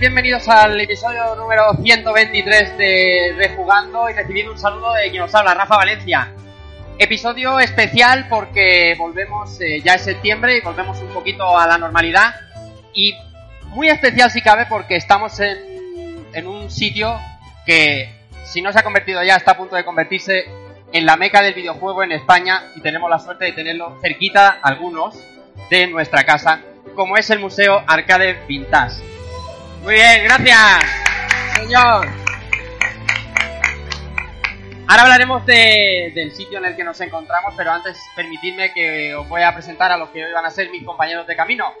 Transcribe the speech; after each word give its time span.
Bienvenidos 0.00 0.48
al 0.48 0.80
episodio 0.80 1.36
número 1.36 1.74
123 1.74 2.78
de 2.78 3.34
Rejugando 3.36 4.08
y 4.08 4.14
recibiendo 4.14 4.50
un 4.50 4.58
saludo 4.58 4.94
de 4.94 5.10
quien 5.10 5.20
nos 5.20 5.34
habla, 5.34 5.52
Rafa 5.52 5.76
Valencia. 5.76 6.32
Episodio 6.98 7.60
especial 7.60 8.26
porque 8.30 8.94
volvemos, 8.96 9.60
eh, 9.60 9.82
ya 9.84 9.96
es 9.96 10.00
septiembre 10.00 10.56
y 10.56 10.62
volvemos 10.62 10.98
un 11.00 11.08
poquito 11.08 11.58
a 11.58 11.66
la 11.66 11.76
normalidad. 11.76 12.34
Y 12.94 13.14
muy 13.66 13.90
especial 13.90 14.30
si 14.30 14.40
cabe 14.40 14.64
porque 14.70 14.96
estamos 14.96 15.38
en, 15.38 16.24
en 16.32 16.46
un 16.46 16.70
sitio 16.70 17.20
que, 17.66 18.08
si 18.44 18.62
no 18.62 18.72
se 18.72 18.78
ha 18.78 18.82
convertido 18.82 19.22
ya, 19.22 19.36
está 19.36 19.50
a 19.50 19.56
punto 19.58 19.76
de 19.76 19.84
convertirse 19.84 20.46
en 20.94 21.04
la 21.04 21.16
meca 21.16 21.42
del 21.42 21.52
videojuego 21.52 22.02
en 22.04 22.12
España 22.12 22.62
y 22.74 22.80
tenemos 22.80 23.10
la 23.10 23.18
suerte 23.18 23.44
de 23.44 23.52
tenerlo 23.52 23.98
cerquita, 24.00 24.60
algunos, 24.62 25.22
de 25.68 25.88
nuestra 25.88 26.24
casa, 26.24 26.62
como 26.94 27.18
es 27.18 27.28
el 27.28 27.38
Museo 27.38 27.84
Arcade 27.86 28.46
Vintage. 28.48 29.09
Muy 29.82 29.94
bien, 29.94 30.24
gracias, 30.24 30.84
señor. 31.54 32.06
Ahora 34.88 35.02
hablaremos 35.02 35.46
de- 35.46 36.12
del 36.14 36.32
sitio 36.32 36.58
en 36.58 36.64
el 36.66 36.76
que 36.76 36.82
nos 36.84 37.00
encontramos, 37.00 37.54
pero 37.56 37.70
antes 37.70 37.98
permitidme 38.16 38.72
que 38.72 39.14
os 39.14 39.28
voy 39.28 39.42
a 39.42 39.54
presentar 39.54 39.92
a 39.92 39.96
los 39.96 40.08
que 40.10 40.24
hoy 40.24 40.32
van 40.32 40.44
a 40.44 40.50
ser 40.50 40.68
mis 40.70 40.84
compañeros 40.84 41.26
de 41.26 41.36
camino. 41.36 41.72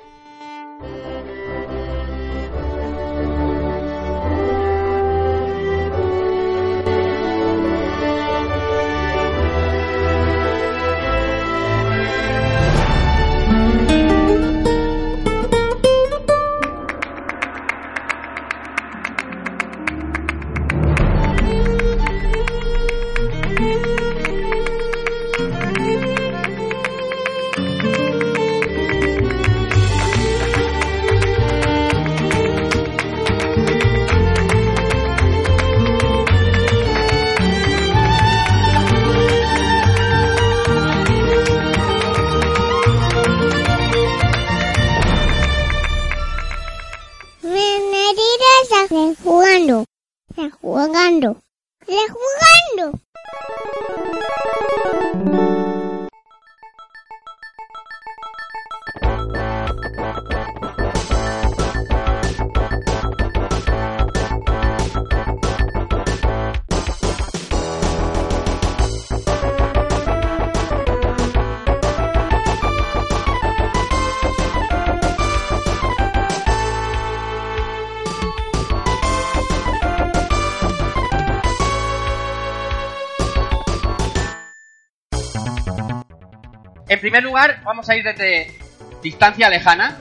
En 87.00 87.02
primer 87.02 87.22
lugar, 87.22 87.60
vamos 87.64 87.88
a 87.88 87.96
ir 87.96 88.04
desde 88.04 88.54
distancia 89.02 89.48
lejana. 89.48 89.96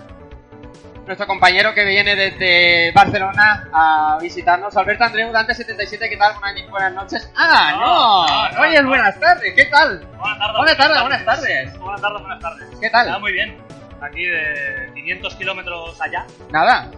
Nuestro 1.05 1.25
compañero 1.27 1.73
que 1.73 1.85
viene 1.85 2.13
desde 2.13 2.91
Barcelona 2.91 3.69
a 3.71 4.17
visitarnos, 4.21 4.75
Alberto 4.75 5.05
Andreu, 5.05 5.31
Dante77, 5.31 6.09
¿qué 6.09 6.17
tal? 6.17 6.33
Buenas, 6.41 6.69
buenas 6.69 6.93
noches. 6.93 7.31
¡Ah, 7.37 7.71
no! 7.79 8.27
No, 8.27 8.49
no, 8.51 8.61
Oye, 8.67 8.81
no. 8.81 8.89
buenas 8.89 9.17
tardes, 9.17 9.53
¿qué 9.55 9.63
tal? 9.67 10.05
Buenas 10.17 10.37
tardes. 10.39 10.57
Buenas 10.57 10.77
tardes, 10.77 11.01
buenas 11.01 11.25
tardes. 11.25 11.79
Buenas 11.79 12.01
tardes, 12.01 12.21
buenas 12.21 12.39
tardes. 12.41 12.67
¿Qué 12.81 12.89
tal? 12.89 13.05
Nada, 13.07 13.19
muy 13.19 13.31
bien. 13.31 13.57
Aquí 14.01 14.25
de 14.25 14.91
500 14.95 15.35
kilómetros 15.35 16.01
allá. 16.01 16.25
Nada. 16.51 16.91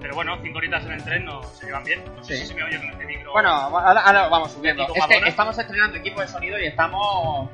Pero 0.00 0.14
bueno, 0.14 0.38
5 0.40 0.56
horitas 0.56 0.84
en 0.86 0.92
el 0.92 1.02
tren 1.02 1.24
no 1.24 1.42
se 1.42 1.66
llevan 1.66 1.82
bien. 1.82 2.00
No 2.14 2.22
sé 2.22 2.36
Sí. 2.36 2.42
si 2.42 2.46
se 2.46 2.54
me 2.54 2.62
oye 2.62 2.78
con 2.78 2.90
este 2.90 3.06
micro. 3.06 3.32
Bueno, 3.32 3.50
ahora, 3.50 4.02
ahora 4.02 4.28
vamos 4.28 4.52
subiendo. 4.52 4.86
¿Tipo 4.86 5.04
Es 5.12 5.20
que 5.20 5.28
estamos 5.28 5.58
estrenando 5.58 5.96
equipo 5.96 6.20
de 6.20 6.28
sonido 6.28 6.60
y 6.60 6.66
estamos... 6.66 7.50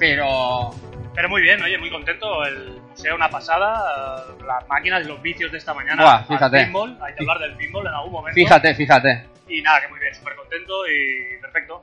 Pero... 0.00 0.74
Pero 1.16 1.30
muy 1.30 1.40
bien, 1.40 1.62
oye, 1.62 1.78
muy 1.78 1.90
contento. 1.90 2.44
El 2.44 2.78
museo, 2.90 3.14
una 3.16 3.30
pasada. 3.30 4.22
Las 4.46 4.68
máquinas 4.68 5.02
y 5.02 5.08
los 5.08 5.20
vicios 5.22 5.50
de 5.50 5.56
esta 5.58 5.72
mañana. 5.72 6.02
Buah, 6.02 6.24
fíjate. 6.24 6.64
pinball. 6.64 6.98
Hay 7.02 7.14
que 7.14 7.20
hablar 7.22 7.38
del 7.38 7.56
pinball 7.56 7.86
en 7.86 7.94
algún 7.94 8.12
momento. 8.12 8.34
Fíjate, 8.34 8.74
fíjate. 8.74 9.24
Y 9.48 9.62
nada, 9.62 9.80
que 9.80 9.88
muy 9.88 9.98
bien, 9.98 10.14
súper 10.14 10.36
contento 10.36 10.86
y 10.86 11.40
perfecto. 11.40 11.82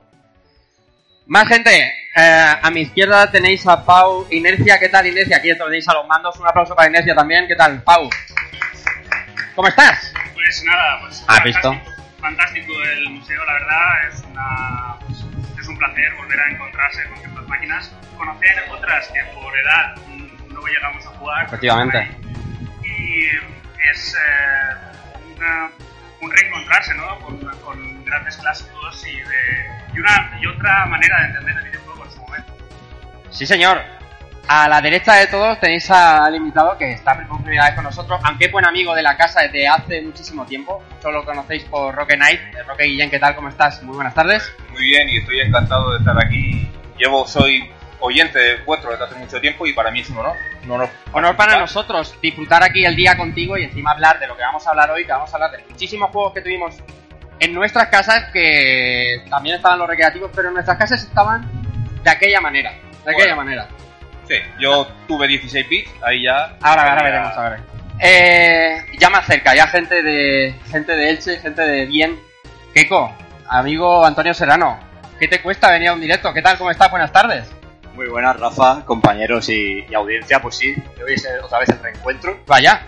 Más 1.26 1.48
gente, 1.48 1.92
eh, 2.16 2.54
a 2.62 2.70
mi 2.70 2.82
izquierda 2.82 3.28
tenéis 3.30 3.66
a 3.66 3.84
Pau 3.84 4.26
Inercia. 4.30 4.78
¿Qué 4.78 4.88
tal, 4.88 5.06
Inercia? 5.06 5.38
Aquí 5.38 5.48
tenéis 5.56 5.88
a 5.88 5.94
los 5.94 6.06
mandos. 6.06 6.38
Un 6.38 6.46
aplauso 6.46 6.76
para 6.76 6.88
Inercia 6.88 7.14
también. 7.14 7.48
¿Qué 7.48 7.56
tal, 7.56 7.82
Pau? 7.82 8.08
¿Cómo 9.56 9.66
estás? 9.68 10.12
Pues 10.34 10.62
nada, 10.64 11.00
pues 11.00 11.24
¿Has 11.26 11.38
fantástico, 11.38 11.70
visto? 11.72 12.20
fantástico 12.20 12.72
el 12.96 13.10
museo, 13.10 13.44
la 13.44 13.52
verdad, 13.54 14.08
es 14.08 14.22
una 14.30 14.96
pues, 15.06 15.24
placer 15.92 16.14
volver 16.16 16.40
a 16.40 16.50
encontrarse 16.50 17.04
con 17.08 17.18
ciertas 17.18 17.46
máquinas, 17.48 17.92
conocer 18.16 18.64
otras 18.70 19.08
que 19.08 19.20
por 19.34 19.58
edad 19.58 19.96
mm, 20.06 20.52
no 20.54 20.66
llegamos 20.66 21.06
a 21.06 21.10
jugar. 21.10 21.46
Efectivamente. 21.46 22.08
Y 22.82 23.26
es 23.90 24.14
eh, 24.14 24.74
una- 25.36 25.70
un 26.20 26.30
reencontrarse, 26.32 26.94
¿no? 26.94 27.18
Con, 27.20 27.38
con 27.60 28.04
grandes 28.04 28.36
clásicos 28.38 29.06
y 29.06 29.16
de 29.20 29.66
y 29.94 30.00
una 30.00 30.38
y 30.40 30.46
otra 30.46 30.86
manera 30.86 31.20
de 31.20 31.26
entender 31.26 31.56
el 31.58 31.64
videojuego 31.64 32.04
en 32.04 32.10
su 32.10 32.18
momento. 32.20 32.52
Sí, 33.30 33.46
señor. 33.46 33.82
A 34.46 34.68
la 34.68 34.80
derecha 34.82 35.14
de 35.14 35.26
todos 35.26 35.58
tenéis 35.58 35.90
al 35.90 36.34
invitado 36.34 36.76
que 36.76 36.92
está 36.92 37.16
por 37.26 37.42
primera 37.42 37.64
vez 37.64 37.74
con 37.74 37.84
nosotros, 37.84 38.20
aunque 38.24 38.44
es 38.46 38.52
buen 38.52 38.66
amigo 38.66 38.94
de 38.94 39.02
la 39.02 39.16
casa 39.16 39.40
desde 39.40 39.66
hace 39.66 40.02
muchísimo 40.02 40.44
tiempo. 40.44 40.82
Solo 41.00 41.20
lo 41.20 41.24
conocéis 41.24 41.64
por 41.64 41.94
Roque 41.94 42.14
Knight. 42.16 42.40
Eh, 42.54 42.62
Roque 42.66 42.84
Guillén, 42.84 43.10
¿qué 43.10 43.18
tal? 43.18 43.34
¿Cómo 43.34 43.48
estás? 43.48 43.82
Muy 43.82 43.94
buenas 43.96 44.12
tardes. 44.14 44.42
Muy 44.70 44.82
bien 44.82 45.08
y 45.08 45.16
estoy 45.18 45.40
encantado 45.40 45.92
de 45.92 45.98
estar 45.98 46.14
aquí. 46.22 46.70
Llevo, 46.98 47.26
soy 47.26 47.70
oyente 48.00 48.56
vuestro 48.66 48.90
desde 48.90 49.04
hace 49.04 49.14
mucho 49.14 49.40
tiempo 49.40 49.66
y 49.66 49.72
para 49.72 49.90
mí 49.90 50.00
es 50.00 50.10
un 50.10 50.18
honor. 50.18 50.36
Un 50.64 50.70
honor, 50.72 50.90
Honor 51.12 51.36
para 51.36 51.58
nosotros 51.58 52.14
disfrutar 52.20 52.62
aquí 52.62 52.84
el 52.84 52.94
día 52.96 53.16
contigo 53.16 53.56
y 53.56 53.64
encima 53.64 53.92
hablar 53.92 54.18
de 54.20 54.26
lo 54.26 54.36
que 54.36 54.42
vamos 54.42 54.66
a 54.66 54.70
hablar 54.70 54.90
hoy, 54.90 55.06
que 55.06 55.12
vamos 55.12 55.32
a 55.32 55.36
hablar 55.36 55.52
de 55.52 55.64
muchísimos 55.70 56.10
juegos 56.10 56.34
que 56.34 56.42
tuvimos 56.42 56.76
en 57.40 57.54
nuestras 57.54 57.88
casas, 57.88 58.26
que 58.30 59.22
también 59.30 59.56
estaban 59.56 59.78
los 59.78 59.88
recreativos, 59.88 60.30
pero 60.34 60.48
en 60.48 60.54
nuestras 60.54 60.76
casas 60.76 61.02
estaban 61.02 61.48
de 62.02 62.10
aquella 62.10 62.42
manera. 62.42 62.72
De 63.04 63.10
aquella 63.10 63.34
Bueno. 63.34 63.36
manera. 63.36 63.68
Sí, 64.28 64.36
yo 64.58 64.86
tuve 65.06 65.28
16 65.28 65.68
bits, 65.68 65.90
ahí 66.02 66.22
ya. 66.24 66.56
Ahora, 66.62 66.82
ahora 66.90 66.96
ya- 66.98 67.02
veremos, 67.04 67.32
ahora 67.36 67.50
veremos. 67.50 67.70
Eh, 68.00 68.84
ya 68.98 69.10
más 69.10 69.26
cerca, 69.26 69.54
ya 69.54 69.66
gente 69.68 70.02
de 70.02 70.54
gente 70.70 70.96
de 70.96 71.10
Elche, 71.10 71.38
gente 71.38 71.62
de 71.62 71.86
bien. 71.86 72.18
Keiko, 72.74 73.14
amigo 73.48 74.04
Antonio 74.04 74.34
Serrano, 74.34 74.80
¿qué 75.20 75.28
te 75.28 75.40
cuesta 75.40 75.70
venir 75.70 75.88
a 75.88 75.92
un 75.94 76.00
directo? 76.00 76.32
¿Qué 76.34 76.42
tal? 76.42 76.58
¿Cómo 76.58 76.70
estás? 76.70 76.90
Buenas 76.90 77.12
tardes. 77.12 77.48
Muy 77.94 78.08
buenas, 78.08 78.38
Rafa, 78.40 78.84
compañeros 78.84 79.48
y, 79.48 79.84
y 79.88 79.94
audiencia. 79.94 80.40
Pues 80.42 80.56
sí, 80.56 80.74
hoy 81.04 81.12
es 81.14 81.28
otra 81.42 81.60
vez 81.60 81.68
el 81.68 81.78
reencuentro. 81.80 82.40
Vaya. 82.46 82.82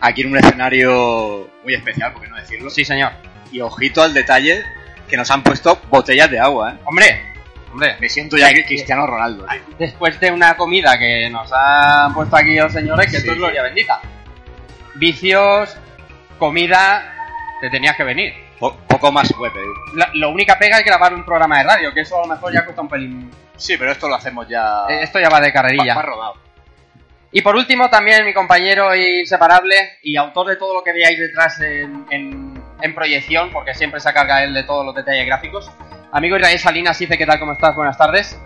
Aquí 0.00 0.20
en 0.20 0.30
un 0.30 0.38
escenario 0.38 1.48
muy 1.64 1.74
especial, 1.74 2.12
por 2.12 2.22
qué 2.22 2.28
no 2.28 2.36
decirlo. 2.36 2.68
Sí, 2.70 2.84
señor. 2.84 3.12
Y 3.50 3.60
ojito 3.62 4.02
al 4.02 4.12
detalle 4.12 4.62
que 5.08 5.16
nos 5.16 5.30
han 5.30 5.42
puesto 5.42 5.80
botellas 5.88 6.30
de 6.30 6.38
agua, 6.38 6.72
¿eh? 6.72 6.78
Hombre, 6.84 7.32
Hombre, 7.70 7.96
Me 8.00 8.08
siento 8.08 8.36
ya 8.36 8.48
que 8.52 8.64
Cristiano 8.64 9.06
Ronaldo. 9.06 9.46
después 9.78 10.18
de 10.20 10.30
una 10.30 10.56
comida 10.56 10.98
que 10.98 11.28
nos 11.30 11.50
han 11.52 12.12
puesto 12.14 12.34
aquí 12.36 12.56
los 12.56 12.72
señores, 12.72 13.10
que 13.10 13.18
esto 13.18 13.26
Sí. 13.28 13.32
es 13.32 13.38
gloria 13.38 13.62
bendita. 13.62 14.00
Vicios, 14.94 15.76
comida, 16.38 17.14
te 17.60 17.70
tenías 17.70 17.96
que 17.96 18.04
venir. 18.04 18.32
Po- 18.58 18.76
poco 18.88 19.12
más 19.12 19.32
puede 19.32 19.52
pedir. 19.52 19.68
La, 19.94 20.10
lo 20.14 20.30
única 20.30 20.58
pega 20.58 20.78
es 20.78 20.84
grabar 20.84 21.14
un 21.14 21.24
programa 21.24 21.58
de 21.58 21.64
radio, 21.64 21.94
que 21.94 22.00
eso 22.00 22.18
a 22.18 22.26
lo 22.26 22.34
mejor 22.34 22.52
ya 22.52 22.64
cuesta 22.64 22.82
un 22.82 22.88
pelín. 22.88 23.30
Sí, 23.56 23.76
pero 23.76 23.92
esto 23.92 24.08
lo 24.08 24.16
hacemos 24.16 24.48
ya. 24.48 24.84
Eh, 24.88 25.02
Esto 25.02 25.20
ya 25.20 25.28
va 25.28 25.40
de 25.40 25.52
carrerilla. 25.52 25.94
más 25.94 26.04
rodado. 26.04 26.34
Y 27.30 27.42
por 27.42 27.54
último, 27.54 27.90
también 27.90 28.24
mi 28.24 28.32
compañero 28.32 28.96
inseparable 28.96 29.98
y 30.02 30.16
autor 30.16 30.46
de 30.48 30.56
todo 30.56 30.74
lo 30.74 30.82
que 30.82 30.92
veáis 30.92 31.18
detrás 31.18 31.60
en, 31.60 32.06
en- 32.10 32.60
en 32.80 32.94
proyección, 32.94 33.50
porque 33.52 33.74
siempre 33.74 34.00
se 34.00 34.12
carga 34.12 34.42
él 34.42 34.54
de 34.54 34.62
todos 34.64 34.84
los 34.86 34.94
detalles 34.94 35.26
gráficos. 35.26 35.70
Amigo 36.12 36.36
Israel 36.36 36.58
Salinas, 36.58 36.98
dice, 36.98 37.18
¿qué 37.18 37.26
tal? 37.26 37.38
¿Cómo 37.38 37.52
estás? 37.52 37.74
Buenas 37.74 37.96
tardes. 37.96 38.38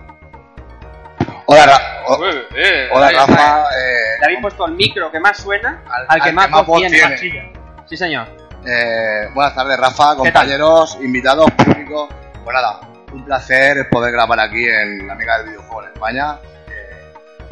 Hola, 1.46 1.66
Ra- 1.66 2.02
o- 2.06 2.24
Eh, 2.56 2.88
hola 2.92 3.10
Rafa. 3.10 3.62
eh. 3.62 3.64
eh, 3.76 4.18
Le 4.20 4.24
habéis 4.26 4.40
puesto 4.40 4.66
el 4.66 4.72
micro 4.72 5.10
que 5.10 5.20
más 5.20 5.36
suena 5.38 5.82
al, 5.88 6.06
Al- 6.08 6.20
que 6.22 6.28
al 6.30 6.34
más, 6.34 6.46
que 6.46 6.50
más 6.52 6.60
voz 6.60 6.66
voz 6.66 6.78
tiene. 6.90 7.16
tiene. 7.18 7.52
Sí, 7.86 7.96
señor. 7.96 8.26
eh, 8.66 9.28
buenas 9.34 9.54
tardes, 9.54 9.78
Rafa, 9.78 10.16
compañeros, 10.16 10.98
invitados, 11.02 11.50
público. 11.52 12.08
Pues 12.44 12.54
nada, 12.54 12.80
un 13.12 13.24
placer 13.24 13.88
poder 13.90 14.12
grabar 14.12 14.38
aquí 14.40 14.64
en 14.64 15.06
la 15.06 15.12
Amiga 15.14 15.38
del 15.38 15.48
Videojuego 15.48 15.82
en 15.84 15.92
España. 15.92 16.36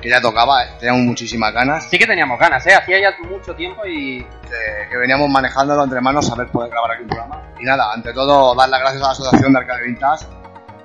Que- 0.00 0.08
ya 0.08 0.20
tocaba, 0.20 0.64
teníamos 0.78 1.02
muchísimas 1.02 1.52
ganas. 1.52 1.88
Sí 1.88 1.98
que 1.98 2.06
teníamos 2.06 2.38
ganas, 2.38 2.66
¿eh? 2.66 2.74
Hacía 2.74 3.00
ya 3.00 3.14
mucho 3.28 3.54
tiempo 3.54 3.86
y... 3.86 4.22
que, 4.24 4.88
que 4.90 4.96
veníamos 4.96 5.28
manejándolo 5.28 5.84
entre 5.84 6.00
manos, 6.00 6.26
saber 6.26 6.48
poder 6.48 6.70
grabar 6.70 6.92
aquí 6.92 7.02
un 7.02 7.08
programa. 7.08 7.42
Y 7.58 7.64
nada, 7.64 7.92
ante 7.92 8.12
todo, 8.12 8.54
dar 8.54 8.68
las 8.68 8.80
gracias 8.80 9.02
a 9.02 9.06
la 9.06 9.12
Asociación 9.12 9.52
de 9.52 9.58
Arcade 9.58 9.84
Vintage 9.84 10.26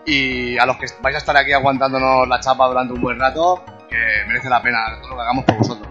y 0.06 0.58
a 0.58 0.66
los 0.66 0.78
que 0.78 0.86
vais 1.02 1.16
a 1.16 1.20
estar 1.20 1.36
aquí 1.36 1.52
aguantándonos 1.54 2.28
la 2.28 2.40
chapa 2.40 2.68
durante 2.68 2.94
un 2.94 3.02
buen 3.02 3.20
rato, 3.20 3.64
que 3.90 3.98
merece 4.28 4.50
la 4.50 4.62
pena 4.62 4.80
todo 5.02 5.10
lo 5.10 5.16
que 5.16 5.22
hagamos 5.22 5.46
por 5.46 5.58
vosotros. 5.58 5.88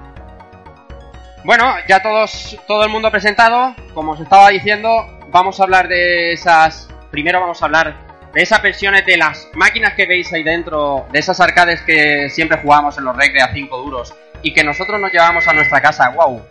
Bueno, 1.44 1.75
ya 1.88 2.00
todos, 2.00 2.56
todo 2.67 2.85
el 2.85 2.91
mundo 2.91 3.11
presentado. 3.11 3.75
Como 3.93 4.12
os 4.12 4.20
estaba 4.20 4.49
diciendo, 4.50 5.19
vamos 5.29 5.61
a 5.61 5.65
hablar 5.65 5.88
de 5.88 6.32
esas... 6.32 6.88
Primero 7.11 7.41
vamos 7.41 7.61
a 7.61 7.67
hablar 7.67 7.97
esas 8.42 8.62
versiones 8.62 9.06
de 9.06 9.16
las 9.16 9.48
máquinas 9.54 9.94
que 9.94 10.06
veis 10.06 10.32
ahí 10.32 10.42
dentro, 10.42 11.06
de 11.12 11.19
esas 11.19 11.40
arcades 11.40 11.82
que 11.82 12.28
siempre 12.31 12.58
jugamos 12.58 12.98
en 12.98 13.04
los 13.04 13.16
recre 13.16 13.40
a 13.40 13.52
5 13.52 13.78
duros 13.78 14.14
y 14.42 14.52
que 14.52 14.64
nosotros 14.64 15.00
nos 15.00 15.12
llevábamos 15.12 15.46
a 15.48 15.52
nuestra 15.52 15.81
casa, 15.81 16.10
wow. 16.10 16.42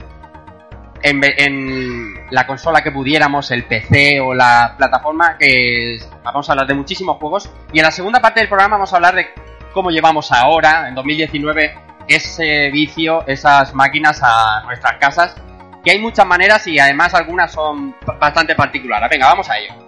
En, 1.01 1.21
en 1.23 2.13
la 2.31 2.47
consola 2.47 2.81
que 2.81 2.91
pudiéramos, 2.91 3.51
el 3.51 3.65
PC 3.65 4.21
o 4.21 4.33
la 4.33 4.75
plataforma, 4.77 5.37
que 5.37 5.99
vamos 6.23 6.47
a 6.47 6.53
hablar 6.53 6.67
de 6.67 6.73
muchísimos 6.73 7.17
juegos. 7.17 7.49
Y 7.73 7.79
en 7.79 7.85
la 7.85 7.91
segunda 7.91 8.21
parte 8.21 8.39
del 8.39 8.47
programa 8.47 8.77
vamos 8.77 8.93
a 8.93 8.95
hablar 8.95 9.15
de 9.15 9.27
cómo 9.73 9.91
llevamos 9.91 10.31
ahora, 10.31 10.87
en 10.87 10.95
2019, 10.95 11.75
ese 12.07 12.69
vicio, 12.71 13.25
esas 13.27 13.73
máquinas 13.73 14.21
a 14.23 14.63
nuestras 14.65 14.95
casas. 14.97 15.35
Que 15.83 15.91
hay 15.91 15.99
muchas 15.99 16.25
maneras 16.25 16.65
y 16.67 16.79
además 16.79 17.13
algunas 17.13 17.51
son 17.51 17.93
bastante 18.19 18.55
particulares. 18.55 19.09
Venga, 19.09 19.27
vamos 19.27 19.49
a 19.49 19.57
ello. 19.57 19.82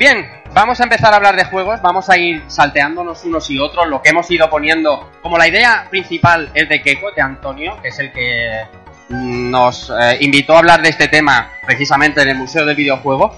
Bien, 0.00 0.26
vamos 0.54 0.80
a 0.80 0.84
empezar 0.84 1.12
a 1.12 1.16
hablar 1.16 1.36
de 1.36 1.44
juegos, 1.44 1.82
vamos 1.82 2.08
a 2.08 2.16
ir 2.16 2.42
salteándonos 2.46 3.22
unos 3.24 3.50
y 3.50 3.58
otros, 3.58 3.86
lo 3.86 4.00
que 4.00 4.08
hemos 4.08 4.30
ido 4.30 4.48
poniendo. 4.48 5.10
Como 5.20 5.36
la 5.36 5.46
idea 5.46 5.88
principal 5.90 6.50
es 6.54 6.70
de 6.70 6.80
Keiko, 6.80 7.12
de 7.12 7.20
Antonio, 7.20 7.76
que 7.82 7.88
es 7.88 7.98
el 7.98 8.10
que 8.10 8.62
mm, 9.10 9.50
nos 9.50 9.90
eh, 9.90 10.16
invitó 10.20 10.54
a 10.54 10.60
hablar 10.60 10.80
de 10.80 10.88
este 10.88 11.08
tema 11.08 11.52
precisamente 11.66 12.22
en 12.22 12.30
el 12.30 12.38
Museo 12.38 12.64
del 12.64 12.76
Videojuego. 12.76 13.36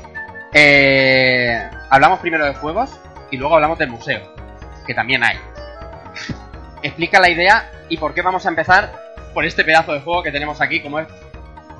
eh, 0.52 1.68
hablamos 1.90 2.20
primero 2.20 2.46
de 2.46 2.54
juegos 2.54 2.90
y 3.32 3.38
luego 3.38 3.56
hablamos 3.56 3.76
del 3.76 3.88
museo, 3.88 4.32
que 4.86 4.94
también 4.94 5.24
hay. 5.24 5.40
Explica 6.80 7.18
la 7.18 7.28
idea 7.28 7.72
y 7.88 7.96
por 7.96 8.14
qué 8.14 8.22
vamos 8.22 8.46
a 8.46 8.50
empezar 8.50 8.92
por 9.34 9.44
este 9.44 9.64
pedazo 9.64 9.94
de 9.94 10.00
juego 10.00 10.22
que 10.22 10.30
tenemos 10.30 10.60
aquí, 10.60 10.80
como 10.80 11.00
es 11.00 11.08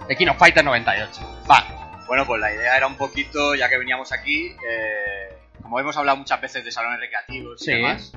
The 0.09 0.17
King 0.17 0.27
of 0.27 0.39
Fighters 0.39 0.65
98. 0.65 1.21
Va, 1.49 1.82
Bueno, 2.07 2.27
pues 2.27 2.41
la 2.41 2.53
idea 2.53 2.77
era 2.77 2.87
un 2.87 2.97
poquito, 2.97 3.55
ya 3.55 3.69
que 3.69 3.79
veníamos 3.79 4.13
aquí, 4.13 4.49
eh, 4.69 5.35
como 5.63 5.79
hemos 5.81 5.97
hablado 5.97 6.19
muchas 6.19 6.41
veces 6.41 6.65
de 6.65 6.71
salones 6.73 7.01
recreativos 7.01 7.63
y 7.63 7.65
Sí. 7.65 7.73
demás, 7.73 8.13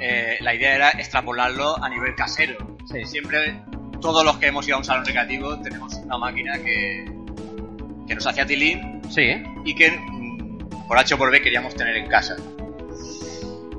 eh, 0.00 0.38
la 0.40 0.54
idea 0.54 0.74
era 0.74 0.90
extrapolarlo 0.90 1.82
a 1.82 1.88
nivel 1.88 2.14
casero. 2.14 2.58
Sí. 2.90 3.04
Siempre, 3.06 3.60
todos 4.00 4.24
los 4.24 4.36
que 4.38 4.46
hemos 4.48 4.66
ido 4.66 4.76
a 4.76 4.78
un 4.78 4.84
salón 4.84 5.04
recreativo, 5.04 5.60
tenemos 5.60 5.94
una 5.94 6.18
máquina 6.18 6.58
que, 6.58 7.04
que 8.06 8.14
nos 8.14 8.26
hacía 8.26 8.44
tilín 8.46 9.00
sí, 9.10 9.42
y 9.64 9.74
que 9.74 9.90
mm, 9.92 10.86
por 10.88 10.98
H 10.98 11.14
o 11.14 11.18
por 11.18 11.30
B 11.30 11.40
queríamos 11.40 11.74
tener 11.74 11.96
en 11.96 12.06
casa. 12.08 12.36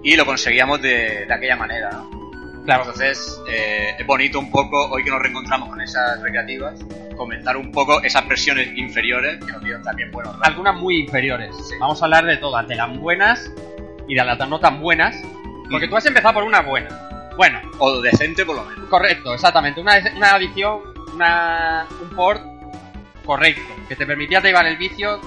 Y 0.03 0.15
lo 0.17 0.25
conseguíamos 0.25 0.81
de, 0.81 1.25
de 1.25 1.33
aquella 1.33 1.55
manera, 1.55 1.89
¿no? 1.91 2.12
Claro. 2.65 2.83
Entonces, 2.83 3.41
eh, 3.49 3.95
es 3.99 4.05
bonito 4.05 4.39
un 4.39 4.49
poco, 4.51 4.89
hoy 4.91 5.03
que 5.03 5.09
nos 5.09 5.19
reencontramos 5.21 5.69
con 5.69 5.81
esas 5.81 6.21
recreativas, 6.21 6.79
comentar 7.17 7.57
un 7.57 7.71
poco 7.71 8.01
esas 8.03 8.27
versiones 8.27 8.69
inferiores 8.77 9.43
que 9.43 9.51
nos 9.51 9.63
dieron 9.63 9.83
también 9.83 10.11
buenos 10.11 10.33
ratos. 10.33 10.47
algunas 10.47 10.75
muy 10.75 10.99
inferiores. 11.01 11.55
Vamos 11.79 12.01
a 12.01 12.05
hablar 12.05 12.25
de 12.25 12.37
todas, 12.37 12.67
de 12.67 12.75
las 12.75 12.97
buenas 12.97 13.51
y 14.07 14.15
de 14.15 14.23
las 14.25 14.37
no 14.49 14.59
tan 14.59 14.79
buenas. 14.81 15.15
Porque 15.69 15.87
Mm. 15.87 15.89
tú 15.89 15.97
has 15.97 16.05
empezado 16.05 16.33
por 16.33 16.43
una 16.43 16.61
buena. 16.61 16.89
Bueno, 17.37 17.59
O 17.79 17.99
decente 18.01 18.45
por 18.45 18.55
lo 18.55 18.63
menos. 18.65 18.87
correcto, 18.89 19.33
exactamente. 19.33 19.79
Una, 19.81 19.93
una 20.15 20.35
adición, 20.35 20.81
una, 21.15 21.87
un 22.01 22.09
port 22.15 22.41
correcto, 23.25 23.61
que 23.87 23.95
te 23.95 24.05
permitía 24.05 24.39
llevar 24.41 24.65
el 24.67 24.77
vicio 24.77 25.19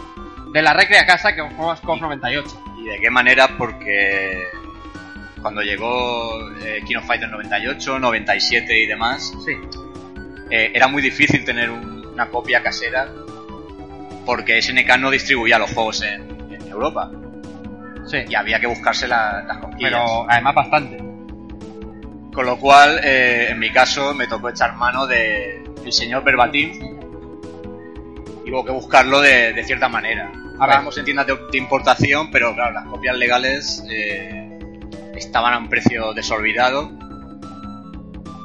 de 0.53 0.63
la 0.63 0.73
recre 0.73 0.99
a 0.99 1.07
casa 1.07 1.35
que 1.35 1.41
jugamos 1.43 1.81
con 1.81 1.99
98. 2.01 2.49
¿Y 2.79 2.85
de 2.89 3.01
qué 3.01 3.11
manera? 3.11 3.49
Porque 3.59 4.45
cuando 5.41 5.63
llegó 5.63 6.51
eh, 6.65 6.81
King 6.87 6.97
of 6.97 7.07
Fighters 7.07 7.31
98, 7.31 7.99
97 7.99 8.83
y 8.83 8.87
demás, 8.87 9.33
Sí, 9.45 9.53
eh, 10.51 10.71
era 10.75 10.89
muy 10.89 11.03
difícil 11.03 11.45
tener 11.45 11.71
un- 11.71 12.07
una 12.07 12.29
copia 12.29 12.63
casera 12.63 13.09
porque 14.25 14.59
SNK 14.61 14.97
no 14.99 15.11
distribuía 15.11 15.59
los 15.59 15.71
juegos 15.73 16.03
en, 16.03 16.53
en 16.53 16.67
Europa 16.69 17.11
sí. 18.07 18.19
y 18.29 18.35
había 18.35 18.59
que 18.59 18.67
buscarse 18.67 19.07
la- 19.07 19.45
las 19.47 19.59
copias. 19.59 19.79
Pero 19.93 20.27
además 20.29 20.55
bastante. 20.55 20.97
Con 22.33 22.45
lo 22.47 22.59
cual, 22.59 23.01
eh, 23.03 23.49
en 23.51 23.59
mi 23.59 23.71
caso, 23.71 24.13
me 24.15 24.27
tocó 24.27 24.49
echar 24.51 24.75
mano 24.77 25.07
de 25.07 25.63
el 25.85 25.93
señor 25.93 26.23
Verbatim 26.25 26.73
y 28.45 28.51
hubo 28.51 28.65
que 28.65 28.73
buscarlo 28.73 29.21
de, 29.21 29.53
de 29.53 29.65
cierta 29.65 29.89
manera. 29.89 30.31
Hablábamos 30.59 30.97
en 30.99 31.05
tiendas 31.05 31.27
de, 31.27 31.37
de 31.51 31.59
importación, 31.59 32.31
pero 32.31 32.55
claro, 32.55 32.73
las 32.75 32.87
copias 32.87 33.17
legales 33.17 33.85
eh, 33.91 34.46
estaban 35.17 35.55
a 35.55 35.59
un 35.59 35.69
precio 35.69 36.13
desolvidado. 36.15 36.91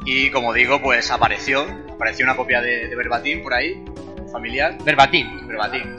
Y 0.06 0.32
como 0.32 0.54
digo, 0.54 0.82
pues 0.82 1.12
apareció, 1.12 1.66
apareció 1.94 2.26
una 2.26 2.36
copia 2.36 2.62
de, 2.62 2.88
de 2.88 2.96
Verbatim 2.96 3.44
por 3.44 3.54
ahí, 3.54 3.84
familiar. 4.32 4.78
Verbatim. 4.84 5.48
Verbatim. 5.48 5.96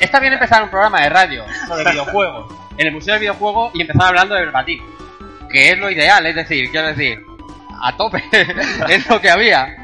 Está 0.00 0.18
bien 0.18 0.32
empezar 0.32 0.62
un 0.62 0.70
programa 0.70 1.02
de 1.02 1.08
radio 1.10 1.44
sobre 1.68 1.84
videojuegos 1.90 2.52
en 2.76 2.86
el 2.86 2.92
Museo 2.92 3.14
del 3.14 3.20
Videojuego 3.20 3.70
y 3.74 3.82
empezar 3.82 4.08
hablando 4.08 4.34
de 4.34 4.40
verbatim. 4.42 4.80
Que 5.50 5.70
es 5.70 5.78
lo 5.78 5.90
ideal, 5.90 6.26
es 6.26 6.34
decir, 6.34 6.70
quiero 6.70 6.88
decir, 6.88 7.24
a 7.80 7.96
tope, 7.96 8.22
es 8.88 9.08
lo 9.08 9.20
que 9.20 9.30
había. 9.30 9.83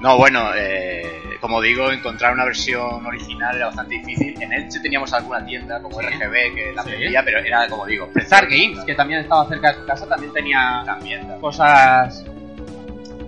No, 0.00 0.16
bueno, 0.16 0.50
eh, 0.54 1.36
como 1.40 1.60
digo, 1.60 1.90
encontrar 1.90 2.32
una 2.32 2.44
versión 2.44 3.04
original 3.04 3.56
era 3.56 3.66
bastante 3.66 3.96
difícil. 3.96 4.40
En 4.40 4.52
Elche 4.52 4.80
teníamos 4.80 5.12
alguna 5.12 5.44
tienda 5.44 5.82
como. 5.82 6.00
RGB 6.00 6.54
que 6.54 6.72
la 6.74 6.82
vendía, 6.84 7.24
pero 7.24 7.38
era, 7.40 7.68
como 7.68 7.86
digo, 7.86 8.08
Star 8.14 8.46
Games, 8.46 8.84
que 8.84 8.94
también 8.94 9.20
estaba 9.20 9.48
cerca 9.48 9.72
de 9.72 9.80
su 9.80 9.86
casa, 9.86 10.06
también 10.06 10.32
tenía 10.32 10.82
también 10.84 11.40
cosas... 11.40 12.24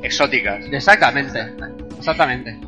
exóticas. 0.03 0.65
Exactamente, 0.71 1.53
exactamente. 1.99 2.59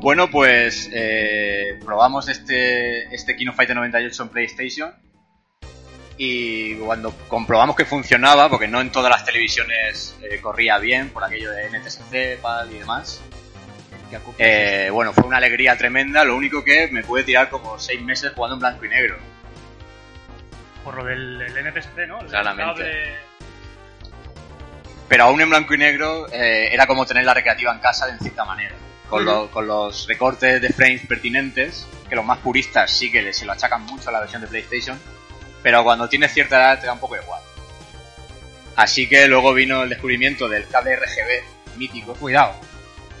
Bueno, 0.00 0.30
pues 0.30 0.88
eh, 0.92 1.78
probamos 1.84 2.28
este, 2.28 3.12
este 3.14 3.36
Kino 3.36 3.52
Fighter 3.52 3.76
98 3.76 4.22
en 4.22 4.28
PlayStation 4.28 5.07
y 6.18 6.74
cuando 6.74 7.12
comprobamos 7.28 7.76
que 7.76 7.84
funcionaba, 7.84 8.50
porque 8.50 8.66
no 8.68 8.80
en 8.80 8.90
todas 8.90 9.10
las 9.10 9.24
televisiones 9.24 10.16
eh, 10.22 10.40
corría 10.40 10.78
bien 10.78 11.10
por 11.10 11.22
aquello 11.24 11.50
de 11.52 11.70
NTSC, 11.70 12.40
PAL 12.42 12.72
y 12.72 12.78
demás, 12.80 13.20
eh, 14.38 14.88
bueno, 14.92 15.12
fue 15.12 15.24
una 15.24 15.36
alegría 15.36 15.76
tremenda, 15.78 16.24
lo 16.24 16.34
único 16.36 16.64
que 16.64 16.88
me 16.88 17.02
pude 17.04 17.22
tirar 17.24 17.48
como 17.50 17.78
seis 17.78 18.02
meses 18.02 18.32
jugando 18.34 18.54
en 18.56 18.60
blanco 18.60 18.84
y 18.84 18.88
negro. 18.88 19.16
Por 20.82 20.96
lo 20.96 21.04
del 21.04 21.40
el 21.40 21.66
NTSC, 21.66 22.06
¿no? 22.08 22.20
El 22.20 22.26
Claramente. 22.26 23.14
Pero 25.08 25.24
aún 25.24 25.40
en 25.40 25.48
blanco 25.50 25.74
y 25.74 25.78
negro 25.78 26.26
eh, 26.32 26.68
era 26.72 26.86
como 26.86 27.06
tener 27.06 27.24
la 27.24 27.34
recreativa 27.34 27.72
en 27.72 27.78
casa 27.80 28.06
de 28.06 28.18
cierta 28.18 28.44
manera. 28.44 28.74
Con, 29.08 29.22
Ujú. 29.22 29.30
lo- 29.30 29.50
con 29.50 29.66
los 29.66 30.06
recortes 30.06 30.60
de 30.60 30.68
frames 30.70 31.06
pertinentes, 31.06 31.86
que 32.08 32.14
los 32.16 32.24
más 32.24 32.38
puristas 32.38 32.90
sí 32.90 33.10
que 33.10 33.32
se 33.32 33.46
lo 33.46 33.52
achacan 33.52 33.82
mucho 33.84 34.08
a 34.10 34.12
la 34.12 34.20
versión 34.20 34.42
de 34.42 34.48
PlayStation, 34.48 34.98
pero 35.62 35.82
cuando 35.84 36.08
tienes 36.08 36.32
cierta 36.32 36.56
edad 36.56 36.80
te 36.80 36.86
da 36.86 36.92
un 36.92 37.00
poco 37.00 37.16
igual. 37.16 37.40
Así 38.76 39.08
que 39.08 39.26
luego 39.26 39.52
vino 39.54 39.82
el 39.82 39.88
descubrimiento 39.88 40.48
del 40.48 40.68
cable 40.68 40.96
RGB 40.96 41.76
mítico. 41.78 42.14
Cuidado. 42.14 42.54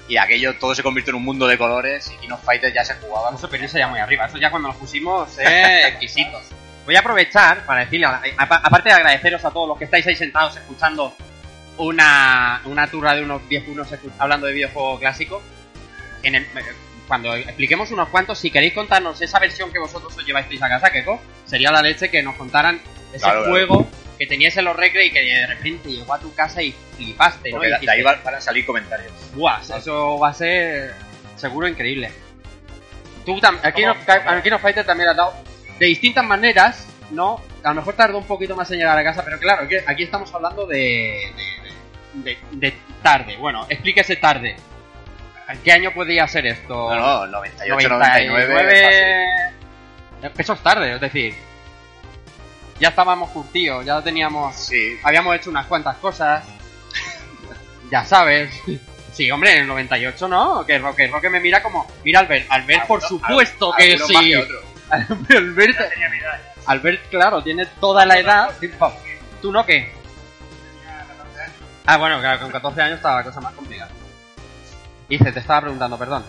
Y 0.08 0.16
aquello 0.16 0.56
todo 0.58 0.74
se 0.74 0.82
convirtió 0.82 1.10
en 1.10 1.16
un 1.16 1.24
mundo 1.24 1.46
de 1.46 1.58
colores 1.58 2.10
y 2.10 2.16
King 2.18 2.30
of 2.30 2.42
Fighters 2.44 2.72
ya 2.74 2.84
se 2.84 2.94
jugaba. 2.94 3.34
Eso, 3.34 3.48
pero 3.50 3.64
eso 3.64 3.76
ya 3.76 3.88
muy 3.88 3.98
arriba. 3.98 4.26
Eso 4.26 4.38
ya 4.38 4.50
cuando 4.50 4.68
nos 4.68 4.76
pusimos 4.76 5.36
eh, 5.38 5.82
exquisitos. 5.88 6.42
Voy 6.86 6.96
a 6.96 7.00
aprovechar 7.00 7.66
para 7.66 7.80
decirle, 7.80 8.06
aparte 8.06 8.88
de 8.88 8.94
agradeceros 8.94 9.44
a 9.44 9.50
todos 9.50 9.68
los 9.68 9.76
que 9.78 9.84
estáis 9.84 10.06
ahí 10.06 10.16
sentados 10.16 10.56
escuchando 10.56 11.14
una, 11.76 12.62
una 12.64 12.86
turra 12.86 13.14
de 13.14 13.22
unos 13.22 13.46
10 13.48 13.68
unos 13.68 13.88
hablando 14.18 14.46
de 14.46 14.54
videojuego 14.54 14.98
clásico, 14.98 15.42
en 16.22 16.36
el- 16.36 16.46
cuando 17.08 17.34
expliquemos 17.34 17.90
unos 17.90 18.08
cuantos, 18.10 18.38
si 18.38 18.50
queréis 18.50 18.74
contarnos 18.74 19.20
esa 19.22 19.38
versión 19.40 19.72
que 19.72 19.78
vosotros 19.80 20.16
os 20.16 20.24
lleváis 20.26 20.46
a 20.62 20.68
casa, 20.68 20.90
Keko, 20.92 21.20
sería 21.46 21.72
la 21.72 21.82
leche 21.82 22.10
que 22.10 22.22
nos 22.22 22.36
contaran 22.36 22.80
ese 23.12 23.20
Claro, 23.24 23.38
claro. 23.40 23.50
juego 23.50 23.88
que 24.18 24.26
tenías 24.26 24.56
en 24.56 24.64
los 24.66 24.76
recre 24.76 25.06
y 25.06 25.10
que 25.10 25.20
de 25.22 25.46
repente 25.46 25.88
llegó 25.90 26.12
a 26.12 26.18
tu 26.20 26.34
casa 26.34 26.62
y 26.62 26.74
flipaste, 26.96 27.50
¿no? 27.50 27.64
Y 27.64 27.68
de- 27.70 27.90
ahí 27.90 28.02
van 28.02 28.20
a 28.34 28.40
salir 28.40 28.66
comentarios. 28.66 29.12
Buah, 29.34 29.60
eso 29.60 30.18
va 30.18 30.28
a 30.28 30.34
ser 30.34 30.92
seguro 31.36 31.66
increíble. 31.66 32.10
Tú 33.24 33.38
tam- 33.40 33.58
aquí, 33.62 33.84
no, 33.84 33.94
aquí 34.26 34.50
no 34.50 34.58
Fighter 34.58 34.84
también 34.84 35.08
has 35.10 35.16
dado 35.16 35.34
de 35.78 35.86
distintas 35.86 36.24
maneras, 36.24 36.86
¿no? 37.10 37.40
A 37.62 37.68
lo 37.70 37.74
mejor 37.76 37.94
tardó 37.94 38.18
un 38.18 38.26
poquito 38.26 38.56
más 38.56 38.70
en 38.70 38.78
llegar 38.78 38.98
a 38.98 39.04
casa, 39.04 39.24
pero 39.24 39.38
claro, 39.38 39.66
aquí 39.86 40.02
estamos 40.02 40.32
hablando 40.34 40.66
de, 40.66 41.32
de, 42.14 42.30
de- 42.32 42.38
de 42.52 42.74
tarde. 43.02 43.36
Bueno, 43.36 43.66
explíquese 43.68 44.16
tarde. 44.16 44.56
¿En 45.48 45.58
qué 45.62 45.72
año 45.72 45.92
podía 45.92 46.28
ser 46.28 46.46
esto? 46.46 46.94
No, 46.94 47.26
no, 47.26 47.26
98, 47.26 47.88
99. 47.88 49.14
Eso 50.36 50.52
es 50.52 50.60
tarde, 50.60 50.94
es 50.94 51.00
decir, 51.00 51.34
ya 52.78 52.88
estábamos 52.88 53.30
curtidos, 53.30 53.84
ya 53.84 54.02
teníamos 54.02 54.54
Sí, 54.54 54.98
habíamos 55.02 55.34
hecho 55.36 55.48
unas 55.50 55.66
cuantas 55.66 55.96
cosas. 55.96 56.44
ya 57.90 58.04
sabes. 58.04 58.52
Sí, 59.12 59.30
hombre, 59.30 59.54
en 59.54 59.62
el 59.62 59.66
98 59.66 60.28
no, 60.28 60.66
que 60.66 60.78
Roque, 60.78 61.08
Roque 61.08 61.30
me 61.30 61.40
mira 61.40 61.62
como, 61.62 61.90
mira 62.04 62.20
Albert, 62.20 62.46
Albert 62.50 62.86
por 62.86 63.00
supuesto 63.00 63.72
que 63.76 63.98
sí. 63.98 64.14
que. 64.14 64.36
Albert. 64.90 65.78
Albert, 66.66 67.08
claro, 67.08 67.42
tiene 67.42 67.64
toda 67.80 68.04
la 68.04 68.18
edad. 68.18 68.50
¿Tú 69.40 69.50
no 69.50 69.64
qué? 69.64 69.92
Tenía 70.82 71.06
14 71.06 71.40
años. 71.40 71.54
Ah, 71.86 71.96
bueno, 71.96 72.20
claro, 72.20 72.40
con 72.42 72.50
14 72.50 72.82
años 72.82 72.96
estaba 72.96 73.16
la 73.16 73.24
cosa 73.24 73.40
más 73.40 73.54
complicada. 73.54 73.90
Dice, 75.08 75.32
te 75.32 75.40
estaba 75.40 75.62
preguntando, 75.62 75.98
perdón. 75.98 76.24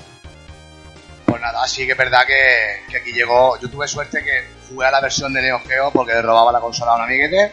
Pues 1.26 1.42
nada, 1.42 1.68
sí 1.68 1.86
que 1.86 1.92
es 1.92 1.98
verdad 1.98 2.26
que, 2.26 2.82
que 2.90 2.98
aquí 2.98 3.12
llegó. 3.12 3.60
Yo 3.60 3.70
tuve 3.70 3.88
suerte 3.88 4.24
que 4.24 4.48
jugué 4.70 4.88
a 4.88 4.92
la 4.92 5.02
versión 5.02 5.34
de 5.34 5.42
Neo 5.42 5.60
Geo 5.60 5.92
porque 5.92 6.14
le 6.14 6.22
robaba 6.22 6.52
la 6.52 6.60
consola 6.60 6.94
a 6.94 6.96
un 6.96 7.02
amiguete. 7.04 7.52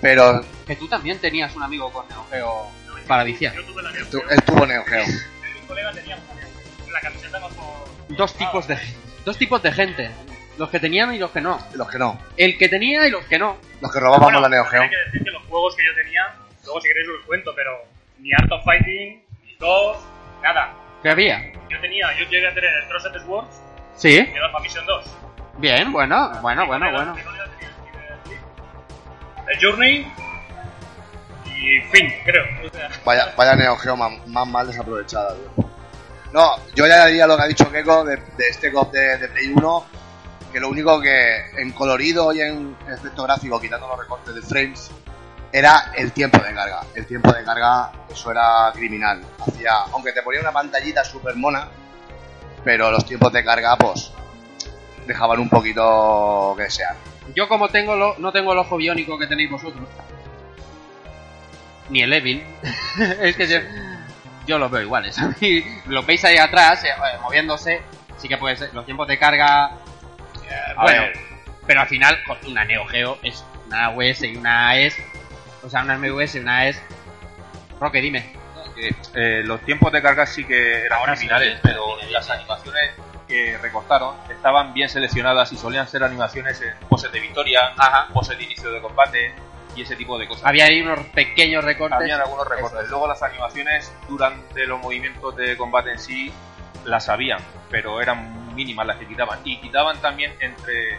Pero 0.00 0.40
Que 0.66 0.74
tú 0.76 0.88
también 0.88 1.18
tenías 1.18 1.54
un 1.54 1.62
amigo 1.62 1.92
con 1.92 2.08
Neo 2.08 2.26
Geo 2.30 2.68
para 3.06 3.24
viciar. 3.24 3.54
Yo 3.54 3.64
tuve 3.64 3.82
la 3.82 3.92
Neo 3.92 4.06
Geo. 4.10 4.30
él 4.30 4.42
tuvo 4.42 4.66
Neo 4.66 4.84
Geo. 4.84 5.04
Un 5.60 5.66
colega 5.68 5.92
tenía 5.92 6.16
una 6.16 6.34
Neo 6.34 6.48
Geo. 6.48 6.92
La 6.92 7.00
camiseta 7.00 7.38
bajo... 7.38 7.84
Dos 8.08 8.34
tipos 8.34 8.66
de 8.66 8.78
dos 9.24 9.38
tipos 9.38 9.62
de 9.62 9.72
gente. 9.72 10.10
Los 10.58 10.68
que 10.70 10.80
tenían 10.80 11.14
y 11.14 11.18
los 11.18 11.30
que 11.30 11.40
no. 11.40 11.58
Los 11.74 11.88
que 11.88 11.98
no. 11.98 12.20
El 12.36 12.58
que 12.58 12.68
tenía 12.68 13.06
y 13.06 13.10
los 13.10 13.24
que 13.26 13.38
no. 13.38 13.56
Los 13.80 13.92
que 13.92 14.00
robábamos 14.00 14.24
Bueno, 14.24 14.40
la 14.40 14.48
Neo 14.48 14.64
Geo. 14.64 14.82
Hay 14.82 14.90
que 14.90 14.96
decir 15.06 15.24
que 15.24 15.30
los 15.30 15.42
juegos 15.44 15.76
que 15.76 15.82
yo 15.86 15.94
tenía, 15.94 16.22
luego 16.64 16.80
si 16.80 16.88
queréis 16.88 17.08
os 17.08 17.14
los 17.18 17.26
cuento, 17.26 17.52
pero 17.54 17.70
ni 18.18 18.32
Art 18.32 18.50
of 18.50 18.64
Fighting, 18.64 19.24
ni 19.44 19.54
DOS, 19.56 19.98
nada. 20.42 20.74
¿Qué 21.02 21.10
había? 21.10 21.52
Yo 21.68 21.80
tenía, 21.80 22.06
yo 22.18 22.24
llegué 22.28 22.46
a 22.48 22.54
tener 22.54 22.70
el 22.82 22.88
Trusted 22.88 23.24
Swords 23.24 23.60
Sí. 23.96 24.08
y 24.10 24.36
el 24.36 24.42
Alpha 24.44 24.60
Mission 24.60 24.84
2. 24.86 25.04
Bien, 25.58 25.92
bueno, 25.92 26.30
bueno, 26.40 26.66
bueno, 26.66 26.90
bueno. 26.92 27.14
el 29.48 29.58
Journey 29.60 30.10
y 31.56 31.80
fin, 31.92 32.12
creo. 32.24 32.44
Vaya, 33.04 33.32
vaya 33.36 33.54
Neo 33.56 33.76
Geo 33.76 33.96
más, 33.96 34.26
más 34.28 34.46
mal 34.48 34.66
desaprovechada, 34.66 35.34
tío. 35.34 35.64
No, 36.32 36.56
yo 36.74 36.86
ya 36.86 37.06
diría 37.06 37.26
lo 37.26 37.36
que 37.36 37.42
ha 37.42 37.46
dicho 37.46 37.70
Keiko 37.70 38.04
de, 38.04 38.16
de 38.16 38.48
este 38.48 38.72
COP 38.72 38.90
de, 38.92 39.18
de 39.18 39.28
Play 39.28 39.52
1, 39.54 39.86
que 40.52 40.60
lo 40.60 40.68
único 40.70 41.00
que 41.00 41.50
en 41.58 41.72
colorido 41.72 42.32
y 42.32 42.40
en 42.40 42.74
efecto 42.90 43.24
gráfico, 43.24 43.60
quitando 43.60 43.86
los 43.88 43.98
recortes 43.98 44.34
de 44.34 44.40
frames, 44.42 44.90
era 45.52 45.92
el 45.94 46.12
tiempo 46.12 46.38
de 46.38 46.54
carga. 46.54 46.80
El 46.94 47.06
tiempo 47.06 47.30
de 47.32 47.44
carga, 47.44 47.92
eso 48.10 48.30
era 48.30 48.72
criminal. 48.72 49.22
Hacía, 49.38 49.74
aunque 49.92 50.12
te 50.12 50.22
ponía 50.22 50.40
una 50.40 50.52
pantallita 50.52 51.04
súper 51.04 51.36
mona, 51.36 51.68
pero 52.64 52.90
los 52.90 53.04
tiempos 53.04 53.32
de 53.32 53.44
carga, 53.44 53.76
pues, 53.76 54.12
dejaban 55.06 55.40
un 55.40 55.48
poquito 55.48 56.54
que 56.56 56.64
desear. 56.64 56.96
Yo 57.34 57.48
como 57.48 57.68
tengo 57.68 57.96
lo, 57.96 58.16
no 58.18 58.32
tengo 58.32 58.52
el 58.52 58.58
ojo 58.58 58.76
biónico 58.76 59.18
que 59.18 59.26
tenéis 59.26 59.50
vosotros. 59.50 59.86
Ni 61.90 62.02
el 62.02 62.12
Evil. 62.12 62.42
es 63.20 63.36
que 63.36 63.46
yo, 63.46 63.58
yo 64.46 64.58
los 64.58 64.70
veo 64.70 64.82
iguales. 64.82 65.18
A 65.20 65.34
mí 65.40 65.64
lo 65.86 66.02
veis 66.02 66.24
ahí 66.24 66.38
atrás, 66.38 66.82
eh, 66.84 66.88
eh, 66.88 67.18
moviéndose. 67.20 67.82
Sí 68.16 68.28
que 68.28 68.38
puede 68.38 68.56
ser. 68.56 68.72
Los 68.72 68.84
tiempos 68.84 69.06
de 69.08 69.18
carga. 69.18 69.72
eh, 70.48 70.74
bueno. 70.80 71.02
ver. 71.02 71.12
Pero 71.66 71.80
al 71.80 71.86
final, 71.86 72.18
una 72.48 72.64
Neo 72.64 72.84
Geo 72.86 73.18
es 73.22 73.44
una 73.66 73.90
US 73.90 74.22
y 74.22 74.36
una 74.36 74.70
AES. 74.70 74.96
O 75.62 75.70
sea, 75.70 75.82
una 75.82 75.96
MVS 75.98 76.36
y 76.36 76.38
una 76.40 76.58
AES. 76.60 76.82
Roque, 77.80 78.00
dime. 78.00 78.32
eh, 79.14 79.42
los 79.44 79.60
tiempos 79.62 79.92
de 79.92 80.02
carga 80.02 80.26
sí 80.26 80.44
que 80.44 80.84
eran 80.84 80.98
Ahora 81.00 81.14
sí, 81.16 81.26
criminales, 81.26 81.54
sí, 81.54 81.60
pero 81.62 81.84
sí, 82.00 82.10
las 82.10 82.30
animaciones 82.30 82.90
que 83.28 83.56
recortaron 83.58 84.14
estaban 84.30 84.74
bien 84.74 84.88
seleccionadas 84.88 85.52
y 85.52 85.56
solían 85.56 85.88
ser 85.88 86.04
animaciones 86.04 86.60
en 86.60 86.74
poses 86.88 87.10
de 87.12 87.20
victoria, 87.20 87.72
poses 88.12 88.36
de 88.38 88.44
inicio 88.44 88.70
de 88.72 88.80
combate 88.80 89.34
y 89.74 89.82
ese 89.82 89.96
tipo 89.96 90.18
de 90.18 90.28
cosas. 90.28 90.44
Había 90.44 90.66
ahí 90.66 90.82
unos 90.82 91.00
pequeños 91.06 91.64
recortes. 91.64 91.98
Habían 91.98 92.20
algunos 92.20 92.46
recortes. 92.46 92.72
Eso 92.72 92.82
es. 92.82 92.90
Luego 92.90 93.06
las 93.08 93.22
animaciones 93.22 93.92
durante 94.08 94.66
los 94.66 94.80
movimientos 94.80 95.34
de 95.36 95.56
combate 95.56 95.92
en 95.92 95.98
sí 95.98 96.32
las 96.84 97.06
sabían, 97.06 97.38
pero 97.70 98.00
eran 98.02 98.54
mínimas 98.54 98.86
las 98.86 98.96
que 98.98 99.06
quitaban. 99.06 99.38
Y 99.44 99.60
quitaban 99.60 100.00
también 100.00 100.34
entre 100.40 100.98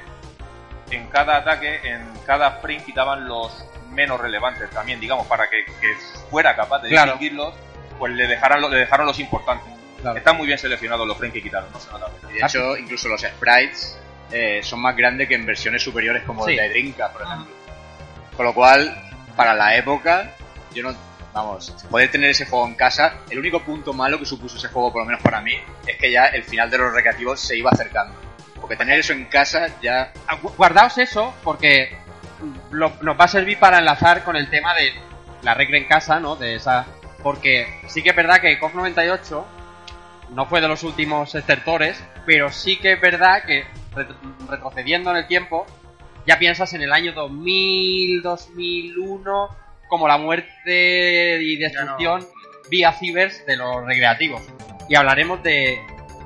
en 0.91 1.07
cada 1.07 1.37
ataque, 1.37 1.79
en 1.83 2.07
cada 2.25 2.51
frame 2.61 2.83
quitaban 2.83 3.27
los 3.27 3.65
menos 3.93 4.19
relevantes 4.19 4.69
también, 4.71 4.99
digamos, 4.99 5.27
para 5.27 5.49
que, 5.49 5.65
que 5.65 5.95
fuera 6.29 6.55
capaz 6.55 6.81
de 6.81 6.89
Claro. 6.89 7.13
distinguirlos, 7.13 7.53
pues 7.99 8.13
le 8.13 8.27
dejaran, 8.27 8.61
lo- 8.61 8.69
le 8.69 8.77
dejaron 8.79 9.05
los 9.07 9.19
importantes. 9.19 9.67
Claro. 10.01 10.17
Están 10.17 10.35
muy 10.37 10.47
bien 10.47 10.57
seleccionados 10.57 11.07
los 11.07 11.17
frames 11.17 11.33
que 11.33 11.41
quitaron, 11.43 11.71
no 11.71 11.79
se 11.79 11.89
nota. 11.91 12.11
Y 12.29 12.33
de 12.33 12.39
hecho, 12.45 12.75
incluso 12.77 13.07
los 13.07 13.21
sprites 13.21 13.97
eh, 14.31 14.61
son 14.63 14.81
más 14.81 14.95
grandes 14.97 15.27
que 15.27 15.35
en 15.35 15.45
versiones 15.45 15.81
superiores 15.81 16.23
como 16.23 16.43
Sí. 16.45 16.51
el 16.51 16.57
de 16.57 16.69
Dreamcast, 16.69 17.13
por 17.13 17.21
ejemplo. 17.21 17.47
Con 18.35 18.45
lo 18.47 18.53
cual, 18.53 19.01
para 19.35 19.53
la 19.53 19.75
época, 19.77 20.31
yo 20.73 20.83
no. 20.83 20.95
Vamos, 21.33 21.71
poder 21.89 22.11
tener 22.11 22.29
ese 22.29 22.45
juego 22.45 22.67
en 22.67 22.75
casa, 22.75 23.15
el 23.31 23.39
único 23.39 23.59
punto 23.59 23.91
malo 23.91 24.19
que 24.19 24.25
supuso 24.25 24.55
ese 24.57 24.67
juego, 24.67 24.91
por 24.93 25.01
lo 25.01 25.07
menos 25.07 25.19
para 25.23 25.41
mí, 25.41 25.53
es 25.87 25.97
que 25.97 26.11
ya 26.11 26.25
el 26.27 26.43
final 26.43 26.69
de 26.69 26.77
los 26.77 26.93
recreativos 26.93 27.39
se 27.39 27.57
iba 27.57 27.71
acercando. 27.71 28.13
Porque 28.61 28.75
tener 28.75 28.99
eso 28.99 29.13
en 29.13 29.25
casa 29.25 29.67
ya. 29.81 30.13
Ah, 30.27 30.37
gu- 30.39 30.55
guardaos 30.55 30.95
eso 30.99 31.33
porque 31.43 31.97
lo- 32.73 32.93
nos 33.01 33.19
va 33.19 33.25
a 33.25 33.27
servir 33.29 33.57
para 33.59 33.79
enlazar 33.79 34.23
con 34.23 34.35
el 34.35 34.49
tema 34.49 34.73
de 34.73 34.91
la 35.43 35.53
regla 35.53 35.77
en 35.77 35.85
casa, 35.85 36.19
¿no? 36.19 36.35
De 36.35 36.55
esa 36.55 36.85
porque 37.21 37.67
sí 37.87 38.03
que 38.03 38.09
es 38.09 38.15
verdad 38.15 38.41
que 38.41 38.59
COF 38.59 38.73
98 38.75 39.45
no 40.31 40.45
fue 40.45 40.59
de 40.59 40.67
los 40.67 40.83
últimos 40.83 41.33
estertores, 41.35 42.03
pero 42.25 42.51
sí 42.51 42.77
que 42.77 42.93
es 42.93 43.01
verdad 43.01 43.43
que 43.45 43.63
ret- 43.95 44.15
retrocediendo 44.49 45.11
en 45.11 45.17
el 45.17 45.27
tiempo 45.27 45.65
ya 46.25 46.37
piensas 46.39 46.73
en 46.73 46.81
el 46.81 46.91
año 46.91 47.13
2000, 47.13 48.21
2001 48.21 49.49
como 49.87 50.07
la 50.07 50.17
muerte 50.17 51.39
y 51.41 51.57
destrucción 51.57 52.25
vía 52.69 52.91
cibers 52.93 53.45
de 53.45 53.57
los 53.57 53.85
recreativos. 53.85 54.41
Y 54.89 54.95
hablaremos 54.95 55.43
de, 55.43 55.79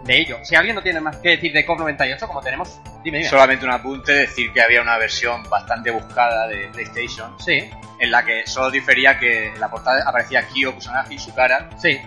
de 0.04 0.18
ello. 0.20 0.38
Si 0.44 0.56
alguien 0.56 0.76
no 0.76 0.82
tiene 0.82 1.00
más 1.02 1.18
que 1.18 1.30
decir 1.30 1.52
de 1.54 1.66
COF 1.66 1.80
98, 1.80 2.28
como 2.28 2.42
tenemos, 2.42 2.80
dime, 3.04 3.18
dime. 3.20 3.30
Solamente 3.30 3.66
un 3.66 3.72
apunte, 3.72 4.14
decir 4.14 4.52
que 4.54 4.62
había 4.62 4.82
una 4.82 4.98
versión 4.98 5.44
bastante 5.50 5.92
buscada 5.92 6.48
de 6.48 6.68
PlayStation, 6.74 7.36
Sí, 7.40 7.70
en 8.00 8.12
la 8.12 8.24
que 8.24 8.46
solo 8.48 8.70
difería 8.72 9.20
que 9.20 9.48
en 9.48 9.60
la 9.60 9.70
portada 9.70 10.04
aparecía 10.08 10.44
Kyo, 10.48 10.74
personaje, 10.74 11.14
y 11.16 11.20
su 11.20 11.34
cara, 11.34 11.70
sí. 11.82 12.00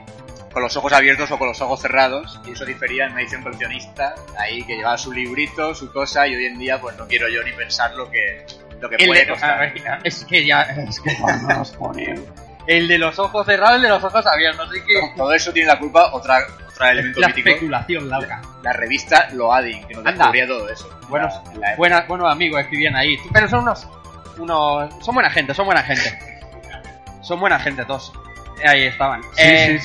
con 0.52 0.62
los 0.62 0.76
ojos 0.76 0.92
abiertos 0.92 1.30
o 1.30 1.38
con 1.38 1.48
los 1.48 1.60
ojos 1.60 1.80
cerrados 1.82 2.40
y 2.46 2.52
eso 2.52 2.64
difería 2.64 3.06
en 3.06 3.12
una 3.12 3.20
edición 3.22 3.42
coleccionista 3.42 4.14
ahí 4.38 4.64
que 4.64 4.76
llevaba 4.76 4.98
su 4.98 5.12
librito, 5.12 5.74
su 5.74 5.92
cosa 5.92 6.26
y 6.26 6.34
hoy 6.34 6.46
en 6.46 6.58
día 6.58 6.80
pues 6.80 6.96
no 6.96 7.06
quiero 7.06 7.28
yo 7.28 7.42
ni 7.44 7.52
pensar 7.52 7.94
lo 7.94 8.10
que 8.10 8.44
lo 8.80 8.88
que 8.88 8.96
El 8.96 9.06
puede 9.08 9.24
de, 9.24 9.30
a 9.30 9.34
costar. 9.34 9.58
ver, 9.60 10.00
es 10.04 10.24
que 10.24 10.44
ya 10.46 10.62
es 10.62 11.00
que 11.00 11.16
cuando 11.20 11.48
nos 11.54 11.70
ponemos. 11.72 12.24
El 12.66 12.88
de 12.88 12.98
los 12.98 13.18
ojos 13.18 13.46
cerrados, 13.46 13.76
el 13.76 13.82
de 13.82 13.88
los 13.88 14.04
ojos 14.04 14.24
abiertos, 14.26 14.68
así 14.68 14.80
que 14.86 14.94
Todo 15.16 15.32
eso 15.32 15.52
tiene 15.52 15.66
la 15.68 15.78
culpa 15.78 16.12
otra 16.12 16.46
elemento 16.88 17.20
la 17.20 17.28
mítico, 17.28 17.48
especulación 17.50 18.08
loca. 18.08 18.40
la 18.62 18.72
revista 18.72 19.28
Loading 19.32 19.86
que 19.86 19.94
nos 19.94 20.06
Anda. 20.06 20.12
descubría 20.12 20.46
todo 20.46 20.68
eso. 20.68 21.00
Buenos, 21.08 21.34
La- 21.58 21.76
buena- 21.76 22.00
buenos 22.02 22.30
amigos 22.32 22.60
escribían 22.60 22.96
ahí, 22.96 23.16
pero 23.32 23.48
son 23.48 23.60
unos, 23.64 23.88
unos, 24.38 25.04
son 25.04 25.14
buena 25.14 25.30
gente, 25.30 25.54
son 25.54 25.66
buena 25.66 25.82
gente, 25.82 26.18
son 27.22 27.40
buena 27.40 27.58
gente 27.58 27.84
todos. 27.84 28.12
Ahí 28.66 28.84
estaban. 28.84 29.20
Eh, 29.38 29.78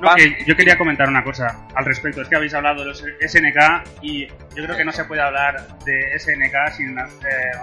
No, 0.00 0.08
Va. 0.08 0.16
que 0.16 0.44
yo 0.44 0.56
quería 0.56 0.76
comentar 0.76 1.08
una 1.08 1.22
cosa 1.22 1.66
al 1.74 1.84
respecto. 1.84 2.20
Es 2.22 2.28
que 2.28 2.36
habéis 2.36 2.52
hablado 2.52 2.80
de 2.80 2.86
los 2.86 3.04
SNK 3.20 3.84
y 4.02 4.26
yo 4.26 4.64
creo 4.64 4.76
que 4.76 4.84
no 4.84 4.90
se 4.92 5.04
puede 5.04 5.22
hablar 5.22 5.66
de 5.84 6.18
SNK 6.18 6.72
sin 6.76 6.98
eh, 6.98 7.04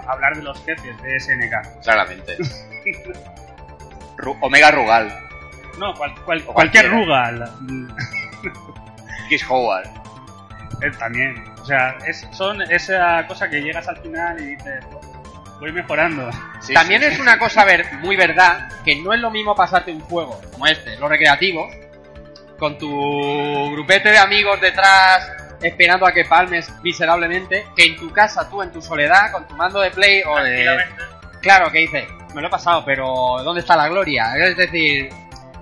hablar 0.08 0.34
de 0.36 0.42
los 0.42 0.64
jefes 0.64 1.00
de 1.02 1.20
SNK. 1.20 1.82
Claramente. 1.82 2.36
Omega 4.40 4.70
Rugal. 4.70 5.12
No, 5.78 5.94
cual- 5.94 6.14
cualquier. 6.44 6.90
Rugal. 6.90 7.50
Kiss 9.32 9.48
Howard. 9.48 9.86
eh, 10.82 10.90
también. 10.98 11.42
O 11.62 11.64
sea, 11.64 11.96
es, 12.06 12.26
son 12.32 12.60
esa 12.70 13.26
cosa 13.26 13.48
que 13.48 13.62
llegas 13.62 13.88
al 13.88 13.96
final 13.98 14.38
y 14.40 14.56
dices, 14.56 14.84
voy 15.58 15.72
mejorando. 15.72 16.30
Sí, 16.60 16.74
También 16.74 17.00
sí, 17.00 17.06
es 17.08 17.14
sí. 17.14 17.20
una 17.22 17.38
cosa 17.38 17.64
ver, 17.64 17.86
muy 18.00 18.14
verdad 18.14 18.68
que 18.84 18.96
no 18.96 19.14
es 19.14 19.20
lo 19.20 19.30
mismo 19.30 19.54
pasarte 19.54 19.90
un 19.90 20.00
juego 20.00 20.38
como 20.52 20.66
este, 20.66 20.98
lo 20.98 21.08
recreativo, 21.08 21.66
con 22.58 22.76
tu 22.76 23.70
grupete 23.72 24.10
de 24.10 24.18
amigos 24.18 24.60
detrás 24.60 25.30
esperando 25.62 26.06
a 26.06 26.12
que 26.12 26.24
palmes 26.26 26.70
miserablemente, 26.82 27.64
que 27.74 27.84
en 27.86 27.96
tu 27.96 28.10
casa, 28.10 28.50
tú 28.50 28.60
en 28.62 28.70
tu 28.70 28.82
soledad, 28.82 29.32
con 29.32 29.46
tu 29.48 29.54
mando 29.54 29.80
de 29.80 29.92
play 29.92 30.22
o 30.26 30.36
de... 30.42 30.78
Claro, 31.40 31.70
que 31.72 31.78
dices, 31.78 32.04
me 32.34 32.42
lo 32.42 32.48
he 32.48 32.50
pasado, 32.50 32.84
pero 32.84 33.42
¿dónde 33.44 33.60
está 33.60 33.76
la 33.76 33.88
gloria? 33.88 34.36
Es 34.36 34.56
decir, 34.56 35.08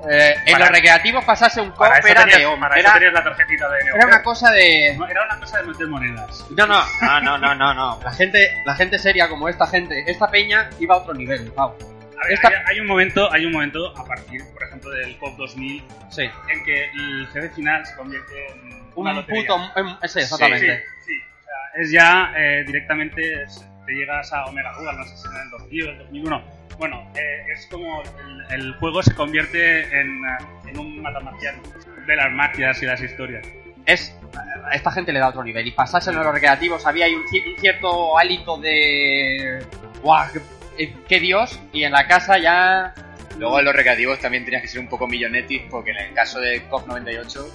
eh, 0.08 0.34
en 0.46 0.58
los 0.58 0.68
recreativos 0.68 1.24
pasarse 1.24 1.60
un 1.60 1.70
cop 1.72 1.86
eso, 1.98 2.06
era 2.08 2.24
tenías, 2.24 2.38
de... 2.50 2.56
para 2.58 2.74
eso 2.76 2.80
Era, 2.88 2.94
tenías 2.94 3.12
la 3.12 3.24
tarjetita 3.24 3.68
de 3.70 3.84
Neo 3.84 3.94
era 3.96 4.06
una 4.06 4.22
cosa 4.22 4.50
de... 4.52 4.94
No, 4.96 5.06
Era 5.08 5.24
una 5.24 5.38
cosa 5.40 5.58
de 5.58 5.64
meter 5.64 5.86
monedas. 5.88 6.46
No, 6.56 6.66
no, 6.66 6.82
no, 7.02 7.20
no, 7.20 7.38
no, 7.38 7.54
no, 7.54 7.74
no. 7.74 8.00
La 8.02 8.12
gente, 8.12 8.62
la 8.64 8.74
gente 8.74 8.98
seria 8.98 9.28
como 9.28 9.48
esta 9.48 9.66
gente, 9.66 10.04
esta 10.10 10.30
peña 10.30 10.70
iba 10.78 10.94
a 10.94 10.98
otro 10.98 11.12
nivel, 11.14 11.50
Pau. 11.52 11.76
A 12.22 12.24
ver, 12.24 12.32
Esta- 12.34 12.48
hay, 12.48 12.54
hay 12.66 12.80
un 12.80 12.86
momento, 12.86 13.32
hay 13.32 13.46
un 13.46 13.52
momento 13.52 13.96
a 13.96 14.04
partir, 14.04 14.42
por 14.52 14.62
ejemplo, 14.64 14.90
del 14.90 15.16
COP 15.18 15.36
2000 15.38 15.82
Sí. 16.10 16.22
en 16.48 16.64
que 16.64 16.84
el 16.84 17.28
jefe 17.32 17.48
final 17.50 17.84
se 17.86 17.94
convierte 17.96 18.46
en 18.52 18.82
una 18.94 19.10
Un 19.10 19.16
lotería. 19.16 19.42
puto... 19.46 19.72
em, 19.76 19.88
sí, 20.02 20.08
Sí, 20.08 20.18
exactamente. 20.20 20.84
sí. 21.06 21.12
O 21.18 21.44
sea, 21.44 21.82
es 21.82 21.90
ya 21.90 22.32
eh, 22.36 22.64
directamente 22.66 23.42
es- 23.44 23.64
te 23.90 23.96
llegas 23.96 24.32
a 24.32 24.44
Omega 24.44 24.72
Rugal, 24.72 24.96
no 24.98 25.04
sé 25.04 25.16
si 25.16 25.26
en 25.26 25.34
el 25.42 25.50
2000 25.50 25.82
o 25.86 25.90
el 25.90 25.98
2001. 25.98 26.42
Bueno, 26.78 27.10
eh, 27.16 27.44
es 27.52 27.66
como 27.66 28.02
el, 28.02 28.44
el 28.60 28.72
juego 28.74 29.02
se 29.02 29.14
convierte 29.14 29.80
en, 30.00 30.22
en 30.68 30.78
un 30.78 31.02
matamaciano 31.02 31.60
de 32.06 32.16
las 32.16 32.30
magias 32.30 32.80
y 32.82 32.86
las 32.86 33.00
historias. 33.02 33.44
Es... 33.86 34.16
A 34.64 34.74
esta 34.76 34.92
gente 34.92 35.12
le 35.12 35.18
da 35.18 35.28
otro 35.30 35.42
nivel. 35.42 35.66
Y 35.66 35.72
pasarse 35.72 36.10
en 36.10 36.16
los 36.16 36.26
recreativos 36.32 36.86
había 36.86 37.06
un, 37.08 37.14
un 37.24 37.56
cierto 37.60 38.16
hálito 38.16 38.56
de... 38.58 39.64
¡Guau! 40.02 40.28
Qué, 40.32 40.84
eh, 40.84 40.94
qué 41.08 41.18
dios! 41.18 41.58
Y 41.72 41.82
en 41.82 41.90
la 41.92 42.06
casa 42.06 42.38
ya... 42.38 42.94
Luego 43.38 43.58
en 43.58 43.64
los 43.64 43.74
recreativos 43.74 44.20
también 44.20 44.44
tenías 44.44 44.62
que 44.62 44.68
ser 44.68 44.80
un 44.80 44.88
poco 44.88 45.08
millonetis 45.08 45.62
porque 45.70 45.90
en 45.90 45.96
el 45.96 46.14
caso 46.14 46.38
de 46.40 46.62
COP 46.68 46.86
98 46.86 47.48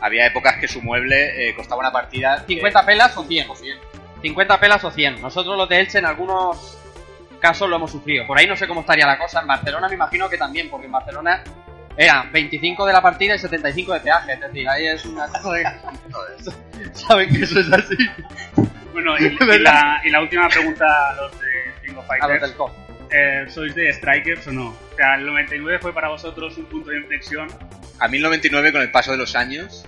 había 0.00 0.26
épocas 0.26 0.56
que 0.58 0.68
su 0.68 0.80
mueble 0.82 1.48
eh, 1.48 1.54
costaba 1.56 1.80
una 1.80 1.90
partida... 1.92 2.44
que- 2.46 2.54
50 2.54 2.86
pelas 2.86 3.16
o 3.16 3.24
100. 3.24 3.48
50 4.22 4.60
pelas 4.60 4.84
o 4.84 4.90
100. 4.90 5.20
Nosotros 5.20 5.56
los 5.56 5.68
de 5.68 5.80
Elche 5.80 5.98
en 5.98 6.06
algunos 6.06 6.78
casos 7.40 7.68
lo 7.68 7.76
hemos 7.76 7.90
sufrido. 7.90 8.26
Por 8.26 8.38
ahí 8.38 8.46
no 8.46 8.56
sé 8.56 8.66
cómo 8.68 8.80
estaría 8.80 9.06
la 9.06 9.18
cosa. 9.18 9.40
En 9.40 9.46
Barcelona 9.46 9.88
me 9.88 9.94
imagino 9.94 10.28
que 10.28 10.36
también, 10.36 10.68
porque 10.68 10.86
en 10.86 10.92
Barcelona 10.92 11.42
era 11.96 12.28
25 12.32 12.86
de 12.86 12.92
la 12.92 13.02
partida 13.02 13.34
y 13.34 13.38
75 13.38 13.94
de 13.94 14.00
peaje. 14.00 14.32
Es 14.34 14.40
decir, 14.40 14.68
ahí 14.68 14.86
es 14.86 15.04
una 15.04 15.26
cosa 15.28 15.52
de... 15.52 15.64
Saben 16.94 17.34
que 17.34 17.44
eso 17.44 17.60
es 17.60 17.72
así. 17.72 17.96
Bueno, 18.92 19.16
y, 19.18 19.58
la, 19.58 20.00
y 20.04 20.10
la 20.10 20.20
última 20.20 20.48
pregunta 20.48 21.10
a 21.10 21.14
los 21.14 21.32
de 21.40 21.92
los 21.92 22.06
Fighters. 22.06 22.54
eh, 23.10 23.44
¿Sois 23.48 23.74
de 23.74 23.92
Strikers 23.92 24.46
o 24.48 24.52
no? 24.52 24.68
O 24.68 24.96
sea, 24.96 25.16
el 25.16 25.26
99 25.26 25.78
fue 25.80 25.92
para 25.92 26.08
vosotros 26.08 26.56
un 26.58 26.66
punto 26.66 26.90
de 26.90 26.98
inflexión. 26.98 27.48
A 27.98 28.08
mí 28.08 28.16
el 28.16 28.22
99 28.22 28.72
con 28.72 28.82
el 28.82 28.90
paso 28.90 29.12
de 29.12 29.18
los 29.18 29.34
años 29.36 29.84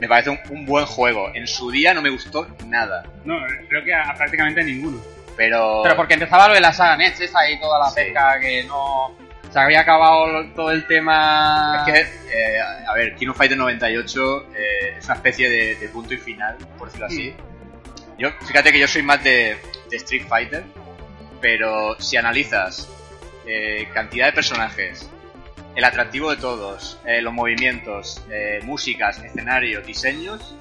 me 0.00 0.08
parece 0.08 0.30
un, 0.30 0.40
un 0.50 0.66
buen 0.66 0.86
juego. 0.86 1.30
En 1.34 1.46
su 1.46 1.70
día 1.70 1.92
no 1.94 2.02
me 2.02 2.10
gustó 2.10 2.46
nada. 2.66 3.04
No, 3.24 3.36
creo 3.68 3.84
que 3.84 3.92
a, 3.94 4.10
a 4.10 4.14
prácticamente 4.14 4.62
ninguno. 4.64 4.98
Pero... 5.36 5.80
Pero 5.82 5.96
porque 5.96 6.14
empezaba 6.14 6.48
lo 6.48 6.54
de 6.54 6.60
la 6.60 6.72
saga 6.72 6.96
Nets, 6.96 7.20
esa 7.20 7.48
y 7.50 7.58
toda 7.60 7.78
la 7.78 7.90
Sí. 7.90 7.96
pesca 7.96 8.38
que 8.40 8.64
no... 8.64 9.16
Se 9.52 9.58
había 9.58 9.80
acabado 9.80 10.44
todo 10.54 10.70
el 10.70 10.86
tema... 10.86 11.84
Es 11.88 11.92
que, 11.92 12.00
eh, 12.32 12.60
a 12.88 12.94
ver, 12.94 13.14
King 13.16 13.28
of 13.28 13.36
Fighter 13.36 13.56
98 13.58 14.46
eh, 14.54 14.94
es 14.98 15.04
una 15.06 15.14
especie 15.14 15.48
de, 15.50 15.74
de 15.76 15.88
punto 15.88 16.14
y 16.14 16.18
final, 16.18 16.56
por 16.78 16.86
decirlo 16.88 17.06
así. 17.06 17.34
Yo, 18.18 18.30
fíjate 18.46 18.70
que 18.70 18.78
yo 18.78 18.86
soy 18.86 19.02
más 19.02 19.24
de, 19.24 19.56
de 19.90 19.96
Street 19.96 20.26
Fighter, 20.28 20.62
pero 21.40 21.98
si 22.00 22.16
analizas 22.16 22.88
eh, 23.46 23.88
cantidad 23.94 24.26
de 24.26 24.32
personajes, 24.34 25.10
el 25.76 25.84
atractivo 25.84 26.30
de 26.30 26.36
todos, 26.36 26.98
eh, 27.06 27.20
los 27.22 27.32
movimientos, 27.32 28.22
eh, 28.30 28.60
músicas, 28.64 29.18
escenarios, 29.22 29.86
diseños, 29.86 30.54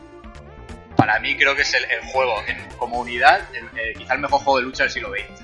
para 0.96 1.20
mí 1.20 1.36
creo 1.38 1.56
que 1.56 1.62
es 1.64 1.74
el, 1.74 1.84
el 1.86 2.02
juego 2.12 2.42
en, 2.48 2.58
como 2.78 3.00
unidad, 3.00 3.40
el- 3.54 3.80
eh, 3.80 3.94
quizá 3.98 4.14
el 4.16 4.20
mejor 4.20 4.42
juego 4.42 4.60
de 4.60 4.66
lucha 4.66 4.84
del 4.84 4.92
siglo 4.92 5.10
XX. 5.12 5.44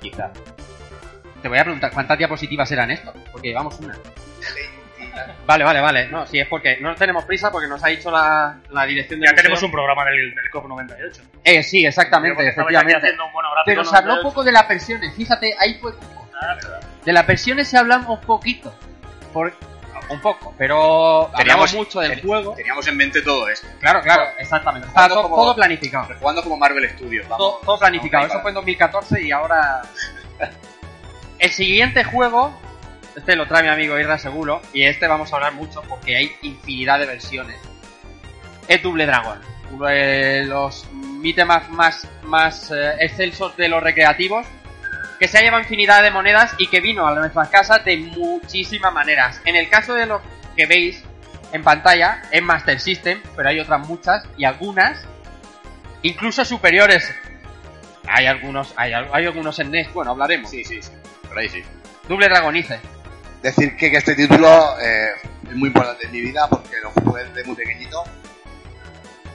Quizá. 0.00 0.30
Te 1.42 1.48
voy 1.48 1.58
a 1.58 1.62
preguntar 1.62 1.90
cuántas 1.92 2.16
diapositivas 2.18 2.70
eran 2.72 2.90
esto, 2.90 3.12
porque 3.30 3.48
llevamos 3.48 3.78
una. 3.80 3.96
Vale, 5.46 5.62
vale, 5.62 5.80
vale. 5.80 6.08
No, 6.08 6.26
si 6.26 6.40
es 6.40 6.48
porque 6.48 6.78
no 6.80 6.94
tenemos 6.96 7.24
prisa 7.24 7.50
porque 7.52 7.68
nos 7.68 7.84
ha 7.84 7.88
dicho 7.88 8.10
la, 8.10 8.58
la 8.70 8.84
dirección 8.84 9.20
de 9.20 9.26
Ya 9.28 9.34
tenemos 9.34 9.62
un 9.62 9.70
programa 9.70 10.04
del, 10.06 10.34
del 10.34 10.50
COP 10.50 10.66
98. 10.66 11.22
Eh, 11.44 11.62
sí, 11.62 11.84
exactamente, 11.86 12.48
efectivamente. 12.48 13.10
un 13.12 13.30
Pero 13.66 13.84
se 13.84 13.96
habló 13.96 14.14
98. 14.14 14.22
poco 14.22 14.42
de 14.42 14.52
las 14.52 14.66
versiones, 14.66 15.14
fíjate, 15.14 15.54
ahí 15.60 15.74
fue. 15.80 15.92
Ah. 16.42 16.56
De 17.04 17.12
las 17.12 17.26
versiones 17.26 17.68
se 17.68 17.76
hablamos 17.78 18.24
poquito. 18.24 18.74
Por, 19.34 19.52
un 20.10 20.20
poco, 20.20 20.54
pero 20.56 21.30
hablamos 21.34 21.74
mucho 21.74 22.00
del 22.00 22.12
ten- 22.12 22.26
juego. 22.26 22.54
Teníamos 22.54 22.86
en 22.86 22.96
mente 22.96 23.20
todo 23.22 23.48
esto. 23.48 23.66
Claro, 23.80 24.00
claro, 24.02 24.22
exactamente. 24.38 24.88
Está 24.88 25.08
todo, 25.08 25.22
como- 25.24 25.36
todo 25.36 25.54
planificado. 25.54 26.08
Jugando 26.18 26.42
como 26.42 26.56
Marvel 26.56 26.88
Studios. 26.90 27.28
vamos. 27.28 27.38
Todo, 27.38 27.60
todo 27.66 27.78
planificado. 27.78 28.26
Eso 28.26 28.40
fue 28.40 28.50
en 28.50 28.54
2014 28.54 29.22
y 29.22 29.30
ahora. 29.32 29.82
El 31.38 31.50
siguiente 31.50 32.04
juego. 32.04 32.58
Este 33.16 33.36
lo 33.36 33.46
trae 33.46 33.62
mi 33.62 33.68
amigo 33.68 33.98
Irra 33.98 34.18
seguro. 34.18 34.60
Y 34.72 34.84
este 34.84 35.06
vamos 35.06 35.32
a 35.32 35.36
hablar 35.36 35.52
mucho 35.54 35.82
porque 35.82 36.16
hay 36.16 36.32
infinidad 36.42 36.98
de 36.98 37.06
versiones. 37.06 37.56
Es 38.68 38.82
Double 38.82 39.06
Dragon. 39.06 39.40
Uno 39.72 39.86
de 39.86 40.44
los 40.46 40.86
mítemas 40.92 41.68
más, 41.70 42.06
más 42.22 42.70
eh, 42.70 42.92
excelsos 43.00 43.56
de 43.56 43.68
los 43.68 43.82
recreativos. 43.82 44.46
Que 45.18 45.28
se 45.28 45.38
ha 45.38 45.42
llevado 45.42 45.62
infinidad 45.62 46.02
de 46.02 46.10
monedas 46.10 46.54
y 46.58 46.68
que 46.68 46.80
vino 46.80 47.06
a 47.06 47.14
nuestras 47.14 47.48
casas 47.48 47.84
de 47.84 47.96
muchísimas 47.96 48.92
maneras. 48.92 49.40
En 49.44 49.56
el 49.56 49.68
caso 49.68 49.94
de 49.94 50.06
los 50.06 50.20
que 50.56 50.66
veis 50.66 51.02
en 51.52 51.62
pantalla, 51.62 52.22
es 52.30 52.42
Master 52.42 52.80
System, 52.80 53.20
pero 53.36 53.48
hay 53.48 53.60
otras 53.60 53.86
muchas 53.86 54.24
y 54.36 54.44
algunas 54.44 55.06
incluso 56.02 56.44
superiores. 56.44 57.12
Hay 58.06 58.26
algunos, 58.26 58.74
hay, 58.76 58.92
hay 58.92 59.26
algunos 59.26 59.58
en 59.58 59.70
NES, 59.70 59.92
bueno, 59.92 60.12
hablaremos. 60.12 60.50
Sí, 60.50 60.64
sí, 60.64 60.80
sí. 60.82 60.92
Por 61.26 61.38
ahí 61.38 61.48
sí. 61.48 61.62
Double 62.08 62.28
Dragonice. 62.28 62.80
Decir 63.42 63.76
que, 63.76 63.90
que 63.90 63.96
este 63.98 64.14
título 64.14 64.78
eh, 64.80 65.08
es 65.48 65.56
muy 65.56 65.68
importante 65.68 66.06
en 66.06 66.12
mi 66.12 66.20
vida 66.20 66.46
porque 66.48 66.76
lo 66.82 66.90
jugué 66.90 67.24
desde 67.24 67.44
muy 67.44 67.56
pequeñito. 67.56 68.04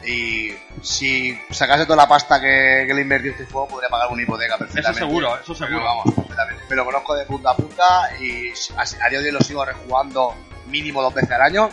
Y 0.05 0.51
si 0.81 1.37
sacase 1.51 1.85
toda 1.85 1.97
la 1.97 2.07
pasta 2.07 2.39
que, 2.39 2.85
que 2.87 2.93
le 2.93 3.01
invertí 3.01 3.29
este 3.29 3.45
juego, 3.45 3.67
podría 3.67 3.89
pagar 3.89 4.07
una 4.09 4.21
hipoteca 4.23 4.55
Eso 4.55 4.59
perfectamente. 4.59 4.99
seguro, 4.99 5.35
eso 5.35 5.53
Pero 5.53 5.67
seguro. 5.67 5.83
vamos, 5.85 6.05
completamente. 6.15 6.63
Me 6.69 6.75
lo 6.75 6.85
conozco 6.85 7.15
de 7.15 7.25
punta 7.25 7.49
a 7.51 7.55
punta 7.55 7.83
y 8.19 8.49
a, 8.77 8.81
a 9.05 9.09
día 9.09 9.19
de 9.19 9.25
hoy 9.27 9.31
lo 9.31 9.41
sigo 9.41 9.65
rejugando 9.65 10.35
mínimo 10.67 11.01
dos 11.01 11.13
veces 11.13 11.31
al 11.31 11.41
año. 11.41 11.69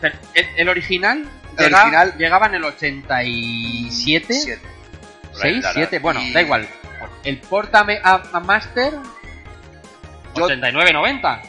Pero 0.00 0.16
el, 0.34 0.46
el 0.56 0.68
original, 0.68 1.28
El 1.56 1.64
llega- 1.66 1.80
original- 1.82 2.14
llegaba 2.18 2.46
en 2.46 2.54
el 2.56 2.64
87, 2.64 3.90
Siete. 4.34 4.60
6, 5.34 5.60
Claro. 5.60 5.74
7, 5.74 5.98
bueno, 6.00 6.20
Y- 6.20 6.32
da 6.32 6.42
igual. 6.42 6.68
El 7.24 7.38
Portame 7.40 8.00
a, 8.02 8.22
a 8.32 8.40
Master, 8.40 8.92
Yo- 10.34 10.46
89.90. 10.46 11.42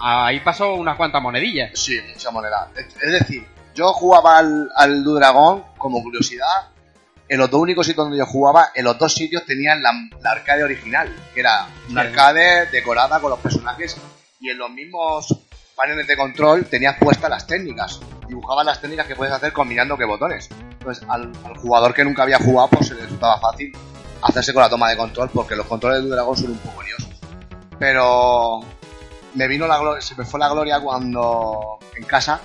Ahí 0.00 0.40
pasó 0.40 0.74
unas 0.74 0.96
cuantas 0.96 1.22
monedillas. 1.22 1.70
Sí, 1.74 1.98
mucha 2.12 2.30
moneda. 2.30 2.68
Es 2.76 3.12
decir, 3.12 3.46
yo 3.74 3.92
jugaba 3.92 4.38
al, 4.38 4.70
al 4.76 5.02
Blue 5.02 5.14
Dragon 5.14 5.64
como 5.78 6.02
curiosidad. 6.02 6.68
En 7.28 7.38
los 7.38 7.50
dos 7.50 7.60
únicos 7.62 7.86
sitios 7.86 8.04
donde 8.04 8.18
yo 8.18 8.26
jugaba, 8.26 8.68
en 8.74 8.84
los 8.84 8.98
dos 8.98 9.12
sitios 9.14 9.44
tenían 9.46 9.82
la, 9.82 9.92
la 10.20 10.32
arcade 10.32 10.62
original, 10.62 11.08
que 11.32 11.40
era 11.40 11.66
una 11.88 12.02
Sí. 12.02 12.08
arcade 12.08 12.66
decorada 12.66 13.18
con 13.20 13.30
los 13.30 13.40
personajes 13.40 13.96
y 14.40 14.50
en 14.50 14.58
los 14.58 14.70
mismos 14.70 15.34
paneles 15.74 16.06
de 16.06 16.16
control 16.16 16.66
tenías 16.66 16.96
puestas 16.98 17.30
las 17.30 17.46
técnicas. 17.46 17.98
Dibujaban 18.28 18.66
las 18.66 18.80
técnicas 18.80 19.06
que 19.06 19.16
puedes 19.16 19.32
hacer 19.34 19.52
combinando 19.52 19.96
qué 19.96 20.04
botones. 20.04 20.48
Entonces, 20.50 21.02
al, 21.08 21.32
al 21.44 21.56
jugador 21.56 21.94
que 21.94 22.04
nunca 22.04 22.22
había 22.24 22.38
jugado, 22.38 22.68
pues 22.68 22.88
se 22.88 22.94
le 22.94 23.02
resultaba 23.02 23.40
fácil 23.40 23.72
hacerse 24.22 24.52
con 24.52 24.62
la 24.62 24.68
toma 24.70 24.90
de 24.90 24.96
control, 24.96 25.30
porque 25.32 25.56
los 25.56 25.66
controles 25.66 25.98
de 26.00 26.04
Blue 26.06 26.14
Dragon 26.14 26.36
son 26.36 26.50
un 26.52 26.58
poco 26.58 26.82
liosos. 26.82 27.08
Pero 27.78 28.60
me 29.34 29.48
vino 29.48 29.66
la 29.66 29.78
gloria, 29.78 30.00
se 30.00 30.14
me 30.14 30.24
fue 30.24 30.38
la 30.40 30.48
gloria 30.48 30.80
cuando 30.80 31.78
en 31.96 32.04
casa 32.04 32.40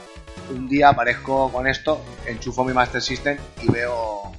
un 0.50 0.68
día 0.68 0.90
aparezco 0.90 1.52
con 1.52 1.68
esto, 1.68 2.04
enchufo 2.26 2.64
mi 2.64 2.74
Master 2.74 3.02
System 3.02 3.38
y 3.62 3.72
veo 3.72 4.32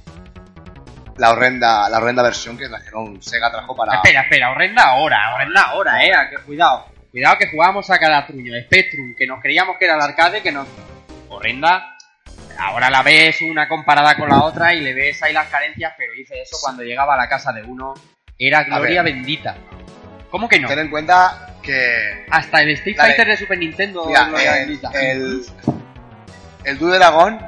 la 1.17 1.31
horrenda, 1.31 1.89
la 1.89 1.97
horrenda 1.97 2.23
versión 2.23 2.57
que 2.57 2.67
trajeron 2.67 3.21
Sega 3.21 3.51
trajo 3.51 3.75
para 3.75 3.95
Espera, 3.95 4.21
espera, 4.21 4.51
horrenda 4.51 4.83
ahora, 4.83 5.35
horrenda 5.35 5.61
ahora, 5.61 6.03
eh, 6.03 6.11
que 6.29 6.37
cuidado. 6.43 6.85
Cuidado 7.11 7.37
que 7.37 7.47
jugábamos 7.47 7.89
a 7.89 7.99
cada 7.99 8.25
truño. 8.25 8.53
Spectrum, 8.63 9.13
que 9.15 9.27
nos 9.27 9.41
creíamos 9.41 9.77
que 9.77 9.85
era 9.85 9.95
el 9.95 10.01
arcade, 10.01 10.41
que 10.41 10.51
nos... 10.51 10.67
Horrenda. 11.29 11.97
Ahora 12.57 12.89
la 12.89 13.03
ves 13.03 13.41
una 13.41 13.67
comparada 13.67 14.15
con 14.15 14.29
la 14.29 14.43
otra 14.43 14.73
y 14.73 14.81
le 14.81 14.93
ves 14.93 15.21
ahí 15.23 15.33
las 15.33 15.47
carencias, 15.47 15.93
pero 15.97 16.13
hice 16.13 16.41
eso 16.41 16.57
cuando 16.61 16.83
llegaba 16.83 17.15
a 17.15 17.17
la 17.17 17.27
casa 17.27 17.51
de 17.51 17.63
uno. 17.63 17.93
Era 18.37 18.63
gloria 18.63 19.03
bendita. 19.03 19.55
¿Cómo 20.29 20.47
que 20.47 20.59
no? 20.59 20.67
Ten 20.67 20.79
en 20.79 20.89
cuenta 20.89 21.50
que 21.61 22.25
Hasta 22.29 22.61
el 22.61 22.71
Street. 22.71 22.97
Fighter 22.97 23.27
de 23.27 23.37
Super 23.37 23.57
Nintendo. 23.57 24.03
Gloria 24.05 24.63
el, 24.63 24.79
el, 24.93 25.45
el 26.63 26.77
Blue 26.77 26.91
Dragon 26.91 27.39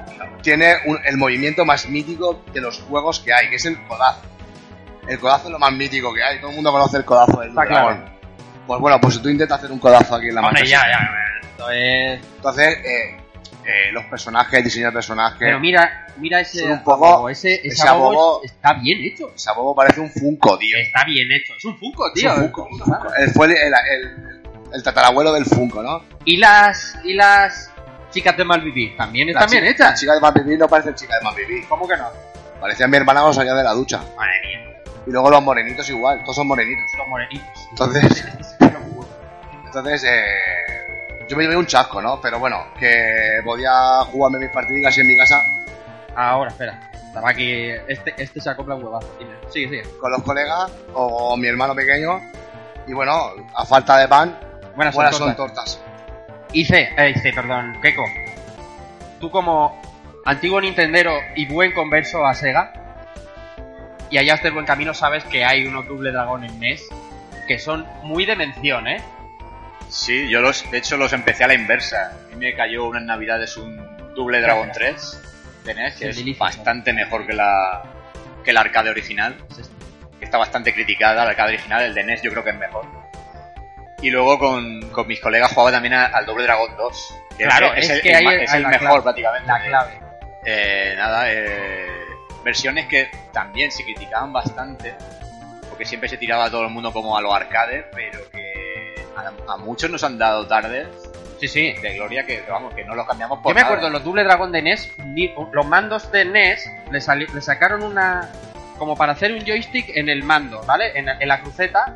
tiene 0.41 0.73
un- 0.85 0.99
el 1.05 1.17
movimiento 1.17 1.65
más 1.65 1.87
mítico 1.87 2.43
de 2.53 2.61
los 2.61 2.79
juegos 2.81 3.19
que 3.19 3.33
hay, 3.33 3.49
que 3.49 3.55
es 3.57 3.65
el 3.65 3.81
codazo. 3.87 4.21
El 5.07 5.19
codazo 5.19 5.45
es 5.47 5.51
lo 5.51 5.59
más 5.59 5.71
mítico 5.73 6.13
que 6.13 6.23
hay. 6.23 6.39
Todo 6.39 6.49
el 6.49 6.55
mundo 6.55 6.71
conoce 6.71 6.97
el 6.97 7.05
codazo 7.05 7.39
del 7.41 7.49
Blue 7.51 7.61
Dragon. 7.65 8.05
Pues 8.67 8.79
bueno, 8.79 8.99
pues 9.01 9.15
si 9.15 9.21
tú 9.21 9.29
intentas 9.29 9.59
hacer 9.59 9.71
un 9.71 9.79
codazo 9.79 10.15
aquí 10.15 10.29
en 10.29 10.35
la 10.35 10.41
Master 10.41 10.65
ya, 10.65 10.81
ya. 10.87 11.71
Es... 11.73 12.19
Entonces, 12.37 12.77
eh, 12.85 13.17
eh, 13.65 13.91
los 13.91 14.05
personajes, 14.05 14.53
el 14.53 14.63
diseño 14.63 14.87
de 14.87 14.91
personajes. 14.91 15.37
Pero 15.39 15.59
mira, 15.59 16.07
mira 16.17 16.39
ese 16.41 16.63
un 16.65 16.83
poco- 16.83 17.05
abobo, 17.05 17.29
ese, 17.29 17.55
ese, 17.55 17.67
ese 17.69 17.87
está 18.43 18.73
bien 18.73 18.99
hecho. 19.03 19.31
Ese 19.35 19.49
abobo 19.49 19.73
parece 19.75 19.99
un 20.01 20.09
Funko, 20.11 20.57
tío. 20.57 20.77
Está 20.77 21.03
bien 21.05 21.31
hecho. 21.31 21.53
Es 21.57 21.65
un 21.65 21.77
Funko, 21.77 22.07
Es 22.07 22.13
tío. 22.13 22.33
un 22.33 22.41
Funko, 22.41 22.67
un 22.71 22.79
Funko. 22.79 23.13
Él 23.15 23.29
fue 23.31 23.45
el, 23.47 23.53
el, 23.53 23.73
el- 23.91 24.43
el 24.73 24.81
tatarabuelo 24.83 25.31
del 25.33 25.45
Funko, 25.45 25.83
¿no? 25.83 26.03
Y 26.25 26.37
las 26.37 26.97
y 27.03 27.13
las 27.13 27.71
chicas 28.09 28.35
de 28.35 28.43
Malvivir 28.43 28.97
también 28.97 29.29
están 29.29 29.47
bien 29.49 29.65
hechas. 29.65 29.99
chica 29.99 30.13
de 30.15 30.19
Más 30.19 30.33
Vivir 30.33 30.57
no 30.57 30.67
parece 30.67 30.95
chica 30.95 31.15
de 31.17 31.23
Más 31.23 31.35
Vivir. 31.35 31.67
¿Cómo 31.67 31.87
que 31.87 31.95
no? 31.95 32.07
Parecía 32.59 32.87
mi 32.87 32.97
hermana 32.97 33.19
cuando 33.21 33.33
salía 33.35 33.53
de 33.53 33.63
la 33.63 33.71
ducha. 33.73 33.97
Madre 34.17 34.31
mía, 34.47 34.81
Y 35.05 35.11
luego 35.11 35.29
los 35.29 35.43
morenitos 35.43 35.87
igual, 35.89 36.21
todos 36.23 36.35
son 36.37 36.47
morenitos. 36.47 36.85
los 36.97 37.07
morenitos. 37.07 37.47
Entonces, 37.69 38.25
entonces 39.65 40.03
eh, 40.05 40.21
yo 41.27 41.37
me 41.37 41.43
llevé 41.43 41.57
un 41.57 41.65
chasco, 41.65 42.01
¿no? 42.01 42.19
Pero 42.21 42.39
bueno, 42.39 42.65
que 42.79 43.41
podía 43.43 44.01
jugarme 44.11 44.39
mis 44.39 44.49
partidas 44.49 44.97
en 44.97 45.07
mi 45.07 45.17
casa 45.17 45.41
Ahora, 46.15 46.49
espera. 46.49 46.79
Estaba 46.93 47.29
aquí. 47.29 47.69
Este, 47.87 48.13
este 48.17 48.41
se 48.41 48.49
acopla 48.49 48.75
un 48.75 48.83
huevazo. 48.83 49.07
Dime. 49.19 49.31
Sigue, 49.49 49.83
sigue. 49.83 49.97
con 49.99 50.11
los 50.11 50.23
colegas 50.23 50.71
o 50.93 51.35
mi 51.37 51.47
hermano 51.47 51.75
pequeño. 51.75 52.21
Y 52.87 52.93
bueno, 52.93 53.31
a 53.55 53.65
falta 53.65 53.97
de 53.97 54.07
pan, 54.07 54.37
Buenas, 54.75 54.95
buenas 54.95 55.15
son 55.15 55.27
son 55.27 55.35
tortas. 55.35 55.81
Hice, 56.51 56.89
eh, 56.97 57.13
hice, 57.15 57.31
perdón, 57.33 57.79
Keiko. 57.81 58.03
Tú 59.19 59.31
como 59.31 59.79
antiguo 60.25 60.59
Nintendero 60.59 61.13
y 61.35 61.45
buen 61.45 61.71
converso 61.71 62.25
a 62.25 62.33
Sega, 62.33 62.73
y 64.09 64.17
allá 64.17 64.37
del 64.37 64.53
buen 64.53 64.65
camino 64.65 64.93
sabes 64.93 65.23
que 65.25 65.45
hay 65.45 65.65
unos 65.65 65.87
Double 65.87 66.11
Dragon 66.11 66.43
en 66.43 66.59
NES 66.59 66.83
que 67.47 67.57
son 67.57 67.85
muy 68.03 68.25
de 68.25 68.35
mención, 68.35 68.87
¿eh? 68.87 69.01
Sí, 69.93 70.27
yo 70.29 70.41
los, 70.41 70.69
de 70.71 70.77
hecho 70.79 70.97
los 70.97 71.13
empecé 71.13 71.43
a 71.43 71.47
la 71.47 71.53
inversa. 71.53 72.13
A 72.25 72.27
mí 72.29 72.35
me 72.37 72.55
cayó 72.55 72.85
unas 72.85 73.03
navidades 73.03 73.55
un 73.57 73.77
Double 74.15 74.41
Dragon 74.41 74.71
3 74.73 75.21
de 75.65 75.73
NES, 75.75 75.95
que 75.95 76.09
es 76.09 76.37
bastante 76.37 76.93
mejor 76.93 77.25
que 77.27 77.33
la 77.33 77.83
que 78.43 78.51
el 78.51 78.57
arcade 78.57 78.89
original. 78.89 79.37
que 80.19 80.25
está 80.25 80.37
bastante 80.37 80.73
criticada, 80.73 81.23
el 81.23 81.29
arcade 81.29 81.53
original, 81.53 81.83
el 81.83 81.93
de 81.93 82.03
NES 82.03 82.21
yo 82.23 82.31
creo 82.31 82.43
que 82.43 82.49
es 82.49 82.57
mejor. 82.57 82.85
Y 84.01 84.09
luego 84.09 84.37
con, 84.39 84.81
con 84.89 85.07
mis 85.07 85.21
colegas 85.21 85.51
jugaba 85.51 85.71
también 85.71 85.93
a- 85.93 86.05
al 86.07 86.25
Double 86.25 86.43
Dragon 86.43 86.75
2. 86.75 87.15
Que 87.37 87.43
Claro, 87.45 87.73
es, 87.73 87.85
es 87.85 87.89
el, 87.91 88.01
que 88.01 88.11
el 88.11 88.23
ma- 88.25 88.33
es 88.35 88.53
el 88.53 88.67
mejor 88.67 88.79
clave. 88.87 89.01
prácticamente. 89.01 89.47
La 89.47 89.63
clave. 89.63 89.99
Eh, 90.45 90.93
nada, 90.97 91.31
eh, 91.31 91.87
versiones 92.43 92.87
que 92.87 93.09
también 93.31 93.71
se 93.71 93.83
criticaban 93.85 94.33
bastante, 94.33 94.93
porque 95.69 95.85
siempre 95.85 96.09
se 96.09 96.17
tiraba 96.17 96.45
a 96.45 96.51
todo 96.51 96.63
el 96.63 96.69
mundo 96.69 96.91
como 96.91 97.15
a 97.17 97.21
los 97.21 97.33
arcades, 97.33 97.85
pero 97.93 98.29
que 98.29 98.42
a, 99.17 99.53
a 99.53 99.57
muchos 99.57 99.89
nos 99.89 100.03
han 100.03 100.17
dado 100.17 100.47
tardes 100.47 100.87
Sí, 101.39 101.47
sí. 101.47 101.73
de 101.73 101.95
gloria 101.95 102.25
que, 102.25 102.43
vamos, 102.49 102.73
que 102.73 102.85
no 102.85 102.95
los 102.95 103.05
cambiamos 103.05 103.39
por 103.39 103.51
Yo 103.51 103.55
me 103.55 103.61
nada. 103.61 103.73
acuerdo, 103.73 103.89
los 103.89 104.03
Double 104.03 104.23
Dragon 104.23 104.51
de 104.51 104.61
NES, 104.61 104.91
ni- 105.07 105.33
los 105.51 105.65
mandos 105.65 106.09
de 106.11 106.23
NES 106.25 106.69
le, 106.91 107.01
sali- 107.01 107.27
le 107.33 107.41
sacaron 107.41 107.83
una. 107.83 108.29
como 108.77 108.95
para 108.95 109.11
hacer 109.13 109.33
un 109.33 109.41
joystick 109.45 109.89
en 109.95 110.07
el 110.09 110.23
mando, 110.23 110.61
¿vale? 110.65 110.97
En, 110.97 111.07
en 111.09 111.27
la 111.27 111.41
cruceta, 111.41 111.93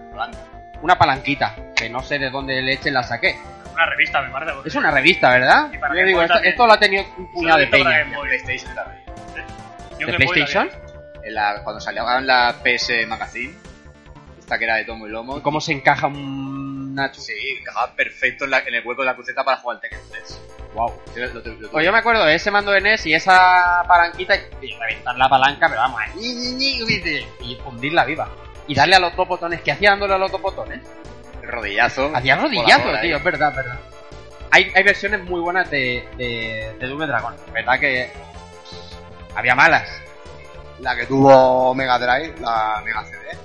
una 0.82 0.97
palanquita, 0.97 1.56
que 1.75 1.89
no 1.89 2.01
sé 2.03 2.19
de 2.19 2.30
dónde 2.30 2.62
leche 2.62 2.91
la 2.91 3.03
saqué. 3.03 3.38
Una 3.73 3.86
revista, 3.86 4.21
me 4.21 4.30
parece. 4.32 4.53
porque- 4.53 4.69
Es 4.69 4.75
una 4.75 4.91
revista, 4.91 5.30
¿verdad? 5.32 5.69
Y 5.73 5.77
para 5.77 5.95
Yo 5.95 6.06
digo, 6.06 6.21
esto, 6.23 6.39
esto 6.43 6.67
lo 6.67 6.73
ha 6.73 6.80
tenido 6.80 7.03
un 7.17 7.32
puñado 7.32 7.60
de 7.60 7.67
peña. 7.67 8.06
PlayStation 8.21 8.75
también. 8.75 9.03
¿De 9.97 10.06
la 10.12 10.17
PlayStation? 10.17 10.69
En 11.23 11.34
la- 11.34 11.62
cuando 11.63 11.80
salió 11.80 12.03
en 12.17 12.27
la 12.27 12.56
PS 12.63 13.06
Magazine, 13.08 13.53
esta 14.39 14.58
que 14.58 14.65
era 14.65 14.75
de 14.75 14.86
tomo 14.86 15.08
y 15.08 15.10
lomo, 15.10 15.38
¿Y 15.38 15.41
¿Cómo 15.41 15.60
se 15.62 15.71
encaja 15.73 16.08
un 16.08 16.66
Nacho? 16.98 17.22
Sí, 17.22 17.34
encajaba 17.60 17.94
perfecto 17.96 18.44
en, 18.46 18.52
la- 18.52 18.60
en 18.60 18.74
el 18.76 18.86
hueco 18.86 19.02
de 19.04 19.06
la 19.08 19.16
cruceta 19.16 19.44
para 19.44 19.58
jugar 19.58 19.78
al 19.78 19.82
Tekken 19.82 20.00
3. 20.12 20.42
Wow. 20.74 20.94
Sí, 21.14 21.20
lo- 21.22 21.28
lo- 21.34 21.54
lo- 21.62 21.70
Pues 21.72 21.86
yo 21.86 21.92
me 21.92 21.98
acuerdo 22.00 22.26
de 22.26 22.36
ese 22.36 22.52
mando 22.52 22.72
de 22.72 22.82
NES 22.82 23.06
y 23.06 23.14
esa 23.14 23.84
palanquita 23.88 24.36
y 24.62 24.74
reventar 24.78 25.16
la 25.18 25.30
palanca, 25.30 25.68
pero 25.70 25.82
vamos, 25.82 26.02
y 26.20 27.56
fundirla 27.64 28.04
viva. 28.06 28.28
Y 28.68 28.76
darle 28.76 28.96
a 28.96 29.00
los 29.00 29.16
dos 29.16 29.28
botones. 29.28 29.62
¿Qué 29.62 29.72
hacía 29.72 29.92
dándole 29.92 30.16
a 30.16 30.18
los 30.18 30.32
dos 30.32 30.42
botones? 30.42 30.82
El 31.42 31.50
rodillazo. 31.50 32.12
Hacía 32.14 32.36
rodillazo, 32.36 32.90
tío, 33.02 33.16
es 33.18 33.24
verdad, 33.24 33.50
es 33.52 33.56
verdad. 33.56 33.80
Hay, 34.52 34.72
hay 34.76 34.84
versiones 34.84 35.24
muy 35.24 35.40
buenas 35.40 35.70
de, 35.70 36.06
de, 36.18 36.76
de 36.80 36.88
Double 36.88 37.08
Dragon. 37.08 37.34
¿Verdad 37.54 37.80
que 37.80 38.12
había 39.36 39.56
malas? 39.56 39.88
La 40.80 40.96
que 40.96 41.06
tuvo 41.06 41.74
Mega 41.74 41.98
Drive, 41.98 42.36
la 42.40 42.82
Mega 42.86 43.04
CD, 43.06 43.38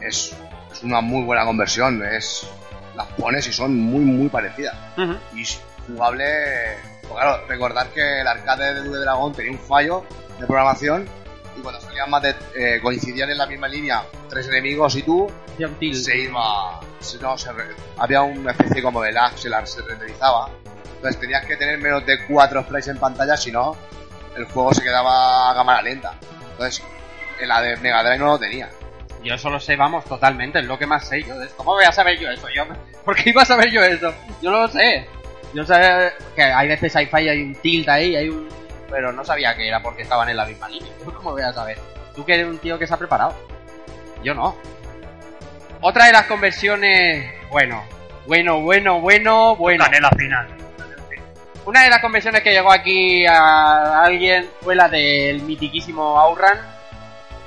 es, 0.00 0.36
es 0.72 0.82
una 0.82 1.00
muy 1.00 1.24
buena 1.24 1.44
conversión. 1.44 2.02
Es, 2.04 2.48
las 2.96 3.06
pones 3.08 3.46
y 3.46 3.52
son 3.52 3.76
muy, 3.78 4.00
muy 4.04 4.28
parecidas. 4.28 4.74
Y 5.34 5.44
jugable. 5.86 6.24
Pues 7.02 7.12
claro, 7.12 7.44
recordar 7.48 7.88
que 7.88 8.20
el 8.20 8.26
arcade 8.26 8.74
de 8.74 8.82
Double 8.84 9.00
Dragon 9.00 9.32
tenía 9.32 9.52
un 9.52 9.58
fallo 9.58 10.04
de 10.38 10.46
programación. 10.46 11.08
Y 11.56 11.60
cuando 11.62 11.80
salían 11.80 12.08
más 12.10 12.22
de. 12.22 12.34
eh, 12.54 12.80
coincidían 12.80 13.30
en 13.30 13.38
la 13.38 13.46
misma 13.46 13.66
línea 13.68 14.02
tres 14.28 14.46
enemigos 14.48 14.94
y 14.96 15.02
tú, 15.02 15.26
se 15.94 16.16
iba. 16.18 16.80
se- 17.00 17.18
no, 17.18 17.36
se 17.36 17.50
había 17.98 18.22
una 18.22 18.52
especie 18.52 18.82
como 18.82 19.02
de 19.02 19.12
lag, 19.12 19.36
se, 19.36 19.48
la- 19.48 19.66
se 19.66 19.82
renderizaba. 19.82 20.48
Entonces 20.96 21.20
tenías 21.20 21.44
que 21.46 21.56
tener 21.56 21.78
menos 21.78 22.04
de 22.06 22.24
cuatro 22.26 22.62
sprites 22.62 22.88
en 22.88 22.98
pantalla, 22.98 23.36
si 23.36 23.50
no, 23.50 23.74
el 24.36 24.44
juego 24.44 24.72
se 24.74 24.82
quedaba 24.82 25.50
a 25.50 25.54
cámara 25.54 25.82
lenta. 25.82 26.14
Entonces, 26.52 26.82
en 27.40 27.48
la 27.48 27.60
de 27.62 27.76
Mega 27.78 28.02
Drive 28.02 28.18
no 28.18 28.26
lo 28.26 28.38
tenía. 28.38 28.68
Yo 29.22 29.34
eso 29.34 29.50
lo 29.50 29.60
sé, 29.60 29.76
vamos, 29.76 30.04
totalmente. 30.04 30.60
Es 30.60 30.64
lo 30.64 30.78
que 30.78 30.86
más 30.86 31.06
sé 31.06 31.22
yo 31.22 31.38
de 31.38 31.46
esto. 31.46 31.56
¿Cómo 31.58 31.72
voy 31.72 31.84
a 31.84 31.92
saber 31.92 32.18
yo 32.18 32.30
eso? 32.30 32.48
Yo, 32.54 32.64
¿Por 33.04 33.16
qué 33.16 33.30
iba 33.30 33.42
a 33.42 33.46
saber 33.46 33.70
yo 33.70 33.82
eso? 33.82 34.12
Yo 34.40 34.50
no 34.50 34.62
lo 34.62 34.68
sé. 34.68 35.06
Yo 35.52 35.64
sé 35.64 35.74
que 36.34 36.42
hay 36.42 36.68
veces 36.68 36.94
hay 36.96 37.06
falla, 37.06 37.32
hay 37.32 37.42
un 37.42 37.54
tilt 37.56 37.88
ahí, 37.88 38.16
hay 38.16 38.28
un... 38.28 38.48
Pero 38.88 39.12
no 39.12 39.24
sabía 39.24 39.54
que 39.54 39.68
era 39.68 39.82
porque 39.82 40.02
estaban 40.02 40.28
en 40.28 40.36
la 40.36 40.46
misma 40.46 40.68
línea. 40.68 40.92
¿Cómo 41.04 41.32
voy 41.32 41.42
a 41.42 41.52
saber? 41.52 41.78
Tú 42.14 42.24
que 42.24 42.34
eres 42.34 42.46
un 42.46 42.58
tío 42.58 42.78
que 42.78 42.86
se 42.86 42.94
ha 42.94 42.98
preparado. 42.98 43.34
Yo 44.22 44.34
no. 44.34 44.56
Otra 45.80 46.06
de 46.06 46.12
las 46.12 46.26
conversiones... 46.26 47.32
Bueno, 47.50 47.82
bueno, 48.26 48.60
bueno, 48.60 49.00
bueno, 49.00 49.56
bueno. 49.56 49.84
Canela 49.84 50.10
final. 50.10 50.46
Una 51.66 51.84
de 51.84 51.90
las 51.90 52.00
conversiones 52.00 52.42
que 52.42 52.52
llegó 52.52 52.72
aquí 52.72 53.26
a 53.26 54.02
alguien 54.02 54.48
fue 54.60 54.74
la 54.74 54.88
del 54.88 55.42
mitiquísimo 55.42 56.18
Outrun. 56.18 56.58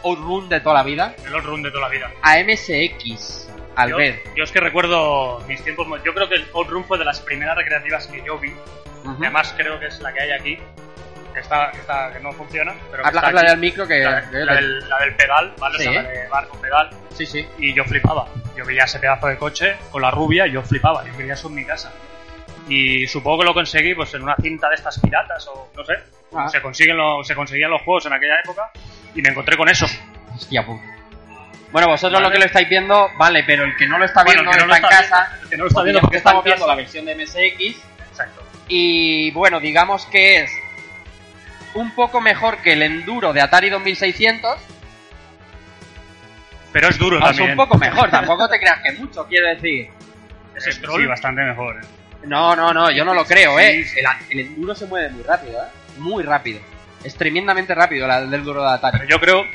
Outrun 0.03 0.49
de 0.49 0.59
toda 0.59 0.75
la 0.75 0.83
vida. 0.83 1.15
El 1.25 1.33
All 1.35 1.43
Run 1.43 1.63
de 1.63 1.71
toda 1.71 1.83
la 1.83 1.89
vida. 1.89 2.11
A 2.21 2.37
MSX. 2.43 3.49
Al 3.75 3.89
yo, 3.89 3.97
ver. 3.97 4.21
yo 4.35 4.43
es 4.43 4.51
que 4.51 4.59
recuerdo 4.59 5.39
mis 5.47 5.63
tiempos. 5.63 5.87
Yo 6.03 6.13
creo 6.13 6.29
que 6.29 6.35
el 6.35 6.45
All 6.53 6.67
Run 6.67 6.85
fue 6.85 6.97
de 6.97 7.05
las 7.05 7.19
primeras 7.21 7.55
recreativas 7.57 8.07
que 8.07 8.21
yo 8.23 8.37
vi. 8.37 8.51
Ujú. 9.03 9.15
Además, 9.19 9.53
creo 9.57 9.79
que 9.79 9.87
es 9.87 9.99
la 10.01 10.13
que 10.13 10.21
hay 10.21 10.31
aquí. 10.31 10.57
Que, 11.33 11.39
está, 11.39 11.71
que, 11.71 11.79
está, 11.79 12.11
que 12.13 12.19
no 12.19 12.31
funciona. 12.33 12.75
Pero 12.91 13.05
Habla, 13.07 13.21
habla 13.21 13.41
del 13.41 13.57
micro 13.57 13.87
que... 13.87 13.99
la, 14.03 14.21
del, 14.21 14.87
la 14.87 14.99
del 14.99 15.15
pedal, 15.15 15.53
¿vale? 15.57 15.79
Sí. 15.79 15.87
O 15.87 15.91
sea, 15.91 16.03
la 16.03 16.09
de 16.09 16.27
barco 16.27 16.61
pedal. 16.61 16.89
Sí, 17.15 17.25
sí. 17.25 17.47
Y 17.57 17.73
yo 17.73 17.83
flipaba. 17.85 18.27
Yo 18.55 18.63
veía 18.65 18.83
ese 18.83 18.99
pedazo 18.99 19.25
de 19.27 19.37
coche 19.37 19.75
con 19.89 20.03
la 20.03 20.11
rubia 20.11 20.45
y 20.45 20.51
yo 20.51 20.61
flipaba. 20.61 21.03
Yo 21.05 21.17
quería 21.17 21.33
eso 21.33 21.47
en 21.47 21.55
mi 21.55 21.65
casa. 21.65 21.91
Y 22.69 23.07
supongo 23.07 23.39
que 23.39 23.45
lo 23.45 23.53
conseguí 23.55 23.95
pues 23.95 24.13
en 24.13 24.21
una 24.23 24.35
cinta 24.41 24.69
de 24.69 24.75
estas 24.75 24.99
piratas 24.99 25.47
o 25.47 25.69
no 25.75 25.83
sé. 25.83 25.93
Ah. 26.35 26.47
Se, 26.47 26.61
consiguen 26.61 26.97
lo- 26.97 27.23
se 27.23 27.35
conseguían 27.35 27.71
los 27.71 27.81
juegos 27.81 28.05
en 28.05 28.13
aquella 28.13 28.39
época 28.39 28.71
y 29.15 29.21
me 29.21 29.29
encontré 29.29 29.57
con 29.57 29.69
eso. 29.69 29.85
Hostia 30.35 30.65
puta. 30.65 30.83
Bueno, 31.71 31.87
vosotros 31.87 32.13
Vale. 32.13 32.25
lo 32.27 32.31
que 32.31 32.39
lo 32.39 32.45
estáis 32.45 32.69
viendo, 32.69 33.09
vale, 33.17 33.43
pero 33.45 33.63
el 33.63 33.75
que 33.75 33.87
no 33.87 33.97
lo 33.97 34.05
está 34.05 34.23
Bueno, 34.23 34.41
viendo 34.43 34.51
que 34.59 34.65
no 34.67 34.73
está 34.75 34.87
en 34.87 34.91
casa. 35.01 35.27
viendo- 35.29 35.43
el 35.43 35.49
que 35.49 35.57
no 35.57 35.63
lo 35.63 35.67
está 35.69 35.81
viendo 35.83 36.01
porque 36.01 36.17
estamos 36.17 36.43
viendo 36.43 36.67
la 36.67 36.75
versión 36.75 37.05
de 37.05 37.15
MSX. 37.15 37.77
Exacto. 38.11 38.43
Y 38.67 39.31
bueno, 39.31 39.59
digamos 39.59 40.05
que 40.05 40.43
es 40.43 40.51
un 41.73 41.91
poco 41.95 42.21
mejor 42.21 42.57
que 42.57 42.73
el 42.73 42.83
Enduro 42.83 43.33
de 43.33 43.41
Atari 43.41 43.69
2600. 43.71 44.59
Pero 46.71 46.87
es 46.89 46.97
duro 46.97 47.17
O 47.17 47.19
sea, 47.19 47.27
también. 47.29 47.51
un 47.51 47.55
poco 47.57 47.77
mejor, 47.77 48.09
tampoco 48.11 48.47
te 48.49 48.59
creas 48.59 48.79
que 48.83 48.91
mucho, 48.93 49.25
quiero 49.27 49.47
decir. 49.47 49.89
Ese 50.55 50.71
scroll. 50.73 51.01
Sí, 51.01 51.07
bastante 51.07 51.41
mejor. 51.41 51.77
¿eh? 51.83 51.87
No, 52.25 52.55
no, 52.55 52.71
no, 52.73 52.89
yo 52.91 53.03
no 53.03 53.13
lo 53.13 53.25
creo, 53.25 53.57
Sí, 53.57 53.63
eh. 53.65 53.83
sí. 53.83 53.99
El, 53.99 54.05
el 54.39 54.45
Enduro 54.47 54.75
se 54.75 54.85
mueve 54.85 55.09
muy 55.09 55.23
rápido, 55.23 55.59
eh. 55.63 55.67
Muy 55.97 56.23
rápido. 56.23 56.59
Es 57.03 57.15
tremendamente 57.15 57.75
rápido 57.75 58.07
la 58.07 58.21
del 58.21 58.33
Enduro 58.33 58.63
de 58.63 58.71
Atari. 58.73 58.99
Pero 58.99 59.09
yo 59.09 59.19
creo, 59.19 59.45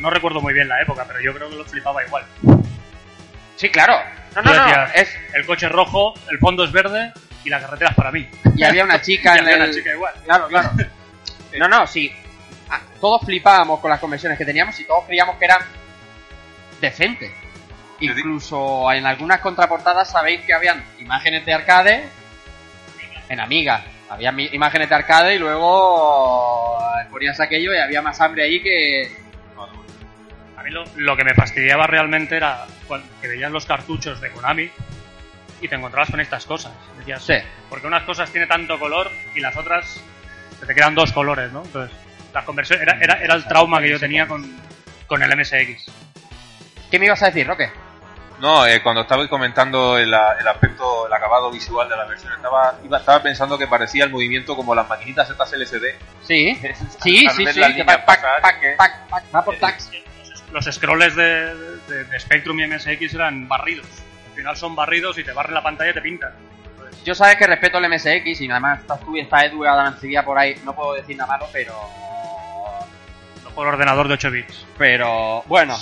no 0.00 0.10
recuerdo 0.10 0.40
muy 0.40 0.52
bien 0.52 0.68
la 0.68 0.80
época, 0.82 1.04
pero 1.06 1.20
yo 1.20 1.32
creo 1.34 1.48
que 1.48 1.56
lo 1.56 1.64
flipaba 1.64 2.04
igual. 2.04 2.24
Sí, 3.56 3.70
claro. 3.70 3.98
No, 4.34 4.42
no, 4.42 4.52
no. 4.54 4.84
Es, 4.94 5.08
el 5.34 5.46
coche 5.46 5.66
es 5.66 5.72
rojo, 5.72 6.14
el 6.30 6.38
fondo 6.38 6.64
es 6.64 6.72
verde 6.72 7.12
y 7.44 7.48
la 7.50 7.60
carretera 7.60 7.90
es 7.90 7.96
para 7.96 8.10
mí. 8.10 8.28
y 8.54 8.64
había 8.64 8.84
una 8.84 9.00
chica 9.00 9.34
Y 9.36 9.38
en 9.38 9.44
había 9.44 9.56
el... 9.56 9.62
una 9.62 9.72
chica 9.72 9.92
igual. 9.92 10.14
Claro, 10.24 10.48
claro. 10.48 10.70
No, 11.58 11.68
no, 11.68 11.86
sí. 11.86 12.12
Ah, 12.68 12.80
Todos 13.00 13.22
flipábamos 13.24 13.80
con 13.80 13.90
las 13.90 13.98
conversiones 13.98 14.36
que 14.36 14.44
teníamos 14.44 14.78
y 14.78 14.84
todos 14.84 15.04
creíamos 15.06 15.36
que 15.38 15.46
eran 15.46 15.60
decentes. 16.82 17.32
Incluso 18.00 18.92
en 18.92 19.06
algunas 19.06 19.40
contraportadas 19.40 20.10
sabéis 20.10 20.42
que 20.42 20.52
habían 20.52 20.84
imágenes 20.98 21.46
de 21.46 21.54
arcade 21.54 22.08
en 23.30 23.40
Amiga. 23.40 23.84
Había 24.08 24.30
imágenes 24.52 24.88
de 24.88 24.94
arcade 24.94 25.34
y 25.34 25.38
luego 25.38 26.78
eh, 27.00 27.06
ponías 27.10 27.38
aquello 27.40 27.74
y 27.74 27.78
había 27.78 28.02
más 28.02 28.20
hambre 28.20 28.44
ahí 28.44 28.62
que... 28.62 29.24
A 30.56 30.62
mí 30.62 30.70
lo, 30.70 30.84
lo 30.96 31.16
que 31.16 31.24
me 31.24 31.34
fastidiaba 31.34 31.86
realmente 31.86 32.36
era 32.36 32.66
cuando 32.88 33.06
que 33.20 33.28
veías 33.28 33.50
los 33.50 33.66
cartuchos 33.66 34.20
de 34.20 34.30
Konami 34.30 34.70
y 35.60 35.68
te 35.68 35.74
encontrabas 35.74 36.10
con 36.10 36.20
estas 36.20 36.44
cosas. 36.46 36.72
Decías, 36.98 37.22
Sí. 37.24 37.34
porque 37.68 37.86
unas 37.86 38.02
cosas 38.04 38.30
tiene 38.30 38.46
tanto 38.46 38.78
color 38.78 39.10
y 39.34 39.40
las 39.40 39.56
otras 39.56 40.00
se 40.58 40.66
te 40.66 40.74
quedan 40.74 40.94
dos 40.94 41.12
colores, 41.12 41.52
¿no? 41.52 41.62
Entonces, 41.64 41.96
la 42.32 42.44
conversión 42.44 42.80
era, 42.82 42.98
era, 43.00 43.14
era 43.22 43.34
el 43.34 43.44
trauma 43.46 43.80
que 43.80 43.90
yo 43.90 43.98
tenía 44.00 44.26
con, 44.26 44.44
con 45.06 45.22
el 45.22 45.36
MSX. 45.36 45.90
¿Qué 46.90 46.98
me 46.98 47.06
ibas 47.06 47.22
a 47.22 47.26
decir, 47.26 47.46
Roque? 47.46 47.70
No, 48.40 48.66
eh, 48.66 48.82
cuando 48.82 49.00
estabais 49.02 49.28
comentando 49.30 49.96
el, 49.96 50.12
aspecto, 50.12 51.06
el 51.06 51.12
acabado 51.12 51.50
visual 51.50 51.88
de 51.88 51.96
la 51.96 52.04
versión, 52.04 52.32
estaba, 52.34 52.74
iba- 52.84 52.98
estaba 52.98 53.22
pensando 53.22 53.56
que 53.56 53.66
parecía 53.66 54.04
el 54.04 54.10
movimiento 54.10 54.54
como 54.54 54.74
las 54.74 54.86
maquinitas 54.88 55.28
estas 55.30 55.52
LCD. 55.54 55.84
Sí, 56.22 56.54
sí, 57.02 57.26
sí, 57.30 57.46
sí. 57.46 57.74
que 57.74 57.84
pac, 57.84 58.04
pac, 58.04 58.20
pasar, 58.20 58.42
pac, 58.42 58.60
que- 58.60 58.74
pac, 58.76 59.08
pac, 59.08 59.24
va 59.34 59.42
por 59.44 59.56
tax. 59.56 59.90
Los 60.52 60.66
scrolls 60.66 61.16
de, 61.16 61.54
de, 61.88 62.04
de 62.04 62.20
Spectrum 62.20 62.60
y 62.60 62.66
MSX 62.68 63.14
eran 63.14 63.48
barridos. 63.48 63.86
Al 64.30 64.34
final 64.36 64.56
son 64.56 64.76
barridos 64.76 65.16
y 65.18 65.24
te 65.24 65.32
barren 65.32 65.54
la 65.54 65.62
pantalla 65.62 65.90
y 65.90 65.94
te 65.94 66.02
pintan. 66.02 66.32
Entonces, 66.70 67.04
Yo 67.04 67.14
sabes 67.14 67.36
que 67.36 67.46
respeto 67.46 67.78
el 67.78 67.88
MSX 67.88 68.40
y 68.42 68.50
además 68.50 68.80
estás 68.80 69.00
tú 69.00 69.16
y 69.16 69.20
está 69.20 69.44
Edu 69.46 69.64
y 69.64 69.66
Adam 69.66 69.96
Civia 69.98 70.22
por 70.24 70.38
ahí. 70.38 70.54
No 70.64 70.74
puedo 70.74 70.92
decir 70.92 71.16
nada 71.16 71.32
malo, 71.32 71.48
pero. 71.52 71.72
juego 73.54 73.62
en 73.70 73.74
ordenador 73.74 74.08
de 74.08 74.14
8 74.14 74.30
bits. 74.30 74.66
Pero. 74.76 75.42
Bueno. 75.46 75.76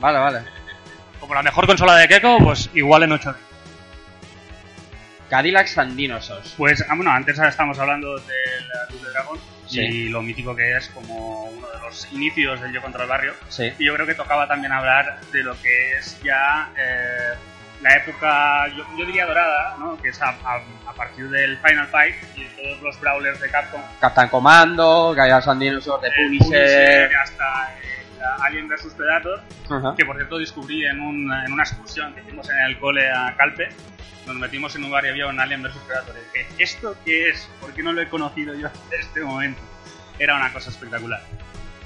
Vale, 0.00 0.18
vale. 0.18 0.42
Como 1.24 1.34
la 1.34 1.42
mejor 1.42 1.66
consola 1.66 1.96
de 1.96 2.06
Keiko, 2.08 2.38
pues 2.38 2.68
igual 2.74 3.02
en 3.04 3.12
8 3.12 3.32
bits. 3.32 3.44
Cadillacs 5.30 5.78
and 5.78 5.96
Dinosaurs. 5.96 6.54
Pues, 6.56 6.84
ah, 6.88 6.94
bueno, 6.94 7.10
antes 7.10 7.38
estamos 7.38 7.78
hablando 7.78 8.16
del 8.18 8.68
Double 8.90 9.10
Dragon 9.10 9.38
Sí. 9.66 9.80
y 9.80 10.08
lo 10.10 10.20
mítico 10.20 10.54
que 10.54 10.76
es 10.76 10.88
como 10.88 11.44
uno 11.44 11.66
de 11.66 11.78
los 11.80 12.12
inicios 12.12 12.60
del 12.60 12.72
Yo 12.72 12.82
contra 12.82 13.04
el 13.04 13.08
Barrio. 13.08 13.32
Sí. 13.48 13.72
Y 13.78 13.86
yo 13.86 13.94
creo 13.94 14.06
que 14.06 14.14
tocaba 14.14 14.46
también 14.46 14.70
hablar 14.72 15.18
de 15.32 15.42
lo 15.42 15.58
que 15.62 15.92
es 15.96 16.20
ya 16.22 16.68
eh, 16.76 17.34
la 17.80 17.96
época, 17.96 18.68
yo, 18.76 18.84
yo 18.98 19.06
diría 19.06 19.24
dorada, 19.24 19.76
¿no? 19.78 19.96
que 20.00 20.10
es 20.10 20.20
a, 20.20 20.28
a- 20.28 20.62
a 20.86 20.92
partir 20.92 21.28
del 21.30 21.56
Final 21.58 21.86
Fight 21.88 22.14
y 22.36 22.44
todos 22.44 22.82
los 22.82 23.00
brawlers 23.00 23.40
de 23.40 23.50
Capcom. 23.50 23.80
Captain 24.00 24.28
Commando, 24.28 25.14
Cadillacs 25.16 25.48
and 25.48 25.62
Dinosaurs, 25.62 26.04
el 26.04 26.12
Punisher. 26.12 26.44
Punisher, 26.46 27.16
hasta 27.16 27.74
el 27.82 27.93
Alien 28.42 28.68
vs 28.68 28.94
Predator, 28.96 29.40
Ajá. 29.70 29.94
que 29.96 30.04
por 30.04 30.16
cierto 30.16 30.38
descubrí 30.38 30.84
en, 30.86 31.00
un- 31.00 31.32
en 31.32 31.52
una 31.52 31.62
excursión 31.62 32.14
que 32.14 32.20
hicimos 32.22 32.48
en 32.50 32.58
el 32.58 32.78
cole 32.78 33.10
a 33.10 33.34
Calpe. 33.36 33.68
Nos 34.26 34.36
metimos 34.36 34.74
en 34.76 34.84
un 34.84 34.90
bar 34.90 35.04
y 35.04 35.08
había 35.08 35.26
un 35.26 35.38
Alien 35.38 35.62
vs 35.62 35.76
Predator. 35.86 36.14
Y 36.16 36.38
dije, 36.38 36.62
¿esto 36.62 36.96
qué 37.04 37.28
es? 37.30 37.48
¿Por 37.60 37.72
qué 37.74 37.82
no 37.82 37.92
lo 37.92 38.00
he 38.00 38.08
conocido 38.08 38.54
yo 38.54 38.66
hasta 38.72 38.96
este 38.96 39.20
momento? 39.20 39.60
Era 40.18 40.36
una 40.36 40.52
cosa 40.52 40.70
espectacular. 40.70 41.22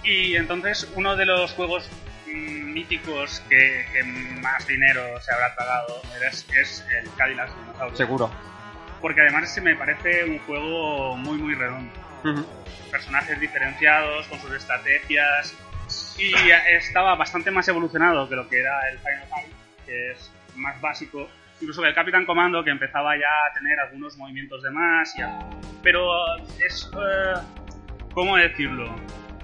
Y 0.04 0.36
entonces, 0.36 0.88
uno 0.94 1.16
de 1.16 1.26
los 1.26 1.52
juegos 1.52 1.88
mm, 2.26 2.72
míticos 2.72 3.42
que, 3.48 3.86
que 3.92 4.04
más 4.04 4.66
dinero 4.66 5.02
se 5.20 5.32
habrá 5.34 5.54
tragado 5.56 6.00
es, 6.30 6.46
es 6.56 6.86
el 7.02 7.10
Cadillac 7.16 7.50
Dinosaurio. 7.56 7.96
Seguro. 7.96 8.30
Porque 9.00 9.20
además 9.22 9.52
se 9.52 9.60
me 9.60 9.74
parece 9.76 10.24
un 10.24 10.38
juego 10.40 11.16
muy, 11.16 11.38
muy 11.38 11.54
redondo 11.54 11.92
Ujú. 12.24 12.44
personajes 12.90 13.38
diferenciados, 13.40 14.26
con 14.28 14.40
sus 14.40 14.52
estrategias. 14.52 15.54
Y 16.18 16.32
estaba 16.76 17.14
bastante 17.14 17.50
más 17.50 17.66
evolucionado 17.68 18.28
que 18.28 18.36
lo 18.36 18.48
que 18.48 18.60
era 18.60 18.88
el 18.90 18.98
Final 18.98 19.24
Fight, 19.28 19.52
que 19.86 20.10
es 20.12 20.30
más 20.56 20.80
básico. 20.80 21.28
Incluso 21.60 21.82
que 21.82 21.88
el 21.88 21.94
Capitán 21.94 22.24
Comando, 22.24 22.62
que 22.62 22.70
empezaba 22.70 23.16
ya 23.16 23.26
a 23.50 23.52
tener 23.54 23.78
algunos 23.80 24.16
movimientos 24.16 24.62
de 24.62 24.70
más. 24.70 25.16
y 25.18 25.22
Pero 25.82 26.36
es. 26.66 26.90
eh, 26.94 27.34
¿Cómo 28.14 28.36
decirlo? 28.36 28.94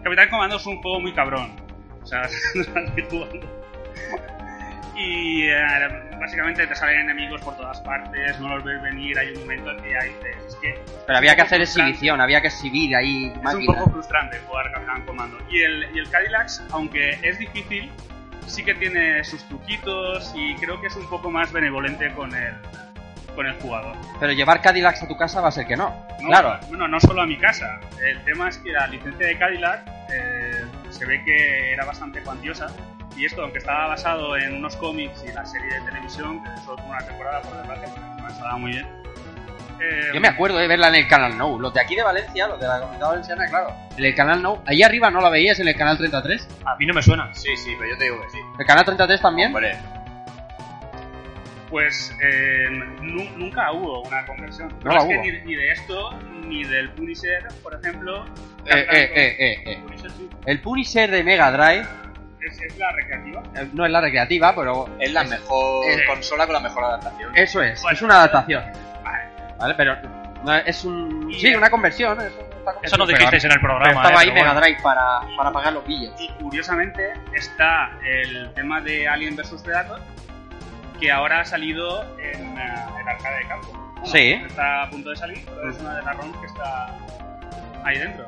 Capitán 0.03 0.29
Comando 0.31 0.57
es 0.57 0.67
un 0.67 0.81
juego 0.81 1.01
muy 1.01 1.13
cabrón. 1.13 1.57
O 2.03 2.07
sea, 2.07 2.23
y 4.97 5.45
eh, 5.49 6.17
básicamente 6.19 6.67
te 6.67 6.75
salen 6.75 7.01
enemigos 7.01 7.41
por 7.43 7.57
todas 7.57 7.81
partes, 7.81 8.39
no 8.41 8.49
los 8.57 8.65
ves 8.65 8.81
venir, 8.83 9.19
hay 9.19 9.31
un 9.35 9.41
momento 9.41 9.71
en 9.73 9.83
que 9.83 9.91
ya 9.91 10.03
dices, 10.05 10.37
es 10.49 10.55
que 10.57 10.79
Pero 11.07 11.19
había 11.19 11.35
que 11.35 11.43
hacer 11.43 11.59
frustrante. 11.59 11.91
exhibición, 11.91 12.21
había 12.21 12.41
que 12.41 12.47
exhibir 12.49 12.97
ahí 12.97 13.33
Es 13.47 13.55
un 13.55 13.67
poco 13.67 13.91
frustrante 13.91 14.39
jugar 14.47 14.73
Capitán 14.73 15.05
Comando. 15.05 15.39
Y 15.51 15.63
el, 15.63 15.89
y 15.95 15.99
el 15.99 16.11
Cadillac, 16.11 16.49
aunque 16.71 17.19
es 17.23 17.39
difícil, 17.39 17.91
sí 18.47 18.65
que 18.65 18.75
tiene 18.75 19.25
sus 19.25 19.43
truquitos 19.49 20.33
y 20.37 20.55
creo 20.57 20.81
que 20.81 20.87
es 20.89 20.97
un 20.97 21.09
poco 21.09 21.31
más 21.31 21.51
benevolente 21.53 22.11
con 22.13 22.35
el, 22.35 22.55
con 23.35 23.47
el 23.47 23.55
jugador. 23.55 23.97
Pero 24.21 24.33
llevar 24.33 24.61
Cadillacs 24.61 25.03
a 25.03 25.09
tu 25.09 25.17
casa 25.17 25.41
va 25.41 25.49
a 25.49 25.53
ser 25.53 25.67
que 25.67 25.77
no. 25.77 26.07
No, 26.21 26.29
Claro. 26.29 26.59
Bueno, 26.69 26.87
no 26.89 27.01
solo 27.01 27.23
a 27.23 27.27
mi 27.27 27.37
casa. 27.37 27.81
El 28.03 28.23
tema 28.25 28.49
es 28.49 28.59
que 28.59 28.71
la 28.71 28.87
licencia 28.87 29.27
de 29.27 29.39
Cadillac 29.39 29.87
eh, 30.13 30.65
se 30.91 31.05
ve 31.07 31.23
que 31.25 31.73
era 31.73 31.85
bastante 31.85 32.21
cuantiosa. 32.23 32.69
Y 33.17 33.25
esto, 33.27 33.43
aunque 33.43 33.59
estaba 33.59 33.87
basado 33.89 34.37
en 34.37 34.57
unos 34.57 34.77
cómics 34.77 35.25
y 35.29 35.33
la 35.33 35.45
serie 35.47 35.73
de 35.75 35.81
televisión, 35.83 36.43
que 36.43 36.51
solo 36.65 36.77
tuvo 36.77 36.89
una 36.89 36.99
temporada 37.07 37.43
por 37.43 37.57
desgracia, 37.59 37.89
porque 37.95 38.23
no 38.23 38.29
estaba 38.29 38.57
muy 38.57 38.71
bien. 38.73 38.87
eh, 39.81 40.11
Yo 40.15 40.21
me 40.21 40.29
acuerdo 40.29 40.59
de 40.59 40.67
verla 40.67 40.89
en 40.89 40.95
el 40.97 41.07
canal 41.09 41.37
No. 41.39 41.59
Los 41.59 41.73
de 41.75 41.81
aquí 41.81 41.95
de 41.95 42.03
Valencia, 42.03 42.49
los 42.49 42.59
de 42.61 42.67
la 42.67 42.81
comunidad 42.81 43.09
valenciana, 43.11 43.47
claro. 43.49 43.73
En 43.97 44.05
el 44.05 44.15
canal 44.15 44.43
No. 44.43 44.63
Ahí 44.67 44.83
arriba 44.83 45.11
no 45.11 45.21
la 45.21 45.31
veías 45.31 45.61
en 45.61 45.69
el 45.69 45.77
canal 45.77 45.97
33. 45.97 46.49
A 46.65 46.75
mí 46.77 46.87
no 46.87 46.95
me 46.95 47.03
suena. 47.03 47.33
Sí, 47.35 47.57
sí, 47.57 47.75
pero 47.79 47.91
yo 47.91 47.99
te 47.99 48.05
digo 48.05 48.21
que 48.23 48.31
sí. 48.31 48.39
¿El 48.59 48.67
canal 48.67 48.85
33 48.85 49.21
también? 49.21 49.49
Hombre, 49.55 49.77
Pues 51.71 52.15
eh, 52.23 52.67
nu- 53.01 53.31
nunca 53.37 53.73
hubo 53.73 54.03
una 54.03 54.25
conversión. 54.27 54.69
No 54.85 54.91
No 54.91 54.93
la 54.93 54.99
es 54.99 55.05
que 55.09 55.15
hubo. 55.15 55.23
ni, 55.23 55.31
ni 55.45 55.55
de 55.57 55.73
esto, 55.73 56.19
ni 56.45 56.65
del 56.65 56.91
Punisher, 56.91 57.49
por 57.63 57.75
ejemplo. 57.75 58.25
Eh, 58.67 58.87
eh, 58.91 59.11
eh, 59.15 59.37
eh, 59.39 59.63
eh. 59.73 59.83
El 60.47 60.61
Punisher 60.61 61.11
de 61.11 61.25
Mega 61.25 61.51
Drive 61.51 61.87
es, 62.49 62.61
es 62.61 62.79
la 62.79 62.91
recreativa. 62.93 63.43
eh, 63.57 63.69
no 63.73 63.85
es 63.87 63.91
la 63.93 64.01
recreativa, 64.01 64.55
pero 64.55 64.89
es 64.99 65.13
la 65.13 65.25
mejor 65.25 65.85
eh, 65.89 66.03
consola 66.07 66.47
con 66.47 66.55
la 66.55 66.61
mejor 66.61 66.85
adaptación. 66.85 67.37
eso 67.37 67.63
es. 67.63 67.81
Bueno. 67.83 67.95
es 67.97 68.03
una 68.03 68.15
adaptación. 68.17 68.65
Vale. 69.03 69.25
¿Vale? 69.59 69.75
Pero 69.77 69.97
no, 70.45 70.55
es 70.57 70.85
un... 70.85 71.33
Sí, 71.39 71.55
una 71.55 71.71
conversión. 71.71 72.21
es 72.21 72.33
una 72.63 72.73
Eso 72.83 72.97
no 72.97 73.07
dijisteis 73.07 73.45
en 73.45 73.53
el 73.53 73.61
programa. 73.61 73.85
pero 73.85 73.99
estaba 74.01 74.15
eh, 74.15 74.19
ahí 74.19 74.27
pero 74.29 74.35
Mega 74.35 74.53
bueno. 74.53 74.61
Drive 74.67 74.83
para, 74.83 75.21
para 75.37 75.53
pagar 75.53 75.73
los 75.73 75.87
billetes. 75.87 76.21
Y 76.21 76.29
curiosamente 76.43 77.13
está 77.35 77.91
el 78.05 78.53
tema 78.55 78.81
de 78.81 79.09
Alien 79.09 79.37
vs 79.37 79.63
Predator, 79.63 80.01
que 81.01 81.11
ahora 81.11 81.41
ha 81.41 81.45
salido 81.45 82.03
en 82.19 82.59
eh, 82.59 82.75
el 83.01 83.09
arcade 83.09 83.39
de. 83.39 83.45
Bueno, 83.45 83.85
Sí. 84.05 84.33
Está 84.47 84.83
a 84.83 84.91
punto 84.91 85.09
de 85.11 85.17
salir, 85.17 85.43
pero 85.47 85.71
es 85.71 85.81
una 85.81 85.95
de 85.97 86.03
las 86.03 86.15
ROMs 86.17 86.37
que 86.37 86.47
está 86.47 86.95
ahí 87.85 87.99
dentro. 87.99 88.27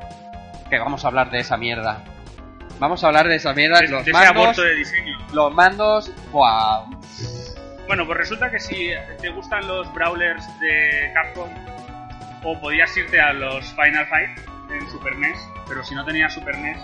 Que 0.71 0.79
vamos 0.79 1.05
a 1.05 1.07
hablar 1.07 1.29
de 1.29 1.39
esa 1.39 1.55
mierda. 1.55 2.03
Vamos 2.79 3.03
a 3.03 3.07
hablar 3.07 3.27
de 3.27 3.35
esa 3.35 3.53
mierda. 3.53 3.79
De- 3.81 3.87
Los 3.87 4.05
de 4.05 4.11
mandos... 4.13 4.35
aborto 4.35 4.61
de 4.63 4.75
diseño. 4.75 5.17
Los 5.33 5.53
mandos... 5.53 6.11
¡buah! 6.31 6.85
Bueno, 7.87 8.05
pues 8.05 8.17
resulta 8.17 8.51
que 8.51 8.59
si 8.59 8.89
te 9.21 9.29
gustan 9.29 9.65
los 9.67 9.91
brawlers 9.93 10.43
de 10.59 11.11
Capcom, 11.13 11.49
o 12.43 12.59
podías 12.59 12.95
irte 12.97 13.19
a 13.19 13.33
los 13.33 13.65
Final 13.73 14.05
Fight 14.07 14.29
en 14.71 14.89
Super 14.91 15.15
NES, 15.17 15.37
pero 15.67 15.83
si 15.83 15.95
no 15.95 16.03
tenías 16.05 16.33
Super 16.33 16.57
NES, 16.57 16.77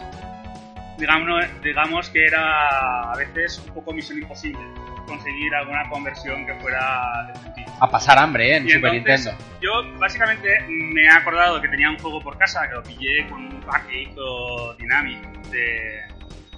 digamos, 0.97 1.45
digamos 1.61 2.09
que 2.09 2.25
era 2.25 3.11
a 3.11 3.15
veces 3.17 3.59
un 3.67 3.73
poco 3.73 3.91
misión 3.93 4.17
imposible 4.19 4.61
conseguir 5.05 5.53
alguna 5.55 5.89
conversión 5.89 6.45
que 6.45 6.53
fuera. 6.55 7.33
A 7.79 7.89
pasar 7.89 8.17
hambre, 8.17 8.51
¿eh? 8.51 8.57
En 8.57 8.67
Y 8.67 8.71
Super 8.71 8.93
entonces, 8.93 9.25
Nintendo. 9.33 9.59
Yo 9.61 9.99
básicamente 9.99 10.59
me 10.67 11.03
he 11.03 11.09
acordado 11.09 11.61
que 11.61 11.67
tenía 11.67 11.89
un 11.89 11.97
juego 11.97 12.21
por 12.21 12.37
casa 12.37 12.67
que 12.67 12.75
lo 12.75 12.83
pillé 12.83 13.27
con 13.27 13.45
un 13.45 13.61
pack 13.61 13.87
que 13.87 14.03
hizo 14.03 14.73
Dynamic 14.75 15.21
de, 15.49 16.01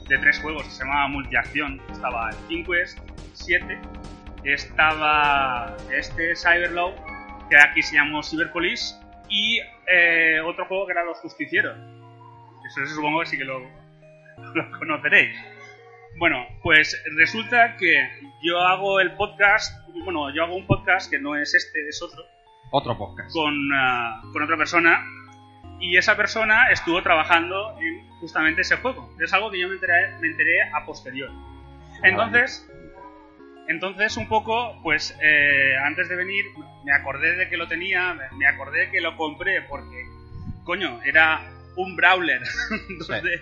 de 0.08 0.17
tres 0.19 0.39
juegos 0.39 0.63
que 0.63 0.69
se 0.69 0.84
llamaba 0.84 1.08
Multiacción. 1.08 1.81
Estaba 1.91 2.29
el 2.29 2.38
King 2.47 2.63
Quest 2.63 2.99
7, 3.34 3.77
estaba 4.43 5.75
este 5.91 6.36
Cyberlaw, 6.36 6.93
que 7.49 7.58
aquí 7.58 7.81
se 7.81 7.95
llamó 7.95 8.23
Cyberpolice, 8.23 8.95
y 9.29 9.60
eh, 9.88 10.39
otro 10.41 10.65
juego 10.65 10.86
que 10.86 10.93
era 10.93 11.03
Los 11.03 11.17
Justicieros. 11.19 11.77
Eso 12.65 12.95
supongo 12.95 13.21
que 13.21 13.25
sí 13.27 13.38
que 13.38 13.45
lo, 13.45 13.60
lo 14.53 14.79
conoceréis. 14.79 15.38
Bueno, 16.17 16.45
pues 16.63 17.01
resulta 17.17 17.75
que 17.78 17.95
yo 18.41 18.60
hago 18.60 18.99
el 18.99 19.12
podcast, 19.13 19.73
bueno, 20.04 20.34
yo 20.34 20.43
hago 20.43 20.56
un 20.56 20.65
podcast 20.65 21.10
que 21.10 21.19
no 21.19 21.36
es 21.36 21.54
este, 21.54 21.88
es 21.89 22.01
otro, 22.01 22.23
Otro 22.71 22.97
podcast. 22.97 23.32
con, 23.34 23.54
ah, 23.73 24.21
con 24.32 24.43
otra 24.43 24.56
persona, 24.58 25.04
y 25.80 25.97
esa 25.97 26.15
persona 26.15 26.69
estuvo 26.71 27.01
trabajando 27.04 27.78
en 27.82 28.08
justamente 28.19 28.62
ese 28.62 28.78
juego. 28.78 29.13
Es 29.19 29.34
algo 29.34 29.51
que 29.51 29.60
yo 29.60 29.67
me 29.67 29.75
enteré, 29.75 30.17
me 30.21 30.28
enteré 30.28 30.62
a 30.73 30.86
posteriori. 30.86 31.34
Entonces, 32.04 32.69
Entonces, 33.67 34.15
un 34.17 34.28
poco, 34.28 34.80
pues 34.84 35.17
eh, 35.21 35.75
antes 35.84 36.08
de 36.08 36.15
venir, 36.15 36.45
me 36.86 36.93
acordé 36.93 37.36
de 37.36 37.49
que 37.49 37.58
lo 37.58 37.67
tenía, 37.67 38.13
me- 38.13 38.38
me 38.38 38.45
acordé 38.47 38.82
de 38.86 38.91
que 38.91 39.01
lo 39.01 39.17
compré 39.17 39.63
porque, 39.63 40.06
coño, 40.63 41.01
era 41.04 41.41
un 41.75 41.95
brawler. 41.95 42.41
Entonces, 42.89 43.41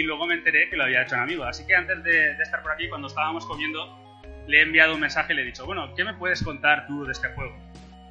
Y 0.00 0.02
luego 0.04 0.26
me 0.26 0.32
enteré 0.34 0.70
que 0.70 0.76
lo 0.76 0.84
había 0.84 1.02
hecho 1.02 1.14
un 1.16 1.20
amigo. 1.22 1.44
Así 1.44 1.66
que 1.66 1.74
antes 1.74 2.02
de, 2.02 2.34
de 2.34 2.42
estar 2.42 2.62
por 2.62 2.72
aquí, 2.72 2.88
cuando 2.88 3.08
estábamos 3.08 3.44
comiendo, 3.44 3.98
le 4.46 4.58
he 4.58 4.62
enviado 4.62 4.94
un 4.94 5.00
mensaje 5.00 5.34
y 5.34 5.36
le 5.36 5.42
he 5.42 5.44
dicho, 5.44 5.66
bueno, 5.66 5.94
¿qué 5.94 6.04
me 6.04 6.14
puedes 6.14 6.42
contar 6.42 6.86
tú 6.86 7.04
de 7.04 7.12
este 7.12 7.28
juego? 7.34 7.54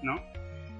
¿No? 0.03 0.23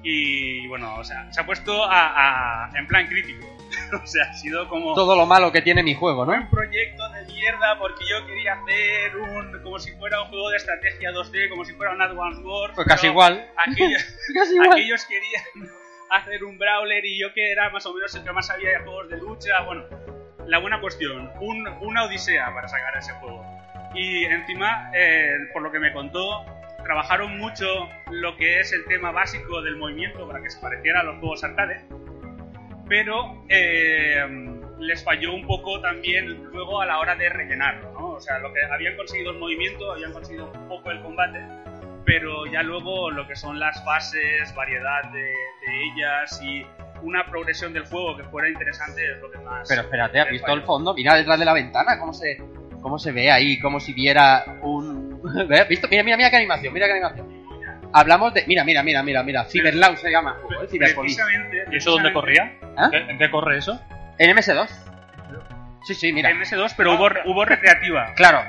Y 0.04 0.68
bueno, 0.68 0.96
o 0.98 1.04
sea, 1.04 1.32
se 1.34 1.42
ha 1.42 1.46
puesto 1.46 1.84
a, 1.84 2.68
a- 2.68 2.78
en 2.78 2.86
plan 2.88 3.08
crítico. 3.08 3.44
o 4.04 4.06
sea, 4.08 4.26
ha 4.30 4.34
sido 4.36 4.68
como 4.70 4.94
Todo 4.94 5.16
lo 5.16 5.26
malo 5.26 5.52
que 5.52 5.62
tiene 5.64 5.82
mi 5.84 5.96
juego, 5.96 6.26
¿no? 6.26 6.34
un 6.34 6.50
proyecto 6.50 7.10
de 7.10 7.26
mierda 7.26 7.78
porque 7.80 8.06
yo 8.08 8.26
quería 8.28 8.54
hacer 8.54 9.18
un 9.18 9.62
como 9.64 9.80
si 9.80 9.92
fuera 9.94 10.22
un 10.22 10.28
juego 10.30 10.50
de 10.52 10.58
estrategia 10.58 11.12
2D, 11.12 11.50
como 11.50 11.66
si 11.66 11.74
fuera 11.74 11.92
un 11.94 12.02
Advance 12.02 12.42
Wars. 12.42 12.74
Pues 12.76 12.88
casi 12.88 13.08
igual. 13.08 13.48
Aquellos, 13.58 14.04
Casi 14.36 14.54
igual. 14.54 14.72
aquellos 14.74 15.06
querían 15.06 15.44
hacer 16.12 16.44
un 16.44 16.58
brawler 16.60 17.04
y 17.04 17.20
yo 17.20 17.34
que 17.34 17.52
era 17.52 17.70
más 17.72 17.86
o 17.88 17.94
menos 17.96 18.14
el 18.16 18.24
que 18.24 18.32
más 18.32 18.46
sabía 18.48 18.70
de 18.70 18.80
juegos 18.80 19.10
de 19.10 19.18
lucha. 19.18 19.62
Bueno, 19.66 19.84
la 20.50 20.60
buena 20.60 20.82
cuestión, 20.82 21.32
un- 21.40 21.68
una 21.82 22.04
odisea 22.06 22.54
para 22.54 22.68
sacar 22.68 22.98
ese 22.98 23.14
juego. 23.14 23.46
Y 23.96 24.26
encima, 24.26 24.92
eh, 24.94 25.32
por 25.54 25.62
lo 25.62 25.72
que 25.72 25.80
me 25.80 25.92
contó, 25.94 26.46
trabajaron 26.84 27.38
mucho 27.38 27.66
lo 28.12 28.36
que 28.36 28.60
es 28.60 28.72
el 28.74 28.86
tema 28.86 29.12
básico 29.12 29.62
del 29.62 29.78
movimiento 29.78 30.28
para 30.28 30.42
que 30.42 30.50
se 30.50 30.60
pareciera 30.60 31.02
a 31.02 31.04
los 31.04 31.20
juegos 31.20 31.44
arcade, 31.44 31.82
pero 32.88 33.44
eh, 33.50 34.24
les 34.80 35.04
falló 35.04 35.34
un 35.34 35.46
poco 35.46 35.80
también 35.82 36.46
luego 36.52 36.82
a 36.82 36.86
la 36.86 37.00
hora 37.00 37.16
de 37.16 37.30
rellenarlo, 37.30 37.92
¿no? 37.94 38.08
O 38.14 38.20
sea, 38.22 38.40
lo 38.40 38.52
que 38.54 38.60
habían 38.66 38.96
conseguido 38.96 39.32
el 39.32 39.38
movimiento, 39.38 39.92
habían 39.92 40.14
conseguido 40.14 40.52
un 40.52 40.68
poco 40.68 40.90
el 40.92 41.02
combate, 41.02 41.40
pero 42.06 42.46
ya 42.48 42.64
luego 42.64 43.12
lo 43.12 43.28
que 43.28 43.36
son 43.36 43.60
las 43.60 43.84
fases, 43.86 44.54
variedad 44.56 45.04
de, 45.12 45.20
de 45.22 45.84
ellas 45.94 46.42
y 46.44 46.66
una 47.04 47.26
progresión 47.26 47.74
del 47.74 47.86
juego 47.86 48.18
que 48.18 48.24
fuera 48.26 48.50
interesante 48.50 49.02
es 49.12 49.22
lo 49.22 49.32
que 49.32 49.38
más... 49.40 49.68
Pero 49.68 49.82
espérate, 49.82 50.20
¿has 50.20 50.30
visto 50.30 50.52
el 50.54 50.64
fondo? 50.64 50.94
Mira 50.94 51.16
detrás 51.16 51.40
de 51.40 51.46
la 51.46 51.54
ventana 51.54 52.00
cómo 52.00 52.14
se, 52.14 52.38
cómo 52.82 52.98
se 53.00 53.12
ve 53.12 53.32
ahí, 53.32 53.60
como 53.60 53.80
si 53.80 53.94
viera 53.94 54.44
un... 54.62 55.22
¿Ves? 55.48 55.68
¿Visto? 55.68 55.88
Mira, 55.90 56.04
mira, 56.04 56.18
mira 56.18 56.30
qué 56.30 56.38
animación, 56.38 56.74
mira 56.74 56.88
qué 56.88 56.94
animación. 56.94 57.40
Hablamos 57.92 58.34
de... 58.34 58.46
Mira, 58.48 58.64
mira, 58.64 58.84
mira, 58.84 59.02
mira, 59.04 59.24
mira. 59.24 59.46
Cyberlaw 59.46 59.96
se 59.98 60.12
llama 60.12 60.36
el 60.38 60.46
juego, 60.46 60.64
¿eh? 60.64 60.68
Precisamente, 60.70 61.66
¿Y 61.72 61.78
eso 61.78 61.92
dónde 61.92 62.14
corría? 62.14 62.58
¿Ah? 62.78 62.90
¿En 62.94 63.18
qué 63.18 63.30
corre 63.32 63.58
eso? 63.58 63.80
En 64.18 64.36
MS2. 64.36 64.70
Sí, 65.84 65.96
sí, 65.96 66.14
mira. 66.14 66.30
En 66.30 66.40
MS2, 66.40 66.74
pero 66.78 66.96
hubo, 66.96 67.08
hubo 67.26 67.46
recreativa. 67.46 68.14
Claro. 68.16 68.42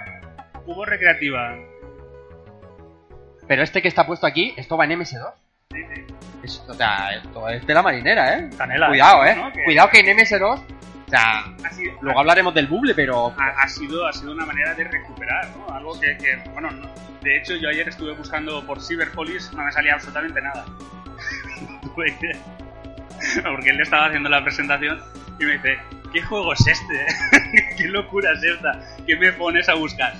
Hubo 0.66 0.84
recreativa. 0.84 1.56
Pero 3.48 3.62
este 3.62 3.82
que 3.82 3.88
está 3.88 4.06
puesto 4.06 4.26
aquí, 4.26 4.54
esto 4.56 4.76
va 4.76 4.84
en 4.84 5.00
MS2. 5.00 5.32
Es, 6.42 6.62
o 6.68 6.74
sea, 6.74 7.10
esto 7.14 7.48
es 7.48 7.66
de 7.66 7.74
la 7.74 7.82
marinera, 7.82 8.38
¿eh? 8.38 8.50
Canela. 8.56 8.88
Cuidado, 8.88 9.24
¿eh? 9.26 9.36
¿no? 9.36 9.52
Que- 9.52 9.64
Cuidado 9.64 9.90
que 9.90 10.00
en 10.00 10.16
MS2... 10.18 10.62
O 11.06 11.10
sea, 11.10 11.42
sido, 11.72 11.92
luego 12.02 12.20
hablaremos 12.20 12.54
del 12.54 12.68
buble, 12.68 12.94
pero... 12.94 13.34
ha, 13.36 13.48
ha 13.62 13.68
sido, 13.68 14.06
ha 14.06 14.12
sido 14.12 14.30
una 14.32 14.46
manera 14.46 14.74
de 14.74 14.84
recuperar, 14.84 15.48
¿no? 15.56 15.74
Algo 15.74 15.98
que, 16.00 16.16
que, 16.18 16.36
bueno, 16.52 16.70
no- 16.70 16.88
de 17.20 17.36
hecho 17.36 17.56
yo 17.56 17.68
ayer 17.68 17.88
estuve 17.88 18.12
buscando 18.14 18.64
por 18.64 18.80
Cyberpolis, 18.80 19.52
no 19.52 19.64
me 19.64 19.72
salía 19.72 19.94
absolutamente 19.94 20.40
nada. 20.40 20.64
Porque 23.44 23.70
él 23.70 23.76
le 23.76 23.82
estaba 23.82 24.06
haciendo 24.06 24.28
la 24.28 24.42
presentación 24.42 25.00
y 25.38 25.44
me 25.44 25.52
dice, 25.54 25.78
¿qué 26.12 26.22
juego 26.22 26.52
es 26.52 26.66
este? 26.66 27.06
¿Qué 27.76 27.84
locura 27.88 28.30
es 28.32 28.42
esta? 28.42 28.80
¿Qué 29.06 29.16
me 29.16 29.32
pones 29.32 29.68
a 29.68 29.74
buscar? 29.74 30.14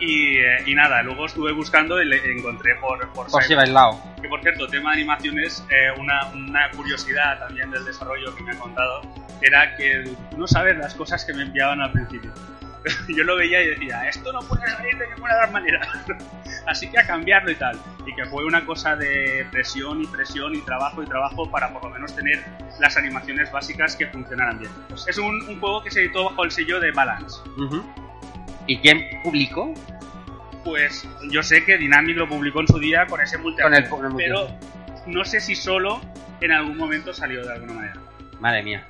Y, 0.00 0.38
eh, 0.38 0.56
y 0.66 0.74
nada, 0.74 1.02
luego 1.02 1.26
estuve 1.26 1.52
buscando 1.52 2.00
y 2.02 2.06
le 2.06 2.16
encontré 2.32 2.74
por, 2.76 2.98
por, 3.12 3.26
Por 3.30 3.42
Cyber- 3.42 3.46
Cyberlaw. 3.48 4.14
que 4.22 4.28
por 4.28 4.40
cierto, 4.40 4.66
tema 4.66 4.90
de 4.90 4.96
animaciones, 5.02 5.64
eh, 5.70 5.90
una, 5.98 6.26
una 6.28 6.70
curiosidad 6.70 7.38
también 7.38 7.70
del 7.70 7.84
desarrollo 7.84 8.34
que 8.34 8.42
me 8.42 8.52
ha 8.52 8.58
contado 8.58 9.02
era 9.42 9.76
que 9.76 10.10
no 10.36 10.46
sabes 10.46 10.76
las 10.78 10.94
cosas 10.94 11.24
que 11.24 11.34
me 11.34 11.42
enviaban 11.42 11.80
al 11.82 11.92
principio. 11.92 12.32
Yo 13.14 13.24
lo 13.24 13.36
veía 13.36 13.62
y 13.62 13.68
decía, 13.68 14.08
esto 14.08 14.32
no 14.32 14.40
puede 14.40 14.66
salir 14.70 14.96
de 14.96 15.06
ninguna 15.08 15.34
de 15.34 15.40
las 15.42 15.52
maneras. 15.52 15.88
Así 16.66 16.90
que 16.90 16.98
a 16.98 17.06
cambiarlo 17.06 17.50
y 17.50 17.54
tal. 17.56 17.78
Y 18.06 18.14
que 18.14 18.24
fue 18.26 18.44
una 18.46 18.64
cosa 18.64 18.96
de 18.96 19.46
presión 19.50 20.02
y 20.02 20.06
presión 20.06 20.54
y 20.54 20.60
trabajo 20.62 21.02
y 21.02 21.06
trabajo 21.06 21.50
para 21.50 21.70
por 21.74 21.84
lo 21.84 21.90
menos 21.90 22.14
tener 22.16 22.42
las 22.78 22.96
animaciones 22.96 23.52
básicas 23.52 23.96
que 23.96 24.06
funcionaran 24.06 24.58
bien. 24.58 24.72
Es 25.06 25.18
un, 25.18 25.42
un 25.46 25.60
juego 25.60 25.82
que 25.84 25.90
se 25.90 26.00
editó 26.00 26.24
bajo 26.24 26.44
el 26.44 26.50
sello 26.50 26.80
de 26.80 26.90
Balance. 26.92 27.40
Ujú. 27.58 27.84
¿Y 28.70 28.78
quién 28.78 29.04
publicó? 29.24 29.74
Pues 30.64 31.04
yo 31.32 31.42
sé 31.42 31.64
que 31.64 31.76
Dynamic 31.76 32.16
lo 32.16 32.28
publicó 32.28 32.60
en 32.60 32.68
su 32.68 32.78
día 32.78 33.04
con 33.06 33.20
ese 33.20 33.36
multi 33.36 33.62
Con 33.62 33.74
el- 33.74 33.88
con 33.88 34.06
el 34.06 34.12
pero 34.14 34.46
no 35.06 35.24
sé 35.24 35.40
si 35.40 35.56
solo 35.56 36.00
en 36.40 36.52
algún 36.52 36.76
momento 36.76 37.12
salió 37.12 37.44
de 37.44 37.52
alguna 37.52 37.72
manera. 37.72 37.94
Madre 38.38 38.62
mía. 38.62 38.86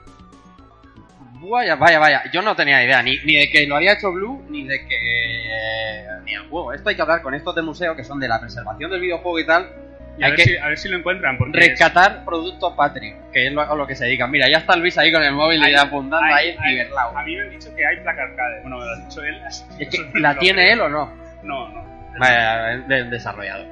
Vaya, 1.51 1.77
vaya, 1.77 1.99
vaya. 1.99 2.23
Yo 2.31 2.43
no 2.43 2.55
tenía 2.55 2.85
idea 2.85 3.03
ni, 3.03 3.16
ni 3.25 3.37
de 3.37 3.49
que 3.51 3.66
lo 3.66 3.77
había 3.77 3.95
hecho 3.95 4.12
Blue, 4.12 4.45
ni 4.51 4.64
de 4.66 4.87
que... 4.87 6.07
ni 6.27 6.35
el 6.35 6.43
juego. 6.51 6.75
Esto 6.75 6.90
hay 6.90 6.97
que 6.97 7.03
hablar 7.03 7.23
con 7.23 7.33
estos 7.33 7.55
del 7.55 7.64
museo, 7.64 7.97
que 7.97 8.05
son 8.05 8.21
de 8.21 8.29
la 8.29 8.38
preservación 8.38 8.90
del 8.90 9.01
videojuego 9.01 9.38
y 9.38 9.47
tal. 9.47 9.66
Y 10.21 10.23
a, 10.23 10.27
hay 10.27 10.33
ver 10.33 10.37
que 10.39 10.45
si, 10.45 10.57
a 10.59 10.67
ver 10.69 10.79
si 10.79 10.89
lo 10.89 10.99
encuentran, 10.99 11.39
porque 11.39 11.59
es- 11.59 11.69
rescatar 11.71 12.25
productos 12.25 12.75
Patrick, 12.77 13.17
que 13.33 13.47
es 13.47 13.53
lo, 13.53 13.63
a 13.63 13.75
lo 13.75 13.87
que 13.87 13.95
se 13.97 14.05
dedican. 14.05 14.31
Mira, 14.31 14.49
ya 14.51 14.59
está 14.59 14.77
Luis 14.77 14.97
ahí 14.99 15.11
con 15.13 15.23
el 15.23 15.33
móvil 15.33 15.61
y 15.61 15.65
hay- 15.65 15.75
apuntando 15.75 16.25
hay- 16.35 16.51
ahí 16.51 16.57
hay- 16.59 16.75
Cyberlaw. 16.77 17.17
A 17.19 17.23
mí 17.25 17.35
me 17.37 17.43
han 17.43 17.51
dicho 17.51 17.75
que 17.75 17.87
hay 17.87 17.97
placa 18.01 18.23
arcade. 18.23 18.61
Bueno, 18.63 18.79
me 18.79 18.85
lo 18.85 18.93
ha 18.93 18.97
dicho 18.97 19.23
él. 19.25 19.43
así 19.47 19.65
Es 19.79 19.89
que, 19.89 19.97
eso 19.97 20.07
¿La 20.19 20.35
tiene 20.37 20.63
creo. 20.63 20.73
él 20.75 20.81
o 20.83 20.89
no? 20.89 21.13
No, 21.43 21.69
no. 21.71 21.85
Vaya, 22.19 22.73
es 22.75 22.89
de- 22.89 23.05
desarrollado. 23.05 23.65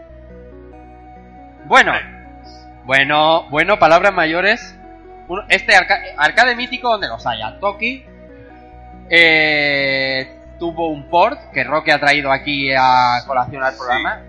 Bueno, 1.67 1.93
bueno, 2.85 3.47
bueno, 3.51 3.79
palabras 3.79 4.13
mayores. 4.15 4.75
Este 5.51 5.77
arca- 5.77 6.01
arcade 6.17 6.57
mítico 6.57 6.89
donde 6.91 7.09
los 7.09 7.27
haya. 7.27 7.59
Toki 7.61 8.05
eh, 9.11 10.33
tuvo 10.59 10.89
un 10.89 11.09
port 11.09 11.39
que 11.53 11.65
Roque 11.65 11.93
ha 11.93 11.99
traído 12.01 12.33
aquí 12.33 12.71
a 12.77 13.19
colación 13.27 13.63
al 13.63 13.77
programa. 13.77 14.21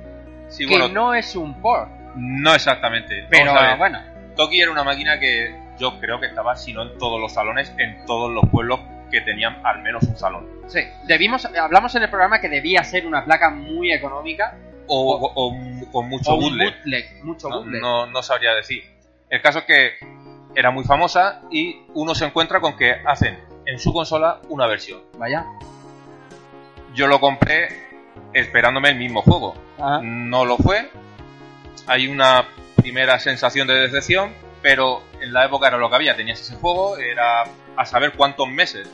Sí, 0.50 0.66
que 0.66 0.72
bueno, 0.78 0.88
no 0.94 1.14
es 1.14 1.36
un 1.36 1.54
port, 1.62 1.90
no 2.20 2.54
exactamente. 2.54 3.26
pero 3.30 3.54
bueno. 3.78 4.00
Toki 4.36 4.62
era 4.62 4.72
una 4.72 4.84
máquina 4.84 5.20
que 5.20 5.54
yo 5.78 6.00
creo 6.00 6.20
que 6.20 6.28
estaba, 6.28 6.56
si 6.56 6.72
no 6.74 6.84
en 6.84 6.98
todos 6.98 7.20
los 7.20 7.34
salones, 7.34 7.74
en 7.78 8.06
todos 8.06 8.32
los 8.32 8.44
pueblos 8.50 8.80
que 9.12 9.22
tenían 9.22 9.60
al 9.66 9.82
menos 9.82 10.04
un 10.04 10.16
salón. 10.18 10.48
Sí, 10.68 10.82
debimos, 11.08 11.46
hablamos 11.46 11.94
en 11.96 12.04
el 12.04 12.10
programa 12.10 12.40
que 12.40 12.48
debía 12.48 12.84
ser 12.84 13.06
una 13.08 13.26
placa 13.26 13.50
muy 13.50 13.92
económica 13.92 14.56
O, 14.88 15.52
con 15.92 16.08
mucho 16.10 16.32
o 16.32 16.38
bootleg. 16.38 16.74
bootleg, 16.76 17.24
mucho 17.24 17.50
No, 17.50 17.58
bootleg. 17.62 17.82
no, 17.82 18.06
no 18.08 18.22
sabría 18.24 18.54
decir. 18.54 18.84
El 19.30 19.42
caso 19.42 19.60
es 19.60 19.66
que 19.66 19.92
era 20.56 20.72
muy 20.72 20.84
famosa 20.84 21.42
y 21.52 21.82
uno 21.96 22.14
se 22.16 22.26
encuentra 22.26 22.60
con 22.60 22.76
que 22.78 22.94
hacen 23.06 23.38
en 23.66 23.78
su 23.80 23.92
consola 23.94 24.40
una 24.50 24.68
versión. 24.68 25.02
Vaya. 25.18 25.46
Yo 26.94 27.08
lo 27.08 27.20
compré 27.20 27.68
esperándome 28.34 28.90
el 28.90 28.96
mismo 28.96 29.22
juego. 29.22 29.56
Ajá. 29.78 30.00
No 30.04 30.46
lo 30.46 30.58
fue. 30.58 30.90
Hay 31.88 32.08
una 32.08 32.46
primera 32.76 33.20
sensación 33.20 33.68
de 33.68 33.76
decepción, 33.76 34.34
pero 34.62 35.04
en 35.22 35.34
la 35.34 35.46
época 35.46 35.68
era 35.68 35.78
lo 35.78 35.89
que 35.89 35.96
había. 35.96 36.15
Tenías 36.15 36.39
ese 36.42 36.56
juego, 36.56 36.98
era 36.98 37.44
a 37.76 37.86
saber 37.86 38.13
cuántos 38.13 38.48
meses 38.48 38.89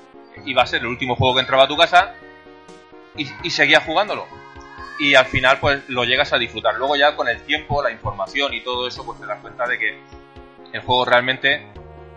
iba 0.45 0.61
a 0.63 0.67
ser 0.67 0.81
el 0.81 0.87
último 0.87 1.15
juego 1.15 1.35
que 1.35 1.41
entraba 1.41 1.63
a 1.63 1.67
tu 1.67 1.77
casa 1.77 2.13
y, 3.17 3.27
y 3.43 3.49
seguías 3.49 3.83
jugándolo. 3.83 4.27
Y 4.99 5.15
al 5.15 5.25
final 5.25 5.59
pues 5.59 5.81
lo 5.89 6.03
llegas 6.05 6.31
a 6.33 6.37
disfrutar. 6.37 6.75
Luego 6.75 6.95
ya 6.95 7.15
con 7.15 7.27
el 7.27 7.41
tiempo, 7.41 7.81
la 7.83 7.91
información 7.91 8.53
y 8.53 8.61
todo 8.61 8.87
eso, 8.87 9.05
pues 9.05 9.19
te 9.19 9.25
das 9.25 9.39
cuenta 9.41 9.65
de 9.67 9.77
que 9.77 9.97
el 10.73 10.81
juego 10.81 11.05
realmente 11.05 11.67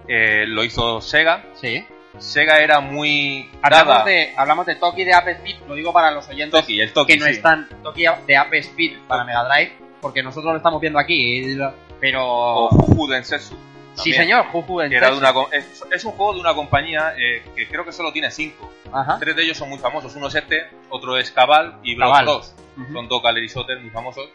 eh, 0.07 0.45
lo 0.47 0.63
hizo 0.65 1.01
Sega. 1.01 1.45
Sí. 1.61 1.85
Sega 2.19 2.59
era 2.59 2.81
muy 2.81 3.51
Hablamos 3.63 3.89
dada- 3.95 4.05
de, 4.05 4.35
hablamos 4.37 4.67
de 4.67 4.75
Toki 4.77 5.05
de 5.05 5.13
Ape 5.15 5.33
Speed, 5.33 5.57
lo 5.69 5.75
digo 5.75 5.93
para 5.93 6.11
los 6.11 6.27
oyentes 6.29 6.59
Toki, 6.61 6.81
el 6.81 6.93
Toki, 6.93 7.13
que 7.15 7.19
no 7.21 7.27
sí. 7.27 7.33
están 7.33 7.69
Toki 7.83 8.05
de 8.27 8.37
Ape 8.37 8.59
Speed 8.59 8.99
para 9.07 9.25
Mega 9.25 9.45
Drive, 9.45 9.73
porque 10.01 10.23
nosotros 10.23 10.53
lo 10.53 10.57
estamos 10.57 10.81
viendo 10.81 10.99
aquí, 10.99 11.57
pero... 12.01 12.25
o 12.27 12.69
Juju 12.71 13.09
Densetsu. 13.09 13.57
sí 13.95 14.13
señor, 14.13 14.47
Juju 14.47 14.81
era 14.81 15.11
de 15.11 15.17
una 15.19 15.33
es, 15.53 15.85
es 15.91 16.05
un 16.05 16.13
juego 16.13 16.35
de 16.35 16.41
una 16.41 16.55
compañía 16.55 17.15
eh, 17.17 17.43
que 17.57 17.69
creo 17.69 17.85
que 17.85 17.93
solo 17.93 18.13
tiene 18.13 18.31
cinco. 18.31 18.71
Ajá. 18.93 19.19
Tres 19.19 19.37
de 19.37 19.43
ellos 19.43 19.57
son 19.57 19.69
muy 19.69 19.79
famosos. 19.79 20.15
Uno 20.17 20.29
es 20.29 20.35
este, 20.35 20.69
otro 20.89 21.17
es 21.19 21.31
Cabal 21.31 21.79
y. 21.83 21.95
Bros. 21.97 22.55
Ujú. 22.77 22.93
Son 22.93 23.09
dos 23.09 23.23
Gallery 23.23 23.51
muy 23.81 23.91
famosos. 23.91 24.29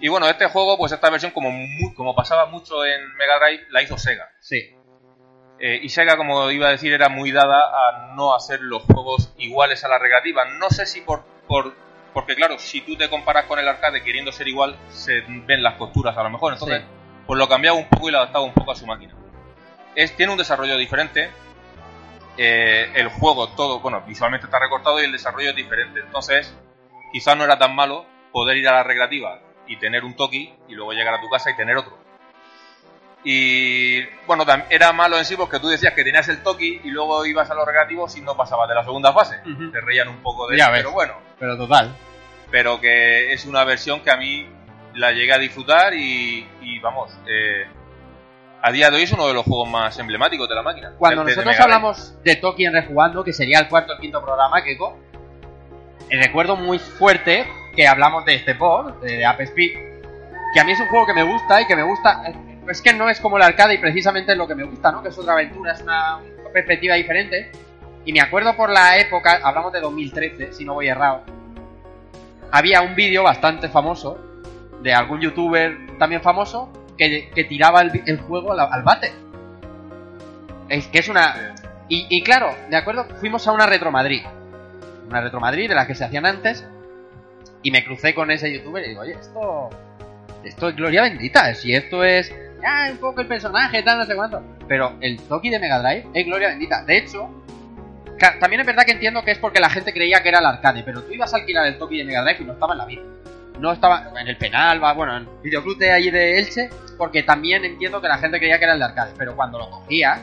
Y 0.00 0.08
bueno, 0.08 0.28
este 0.28 0.48
juego, 0.48 0.76
pues 0.76 0.92
esta 0.92 1.08
versión, 1.08 1.30
como, 1.32 1.50
mu- 1.50 1.94
como 1.94 2.14
pasaba 2.14 2.46
mucho 2.46 2.84
en 2.84 3.14
Mega 3.16 3.38
Drive, 3.38 3.64
la 3.70 3.80
hizo 3.82 3.96
Sega. 3.96 4.28
Sí. 4.40 4.74
Eh, 5.60 5.78
y 5.82 5.88
Sega, 5.88 6.16
como 6.16 6.50
iba 6.50 6.66
a 6.66 6.72
decir, 6.72 6.92
era 6.92 7.08
muy 7.08 7.30
dada 7.30 7.60
a 7.60 8.14
no 8.14 8.34
hacer 8.34 8.60
los 8.60 8.82
juegos 8.82 9.32
iguales 9.38 9.84
a 9.84 9.88
la 9.88 9.98
recreativa. 9.98 10.44
No 10.58 10.68
sé 10.68 10.84
si 10.84 11.00
por, 11.00 11.22
por 11.46 11.74
porque 12.14 12.34
claro, 12.36 12.58
si 12.58 12.80
tú 12.80 12.96
te 12.96 13.10
comparas 13.10 13.44
con 13.44 13.58
el 13.58 13.68
arcade 13.68 14.02
queriendo 14.02 14.32
ser 14.32 14.48
igual, 14.48 14.76
se 14.88 15.20
ven 15.26 15.62
las 15.62 15.74
costuras 15.74 16.16
a 16.16 16.22
lo 16.22 16.30
mejor. 16.30 16.54
Entonces, 16.54 16.80
Sí. 16.80 16.86
pues 17.26 17.38
lo 17.38 17.48
cambiaba 17.48 17.76
un 17.76 17.88
poco 17.88 18.08
y 18.08 18.12
lo 18.12 18.18
adaptaba 18.18 18.44
un 18.44 18.54
poco 18.54 18.70
a 18.72 18.76
su 18.76 18.86
máquina. 18.86 19.12
Es, 19.94 20.16
tiene 20.16 20.32
un 20.32 20.38
desarrollo 20.38 20.76
diferente. 20.78 21.30
eh, 22.36 22.90
el 22.94 23.08
juego 23.10 23.48
todo, 23.50 23.78
bueno, 23.78 24.00
visualmente 24.06 24.46
está 24.46 24.58
recortado 24.58 25.00
y 25.00 25.04
el 25.04 25.12
desarrollo 25.12 25.50
es 25.50 25.54
diferente. 25.56 26.00
Entonces, 26.00 26.52
quizás 27.12 27.36
no 27.36 27.44
era 27.44 27.58
tan 27.60 27.74
malo 27.76 28.06
poder 28.32 28.56
ir 28.56 28.66
a 28.68 28.72
la 28.72 28.82
recreativa 28.82 29.38
y 29.68 29.76
tener 29.76 30.04
un 30.04 30.16
toki 30.16 30.52
y 30.68 30.74
luego 30.74 30.92
llegar 30.92 31.14
a 31.14 31.20
tu 31.20 31.28
casa 31.28 31.50
y 31.50 31.56
tener 31.56 31.76
otro. 31.76 31.96
Y 33.26 34.02
bueno, 34.26 34.44
era 34.68 34.92
malo 34.92 35.16
en 35.16 35.24
sí 35.24 35.34
porque 35.36 35.58
tú 35.58 35.68
decías 35.68 35.94
que 35.94 36.04
tenías 36.04 36.28
el 36.28 36.42
toki 36.42 36.82
y 36.84 36.90
luego 36.90 37.24
ibas 37.24 37.50
a 37.50 37.54
los 37.54 37.64
recreativos 37.66 38.14
y 38.16 38.20
no 38.20 38.36
pasabas 38.36 38.68
de 38.68 38.74
la 38.74 38.84
segunda 38.84 39.12
fase. 39.14 39.36
Te 39.72 39.80
reían 39.80 40.08
un 40.08 40.22
poco 40.22 40.46
de 40.48 40.58
Ya 40.58 40.64
eso, 40.64 40.72
ves. 40.72 40.80
pero 40.82 40.92
bueno. 40.92 41.14
Pero 41.38 41.56
total. 41.56 41.96
Pero 42.50 42.80
que 42.80 43.32
es 43.32 43.46
una 43.46 43.64
versión 43.64 44.00
que 44.00 44.10
a 44.10 44.16
mí 44.16 44.46
la 44.94 45.10
llegué 45.12 45.32
a 45.32 45.38
disfrutar 45.38 45.94
y, 45.94 46.46
y 46.60 46.78
vamos, 46.80 47.10
eh, 47.26 47.66
a 48.62 48.70
día 48.70 48.90
de 48.90 48.96
hoy 48.96 49.02
es 49.04 49.12
uno 49.12 49.26
de 49.26 49.34
los 49.34 49.44
juegos 49.44 49.68
más 49.70 49.98
emblemáticos 49.98 50.48
de 50.48 50.54
la 50.54 50.62
máquina. 50.62 50.92
Cuando 50.98 51.24
nosotros 51.24 51.58
hablamos 51.58 52.22
de 52.22 52.36
Toki 52.36 52.66
en 52.66 52.74
Rejugando, 52.74 53.24
que 53.24 53.32
sería 53.32 53.58
el 53.58 53.68
cuarto 53.68 53.94
o 53.94 53.98
quinto 53.98 54.22
programa, 54.22 54.62
Keiko, 54.62 54.98
eh, 56.10 56.22
recuerdo 56.22 56.56
muy 56.56 56.78
fuerte 56.78 57.46
que 57.74 57.88
hablamos 57.88 58.24
de 58.26 58.34
este 58.34 58.54
port, 58.54 59.00
de, 59.00 59.16
de 59.16 59.24
App 59.24 59.40
Speed, 59.40 59.72
que 60.52 60.60
a 60.60 60.64
mí 60.64 60.72
es 60.72 60.78
un 60.80 60.88
juego 60.88 61.06
que 61.06 61.14
me 61.14 61.22
gusta 61.24 61.62
y 61.62 61.66
que 61.66 61.74
me 61.74 61.82
gusta. 61.82 62.22
Eh, 62.66 62.70
Es 62.70 62.82
que 62.82 62.92
no 62.92 63.08
es 63.08 63.20
como 63.20 63.36
el 63.36 63.42
arcade 63.42 63.74
y 63.74 63.78
precisamente 63.78 64.32
es 64.32 64.38
lo 64.38 64.46
que 64.46 64.54
me 64.54 64.64
gusta, 64.64 64.90
¿no? 64.92 65.02
Que 65.02 65.08
es 65.08 65.18
otra 65.18 65.34
aventura, 65.34 65.72
es 65.72 65.82
una 65.82 66.18
perspectiva 66.52 66.94
diferente. 66.94 67.50
Y 68.04 68.12
me 68.12 68.20
acuerdo 68.20 68.54
por 68.56 68.70
la 68.70 68.98
época, 68.98 69.40
hablamos 69.42 69.72
de 69.72 69.80
2013, 69.80 70.52
si 70.52 70.64
no 70.64 70.74
voy 70.74 70.88
errado, 70.88 71.22
había 72.50 72.82
un 72.82 72.94
vídeo 72.94 73.22
bastante 73.22 73.68
famoso 73.68 74.18
de 74.82 74.92
algún 74.92 75.20
youtuber 75.20 75.76
también 75.98 76.20
famoso 76.20 76.70
que, 76.98 77.30
que 77.34 77.44
tiraba 77.44 77.80
el, 77.80 78.20
juego 78.20 78.52
al, 78.52 78.60
al 78.60 78.82
bate. 78.82 79.12
Es 80.68 80.86
que 80.88 80.98
es 80.98 81.08
una... 81.08 81.54
Y, 81.88 82.06
y 82.08 82.22
claro, 82.22 82.54
de 82.70 82.76
acuerdo, 82.76 83.06
fuimos 83.20 83.46
a 83.48 83.52
una 83.52 83.66
Retro 83.66 83.90
Madrid. 83.90 84.22
Una 85.08 85.20
Retro 85.20 85.40
Madrid 85.40 85.68
de 85.68 85.74
las 85.74 85.86
que 85.86 85.94
se 85.94 86.04
hacían 86.04 86.26
antes. 86.26 86.66
Y 87.62 87.70
me 87.70 87.84
crucé 87.84 88.14
con 88.14 88.30
ese 88.30 88.52
youtuber 88.52 88.84
y 88.84 88.90
digo, 88.90 89.00
oye, 89.00 89.16
esto... 89.18 89.70
Esto 90.44 90.68
es 90.68 90.76
gloria 90.76 91.02
bendita. 91.02 91.54
Si 91.54 91.74
esto 91.74 92.04
es... 92.04 92.32
Ya, 92.64 92.90
un 92.90 92.96
poco 92.96 93.20
el 93.20 93.26
personaje, 93.26 93.82
tal, 93.82 93.98
no 93.98 94.06
sé 94.06 94.14
cuánto. 94.14 94.42
Pero 94.66 94.96
el 95.02 95.20
Toki 95.20 95.50
de 95.50 95.58
Mega 95.58 95.80
Drive 95.80 96.08
es 96.14 96.24
gloria 96.24 96.48
bendita. 96.48 96.82
De 96.84 96.96
hecho, 96.96 97.28
también 98.40 98.60
es 98.60 98.66
verdad 98.66 98.84
que 98.84 98.92
entiendo 98.92 99.22
que 99.22 99.32
es 99.32 99.38
porque 99.38 99.60
la 99.60 99.68
gente 99.68 99.92
creía 99.92 100.22
que 100.22 100.30
era 100.30 100.38
el 100.38 100.46
arcade. 100.46 100.82
Pero 100.82 101.02
tú 101.02 101.12
ibas 101.12 101.34
a 101.34 101.36
alquilar 101.36 101.66
el 101.66 101.76
Toki 101.76 101.98
de 101.98 102.04
Mega 102.04 102.22
Drive 102.22 102.38
y 102.40 102.44
no 102.44 102.54
estaba 102.54 102.72
en 102.72 102.78
la 102.78 102.86
vida. 102.86 103.02
No 103.58 103.70
estaba 103.70 104.10
en 104.18 104.28
el 104.28 104.38
penal, 104.38 104.82
va, 104.82 104.94
bueno, 104.94 105.14
en 105.14 105.24
el 105.24 105.28
videoclub 105.42 105.76
de 105.76 106.10
de 106.10 106.38
Elche. 106.38 106.70
Porque 106.96 107.22
también 107.22 107.66
entiendo 107.66 108.00
que 108.00 108.08
la 108.08 108.16
gente 108.16 108.38
creía 108.38 108.58
que 108.58 108.64
era 108.64 108.72
el 108.72 108.78
de 108.78 108.86
arcade. 108.86 109.12
Pero 109.18 109.36
cuando 109.36 109.58
lo 109.58 109.68
cogía, 109.68 110.18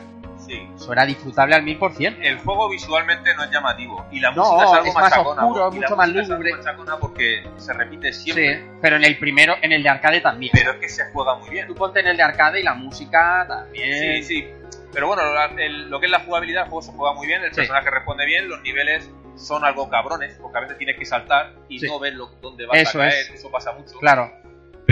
Sí. 0.46 0.68
eso 0.74 0.92
era 0.92 1.06
disfrutable 1.06 1.54
al 1.54 1.62
mil 1.62 1.78
por 1.78 1.92
cien. 1.94 2.18
El 2.22 2.38
juego 2.38 2.68
visualmente 2.68 3.34
no 3.34 3.44
es 3.44 3.50
llamativo 3.50 4.04
y 4.10 4.20
la 4.20 4.30
No, 4.32 4.42
música 4.42 4.64
es 4.64 4.72
algo 4.72 4.86
es 4.88 4.94
más 4.94 5.04
machacona. 5.04 5.46
oscuro, 5.46 5.68
es 5.68 5.74
mucho 5.74 5.96
más 5.96 6.08
música 6.08 6.22
es 6.22 6.30
algo 6.30 6.42
lúgubre. 6.42 6.56
machacona 6.64 6.96
porque 6.98 7.48
se 7.56 7.72
repite 7.72 8.12
siempre, 8.12 8.56
Sí, 8.58 8.64
pero 8.80 8.96
en 8.96 9.04
el 9.04 9.18
primero, 9.18 9.54
en 9.62 9.72
el 9.72 9.82
de 9.82 9.88
arcade 9.88 10.20
también. 10.20 10.50
pero 10.54 10.72
es 10.72 10.76
que 10.78 10.88
se 10.88 11.04
juega 11.12 11.36
muy 11.36 11.50
bien. 11.50 11.66
Tú 11.66 11.74
ponte 11.74 12.00
en 12.00 12.06
el 12.08 12.16
de 12.16 12.22
arcade 12.22 12.60
y 12.60 12.62
la 12.62 12.74
música 12.74 13.44
también. 13.48 14.22
Sí, 14.22 14.42
sí. 14.42 14.48
Pero 14.92 15.06
bueno, 15.06 15.22
el- 15.58 15.88
lo 15.88 16.00
que 16.00 16.06
es 16.06 16.12
la 16.12 16.20
jugabilidad, 16.20 16.64
el 16.64 16.68
juego 16.70 16.82
se 16.82 16.92
juega 16.92 17.14
muy 17.14 17.26
bien, 17.26 17.42
el 17.42 17.50
Sí. 17.50 17.56
personaje 17.56 17.90
responde 17.90 18.26
bien, 18.26 18.48
los 18.48 18.60
niveles 18.62 19.08
son 19.36 19.64
algo 19.64 19.88
cabrones, 19.88 20.34
porque 20.42 20.58
a 20.58 20.60
veces 20.60 20.76
tienes 20.76 20.98
que 20.98 21.06
saltar 21.06 21.54
y 21.68 21.78
Sí. 21.80 21.86
no 21.86 21.98
ves 21.98 22.12
lo, 22.14 22.26
dónde 22.42 22.66
vas 22.66 22.76
Eso 22.76 22.98
a 22.98 23.02
caer, 23.08 23.14
es. 23.14 23.30
eso 23.30 23.50
pasa 23.50 23.72
mucho. 23.72 23.98
Claro. 23.98 24.30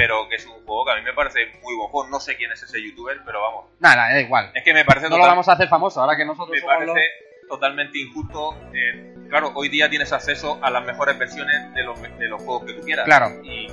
Pero 0.00 0.26
que 0.30 0.36
es 0.36 0.46
un 0.46 0.64
juego 0.64 0.86
que 0.86 0.92
a 0.92 0.94
mí 0.96 1.02
me 1.02 1.12
parece 1.12 1.40
muy 1.62 1.74
juego. 1.76 2.06
No 2.08 2.18
sé 2.20 2.34
quién 2.36 2.50
es 2.52 2.62
ese 2.62 2.82
youtuber, 2.82 3.18
pero 3.26 3.42
vamos. 3.42 3.66
Nada, 3.80 4.10
da 4.14 4.18
igual. 4.20 4.50
Es 4.54 4.64
que 4.64 4.72
me 4.72 4.82
parece 4.84 5.10
No 5.10 5.18
lo 5.18 5.26
vamos 5.26 5.46
a 5.48 5.52
hacer 5.52 5.68
famoso 5.68 6.00
ahora 6.00 6.16
que 6.16 6.24
nosotros 6.24 6.50
me 6.52 6.60
somos 6.60 6.74
parece 6.74 6.92
los- 7.40 7.48
totalmente 7.50 7.98
injusto. 7.98 8.56
eh, 8.72 9.14
claro, 9.28 9.52
hoy 9.54 9.68
día 9.68 9.90
tienes 9.90 10.10
acceso 10.12 10.58
a 10.62 10.70
las 10.70 10.84
mejores 10.86 11.18
versiones 11.18 11.74
de 11.74 11.82
los, 11.82 12.00
de 12.00 12.28
los 12.28 12.42
juegos 12.42 12.64
que 12.64 12.72
tú 12.72 12.80
quieras. 12.82 13.04
Claro. 13.04 13.28
Y 13.44 13.66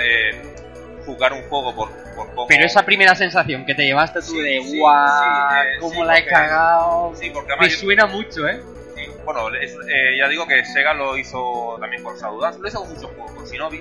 eh, 0.00 0.54
jugar 1.04 1.32
un 1.32 1.42
juego 1.48 1.74
por, 1.74 1.90
por 2.14 2.28
poco. 2.30 2.46
Pero 2.46 2.64
esa 2.64 2.84
primera 2.84 3.14
sensación 3.16 3.64
que 3.66 3.74
te 3.74 3.84
llevaste 3.84 4.20
tú 4.20 4.26
Sí, 4.26 4.40
de 4.40 4.62
sí, 4.62 4.78
guau, 4.78 5.08
sí, 5.08 5.68
eh, 5.68 5.78
cómo 5.80 6.04
la 6.04 6.16
he 6.18 6.22
porque- 6.22 6.30
cagado. 6.34 7.12
Sí, 7.16 7.30
porque 7.30 7.52
Me 7.58 7.68
yo- 7.68 7.76
suena 7.76 8.06
mucho, 8.06 8.46
¿eh? 8.48 8.62
bueno, 9.24 9.48
es- 9.54 9.74
eh, 9.88 10.16
ya 10.18 10.28
digo 10.28 10.46
que 10.46 10.64
Sega 10.64 10.94
lo 10.94 11.16
hizo 11.16 11.76
también 11.80 12.02
con 12.04 12.16
Saudance, 12.18 12.60
lo 12.60 12.68
hizo 12.68 12.80
con 12.82 12.90
muchos 12.94 13.10
juegos, 13.10 13.32
con 13.32 13.44
Shinobi. 13.46 13.80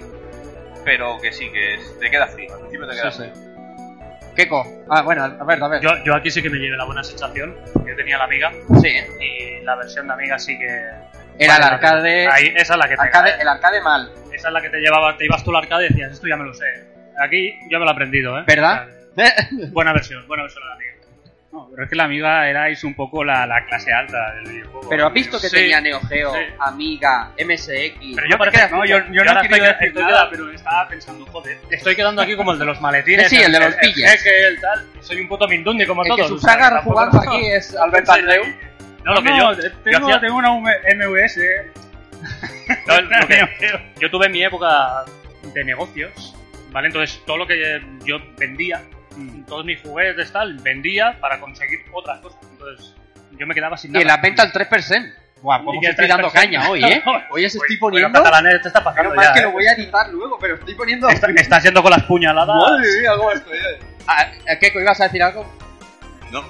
Pero 0.85 1.17
que 1.21 1.31
sí, 1.31 1.49
que 1.51 1.75
es- 1.75 1.99
te 1.99 2.09
queda 2.11 2.27
frío. 2.27 2.53
Al 2.53 2.59
principio 2.59 2.87
te 2.87 2.95
queda 2.95 3.11
Sí, 3.11 3.23
sí. 3.23 3.29
frío. 3.31 3.53
Keiko. 4.35 4.83
Ah, 4.89 5.01
bueno, 5.03 5.23
a 5.23 5.43
ver, 5.43 5.63
a 5.63 5.67
ver. 5.67 5.81
Yo, 5.81 5.91
yo 6.03 6.15
aquí 6.15 6.31
sí 6.31 6.41
que 6.41 6.49
me 6.49 6.57
llevé 6.57 6.75
la 6.75 6.85
buena 6.85 7.03
sensación. 7.03 7.55
Yo 7.85 7.95
tenía 7.95 8.17
la 8.17 8.23
Amiga 8.23 8.51
Sí, 8.81 8.89
y 9.21 9.63
la 9.63 9.75
versión 9.75 10.07
de 10.07 10.13
Amiga 10.13 10.39
sí 10.39 10.57
que. 10.57 10.65
era 11.37 11.57
el 11.57 11.63
arcade. 11.63 12.27
Ahí, 12.31 12.47
esa 12.55 12.73
es 12.73 12.79
la 12.79 12.87
que 12.87 12.95
te 12.95 13.01
arcade- 13.01 13.39
el 13.39 13.47
arcade 13.47 13.81
mal. 13.81 14.11
Esa 14.33 14.47
es 14.47 14.53
la 14.53 14.61
que 14.61 14.69
te 14.69 14.79
llevaba, 14.79 15.15
te 15.17 15.25
ibas 15.25 15.43
tú 15.43 15.51
al 15.51 15.57
arcade 15.63 15.85
y 15.85 15.89
decías, 15.89 16.11
esto 16.13 16.27
ya 16.27 16.35
me 16.35 16.45
lo 16.45 16.53
sé. 16.55 16.65
Aquí 17.19 17.53
yo 17.69 17.77
me 17.79 17.85
lo 17.85 17.91
he 17.91 17.93
aprendido, 17.93 18.39
¿eh? 18.39 18.43
¿Verdad? 18.47 18.87
O 19.11 19.15
sea, 19.15 19.31
buena 19.71 19.93
versión, 19.93 20.27
buena 20.27 20.43
versión 20.43 20.63
de 20.63 20.69
la 20.69 20.75
Amiga. 20.75 20.92
No, 21.53 21.67
pero 21.69 21.83
es 21.83 21.89
que 21.91 21.95
la 21.95 22.05
Amiga 22.05 22.49
erais 22.49 22.83
un 22.83 22.95
poco 22.95 23.23
la, 23.23 23.45
la 23.45 23.63
clase 23.67 23.93
alta 23.93 24.33
del 24.33 24.51
videojuego. 24.53 24.89
Pero 24.89 25.05
has 25.05 25.13
visto 25.13 25.39
que 25.39 25.49
Sí, 25.49 25.55
tenía 25.55 25.79
Neo 25.79 26.01
Geo, 26.01 26.33
sí. 26.33 26.39
Amiga, 26.59 27.31
MSX. 27.37 28.15
Pero 28.15 28.27
No 28.27 28.29
yo 28.31 28.37
parece 28.39 28.69
No, 28.71 28.85
yo, 28.85 29.05
que- 29.05 29.13
yo 29.13 29.23
no 29.23 29.31
estoy- 29.39 29.59
decir 29.59 29.75
estoy 29.87 30.01
nada, 30.03 30.13
quedando- 30.13 30.29
pero 30.31 30.49
estaba 30.51 30.87
pensando, 30.87 31.25
joder. 31.27 31.57
Estoy 31.69 31.95
quedando 31.95 32.21
aquí 32.23 32.35
como 32.35 32.53
el 32.53 32.59
de 32.59 32.65
los 32.65 32.81
maletines. 32.81 33.29
Sí, 33.29 33.37
el 33.37 33.51
de 33.51 33.59
los 33.59 33.73
el, 33.75 33.79
pillas. 33.93 34.11
jeque, 34.13 34.47
el 34.47 34.59
tal. 34.59 34.83
Soy 35.01 35.21
un 35.21 35.27
puto 35.27 35.47
mindundi 35.47 35.85
como 35.85 36.01
El 36.01 36.07
todos. 36.07 36.17
que 36.17 36.23
o 36.23 36.27
sea, 36.27 36.37
sufraga 36.39 36.69
tampoco- 36.75 36.95
jugando 37.05 37.19
aquí 37.31 37.45
es 37.51 37.75
Albert 37.77 38.09
Andreu. 38.09 38.43
No, 39.05 39.13
lo 39.13 39.21
que 39.21 39.29
no, 39.29 39.37
yo, 39.53 39.57
te- 39.61 39.69
yo 39.69 39.77
tengo, 39.83 40.07
hacía- 40.07 40.19
tengo 40.21 40.35
una 40.37 40.49
MVS. 40.95 41.39
no, 42.87 43.01
lo 43.19 43.27
que- 43.27 43.91
yo 43.99 44.09
tuve 44.09 44.27
mi 44.29 44.43
época 44.43 45.03
de 45.53 45.63
negocios, 45.63 46.35
¿vale? 46.71 46.87
Entonces, 46.87 47.21
todo 47.25 47.37
lo 47.37 47.45
que 47.45 47.79
yo 48.05 48.17
vendía, 48.37 48.81
todos 49.47 49.65
mis 49.65 49.81
juguetes, 49.81 50.31
tal, 50.31 50.57
vendía 50.59 51.17
para 51.19 51.39
conseguir 51.39 51.79
otras 51.91 52.19
cosas. 52.19 52.39
Entonces, 52.51 52.93
yo 53.37 53.47
me 53.47 53.53
quedaba 53.53 53.77
sin 53.77 53.91
Y 53.91 53.93
nada. 53.93 54.01
en 54.01 54.07
la 54.07 54.17
venta 54.17 54.43
al 54.43 54.51
3%. 54.51 55.13
Guau, 55.41 55.73
Y 55.73 55.77
os 55.79 55.85
estoy 55.91 56.07
dando 56.07 56.29
3%. 56.29 56.31
caña 56.33 56.69
hoy, 56.69 56.83
¿eh? 56.85 57.03
Hoy 57.31 57.45
os 57.45 57.53
estoy 57.53 57.77
Bueno, 57.77 57.95
poniendo... 57.95 58.23
catalanes, 58.23 58.61
te 58.61 58.67
está 58.69 58.81
pasando 58.83 59.13
mal 59.13 59.25
ya, 59.25 59.33
que 59.33 59.39
¿eh? 59.39 59.43
lo 59.43 59.51
voy 59.51 59.65
a 59.67 59.73
editar 59.73 60.09
luego, 60.09 60.37
pero 60.39 60.55
estoy 60.55 60.73
poniendo... 60.75 61.09
Está, 61.09 61.27
está 61.31 61.59
siendo 61.59 61.81
con 61.83 61.91
las 61.91 62.03
puñaladas. 62.03 62.55
Madre 62.55 62.87
mía, 63.01 63.11
cómo 63.17 63.31
estoy. 63.31 63.57
eh. 63.57 63.79
Ah, 64.07 64.25
Keiko, 64.59 64.79
¿ibas 64.79 65.01
a 65.01 65.03
decir 65.05 65.21
algo? 65.21 65.45
No. 66.31 66.43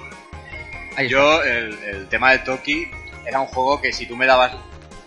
Yo, 1.08 1.42
el, 1.42 1.74
el 1.82 2.08
tema 2.08 2.30
de 2.32 2.38
Toki 2.38 2.86
era 3.26 3.40
un 3.40 3.46
juego 3.46 3.80
que 3.80 3.92
si 3.92 4.06
tú 4.06 4.16
me 4.16 4.26
dabas. 4.26 4.52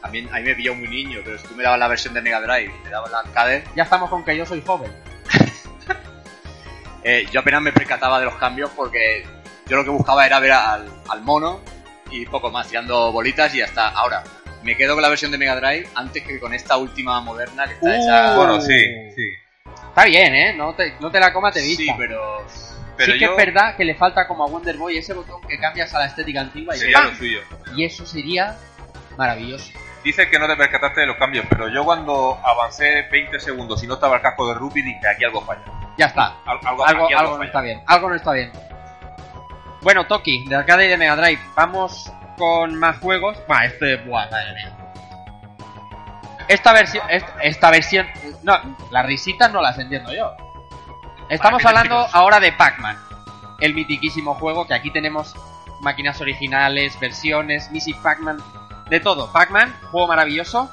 También 0.01 0.27
a 0.31 0.37
mí 0.37 0.43
me 0.43 0.55
pilló 0.55 0.75
muy 0.75 0.87
niño, 0.87 1.19
pero 1.23 1.37
si 1.37 1.47
tú 1.47 1.55
me 1.55 1.63
dabas 1.63 1.79
la 1.79 1.87
versión 1.87 2.13
de 2.13 2.21
Mega 2.21 2.39
Drive 2.41 2.73
y 2.73 2.83
me 2.83 2.89
dabas 2.89 3.09
la 3.11 3.19
arcade, 3.19 3.63
Ya 3.75 3.83
estamos 3.83 4.09
con 4.09 4.23
que 4.23 4.35
yo 4.37 4.45
soy 4.45 4.61
joven. 4.65 4.91
Eh, 7.03 7.25
yo 7.31 7.39
apenas 7.39 7.61
me 7.61 7.71
percataba 7.71 8.19
de 8.19 8.25
los 8.25 8.35
cambios 8.35 8.69
porque 8.75 9.25
yo 9.67 9.77
lo 9.77 9.83
que 9.83 9.89
buscaba 9.89 10.25
era 10.25 10.39
ver 10.39 10.51
al, 10.51 10.87
al 11.09 11.21
mono 11.21 11.61
y 12.11 12.25
poco 12.25 12.51
más, 12.51 12.67
tirando 12.67 13.11
bolitas 13.11 13.53
y 13.55 13.61
hasta 13.61 13.89
ahora. 13.89 14.23
Me 14.63 14.75
quedo 14.75 14.95
con 14.95 15.01
la 15.01 15.09
versión 15.09 15.31
de 15.31 15.37
Mega 15.37 15.55
Drive 15.55 15.87
antes 15.95 16.23
que 16.23 16.39
con 16.39 16.53
esta 16.53 16.77
última 16.77 17.21
moderna 17.21 17.65
que 17.67 17.73
está 17.73 17.95
hecha. 17.95 18.35
Bueno, 18.35 18.59
sí, 18.59 18.79
sí. 19.15 19.29
Está 19.65 20.05
bien, 20.05 20.33
¿eh? 20.35 20.53
No 20.53 20.73
te, 20.73 20.93
no 20.99 21.11
te 21.11 21.19
la 21.19 21.31
comas 21.33 21.53
de 21.53 21.61
vista. 21.61 21.83
Sí, 21.83 21.89
pero. 21.97 22.45
Pero 22.97 23.13
sí 23.13 23.19
que 23.19 23.25
yo 23.25 23.31
es 23.31 23.37
verdad 23.37 23.75
que 23.75 23.85
le 23.85 23.93
falta 23.93 24.27
como 24.27 24.43
a 24.43 24.47
Wonder 24.47 24.75
Boy 24.75 24.97
ese 24.97 25.13
botón 25.13 25.41
que 25.47 25.59
cambias 25.59 25.93
a 25.93 25.99
la 25.99 26.07
estética 26.07 26.41
antigua 26.41 26.75
y, 26.75 26.79
sería 26.79 26.97
¡pam! 26.97 27.09
lo 27.11 27.15
suyo. 27.15 27.39
y 27.75 27.85
eso 27.85 28.05
sería 28.07 28.57
maravilloso. 29.17 29.71
Dices 30.03 30.27
que 30.29 30.39
no 30.39 30.47
te 30.47 30.55
percataste 30.55 31.01
de 31.01 31.07
los 31.07 31.17
cambios, 31.17 31.45
pero 31.49 31.69
yo 31.69 31.83
cuando 31.83 32.39
avancé 32.43 33.03
20 33.11 33.39
segundos 33.39 33.83
y 33.83 33.87
no 33.87 33.95
estaba 33.95 34.15
el 34.15 34.21
casco 34.21 34.47
de 34.47 34.55
Ruby 34.55 34.81
dije 34.81 35.07
aquí 35.07 35.25
algo 35.25 35.41
falla. 35.45 35.63
Ya 35.97 36.05
está. 36.07 36.35
Al- 36.45 36.59
Algo, 36.65 36.85
Algo, 36.85 37.07
algo 37.17 37.37
no 37.37 37.43
está 37.43 37.61
bien. 37.61 37.81
Algo 37.87 38.09
no 38.09 38.15
está 38.15 38.31
bien. 38.31 38.51
Bueno, 39.81 40.05
Toki, 40.05 40.45
de 40.47 40.55
arcade 40.55 40.85
y 40.85 40.89
de 40.89 40.97
Mega 40.97 41.15
Drive. 41.15 41.41
Vamos 41.55 42.11
con 42.37 42.75
más 42.75 42.97
juegos. 42.99 43.37
Va, 43.49 43.65
este. 43.65 43.95
Buah, 43.97 44.29
madre 44.29 44.53
mía. 44.53 44.77
Esta 46.47 46.71
versión. 46.73 47.03
est- 47.09 47.27
Esta 47.41 47.71
versión. 47.71 48.07
No, 48.43 48.57
las 48.91 49.05
risitas 49.05 49.51
no 49.51 49.61
las 49.61 49.77
entiendo 49.79 50.13
yo. 50.13 50.31
Estamos 51.29 51.61
Vale, 51.63 51.73
¿qué 51.81 51.83
te 51.83 51.89
hablando 51.93 52.07
ahora 52.15 52.39
de 52.39 52.51
Pac-Man. 52.53 52.97
El 53.59 53.73
mitiquísimo 53.73 54.35
juego 54.35 54.65
que 54.67 54.73
aquí 54.73 54.91
tenemos 54.91 55.35
máquinas 55.81 56.21
originales, 56.21 56.97
versiones, 56.99 57.69
Missy 57.71 57.93
Pac-Man, 57.95 58.37
de 58.89 58.99
todo. 58.99 59.31
Pac-Man, 59.33 59.75
juego 59.91 60.07
maravilloso. 60.07 60.69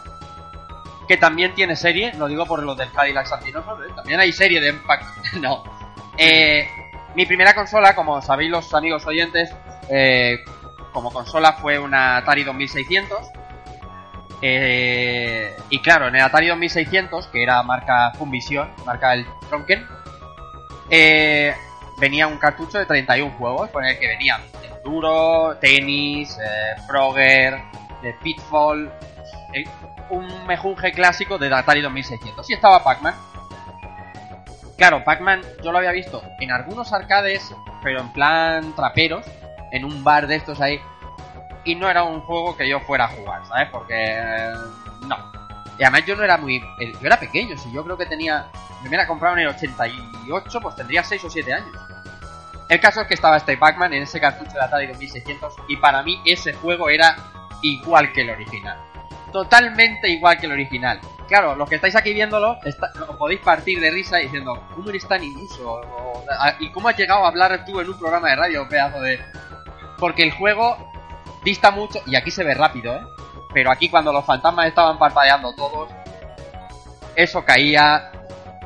Que 1.09 1.17
también 1.17 1.55
tiene 1.55 1.77
serie, 1.77 2.13
lo 2.15 2.29
digo 2.29 2.47
por 2.47 2.63
lo 2.63 2.75
del 2.75 2.91
Cadillac 2.93 3.27
Santinoso, 3.27 3.83
¿eh? 3.83 3.89
también 3.95 4.21
hay 4.21 4.33
serie 4.33 4.61
de 4.61 4.73
Pac-Man. 4.73 5.13
no. 5.43 5.65
Eh, 6.17 6.69
mi 7.15 7.27
primera 7.27 7.55
consola, 7.55 7.95
como 7.95 8.23
sabéis 8.23 8.51
los 8.51 8.73
amigos 8.75 9.07
oyentes, 9.07 9.55
eh, 9.91 10.39
como 10.93 11.13
consola 11.13 11.53
fue 11.55 11.79
una 11.79 12.17
Atari 12.19 12.45
2600. 12.45 13.19
Eh, 14.43 15.57
y 15.71 15.81
claro, 15.81 16.09
en 16.09 16.17
el 16.17 16.23
Atari 16.23 16.49
2600, 16.49 17.29
que 17.29 17.43
era 17.43 17.63
marca 17.63 18.13
Funvision, 18.19 18.69
marca 18.85 19.15
el 19.15 19.27
Tronken, 19.49 19.87
eh, 20.91 21.55
venía 21.99 22.27
un 22.27 22.39
cartucho 22.39 22.79
de 22.79 22.87
31 22.87 23.33
juegos, 23.39 23.71
con 23.71 23.85
el 23.85 23.99
que 23.99 24.09
venían 24.09 24.43
Enduro, 24.63 25.57
Tenis, 25.61 26.37
eh, 26.39 26.81
Frogger, 26.87 27.55
eh, 28.03 28.15
Pitfall, 28.23 28.93
un 30.11 30.47
mejunje 30.47 30.93
clásico 30.93 31.39
de 31.39 31.55
Atari 31.55 31.81
2600. 31.81 32.49
Y 32.51 32.55
estaba 32.55 32.83
Pac-Man. 32.83 33.15
Claro, 34.77 35.05
Pac-Man 35.05 35.43
yo 35.63 35.71
lo 35.73 35.79
había 35.79 35.93
visto 35.93 36.23
en 36.41 36.51
algunos 36.51 36.93
arcades, 36.93 37.55
pero 37.83 38.01
en 38.01 38.13
plan 38.13 38.75
traperos, 38.75 39.25
en 39.71 39.85
un 39.85 40.03
bar 40.03 40.27
de 40.27 40.37
estos 40.37 40.61
ahí. 40.61 40.81
Y 41.65 41.77
no 41.77 41.89
era 41.89 42.03
un 42.03 42.21
juego 42.21 42.57
que 42.57 42.69
yo 42.69 42.81
fuera 42.81 43.05
a 43.05 43.09
jugar, 43.09 43.47
¿sabes? 43.47 43.69
Porque... 43.71 43.95
eh, 43.95 44.53
no. 45.07 45.17
Y 45.79 45.83
además 45.83 46.05
yo 46.07 46.15
no 46.17 46.23
era 46.25 46.37
muy... 46.37 46.57
eh, 46.81 46.93
Yo 47.01 47.07
era 47.07 47.19
pequeño, 47.19 47.57
si 47.57 47.73
yo 47.73 47.85
creo 47.85 47.97
que 47.97 48.07
tenía... 48.07 48.47
Me 48.83 48.89
hubiera 48.89 49.07
comprado 49.07 49.37
en 49.37 49.43
el 49.43 49.49
88, 49.49 50.61
pues 50.61 50.77
tendría 50.77 51.03
6 51.03 51.25
o 51.25 51.31
7 51.31 51.53
años. 51.55 51.75
El 52.69 52.81
caso 52.81 53.01
es 53.01 53.07
que 53.07 53.15
estaba 53.15 53.37
este 53.39 53.57
Pac-Man 53.57 53.95
en 53.95 54.03
ese 54.03 54.21
cartucho 54.21 54.53
de 54.53 54.61
Atari 54.63 54.87
2600 54.89 55.55
y 55.69 55.77
para 55.77 56.03
mí 56.03 56.21
ese 56.27 56.53
juego 56.53 56.89
era 56.91 57.17
igual 57.63 58.13
que 58.13 58.23
el 58.23 58.31
original. 58.31 58.79
Totalmente 59.35 60.09
igual 60.09 60.39
que 60.39 60.47
el 60.47 60.53
original. 60.53 61.01
Claro, 61.27 61.57
los 61.57 61.69
que 61.69 61.75
estáis 61.75 61.97
aquí 61.97 62.13
viéndolo, 62.13 62.57
podéis 63.19 63.41
partir 63.41 63.81
de 63.81 63.91
risa 63.91 64.19
diciendo, 64.19 64.65
¿cómo 64.73 64.91
eres 64.91 65.09
tan 65.09 65.25
iluso? 65.25 65.81
¿Y 66.61 66.71
cómo 66.71 66.89
has 66.89 66.97
llegado 66.97 67.25
a 67.25 67.29
hablar 67.31 67.65
tú 67.65 67.81
en 67.81 67.89
un 67.89 67.99
programa 67.99 68.29
de 68.29 68.37
radio, 68.37 68.69
pedazo 68.69 69.01
de...? 69.01 69.19
Porque 69.99 70.23
el 70.23 70.31
juego 70.31 70.77
dista 71.43 71.73
mucho, 71.73 71.99
y 72.07 72.15
aquí 72.15 72.31
se 72.31 72.45
ve 72.45 72.55
rápido, 72.55 72.95
¿eh? 72.95 73.03
Pero 73.53 73.73
aquí 73.73 73.89
cuando 73.89 74.13
los 74.13 74.25
fantasmas 74.25 74.69
estaban 74.69 75.01
parpadeando 75.01 75.53
todos, 75.57 75.91
eso 77.17 77.45
caía... 77.45 78.13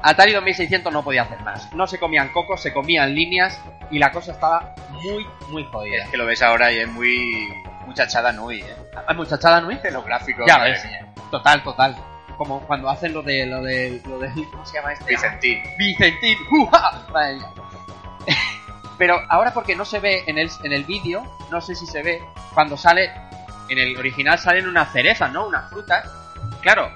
Atari 0.03 0.35
2600 0.35 0.93
no 0.93 1.03
podía 1.03 1.23
hacer 1.23 1.41
más. 1.41 1.73
No 1.73 1.87
se 1.87 1.99
comían 1.99 2.29
cocos, 2.29 2.61
se 2.61 2.75
comían 2.75 3.15
líneas 3.15 3.59
y 3.91 3.99
la 3.99 4.13
cosa 4.13 4.33
estaba 4.33 4.75
muy, 4.91 5.27
muy 5.49 5.65
jodida. 5.65 6.05
Es 6.05 6.11
que 6.11 6.19
lo 6.19 6.27
ves 6.27 6.43
ahora 6.43 6.71
y 6.71 6.81
es 6.81 6.89
muy. 6.89 7.49
Muchachada 7.89 8.33
Nui, 8.33 8.61
¿eh? 8.61 8.77
¿Hay 9.07 9.17
muchachada, 9.17 9.63
no 9.63 9.69
De 9.69 9.91
los 9.91 10.05
gráficos. 10.05 10.45
Ya 10.47 10.59
ves. 10.59 10.83
Total, 11.31 11.63
total. 11.63 11.97
Como 12.37 12.61
cuando 12.61 12.91
hacen 12.91 13.15
lo 13.15 13.23
de 13.23 13.47
lo 13.47 13.63
de 13.63 14.03
lo 14.07 14.19
de 14.19 14.31
¿cómo 14.51 14.65
se 14.67 14.77
llama 14.77 14.93
este? 14.93 15.07
Vicentín. 15.07 15.63
Vicentín. 15.79 16.39
Mía. 16.51 17.49
Pero 18.99 19.19
ahora 19.31 19.55
porque 19.55 19.75
no 19.75 19.87
se 19.87 20.01
ve 20.01 20.25
en 20.27 20.37
el 20.37 20.51
en 20.65 20.75
el 20.75 20.85
vídeo, 20.85 21.23
no 21.51 21.63
sé 21.63 21.75
si 21.75 21.87
se 21.87 22.03
ve 22.03 22.23
cuando 22.53 22.77
sale 22.77 23.11
en 23.71 23.79
el 23.79 23.97
original 23.97 24.39
salen 24.39 24.69
unas 24.69 24.93
cerezas, 24.93 25.33
¿no? 25.33 25.47
Unas 25.47 25.71
frutas. 25.71 26.07
Claro. 26.61 26.91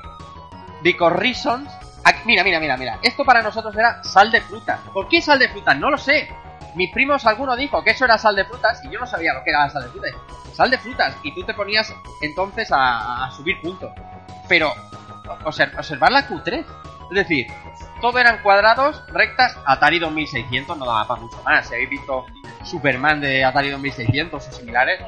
Because 0.83 1.17
reasons. 1.17 1.71
Aquí- 2.05 2.21
mira, 2.27 2.45
mira, 2.45 2.61
mira, 2.61 2.77
mira. 2.77 2.99
Esto 3.03 3.25
para 3.25 3.41
nosotros 3.41 3.75
era 3.75 4.05
sal 4.05 4.31
de 4.31 4.43
frutas. 4.43 4.79
¿Por 4.93 5.09
qué 5.09 5.23
sal 5.23 5.39
de 5.39 5.49
frutas? 5.49 5.75
No 5.79 5.89
lo 5.91 5.97
sé. 5.97 6.29
Mis 6.75 6.91
primos, 6.93 7.27
alguno 7.27 7.55
dijo 7.57 7.83
que 7.85 7.91
eso 7.91 8.05
era 8.05 8.17
sal 8.19 8.35
de 8.37 8.45
frutas 8.45 8.83
y 8.85 8.91
yo 8.91 8.99
no 8.99 9.07
sabía 9.07 9.35
lo 9.35 9.45
que 9.45 9.51
era 9.51 9.65
la 9.67 9.71
sal 9.71 9.83
de 9.85 9.89
frutas. 9.91 10.13
Sal 10.55 10.71
de 10.71 10.79
frutas. 10.79 11.15
Y 11.23 11.35
tú 11.35 11.45
te 11.45 11.55
ponías 11.55 11.93
entonces 12.23 12.69
a, 12.73 13.31
subir 13.37 13.61
puntos. 13.61 13.91
Pero, 14.49 14.73
obser- 15.45 15.77
observar 15.77 16.13
la 16.13 16.27
Q3. 16.29 16.65
Es 17.11 17.15
decir, 17.17 17.47
todo 18.01 18.19
eran 18.19 18.43
cuadrados, 18.43 19.03
rectas. 19.09 19.57
Atari 19.67 19.99
2600 19.99 20.77
no 20.79 20.87
daba 20.87 21.07
para 21.07 21.21
mucho 21.21 21.43
más. 21.43 21.67
Si 21.69 21.75
habéis 21.75 21.91
visto 21.91 22.25
Superman 22.65 23.21
de 23.21 23.45
Atari 23.45 23.71
2600 23.71 24.49
o 24.49 24.53
similares, 24.53 25.01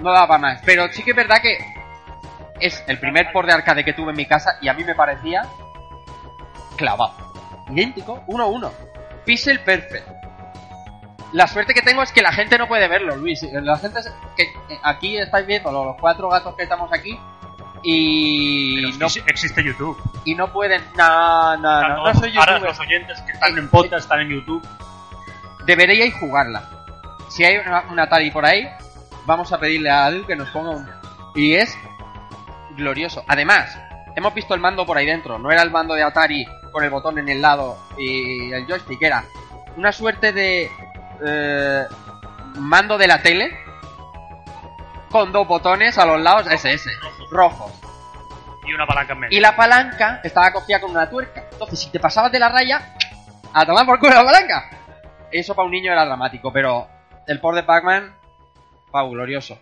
no 0.00 0.12
daba 0.12 0.26
para 0.26 0.38
más. 0.40 0.60
Pero 0.64 0.88
sí 0.92 1.02
que 1.04 1.10
es 1.10 1.16
verdad 1.16 1.40
que 1.40 1.58
es 2.60 2.82
el 2.88 2.98
primer 2.98 3.32
port 3.32 3.46
de 3.48 3.54
arcade 3.54 3.84
que 3.84 3.92
tuve 3.92 4.10
en 4.10 4.16
mi 4.16 4.26
casa 4.26 4.56
y 4.60 4.68
a 4.68 4.72
mí 4.74 4.82
me 4.84 4.94
parecía 4.94 5.42
clavado. 6.76 7.14
Idéntico, 7.70 8.22
1-1. 8.26 8.70
Pixel 9.24 9.60
perfect. 9.60 10.08
La 11.32 11.46
suerte 11.46 11.72
que 11.74 11.82
tengo 11.82 12.02
es 12.02 12.12
que 12.12 12.20
la 12.22 12.32
gente 12.32 12.58
no 12.58 12.68
puede 12.68 12.88
verlo, 12.88 13.16
Luis. 13.16 13.42
La 13.52 13.78
gente 13.78 14.00
es- 14.00 14.12
que 14.36 14.52
aquí 14.82 15.16
estáis 15.16 15.46
viendo 15.46 15.72
los 15.72 15.96
cuatro 16.00 16.28
gatos 16.28 16.54
que 16.56 16.64
estamos 16.64 16.92
aquí 16.92 17.18
y 17.82 18.84
Pero 18.86 18.98
no, 18.98 19.08
sí 19.08 19.20
existe 19.26 19.64
YouTube. 19.64 19.96
y 20.24 20.34
no 20.34 20.52
pueden. 20.52 20.82
No, 20.96 21.56
no, 21.56 21.88
no, 22.04 22.14
soy 22.14 22.36
ahora 22.36 22.58
los 22.58 22.78
oyentes 22.78 23.20
que 23.22 23.32
están 23.32 23.56
en 23.58 23.68
podcast 23.68 24.04
están 24.04 24.20
en 24.20 24.28
YouTube. 24.30 24.66
Deberíais 25.66 26.14
jugarla. 26.14 26.68
Si 27.28 27.44
hay 27.44 27.56
una, 27.58 27.82
una 27.90 28.02
Atari 28.04 28.30
por 28.30 28.44
ahí, 28.44 28.68
vamos 29.24 29.52
a 29.52 29.58
pedirle 29.58 29.90
a 29.90 30.08
Edu 30.08 30.26
que 30.26 30.36
nos 30.36 30.50
ponga 30.50 30.70
un. 30.70 30.88
Y 31.34 31.54
es 31.54 31.74
glorioso. 32.76 33.24
Además, 33.26 33.74
hemos 34.16 34.34
visto 34.34 34.54
el 34.54 34.60
mando 34.60 34.84
por 34.84 34.98
ahí 34.98 35.06
dentro. 35.06 35.38
No 35.38 35.50
era 35.50 35.62
el 35.62 35.70
mando 35.70 35.94
de 35.94 36.02
Atari 36.02 36.46
con 36.70 36.84
el 36.84 36.90
botón 36.90 37.18
en 37.18 37.28
el 37.28 37.40
lado 37.40 37.78
y 37.98 38.52
el 38.52 38.66
joystick, 38.66 39.00
era 39.02 39.24
una 39.76 39.92
suerte 39.92 40.32
de 40.32 40.70
eh, 41.24 41.86
mando 42.56 42.98
de 42.98 43.06
la 43.06 43.22
tele 43.22 43.56
con 45.10 45.32
dos 45.32 45.46
botones 45.46 45.98
a 45.98 46.06
los 46.06 46.20
lados 46.20 46.46
SS, 46.46 46.90
rojos. 47.30 47.72
Y 48.66 48.72
una 48.72 48.86
palanca 48.86 49.12
en 49.12 49.20
medio. 49.20 49.36
Y 49.36 49.40
la 49.40 49.54
palanca 49.56 50.20
estaba 50.22 50.52
cogida 50.52 50.80
con 50.80 50.92
una 50.92 51.10
tuerca. 51.10 51.44
Entonces, 51.50 51.80
si 51.80 51.90
te 51.90 52.00
pasabas 52.00 52.32
de 52.32 52.38
la 52.38 52.48
raya, 52.48 52.94
a 53.52 53.66
tomar 53.66 53.84
por 53.84 53.98
culo 53.98 54.14
la 54.14 54.24
palanca. 54.24 54.70
Eso 55.30 55.54
para 55.54 55.66
un 55.66 55.72
niño 55.72 55.92
era 55.92 56.04
dramático, 56.04 56.52
pero 56.52 56.88
el 57.26 57.40
port 57.40 57.56
de 57.56 57.62
Pac-Man, 57.62 58.14
pau, 58.90 59.10
glorioso. 59.10 59.58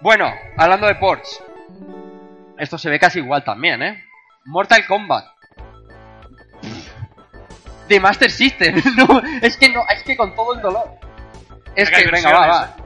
Bueno, 0.00 0.32
hablando 0.56 0.86
de 0.86 0.96
ports. 0.96 1.42
Esto 2.58 2.78
se 2.78 2.90
ve 2.90 2.98
casi 2.98 3.20
igual 3.20 3.44
también, 3.44 3.82
¿eh? 3.82 4.04
Mortal 4.44 4.86
Kombat. 4.86 5.31
De 7.92 8.00
Master 8.00 8.30
System. 8.30 8.82
no, 8.96 9.20
es 9.42 9.58
que 9.58 9.68
no, 9.68 9.82
es 9.94 10.02
que 10.02 10.16
con 10.16 10.34
todo 10.34 10.54
el 10.54 10.62
dolor. 10.62 10.88
Es 11.76 11.90
que 11.90 12.10
venga, 12.10 12.32
va, 12.32 12.46
va. 12.46 12.76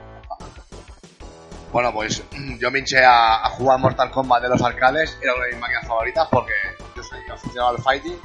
Bueno, 1.70 1.92
pues 1.92 2.24
yo 2.58 2.70
me 2.72 2.80
hinché 2.80 3.04
a, 3.04 3.44
a 3.44 3.50
jugar 3.50 3.78
Mortal 3.78 4.10
Kombat 4.10 4.42
de 4.42 4.48
los 4.48 4.60
arcades, 4.62 5.16
era 5.22 5.34
una 5.34 5.44
de 5.44 5.52
mis 5.52 5.60
máquinas 5.60 5.86
favoritas 5.86 6.26
porque 6.28 6.54
yo 6.96 7.02
soy 7.04 7.20
aficionado 7.32 7.76
al 7.76 7.82
fighting. 7.82 8.18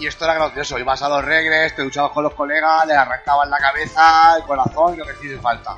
Y 0.00 0.08
esto 0.08 0.24
era 0.24 0.34
gracioso, 0.34 0.80
ibas 0.80 1.00
a 1.02 1.08
los 1.08 1.24
regres, 1.24 1.76
te 1.76 1.84
luchabas 1.84 2.10
con 2.10 2.24
los 2.24 2.34
colegas, 2.34 2.86
le 2.88 2.94
arrancaban 2.94 3.48
la 3.48 3.58
cabeza, 3.58 4.36
el 4.36 4.42
corazón 4.42 4.98
lo 4.98 5.04
que 5.04 5.12
hiciese 5.12 5.38
falta. 5.38 5.76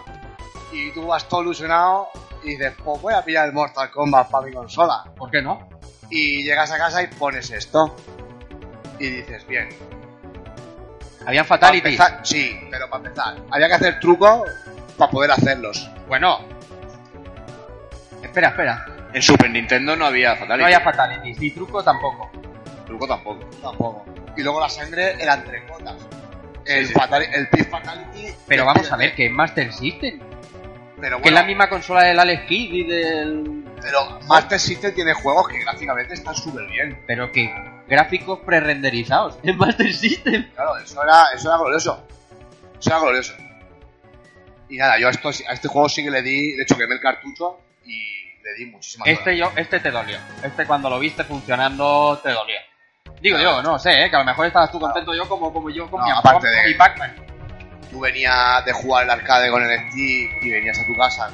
Y 0.73 0.93
tú 0.93 1.09
vas 1.09 1.29
todo 1.29 1.43
ilusionado 1.43 2.09
y 2.43 2.53
dices, 2.53 2.73
pues 2.83 3.03
voy 3.03 3.13
a 3.13 3.23
pillar 3.23 3.49
el 3.49 3.53
Mortal 3.53 3.91
Kombat 3.91 4.31
para 4.31 4.47
mi 4.47 4.53
consola. 4.55 5.05
¿Por 5.15 5.31
qué 5.31 5.43
no? 5.43 5.69
Y 6.09 6.43
llegas 6.43 6.71
a 6.73 6.79
casa 6.79 7.03
y 7.03 7.09
pones 7.09 7.51
esto. 7.51 7.97
Y 8.99 9.11
dices, 9.11 9.47
bien. 9.47 9.69
Habían 11.27 11.47
Para 11.47 11.61
fatalities. 11.61 11.99
empezar- 12.01 12.21
sí, 12.25 12.59
pero 12.71 12.89
para 12.91 13.05
empezar, 13.05 13.37
había 13.51 13.69
que 13.69 13.75
hacer 13.75 14.01
trucos 14.01 14.43
para 14.97 15.11
poder 15.11 15.31
hacerlos. 15.31 15.89
Bueno. 16.09 16.41
Espera, 18.23 18.49
espera. 18.49 18.87
En 19.13 19.23
Super 19.23 19.51
Nintendo 19.51 19.95
no 19.97 20.07
había 20.07 20.33
Fatality. 20.37 20.59
No 20.59 20.65
había 20.65 20.81
fatalities, 20.81 21.39
ni 21.39 21.51
truco 21.51 21.83
tampoco. 21.85 22.31
Truco 22.87 23.07
tampoco. 23.07 23.45
Tampoco. 23.63 24.05
Y 24.37 24.43
luego 24.43 24.61
la 24.61 24.69
sangre 24.69 25.23
eran 25.23 25.45
tres 25.45 25.63
gotas. 25.69 25.97
El, 26.65 26.87
sí. 26.87 26.95
fatali- 26.95 27.29
el 27.35 27.49
Pit 27.49 27.69
Fatality. 27.69 28.29
Pero 28.47 28.65
vamos 28.65 28.91
a 28.91 28.97
ver, 28.97 29.15
que 29.15 29.27
es 29.27 29.33
Master 29.33 29.73
System. 29.73 30.21
Pero 31.01 31.21
Que 31.21 31.29
es 31.29 31.35
la 31.35 31.43
misma 31.43 31.69
consola 31.69 32.05
del 32.05 32.19
Alex 32.19 32.45
Kidd 32.47 32.73
y 32.73 32.87
del... 32.87 33.65
pero 33.83 34.21
Master 34.29 34.61
System 34.61 34.95
tiene 34.95 35.13
juegos 35.15 35.49
que 35.49 35.59
gráficamente 35.59 36.15
están 36.15 36.35
súper 36.37 36.65
bien. 36.69 37.03
Pero 37.09 37.33
que 37.33 37.53
gráficos 37.93 38.41
pre-renderizados. 38.41 39.39
Es 39.43 39.55
Master 39.57 39.93
System. 39.93 40.51
Claro, 40.55 40.77
eso 40.79 41.03
era, 41.03 41.25
eso 41.35 41.49
era 41.49 41.59
glorioso. 41.59 42.07
Eso 42.81 42.91
era 42.91 42.99
glorioso. 42.99 43.35
Y 44.69 44.79
nada, 44.79 44.99
yo 44.99 45.09
a, 45.09 45.11
esto, 45.11 45.29
a 45.29 45.53
este 45.53 45.69
juego 45.69 45.89
sí 45.89 46.03
que 46.03 46.11
le 46.11 46.23
di, 46.23 46.53
de 46.53 46.63
hecho 46.63 46.77
quemé 46.79 46.95
el 46.95 47.01
cartucho 47.01 47.61
y 47.85 48.03
le 48.43 48.55
di 48.57 48.67
muchísimas 48.71 49.07
Este 49.07 49.37
yo, 49.37 49.53
este 49.55 49.81
te 49.81 49.91
dolió. 49.91 50.17
Este 50.43 50.65
cuando 50.67 50.89
lo 50.89 50.99
viste 50.99 51.25
funcionando 51.25 52.19
te 52.23 52.31
dolió. 52.31 52.57
Digo 53.21 53.39
yo, 53.39 53.63
no 53.63 53.79
sé, 53.79 54.05
¿eh? 54.05 54.09
que 54.11 54.17
a 54.17 54.21
lo 54.21 54.25
mejor 54.25 54.47
estabas 54.47 54.73
tú 54.73 54.81
contento 54.81 55.15
yo 55.15 55.29
como, 55.29 55.53
como 55.53 55.69
yo 55.71 55.89
con 55.91 56.01
No, 56.01 56.07
mi, 56.07 56.13
aparte 56.13 56.47
con 56.47 56.51
de- 56.51 56.69
mi 56.69 56.75
Pac-Man. 56.75 57.15
Tú 57.91 58.01
venías 58.01 58.65
de 58.65 58.73
jugar 58.73 59.05
el 59.05 59.11
arcade 59.11 59.51
con 59.51 59.63
el 59.63 59.79
stick 59.91 60.43
y 60.43 60.51
venías 60.51 60.79
a 60.79 60.87
tu 60.87 60.97
casa 60.97 61.31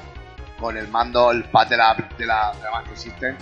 con 0.58 0.76
el 0.76 0.88
mando, 0.88 1.30
el 1.30 1.44
pad 1.44 1.68
de 1.68 1.76
la, 1.76 1.94
de 1.94 2.26
la, 2.26 2.52
de 2.52 2.62
la 2.64 2.70
Master 2.72 2.96
System 2.98 3.36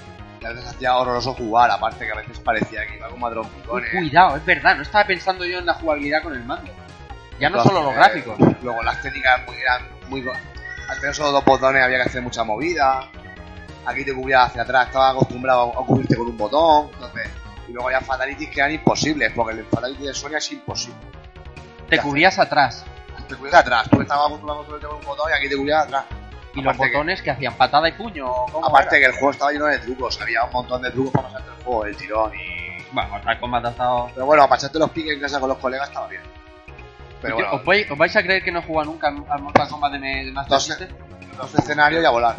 y 0.47 0.51
a 0.51 0.55
veces 0.55 0.71
hacía 0.71 0.97
horroroso 0.97 1.35
jugar, 1.35 1.71
aparte 1.71 2.07
que 2.07 2.13
a 2.13 2.17
veces 2.17 2.39
parecía 2.41 2.87
que 2.87 2.97
iba 2.97 3.09
como 3.09 3.27
a 3.27 3.31
trompicones. 3.31 3.91
Cuidado, 3.91 4.37
es 4.37 4.45
verdad, 4.45 4.77
no 4.77 4.83
estaba 4.83 5.05
pensando 5.07 5.45
yo 5.45 5.59
en 5.59 5.67
la 5.67 5.75
jugabilidad 5.75 6.23
con 6.23 6.33
el 6.35 6.45
mando. 6.45 6.73
Ya 7.39 7.51
no 7.51 7.63
solo 7.63 7.83
los 7.83 7.93
Eh, 7.93 7.97
gráficos. 7.97 8.39
Luego 8.63 8.83
las 8.83 9.01
técnicas 9.03 9.41
muy, 9.47 9.57
eran 9.57 9.83
muy... 10.09 10.25
Al 10.89 11.01
tener 11.01 11.15
solo 11.15 11.33
dos 11.33 11.45
botones 11.45 11.83
había 11.83 11.97
que 11.99 12.09
hacer 12.09 12.23
mucha 12.23 12.45
movida. 12.45 13.11
Aquí 13.85 14.05
te 14.05 14.15
cubrías 14.15 14.49
hacia 14.49 14.63
atrás, 14.63 14.87
estaba 14.87 15.11
acostumbrado 15.11 15.79
a 15.79 15.85
cubrirte 15.85 16.17
con 16.17 16.29
un 16.29 16.37
botón. 16.37 16.91
Entonces, 16.95 17.29
y 17.69 17.73
luego 17.73 17.89
había 17.89 18.01
fatalities 18.01 18.51
que 18.51 18.61
eran 18.61 18.73
imposibles, 18.73 19.33
porque 19.35 19.59
el 19.59 19.65
fatality 19.67 20.07
de 20.07 20.15
Sony 20.15 20.37
es 20.37 20.53
imposible. 20.53 20.99
Te 21.89 21.99
cubrías 21.99 22.39
atrás. 22.39 22.85
Te 23.29 23.35
cubrías 23.35 23.57
atrás, 23.61 23.89
tú 23.91 24.01
estabas 24.01 24.27
acostumbrado 24.27 24.63
a 24.63 24.65
cubrirte 24.67 24.87
con 24.87 24.97
un 24.97 25.05
botón 25.05 25.31
y 25.31 25.35
aquí 25.37 25.49
te 25.49 25.57
cubrías 25.57 25.85
atrás. 25.85 26.05
Y 26.57 26.63
los 26.63 26.75
Aparte 26.75 26.93
botones 26.95 27.23
que... 27.23 27.31
hacían 27.31 27.55
patada 27.55 27.89
y 27.89 27.93
puño. 27.93 28.27
¿cómo 28.51 28.67
Aparte 28.67 28.97
era? 28.97 29.07
que 29.07 29.13
el 29.13 29.19
juego 29.19 29.31
estaba 29.31 29.53
lleno 29.53 29.67
de 29.67 29.79
trucos, 29.79 30.21
había 30.21 30.45
un 30.45 30.53
montón 30.53 30.83
de 30.83 30.91
trucos 30.91 31.13
para 31.13 31.29
pasarte 31.29 31.51
el 31.59 31.65
juego, 31.65 31.85
el 31.87 31.97
tirón 31.97 32.33
y... 32.35 32.67
Bueno, 32.93 33.11
Mortal 33.11 33.41
Kombat 33.41 33.65
ha 33.67 33.71
estado... 33.71 34.11
Pero 34.15 34.27
bueno, 34.27 34.43
para 34.49 34.59
echarte 34.59 34.79
los 34.79 34.91
piques 34.91 35.13
en 35.15 35.21
casa 35.21 35.39
con 35.41 35.49
los 35.49 35.59
colegas 35.59 35.89
estaba 35.89 36.07
bien. 36.09 36.23
Pero 37.21 37.39
Yo- 37.39 37.45
bueno, 37.45 37.59
¿Os, 37.59 37.65
vais, 37.65 37.91
os 37.91 37.99
vais 37.99 38.17
a 38.17 38.23
creer 38.23 38.43
que 38.43 38.51
no 38.53 38.61
he 38.61 38.63
jugado 38.63 38.91
nunca 38.91 39.09
al 39.09 39.23
al 39.29 39.43
Mortal 39.43 39.69
Kombat 39.69 39.93
de, 39.93 39.99
de 40.25 40.33
Master 40.33 40.53
No 40.53 40.61
sé. 40.61 40.73
System? 40.75 40.97
los 41.37 41.55
escenarios 41.55 42.03
y 42.03 42.07
a 42.07 42.11
volar. 42.11 42.35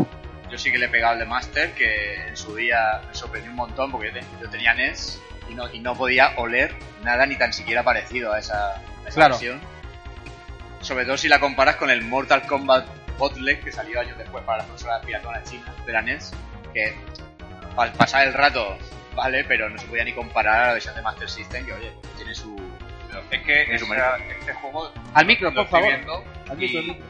yo 0.49 0.57
sí 0.57 0.71
que 0.71 0.77
le 0.79 0.85
he 0.87 0.89
pegado 0.89 1.13
al 1.13 1.19
de 1.19 1.25
Master, 1.25 1.73
que 1.73 2.15
en 2.29 2.35
su 2.37 2.55
día 2.55 3.01
me 3.07 3.13
sorprendió 3.13 3.51
un 3.51 3.57
montón 3.57 3.91
porque 3.91 4.07
yo, 4.07 4.13
te- 4.13 4.25
yo 4.41 4.49
tenía 4.49 4.73
NES 4.73 5.21
y 5.49 5.53
no, 5.53 5.71
y 5.71 5.79
no 5.79 5.93
podía 5.95 6.31
oler 6.37 6.75
nada 7.03 7.25
ni 7.27 7.35
tan 7.37 7.53
siquiera 7.53 7.83
parecido 7.83 8.33
a 8.33 8.39
esa, 8.39 8.75
a 8.75 8.81
esa 9.07 9.13
Claro. 9.15 9.33
versión. 9.35 9.59
Sobre 10.81 11.05
todo 11.05 11.17
si 11.17 11.27
la 11.27 11.39
comparas 11.39 11.75
con 11.75 11.89
el 11.89 12.03
Mortal 12.03 12.43
Kombat 12.47 12.85
Bootleg 13.17 13.63
que 13.63 13.71
salió 13.71 13.99
años 13.99 14.17
después 14.17 14.43
para 14.43 14.59
las 14.59 14.67
consolas 14.67 15.05
piratonas 15.05 15.43
chinas 15.49 15.85
de 15.85 15.91
la 15.93 16.01
NES, 16.01 16.31
que 16.73 16.95
al 17.77 17.91
pasar 17.93 18.27
el 18.27 18.33
rato 18.33 18.77
vale, 19.15 19.43
pero 19.45 19.69
no 19.69 19.77
se 19.77 19.87
podía 19.87 20.03
ni 20.03 20.13
comparar 20.13 20.59
a 20.63 20.67
la 20.67 20.73
versión 20.73 20.95
de 20.95 21.01
Master 21.01 21.29
System, 21.29 21.65
que 21.65 21.73
oye, 21.73 21.91
tiene 22.17 22.35
su... 22.35 22.55
Es 23.31 23.41
que 23.41 23.63
Tiene 23.65 23.79
su 23.79 23.91
esa- 23.93 24.17
este 24.17 24.53
juego 24.53 24.91
Al 25.15 25.25
micro, 25.25 25.49
lo 25.49 25.61
por 25.61 25.67
favor. 25.69 25.87
viendo 25.87 26.23
Al 26.49 26.57
micro, 26.57 26.81
y, 26.81 26.87
micro. 26.87 27.05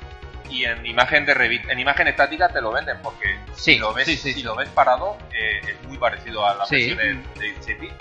y 0.50 0.64
en 0.66 0.86
imagen 0.86 1.26
de 1.26 1.62
en 1.68 1.80
imagen 1.80 2.08
estática 2.08 2.48
te 2.48 2.62
lo 2.62 2.72
venden 2.72 2.98
porque 3.04 3.38
Sí, 3.54 3.74
si 3.74 3.78
lo 3.80 3.94
ves 3.94 4.06
sí, 4.06 4.16
sí, 4.16 4.30
si 4.34 4.40
sí. 4.40 4.44
lo 4.44 4.56
ves 4.56 4.70
parado 4.70 5.18
eh, 5.34 5.60
es 5.68 5.84
muy 5.88 5.98
parecido 5.98 6.46
a 6.48 6.56
la 6.56 6.66
Sí. 6.66 6.76
versión 6.96 6.98
de, 7.36 7.40
de 7.42 7.46
16 7.52 7.80
bit. 7.82 7.92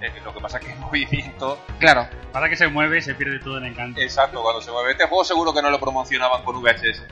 Eh, 0.00 0.10
lo 0.24 0.32
que 0.32 0.40
pasa 0.40 0.56
es 0.58 0.64
que 0.64 0.72
el 0.72 0.78
movimiento 0.78 1.62
Claro. 1.78 2.08
Para 2.32 2.48
que 2.48 2.56
se 2.56 2.66
mueve 2.68 3.02
se 3.02 3.14
pierde 3.14 3.40
todo 3.40 3.58
el 3.58 3.66
encanto. 3.66 4.00
exacto 4.00 4.40
cuando 4.42 4.62
se 4.62 4.70
mueve 4.70 4.92
este 4.92 5.04
juego 5.06 5.22
seguro 5.24 5.52
que 5.52 5.60
no 5.60 5.68
lo 5.70 5.78
promocionaban 5.78 6.42
con 6.44 6.62
VHS 6.62 7.02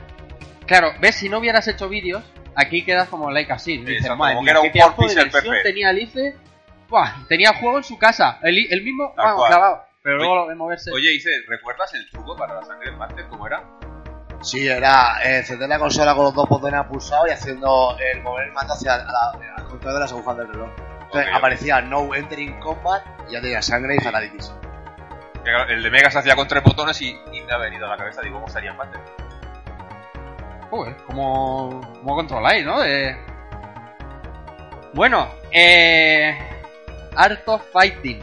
Claro, 0.69 0.93
ves, 1.01 1.15
si 1.15 1.27
no 1.27 1.39
hubieras 1.39 1.67
hecho 1.67 1.89
vídeos, 1.89 2.23
aquí 2.55 2.85
quedas 2.85 3.09
como 3.09 3.29
like 3.31 3.51
así. 3.51 3.77
Dices, 3.79 3.95
Exacto, 3.97 4.15
madre 4.17 4.35
como 4.35 4.45
que 4.45 4.51
era 4.51 4.61
un 4.61 4.71
pedazo 4.71 4.95
port 4.95 5.09
de 5.09 5.15
pixel 5.15 5.23
versión 5.31 5.43
perfect. 5.53 5.63
tenía 5.65 5.89
Alice. 5.89 6.35
Buah, 6.87 7.27
tenía 7.27 7.49
el 7.49 7.55
juego 7.57 7.77
en 7.79 7.83
su 7.83 7.97
casa. 7.97 8.39
El, 8.41 8.71
el 8.71 8.83
mismo, 8.83 9.11
Tal 9.15 9.25
vamos, 9.25 9.39
cual. 9.39 9.49
clavado. 9.51 9.83
Pero 10.01 10.15
Oye, 10.15 10.25
luego 10.25 10.41
lo 10.43 10.47
de 10.47 10.55
moverse. 10.55 10.91
oye 10.91 11.13
Ice 11.13 11.29
¿recuerdas 11.47 11.93
el 11.93 12.09
truco 12.09 12.37
para 12.37 12.55
la 12.55 12.63
sangre 12.63 12.89
del 12.89 12.97
máster 12.97 13.27
cómo 13.27 13.45
era? 13.47 13.63
Sí, 14.41 14.65
era 14.65 15.21
eh, 15.23 15.39
encender 15.39 15.67
la 15.67 15.77
consola 15.77 16.15
con 16.15 16.23
los 16.23 16.33
dos 16.33 16.47
botones 16.47 16.85
pulsados 16.85 17.27
y 17.27 17.31
haciendo 17.31 17.97
el 17.99 18.21
mover 18.21 18.47
el 18.47 18.53
mando 18.53 18.73
hacia 18.73 18.97
la, 18.97 19.31
al 19.57 19.65
contrario 19.65 19.95
de 19.95 19.99
las 19.99 20.11
agujas 20.13 20.37
del 20.37 20.47
reloj. 20.47 20.69
Entonces 21.03 21.29
aparecía 21.33 21.81
No 21.81 22.15
Entering 22.15 22.59
Combat 22.59 23.03
y 23.27 23.33
ya 23.33 23.41
tenía 23.41 23.61
sangre 23.61 23.95
y 23.95 23.99
claro, 25.43 25.69
el 25.69 25.83
de 25.83 25.89
Mega 25.89 26.11
se 26.11 26.19
hacía 26.19 26.35
con 26.35 26.47
tres 26.47 26.63
botones 26.63 27.01
y, 27.01 27.09
y 27.33 27.41
me 27.41 27.51
ha 27.51 27.57
venido 27.57 27.85
a 27.87 27.89
la 27.89 27.97
cabeza 27.97 28.21
digo 28.21 28.35
cómo 28.35 28.47
sería 28.47 28.71
en 28.71 28.77
máster 28.77 29.01
Joder, 30.69 30.95
¿cómo, 31.07 31.81
cómo 31.99 32.15
controláis, 32.15 32.65
no? 32.65 32.79
De- 32.81 33.15
Bueno, 34.93 35.27
eh... 35.51 36.37
Art 37.15 37.47
of 37.47 37.63
Fighting. 37.71 38.21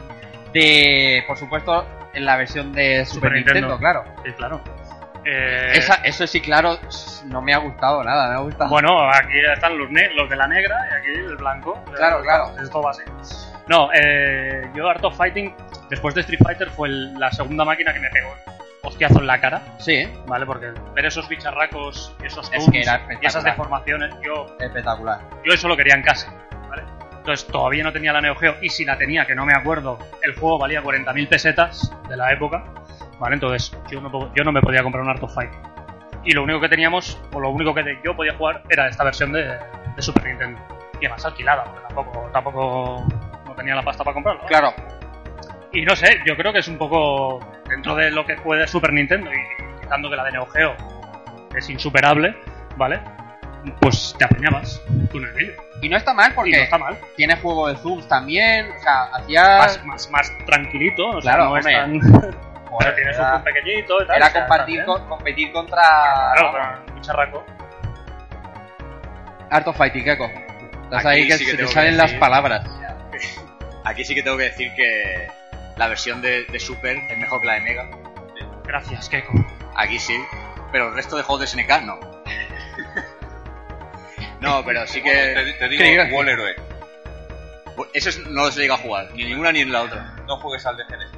De, 0.53 1.23
por 1.27 1.37
supuesto, 1.37 1.85
en 2.13 2.25
la 2.25 2.37
versión 2.37 2.71
de 2.71 3.05
Super, 3.05 3.29
Super 3.29 3.31
Nintendo, 3.33 3.59
Nintendo. 3.67 3.77
claro. 3.77 4.03
Sí, 4.25 4.31
claro. 4.33 4.61
Eh, 5.25 5.73
Esa, 5.75 5.95
eso 6.05 6.25
sí, 6.25 6.39
claro, 6.39 6.79
no 7.25 7.41
me 7.41 7.53
ha 7.53 7.57
gustado 7.57 8.01
nada, 8.01 8.29
me 8.29 8.35
ha 8.35 8.39
gustado. 8.39 8.69
Bueno, 8.69 9.09
aquí 9.11 9.37
están 9.53 9.77
los, 9.77 9.89
ne- 9.91 10.09
los 10.13 10.29
de 10.29 10.37
la 10.37 10.47
negra 10.47 10.77
y 10.89 10.95
aquí 10.95 11.19
el 11.19 11.35
blanco. 11.35 11.83
Claro, 11.95 12.21
claro. 12.21 12.53
Esto 12.63 12.81
va 12.81 12.91
así. 12.91 13.01
No, 13.67 13.89
eh, 13.93 14.69
yo 14.73 14.87
Art 14.89 15.03
of 15.03 15.17
Fighting, 15.17 15.53
después 15.89 16.15
de 16.15 16.21
Street 16.21 16.39
Fighter, 16.41 16.69
fue 16.69 16.87
el- 16.87 17.13
la 17.15 17.29
segunda 17.31 17.65
máquina 17.65 17.93
que 17.93 17.99
me 17.99 18.09
pegó 18.09 18.33
hostiazo 18.87 19.19
en 19.19 19.27
la 19.27 19.39
cara, 19.39 19.61
Sí. 19.79 20.07
¿vale? 20.27 20.45
Porque 20.45 20.67
ver 20.95 21.05
esos 21.05 21.27
bicharracos 21.29 22.15
y 22.21 22.25
esos 22.27 22.51
Es 22.53 22.69
que 22.69 22.81
era 22.81 23.01
y 23.21 23.25
esas 23.25 23.43
deformaciones, 23.43 24.13
yo, 24.25 24.55
espectacular. 24.59 25.19
yo 25.45 25.53
eso 25.53 25.67
lo 25.67 25.75
quería 25.77 25.95
en 25.95 26.01
casa, 26.03 26.33
¿vale? 26.69 26.83
Entonces 27.17 27.45
todavía 27.47 27.83
no 27.83 27.91
tenía 27.91 28.13
la 28.13 28.21
Neo 28.21 28.35
Geo 28.35 28.55
y 28.61 28.69
si 28.69 28.85
la 28.85 28.97
tenía, 28.97 29.25
que 29.25 29.35
no 29.35 29.45
me 29.45 29.53
acuerdo, 29.53 29.99
el 30.23 30.33
juego 30.35 30.57
valía 30.57 30.81
40.000 30.81 31.27
pesetas 31.27 31.91
de 32.07 32.15
la 32.17 32.31
época, 32.31 32.63
¿vale? 33.19 33.35
Entonces 33.35 33.77
yo 33.91 33.99
no, 34.01 34.33
yo 34.33 34.43
no 34.43 34.51
me 34.51 34.61
podía 34.61 34.81
comprar 34.83 35.03
un 35.03 35.09
Art 35.09 35.21
of 35.23 35.33
Fighting. 35.33 35.59
Y 36.23 36.31
lo 36.33 36.43
único 36.43 36.59
que 36.59 36.69
teníamos, 36.69 37.21
o 37.33 37.39
lo 37.39 37.49
único 37.49 37.73
que 37.73 37.99
yo 38.03 38.15
podía 38.15 38.33
jugar, 38.35 38.63
era 38.69 38.87
esta 38.87 39.03
versión 39.03 39.31
de, 39.31 39.43
de 39.45 40.01
Super 40.01 40.23
Nintendo. 40.25 40.59
Y 40.99 41.05
además 41.05 41.25
alquilada, 41.25 41.63
porque 41.65 41.81
tampoco, 41.87 42.29
tampoco 42.33 43.05
no 43.45 43.55
tenía 43.55 43.75
la 43.75 43.83
pasta 43.83 44.03
para 44.03 44.13
comprarlo. 44.15 44.41
Claro, 44.47 44.73
Y 45.73 45.81
no 45.83 45.95
sé, 45.95 46.19
yo 46.25 46.35
creo 46.37 46.53
que 46.53 46.59
es 46.59 46.67
un 46.67 46.77
poco 46.77 47.39
dentro 47.69 47.95
de 47.95 48.09
lo 48.11 48.25
que 48.25 48.35
puede 48.35 48.67
Super 48.67 48.93
Nintendo 48.93 49.29
y 49.31 49.81
quitando 49.81 50.09
que 50.09 50.15
la 50.15 50.23
de 50.23 50.31
Neo 50.31 50.45
Geo 50.47 50.75
es 51.55 51.69
insuperable, 51.69 52.35
¿vale? 52.77 52.99
Pues 53.81 54.15
te 54.17 54.23
apañabas 54.25 54.81
tú 55.11 55.17
en 55.17 55.25
el 55.25 55.33
vídeo. 55.33 55.53
y 55.81 55.89
no 55.89 55.97
está 55.97 56.13
mal 56.13 56.33
porque 56.33 56.51
no 56.55 56.63
está 56.63 56.77
mal. 56.77 56.97
tiene 57.17 57.35
juego 57.37 57.67
de 57.67 57.75
zooms 57.77 58.07
también, 58.07 58.71
o 58.71 58.79
sea, 58.79 59.03
hacía... 59.13 59.57
Más, 59.57 59.85
más, 59.85 60.09
más 60.09 60.31
tranquilito, 60.45 61.05
o 61.09 61.21
sea, 61.21 61.33
Claro, 61.33 61.49
no 61.49 61.57
es 61.57 61.65
hombre. 61.65 62.01
tan... 62.01 62.33
Joder, 62.67 62.95
tiene 62.95 63.13
su 63.13 63.19
era- 63.21 63.31
zoom 63.31 63.43
pequeñito 63.43 64.03
y 64.03 64.07
tal. 64.07 64.15
Era 64.17 64.27
o 64.27 64.31
sea, 64.31 64.85
con- 64.85 65.07
competir 65.09 65.51
contra... 65.51 65.81
Claro, 66.35 66.51
pero 66.53 66.95
un 66.95 67.01
charraco. 67.01 67.45
Art 69.49 69.67
of 69.67 69.77
Fighting, 69.77 70.03
Gecko. 70.03 70.25
Estás 70.83 70.99
Aquí 71.05 71.07
ahí 71.07 71.27
que 71.27 71.37
sí 71.37 71.45
que 71.45 71.51
se 71.51 71.57
te 71.57 71.67
salen 71.67 71.97
las 71.97 72.13
palabras. 72.13 72.65
Aquí 73.85 74.03
sí 74.03 74.13
que 74.15 74.23
tengo 74.23 74.37
que 74.37 74.43
decir 74.43 74.71
que 74.75 75.27
la 75.77 75.87
versión 75.87 76.21
de, 76.21 76.45
de 76.45 76.59
Super 76.59 76.97
es 76.97 77.17
mejor 77.17 77.41
que 77.41 77.47
la 77.47 77.53
de 77.53 77.61
Mega. 77.61 77.89
Gracias, 78.65 79.07
Keiko. 79.09 79.33
Aquí 79.75 79.99
sí, 79.99 80.17
pero 80.71 80.89
el 80.89 80.93
resto 80.95 81.15
de 81.17 81.23
juegos 81.23 81.41
de 81.41 81.47
SNK 81.47 81.81
no. 81.83 81.99
No, 84.39 84.63
pero 84.63 84.85
sí 84.85 85.01
Bueno, 85.01 85.19
que... 85.19 85.33
te, 85.33 85.53
te 85.53 85.67
digo 85.69 85.83
que- 85.83 86.13
Wall 86.13 86.29
Héroe 86.29 86.55
Eso 87.93 88.09
es- 88.09 88.25
no 88.27 88.51
se 88.51 88.61
llega 88.61 88.75
a 88.75 88.77
jugar, 88.77 89.09
ni 89.13 89.23
en 89.23 89.29
ninguna 89.29 89.51
ni 89.51 89.61
en 89.61 89.71
la 89.71 89.81
otra. 89.81 90.15
no 90.27 90.37
juegues 90.37 90.65
al 90.65 90.77
de 90.77 90.85
Genesis 90.85 91.17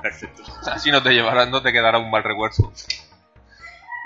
Perfecto. 0.00 0.42
así 0.70 0.90
no 0.90 1.00
te 1.02 1.10
llevará 1.10 1.46
no 1.46 1.62
te 1.62 1.72
quedará 1.72 1.98
un 1.98 2.10
mal 2.10 2.24
recuerdo 2.24 2.72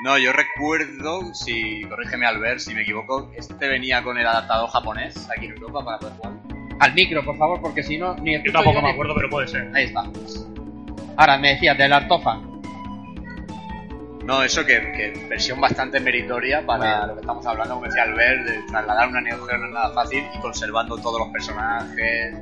No, 0.04 0.18
yo 0.18 0.30
recuerdo, 0.32 1.32
si 1.34 1.84
corrígeme 1.88 2.26
al 2.26 2.38
ver 2.38 2.60
si 2.60 2.74
me 2.74 2.82
equivoco, 2.82 3.32
este 3.34 3.66
venía 3.66 4.02
con 4.02 4.18
el 4.18 4.26
adaptador 4.26 4.68
japonés 4.68 5.26
aquí 5.34 5.46
en 5.46 5.52
Europa 5.52 5.82
para 5.84 5.98
poder 5.98 6.14
jugar. 6.16 6.32
Al 6.78 6.94
micro, 6.94 7.24
por 7.24 7.36
favor, 7.38 7.60
porque 7.60 7.82
si 7.82 7.96
no, 7.98 8.14
ni 8.16 8.34
Yo 8.42 8.52
tampoco 8.52 8.74
yo 8.76 8.82
me 8.82 8.88
ni- 8.88 8.92
acuerdo, 8.94 9.14
pero 9.14 9.30
puede 9.30 9.48
ser. 9.48 9.70
Ahí 9.74 9.84
está. 9.84 10.04
Ahora, 11.16 11.38
me 11.38 11.50
decías 11.54 11.76
del 11.78 11.92
Artofa. 11.92 12.38
No, 14.24 14.42
eso 14.42 14.64
que, 14.66 14.74
que 14.92 15.26
versión 15.28 15.60
bastante 15.60 16.00
meritoria 16.00 16.66
para 16.66 17.06
lo 17.06 17.14
que 17.14 17.20
estamos 17.20 17.46
hablando, 17.46 17.74
como 17.74 17.86
decía 17.86 18.02
Albert, 18.02 18.44
de 18.44 18.62
trasladar 18.62 19.08
una 19.08 19.20
Neo 19.20 19.46
Geo 19.46 19.56
no 19.58 19.66
es 19.66 19.72
nada 19.72 19.94
fácil 19.94 20.24
y 20.36 20.40
conservando 20.40 20.96
todos 20.98 21.20
los 21.20 21.28
personajes, 21.28 22.34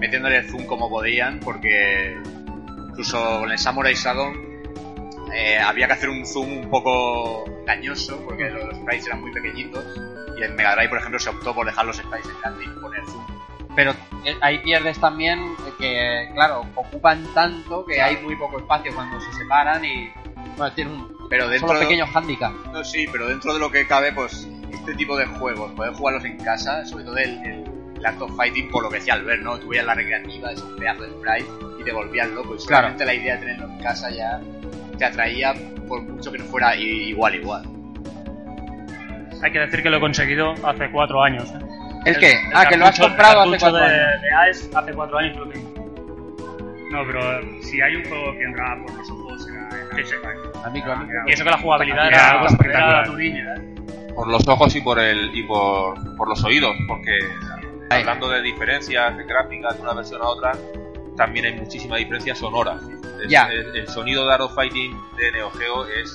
metiéndole 0.00 0.38
el 0.38 0.50
zoom 0.50 0.66
como 0.66 0.90
podían, 0.90 1.38
porque 1.38 2.16
incluso 2.88 3.38
con 3.38 3.52
el 3.52 3.58
Samurai 3.58 3.94
Shodown 3.94 4.36
eh, 5.32 5.58
había 5.60 5.86
que 5.86 5.92
hacer 5.92 6.08
un 6.08 6.26
zoom 6.26 6.58
un 6.58 6.70
poco 6.70 7.44
engañoso, 7.60 8.20
porque 8.24 8.50
los 8.50 8.74
sprites 8.76 9.06
eran 9.06 9.20
muy 9.20 9.30
pequeñitos, 9.32 9.84
y 10.36 10.42
en 10.42 10.56
Mega 10.56 10.74
Drive, 10.74 10.88
por 10.88 10.98
ejemplo, 10.98 11.20
se 11.20 11.30
optó 11.30 11.54
por 11.54 11.66
dejar 11.66 11.86
los 11.86 11.98
sprites 11.98 12.28
en 12.28 12.40
grande 12.40 12.64
y 12.64 12.80
poner 12.80 13.04
zoom. 13.06 13.24
Pero 13.78 13.92
eh, 14.24 14.36
ahí 14.40 14.58
pierdes 14.58 14.98
también 14.98 15.38
que, 15.78 16.28
claro, 16.34 16.64
ocupan 16.74 17.24
tanto 17.32 17.84
que 17.86 18.02
hay 18.02 18.16
muy 18.16 18.34
poco 18.34 18.58
espacio 18.58 18.92
cuando 18.92 19.20
se 19.20 19.32
separan 19.34 19.84
y. 19.84 20.10
Bueno, 20.56 20.72
tienen 20.74 20.94
un. 20.94 21.28
Pero 21.30 21.44
Son 21.44 21.52
dentro 21.52 21.68
los 21.74 21.78
de- 21.80 21.86
pequeños 21.86 22.08
handicaps. 22.12 22.56
No, 22.72 22.82
sí, 22.82 23.06
pero 23.12 23.28
dentro 23.28 23.54
de 23.54 23.60
lo 23.60 23.70
que 23.70 23.86
cabe, 23.86 24.12
pues 24.12 24.48
este 24.72 24.94
tipo 24.94 25.16
de 25.16 25.26
juegos, 25.26 25.70
poder 25.74 25.92
jugarlos 25.92 26.24
en 26.24 26.38
casa, 26.38 26.84
sobre 26.86 27.04
todo 27.04 27.18
el, 27.18 27.30
el, 27.44 27.64
el 27.98 28.04
Art 28.06 28.20
of 28.20 28.34
Fighting, 28.36 28.68
por 28.68 28.82
lo 28.82 28.90
que 28.90 28.96
decía 28.96 29.14
Albert, 29.14 29.42
¿no? 29.42 29.56
Tú 29.60 29.68
veías 29.68 29.86
la 29.86 29.94
recreativa, 29.94 30.50
esos 30.50 30.72
pedazos 30.76 31.02
de 31.02 31.12
sprite 31.12 31.46
y 31.80 31.84
te 31.84 31.92
volvías 31.92 32.28
loco. 32.30 32.56
Y 32.56 32.58
solamente 32.58 33.04
la 33.06 33.14
idea 33.14 33.34
de 33.36 33.40
tenerlo 33.42 33.68
en 33.68 33.78
casa 33.78 34.10
ya 34.10 34.40
te 34.98 35.04
atraía 35.04 35.54
por 35.86 36.02
mucho 36.02 36.32
que 36.32 36.38
no 36.38 36.44
fuera 36.46 36.74
igual, 36.74 37.36
igual. 37.36 37.62
Hay 39.40 39.52
que 39.52 39.60
decir 39.60 39.84
que 39.84 39.90
lo 39.90 39.98
he 39.98 40.00
conseguido 40.00 40.54
hace 40.66 40.90
cuatro 40.90 41.22
años. 41.22 41.48
¿eh? 41.52 41.67
¿El 42.08 42.18
qué? 42.18 42.34
Ah, 42.54 42.66
que 42.68 42.76
lo 42.76 42.86
has 42.86 42.98
comprado 42.98 43.40
hace 43.42 43.58
cuatro 43.58 43.78
de, 43.78 43.84
años. 43.84 44.22
de 44.22 44.30
AES 44.34 44.70
hace 44.74 44.92
cuatro 44.92 45.18
años 45.18 45.36
lo 45.36 45.48
tengo. 45.48 45.68
No, 46.90 47.04
pero 47.06 47.40
eh, 47.40 47.58
si 47.62 47.80
hay 47.82 47.96
un 47.96 48.04
juego 48.08 48.32
que 48.32 48.42
entra 48.44 48.78
por 48.86 48.94
los 48.96 49.10
ojos 49.10 49.46
era 49.48 49.68
el 49.98 50.06
Sí, 50.06 50.14
micro. 50.72 50.94
Y 51.26 51.32
eso 51.32 51.44
que 51.44 51.50
la 51.50 51.58
jugabilidad 51.58 52.06
Era 52.08 52.16
era 52.16 52.30
algo 52.32 52.46
espectacular. 52.46 53.04
espectacular. 53.08 54.14
por 54.14 54.28
los 54.28 54.48
ojos 54.48 54.74
y 54.76 54.80
por 54.80 54.98
el 54.98 55.30
y 55.34 55.42
por, 55.44 56.16
por 56.16 56.28
los 56.28 56.42
oídos 56.44 56.74
porque 56.88 57.18
Ahí. 57.90 58.00
hablando 58.00 58.28
de 58.30 58.42
diferencias 58.42 59.16
de 59.16 59.24
gráficas 59.24 59.76
de 59.76 59.82
una 59.82 59.92
versión 59.94 60.20
a 60.22 60.26
otra 60.28 60.52
también 61.16 61.46
hay 61.46 61.54
muchísima 61.54 61.96
diferencia 61.96 62.34
sonora 62.34 62.76
Es- 63.22 63.28
Ya. 63.30 63.48
el, 63.48 63.76
el 63.76 63.88
sonido 63.88 64.26
de 64.26 64.34
Arrow 64.34 64.48
Fighting 64.48 64.96
de 65.16 65.32
Neo 65.32 65.50
Geo 65.50 65.86
es 65.86 66.12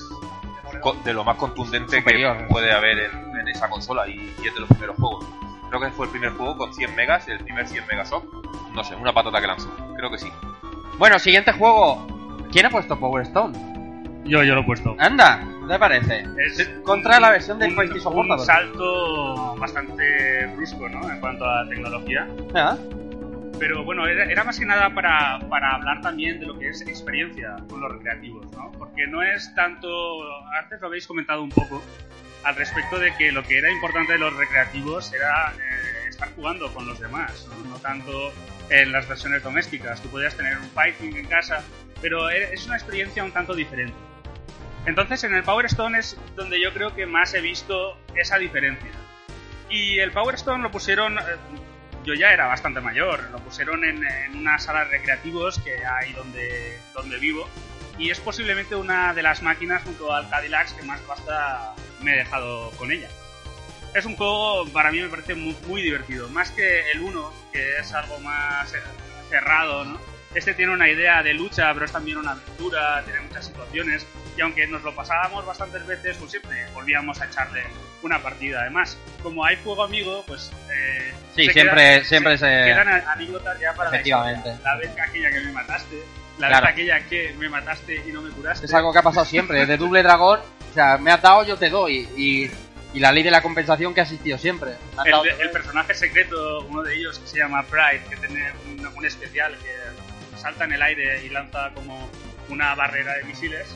de 1.06 1.14
lo 1.14 1.24
más 1.24 1.38
contundente 1.38 1.98
Superior. 2.00 2.38
que 2.38 2.44
puede 2.46 2.72
haber 2.72 2.98
en, 3.00 3.40
en 3.40 3.48
esa 3.48 3.70
consola 3.70 4.08
y, 4.08 4.14
y 4.44 4.48
es 4.48 4.54
de 4.54 4.60
los 4.62 4.70
primeros 4.70 4.96
juegos 4.98 5.26
creo 5.74 5.90
que 5.90 5.96
fue 5.96 6.06
el 6.06 6.12
primer 6.12 6.32
juego 6.34 6.56
con 6.56 6.74
100 6.74 6.96
megas 6.96 7.28
el 7.28 7.40
primer 7.40 7.68
100 7.68 7.88
megasoft 7.88 8.26
no 8.76 8.84
sé 8.84 8.96
una 8.96 9.12
patata 9.12 9.42
que 9.42 9.48
lanzó 9.48 9.70
creo 9.98 10.12
que 10.12 10.20
sí 10.20 10.32
Bueno, 11.00 11.18
siguiente 11.18 11.52
juego. 11.54 12.06
¿Quién 12.52 12.68
ha 12.68 12.70
puesto 12.70 13.00
Power 13.00 13.24
Stone? 13.24 13.58
Yo, 14.26 14.44
yo 14.44 14.54
lo 14.54 14.62
he 14.62 14.64
puesto. 14.64 14.96
Anda, 15.00 15.44
¿qué 15.62 15.74
te 15.74 15.80
parece? 15.80 16.24
Es 16.38 16.70
Contra 16.84 17.20
la 17.20 17.32
versión 17.32 17.58
del 17.58 17.70
un, 17.70 17.76
PlayStation 17.76 18.16
un 18.16 18.40
salto 18.40 19.56
bastante 19.56 20.46
brusco, 20.56 20.88
¿no? 20.88 21.10
En 21.10 21.20
cuanto 21.20 21.44
a 21.46 21.68
tecnología. 21.68 22.28
Ah, 22.54 22.78
Pero 23.60 23.84
bueno, 23.84 24.06
era, 24.06 24.26
era 24.26 24.44
más 24.44 24.60
que 24.60 24.66
nada 24.68 24.94
para, 24.94 25.40
para 25.50 25.76
hablar 25.76 26.02
también 26.02 26.40
de 26.40 26.46
lo 26.46 26.60
que 26.60 26.70
es 26.70 26.82
experiencia 26.84 27.56
con 27.68 27.82
los 27.82 27.92
recreativos, 27.92 28.46
¿no? 28.52 28.72
Porque 28.78 29.08
no 29.08 29.24
es 29.24 29.54
tanto, 29.56 29.90
antes 30.62 30.80
lo 30.80 30.88
habéis 30.88 31.08
comentado 31.08 31.42
un 31.42 31.50
poco, 31.50 31.82
al 32.44 32.56
respecto 32.56 33.00
de 33.00 33.16
que 33.16 33.32
lo 33.32 33.44
que 33.44 33.58
era 33.58 33.72
importante 33.72 34.14
de 34.14 34.20
los 34.20 34.36
recreativos 34.36 35.14
era 35.14 35.54
eh, 35.54 36.10
estar 36.10 36.34
jugando 36.36 36.74
con 36.74 36.88
los 36.88 37.00
demás, 37.00 37.48
¿no? 37.70 37.78
Tanto 37.78 38.34
en 38.70 38.92
las 38.92 39.08
versiones 39.08 39.44
domésticas. 39.44 40.02
Tú 40.02 40.10
podías 40.10 40.36
tener 40.36 40.58
un 40.58 40.70
fighting 40.72 41.16
en 41.16 41.26
casa, 41.26 41.64
pero 42.02 42.30
es 42.30 42.66
una 42.66 42.76
experiencia 42.76 43.24
un 43.24 43.32
tanto 43.32 43.54
diferente. 43.54 43.98
Entonces 44.86 45.24
en 45.24 45.34
el 45.34 45.44
Power 45.44 45.66
Stone 45.68 45.98
es 45.98 46.18
donde 46.36 46.62
yo 46.62 46.74
creo 46.74 46.94
que 46.94 47.06
más 47.06 47.34
he 47.34 47.42
visto 47.42 47.98
esa 48.16 48.38
diferencia. 48.38 48.92
Y 49.70 50.00
el 50.00 50.12
Power 50.12 50.36
Stone 50.36 50.62
lo 50.62 50.72
pusieron, 50.72 51.18
eh, 51.18 51.22
yo 52.04 52.14
ya 52.14 52.34
era 52.34 52.48
bastante 52.48 52.82
mayor, 52.82 53.30
lo 53.32 53.40
pusieron 53.40 53.86
en, 53.86 54.06
en 54.06 54.38
una 54.38 54.60
sala 54.60 54.86
de 54.86 54.92
recreativos 54.92 55.60
que 55.60 55.86
hay 55.86 56.12
donde, 56.14 56.78
donde 56.94 57.18
vivo. 57.18 57.48
Y 57.98 58.10
es 58.10 58.20
posiblemente 58.20 58.76
una 58.76 59.14
de 59.14 59.24
las 59.24 59.42
máquinas 59.42 59.84
junto 59.84 60.14
al 60.14 60.30
Cadillac 60.30 60.76
que 60.76 60.84
más 60.84 61.00
pasta 61.02 61.76
me 62.04 62.14
he 62.14 62.18
dejado 62.18 62.70
con 62.72 62.92
ella. 62.92 63.10
Es 63.94 64.06
un 64.06 64.16
juego, 64.16 64.66
para 64.74 64.92
mí 64.92 65.00
me 65.02 65.10
parece 65.10 65.36
muy, 65.36 65.56
muy 65.68 65.82
divertido. 65.82 66.28
Más 66.30 66.52
que 66.52 66.92
el 66.92 67.02
1, 67.02 67.34
que 67.52 67.78
es 67.78 67.94
algo 67.94 68.20
más 68.20 68.74
eh, 68.74 68.78
cerrado, 69.30 69.86
¿no? 69.86 70.00
Este 70.34 70.56
tiene 70.56 70.74
una 70.74 70.90
idea 70.90 71.22
de 71.22 71.32
lucha, 71.36 71.72
pero 71.74 71.86
es 71.86 71.92
también 71.92 72.18
una 72.18 72.32
aventura, 72.32 73.04
tiene 73.06 73.22
muchas 73.22 73.46
situaciones. 73.46 74.08
Y 74.36 74.42
aunque 74.42 74.66
nos 74.66 74.82
lo 74.82 74.96
pasábamos 74.96 75.46
bastantes 75.46 75.86
veces, 75.86 76.18
pues 76.18 76.32
siempre 76.32 76.66
volvíamos 76.74 77.22
a 77.22 77.26
echarle 77.26 77.62
una 78.02 78.18
partida. 78.20 78.62
Además, 78.62 78.98
como 79.22 79.46
hay 79.46 79.58
juego 79.64 79.84
amigo, 79.84 80.24
pues. 80.26 80.52
eh, 80.72 81.14
Sí, 81.36 81.46
se 81.46 81.54
siempre- 81.54 81.76
quedan- 81.84 82.06
siempre 82.06 82.38
se- 82.40 82.46
Quedan 82.46 82.88
a- 82.90 83.12
anécdotas 83.12 83.60
ya 83.60 83.74
para 83.76 83.92
la 83.92 83.96
Efectivamente. 83.98 84.50
historia. 84.50 84.72
La 84.72 84.78
vez 84.80 84.96
que 84.96 85.02
aquella 85.02 85.30
que 85.32 85.40
me 85.42 85.52
mataste, 85.52 86.04
la 86.40 86.48
Claro. 86.48 86.66
vez 86.66 86.74
aquella 86.74 87.00
que 87.08 87.34
me 87.38 87.50
mataste 87.50 87.96
y 88.08 88.12
no 88.12 88.22
me 88.24 88.32
curaste. 88.32 88.66
Es 88.66 88.74
algo 88.74 88.92
que 88.92 88.98
ha 89.00 89.04
pasado 89.04 89.26
siempre, 89.28 89.60
desde 89.60 89.78
Double 89.78 90.02
Dragón, 90.02 90.40
o 90.74 90.76
sea, 90.76 90.98
me 90.98 91.12
has 91.12 91.22
dado, 91.22 91.46
yo 91.46 91.56
te 91.56 91.70
doy, 91.70 92.10
y, 92.18 92.50
y 92.96 93.00
la 93.00 93.12
ley 93.12 93.22
de 93.22 93.30
la 93.30 93.44
compensación 93.44 93.94
que 93.94 94.00
ha 94.00 94.04
existido 94.04 94.40
siempre. 94.40 94.72
El, 95.06 95.12
dado, 95.12 95.24
personaje 95.52 95.94
secreto, 95.94 96.62
uno 96.62 96.82
de 96.82 96.96
ellos 96.96 97.20
que 97.20 97.28
se 97.28 97.38
llama 97.38 97.62
Pride, 97.62 98.02
que 98.10 98.16
tiene 98.16 98.52
un, 98.66 98.84
un 98.84 99.06
especial 99.06 99.56
que 99.60 100.40
salta 100.40 100.66
en 100.66 100.74
el 100.74 100.82
aire 100.82 101.24
y 101.24 101.30
lanza 101.30 101.70
como 101.76 102.10
una 102.50 102.74
barrera 102.74 103.14
de 103.18 103.24
misiles 103.26 103.68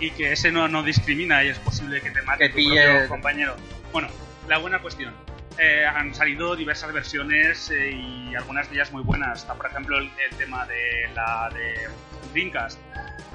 y 0.00 0.10
que 0.10 0.32
ese 0.32 0.50
no, 0.50 0.66
no 0.66 0.82
discrimina 0.82 1.44
y 1.44 1.50
es 1.50 1.60
posible 1.60 2.00
que 2.00 2.10
te 2.10 2.22
mate 2.22 2.50
Que 2.50 2.60
tu 2.60 2.68
propio 2.68 3.08
compañero. 3.08 3.56
Bueno, 3.92 4.08
la 4.48 4.58
buena 4.58 4.82
cuestión. 4.82 5.14
Eh, 5.58 5.86
han 5.86 6.12
salido 6.12 6.56
diversas 6.56 6.92
versiones 6.92 7.70
eh, 7.70 7.92
y 7.92 8.34
algunas 8.34 8.68
de 8.68 8.74
ellas 8.74 8.90
muy 8.90 9.04
buenas. 9.04 9.42
Está, 9.42 9.54
por 9.54 9.66
ejemplo, 9.66 9.98
el, 9.98 10.10
el 10.28 10.36
tema 10.36 10.66
de 10.66 11.08
la 11.14 11.50
de 11.54 11.88
Dreamcast. 12.32 12.80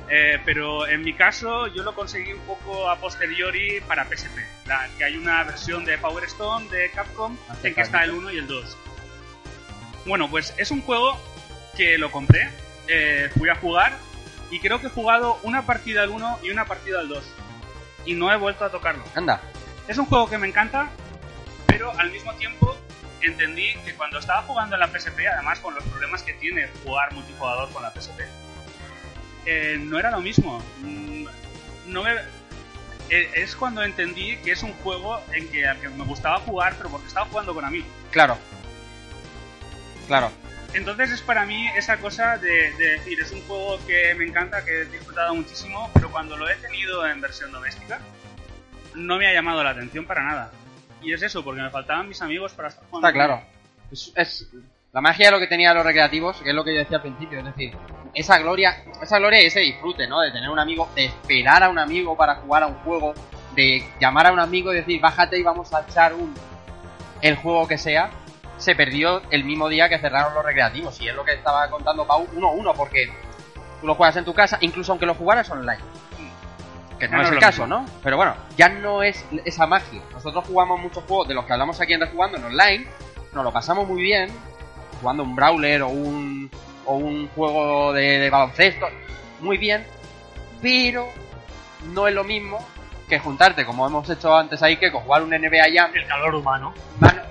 Eh, 0.10 0.40
pero 0.46 0.88
en 0.88 1.02
mi 1.02 1.14
caso 1.14 1.68
yo 1.68 1.84
lo 1.84 1.94
conseguí 1.94 2.32
un 2.32 2.40
poco 2.42 2.90
a 2.90 2.98
posteriori 2.98 3.82
para 3.82 4.06
PSP. 4.06 4.38
La, 4.66 4.88
que 4.98 5.04
hay 5.04 5.18
una 5.18 5.44
versión 5.44 5.84
de 5.86 5.98
Power 5.98 6.24
Stone 6.26 6.70
de 6.70 6.90
Capcom 6.92 7.38
en 7.64 7.74
que 7.74 7.82
está 7.82 8.04
el 8.04 8.12
1 8.12 8.32
y 8.32 8.38
el 8.38 8.48
2. 8.48 8.78
Bueno, 10.06 10.30
pues 10.30 10.54
es 10.58 10.72
un 10.72 10.82
juego 10.82 11.18
que 11.76 11.98
lo 11.98 12.12
compré, 12.12 12.50
eh, 12.88 13.30
fui 13.38 13.50
a 13.50 13.56
jugar 13.56 13.94
y 14.50 14.60
creo 14.60 14.80
que 14.80 14.88
he 14.88 14.90
jugado 14.90 15.38
una 15.44 15.66
partida 15.66 16.04
al 16.04 16.10
1 16.10 16.40
y 16.44 16.50
una 16.52 16.66
partida 16.66 17.00
al 17.00 17.10
2. 17.10 17.24
Y 18.06 18.16
no 18.16 18.32
he 18.32 18.38
vuelto 18.38 18.64
a 18.64 18.72
tocarlo. 18.72 19.04
Anda, 19.16 19.42
Es 19.88 19.98
un 19.98 20.06
juego 20.06 20.30
que 20.30 20.38
me 20.38 20.48
encanta, 20.48 20.90
pero 21.68 21.92
al 22.00 22.12
mismo 22.12 22.34
tiempo 22.36 22.78
entendí 23.22 23.74
que 23.86 23.94
cuando 23.96 24.20
estaba 24.20 24.44
jugando 24.44 24.76
en 24.76 24.80
la 24.80 24.88
PSP, 24.88 25.28
además 25.34 25.60
con 25.60 25.76
los 25.76 25.84
problemas 25.84 26.24
que 26.24 26.34
tiene 26.34 26.70
jugar 26.86 27.14
multijugador 27.14 27.70
con 27.72 27.84
la 27.84 27.92
PSP, 27.92 28.22
eh, 29.48 29.78
no 29.80 29.98
era 29.98 30.12
lo 30.12 30.20
mismo. 30.22 30.60
Mm, 30.82 31.26
No 31.88 32.04
me- 32.04 32.12
eh, 33.10 33.30
es 33.36 33.56
cuando 33.56 33.82
entendí 33.82 34.36
que 34.44 34.52
es 34.52 34.62
un 34.64 34.74
juego 34.84 35.22
en 35.34 35.48
que, 35.50 35.66
al 35.66 35.80
que 35.80 35.88
me 35.90 36.04
gustaba 36.04 36.40
jugar, 36.40 36.76
pero 36.78 36.90
porque 36.90 37.08
estaba 37.08 37.26
jugando 37.28 37.54
con 37.56 37.64
amigos. 37.66 37.88
claro. 38.12 38.38
Claro. 40.08 40.32
Entonces 40.74 41.12
es 41.12 41.22
para 41.22 41.46
mí 41.46 41.68
esa 41.78 41.98
cosa 41.98 42.38
de, 42.38 42.72
de 42.74 42.92
decir, 42.92 43.20
es 43.22 43.32
un 43.32 43.42
juego 43.44 43.80
que 43.88 44.14
me 44.16 44.26
encanta, 44.26 44.64
que 44.64 44.82
he 44.82 44.86
disfrutado 44.86 45.34
muchísimo, 45.34 45.90
pero 45.94 46.12
cuando 46.12 46.38
lo 46.38 46.50
he 46.50 46.56
tenido 46.56 47.06
en 47.08 47.20
versión 47.22 47.52
doméstica, 47.52 48.00
no 48.96 49.18
me 49.18 49.28
ha 49.28 49.34
llamado 49.34 49.64
la 49.64 49.72
atención 49.72 50.06
para 50.06 50.24
nada. 50.24 50.52
Y 51.02 51.14
es 51.14 51.22
eso, 51.22 51.44
porque 51.44 51.62
me 51.62 51.70
faltaban 51.70 52.08
mis 52.08 52.22
amigos 52.22 52.54
para 52.54 52.70
estar 52.70 52.84
jugando. 52.90 53.08
Está 53.08 53.14
claro. 53.14 53.42
Es, 53.92 54.12
es 54.16 54.48
la 54.94 55.02
magia 55.02 55.28
de 55.28 55.32
lo 55.32 55.40
que 55.40 55.48
tenía 55.48 55.74
los 55.74 55.86
recreativos, 55.86 56.38
que 56.42 56.50
es 56.50 56.56
lo 56.56 56.64
que 56.64 56.74
yo 56.74 56.80
decía 56.80 56.98
al 56.98 57.04
principio, 57.04 57.40
es 57.40 57.46
decir, 57.46 57.74
esa 58.18 58.40
gloria, 58.40 58.84
esa 59.02 59.20
gloria 59.20 59.42
y 59.42 59.46
ese 59.46 59.60
disfrute, 59.60 60.08
¿no? 60.08 60.22
De 60.22 60.32
tener 60.32 60.50
un 60.50 60.58
amigo, 60.58 60.90
de 60.96 61.06
esperar 61.06 61.64
a 61.64 61.70
un 61.70 61.78
amigo 61.78 62.18
para 62.18 62.36
jugar 62.36 62.64
a 62.64 62.68
un 62.68 62.76
juego, 62.80 63.14
de 63.56 63.88
llamar 64.00 64.28
a 64.28 64.32
un 64.32 64.40
amigo 64.40 64.74
y 64.74 64.78
decir, 64.78 65.00
bájate 65.00 65.38
y 65.38 65.44
vamos 65.44 65.72
a 65.74 65.82
echar 65.82 66.14
un 66.14 66.34
el 67.22 67.36
juego 67.36 67.68
que 67.68 67.78
sea, 67.78 68.10
se 68.58 68.76
perdió 68.76 69.22
el 69.30 69.44
mismo 69.44 69.70
día 69.70 69.88
que 69.90 70.00
cerraron 70.00 70.34
los 70.34 70.44
recreativos. 70.44 71.00
Y 71.02 71.08
es 71.08 71.16
lo 71.16 71.24
que 71.24 71.34
estaba 71.34 71.70
contando 71.70 72.06
Pau 72.06 72.28
uno 72.34 72.50
a 72.50 72.52
uno, 72.52 72.74
porque 72.74 73.08
tú 73.82 73.88
lo 73.88 73.96
juegas 73.96 74.18
en 74.18 74.26
tu 74.26 74.34
casa, 74.34 74.58
incluso 74.62 74.92
aunque 74.92 75.06
lo 75.06 75.14
jugaras 75.14 75.50
online. 75.52 75.80
Que 77.00 77.08
no 77.08 77.22
es 77.22 77.30
el 77.30 77.38
caso, 77.38 77.68
mismo. 77.68 77.82
¿no? 77.82 77.86
Pero 78.02 78.18
bueno, 78.18 78.34
ya 78.58 78.70
no 78.70 79.04
es 79.04 79.24
esa 79.46 79.68
magia. 79.68 80.02
Nosotros 80.12 80.46
jugamos 80.48 80.80
muchos 80.80 81.04
juegos 81.04 81.28
de 81.28 81.36
los 81.36 81.46
que 81.46 81.54
hablamos 81.54 81.80
aquí 81.80 81.94
en 81.94 82.02
Rejugando 82.02 82.38
en 82.38 82.46
online, 82.46 82.88
nos 83.34 83.44
lo 83.44 83.54
pasamos 83.54 83.88
muy 83.88 84.02
bien, 84.02 84.32
jugando 85.00 85.22
un 85.22 85.36
brawler 85.36 85.84
o 85.84 85.90
un, 85.90 86.50
o 86.88 86.96
un 86.96 87.28
juego 87.30 87.94
de, 87.94 88.18
de 88.20 88.30
baloncesto, 88.30 88.88
muy 89.40 89.58
bien, 89.58 89.86
pero 90.62 91.08
no 91.94 92.08
es 92.08 92.14
lo 92.16 92.24
mismo 92.24 92.66
que 93.08 93.20
juntarte, 93.20 93.66
como 93.66 93.86
hemos 93.88 94.10
hecho 94.10 94.36
antes 94.36 94.62
ahí, 94.64 94.78
que 94.78 94.92
con 94.92 95.02
jugar 95.04 95.22
un 95.24 95.30
NBA 95.30 95.66
Jam. 95.74 95.92
El 95.94 96.08
calor 96.08 96.36
humano. 96.36 96.74
Mano, 97.00 97.22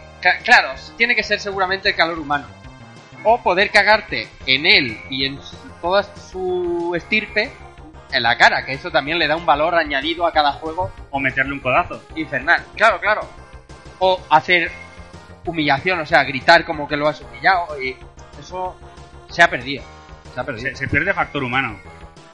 claro, 0.44 0.70
tiene 0.96 1.14
que 1.14 1.22
ser 1.22 1.40
seguramente 1.40 1.90
el 1.90 1.96
calor 1.96 2.18
humano. 2.18 2.46
O 3.24 3.42
poder 3.42 3.70
cagarte 3.70 4.28
en 4.46 4.66
él 4.66 5.00
y 5.10 5.26
en 5.26 5.38
toda 5.82 6.02
su 6.02 6.92
estirpe 6.94 7.50
en 8.12 8.22
la 8.22 8.38
cara, 8.38 8.64
que 8.64 8.72
eso 8.72 8.90
también 8.90 9.18
le 9.18 9.26
da 9.26 9.36
un 9.36 9.44
valor 9.44 9.74
añadido 9.74 10.26
a 10.26 10.32
cada 10.32 10.52
juego 10.52 10.92
O 11.10 11.18
meterle 11.18 11.52
un 11.52 11.60
codazo. 11.60 12.00
infernal. 12.14 12.64
Claro, 12.76 13.00
claro. 13.00 13.22
O 13.98 14.20
hacer 14.30 14.70
humillación, 15.44 16.00
o 16.00 16.06
sea, 16.06 16.22
gritar 16.24 16.64
como 16.64 16.86
que 16.88 16.96
lo 16.96 17.08
has 17.08 17.20
humillado 17.20 17.80
y 17.82 17.96
eso 18.40 18.76
se 19.36 19.42
ha 19.42 19.50
perdido. 19.50 19.84
Se 20.34 20.40
ha 20.40 20.44
perdido. 20.44 20.70
Se, 20.70 20.76
se 20.76 20.88
pierde 20.88 21.12
factor 21.14 21.44
humano. 21.44 21.78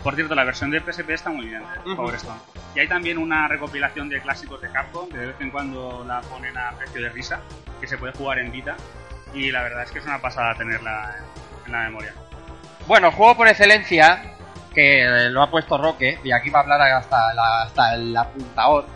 Por 0.03 0.15
cierto, 0.17 0.35
la 0.35 0.45
versión 0.45 0.71
de 0.71 0.81
PSP 0.81 1.11
está 1.11 1.31
muy 1.31 1.47
bien, 1.47 1.63
Ujú. 1.85 1.97
Power 1.97 2.15
Stone. 2.17 2.41
Y 2.75 2.81
hay 2.81 2.89
también 2.89 3.19
una 3.19 3.47
recopilación 3.49 4.09
de 4.09 4.21
clásicos 4.21 4.61
de 4.61 4.71
Capcom, 4.71 5.09
que 5.09 5.17
de 5.19 5.27
vez 5.27 5.37
en 5.41 5.51
cuando 5.51 6.05
la 6.07 6.21
ponen 6.23 6.57
a 6.59 6.73
precio 6.73 7.01
de 7.03 7.09
risa, 7.11 7.41
que 7.81 7.87
se 7.87 7.99
puede 7.99 8.13
jugar 8.13 8.39
en 8.39 8.51
Vita. 8.51 8.77
Y 9.35 9.51
la 9.51 9.63
verdad 9.63 9.83
es 9.85 9.91
que 9.93 9.99
es 10.01 10.05
una 10.05 10.21
pasada 10.21 10.55
tenerla 10.57 11.17
en, 11.19 11.67
en 11.67 11.73
la 11.73 11.79
memoria. 11.85 12.15
Bueno, 12.89 13.09
el 13.09 13.15
juego 13.15 13.37
por 13.37 13.47
excelencia, 13.49 14.35
que 14.75 15.29
lo 15.31 15.43
ha 15.43 15.51
puesto 15.51 15.79
Roque, 15.79 16.19
y 16.25 16.33
aquí 16.33 16.51
va 16.51 16.61
a 16.61 16.63
hablar 16.63 16.81
hasta, 16.83 17.33
la- 17.35 17.63
hasta 17.63 17.95
el 17.95 18.17
apuntador, 18.17 18.87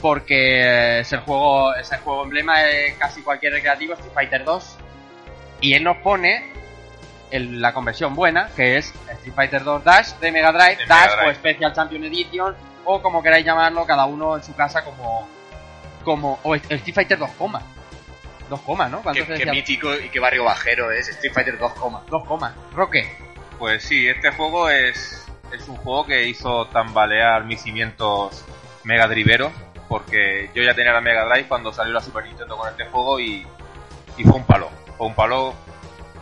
porque 0.00 1.00
es 1.00 1.12
el 1.12 1.20
juego, 1.20 1.74
es 1.76 1.90
el 1.92 1.98
juego 2.00 2.24
emblema 2.24 2.58
de 2.60 2.94
casi 2.98 3.22
cualquier 3.22 3.52
recreativo, 3.52 3.94
Street 3.94 4.12
Fighter 4.12 4.44
2, 4.44 4.76
y 5.60 5.74
él 5.74 5.84
nos 5.84 5.96
pone 5.98 6.52
el- 7.36 7.60
la 7.60 7.72
conversión 7.74 8.14
buena, 8.14 8.48
que 8.56 8.76
es 8.78 8.92
Street 9.10 9.34
Fighter 9.34 9.64
2 9.64 9.82
Dash 9.84 10.12
de 10.20 10.30
Mega 10.32 10.52
Drive, 10.52 10.76
De 10.76 10.82
Mega 10.84 10.94
Dash 10.94 11.14
Drive. 11.16 11.30
o 11.30 11.34
Special 11.34 11.72
Champion 11.72 12.04
Edition, 12.04 12.56
o 12.84 13.02
como 13.02 13.22
queráis 13.22 13.44
llamarlo, 13.44 13.84
cada 13.86 14.06
uno 14.06 14.36
en 14.36 14.42
su 14.42 14.54
casa 14.54 14.84
como... 14.84 15.28
como 16.04 16.38
o 16.42 16.54
Street 16.54 16.94
Fighter 16.94 17.18
2, 17.18 17.30
coma. 17.38 17.62
2 18.50 18.60
comas, 18.60 18.90
¿no? 18.90 18.98
Qué, 18.98 19.02
¿Cuántos 19.04 19.26
se 19.26 19.44
qué 19.44 19.50
mítico 19.50 19.94
y 19.94 20.10
qué 20.10 20.20
barrio 20.20 20.44
bajero 20.44 20.90
es 20.92 21.08
Street 21.08 21.32
Fighter 21.32 21.58
2, 21.58 21.72
coma. 21.74 22.02
2 22.10 22.24
comas. 22.26 22.52
Roque. 22.72 23.16
Pues 23.58 23.82
sí, 23.84 24.06
este 24.08 24.30
juego 24.32 24.68
es, 24.68 25.26
es 25.52 25.66
un 25.68 25.76
juego 25.76 26.04
que 26.06 26.26
hizo 26.28 26.66
tambalear 26.66 27.44
mis 27.44 27.62
cimientos 27.62 28.44
mega 28.84 29.06
driveros, 29.08 29.50
porque 29.88 30.50
yo 30.54 30.62
ya 30.62 30.74
tenía 30.74 30.92
la 30.92 31.00
Mega 31.00 31.24
Drive 31.24 31.46
cuando 31.48 31.72
salió 31.72 31.92
la 31.94 32.00
Super 32.00 32.24
Nintendo 32.24 32.56
con 32.56 32.68
este 32.68 32.84
juego 32.86 33.18
y, 33.20 33.46
y 34.18 34.24
fue 34.24 34.34
un 34.34 34.44
palo. 34.44 34.68
Fue 34.98 35.06
un 35.06 35.14
palo 35.14 35.54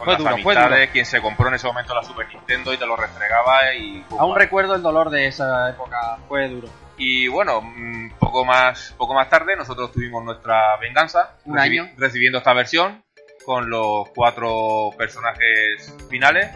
Fue 0.04 0.12
las 0.14 0.18
duro, 0.22 0.36
fue 0.42 0.54
duro. 0.54 0.76
quien 0.92 1.06
se 1.06 1.20
compró 1.20 1.48
en 1.48 1.54
ese 1.54 1.66
momento 1.66 1.94
la 1.94 2.02
Super 2.02 2.28
Nintendo 2.28 2.72
y 2.72 2.76
te 2.78 2.86
lo 2.86 2.96
restregaba 2.96 3.72
y 3.74 4.04
Aún 4.10 4.18
palo. 4.18 4.34
recuerdo 4.34 4.74
el 4.74 4.82
dolor 4.82 5.10
de 5.10 5.26
esa 5.26 5.70
época, 5.70 6.18
fue 6.28 6.48
duro. 6.48 6.68
Y 6.98 7.26
bueno, 7.28 7.60
mm, 7.62 8.10
poco 8.18 8.44
más, 8.44 8.94
poco 8.98 9.14
más 9.14 9.28
tarde 9.28 9.56
nosotros 9.56 9.92
tuvimos 9.92 10.22
nuestra 10.24 10.76
venganza, 10.76 11.36
Un 11.44 11.56
recibi- 11.56 11.80
año. 11.80 11.90
recibiendo 11.96 12.38
esta 12.38 12.52
versión 12.52 13.02
con 13.44 13.68
los 13.70 14.08
cuatro 14.14 14.90
personajes 14.96 15.96
finales. 16.10 16.48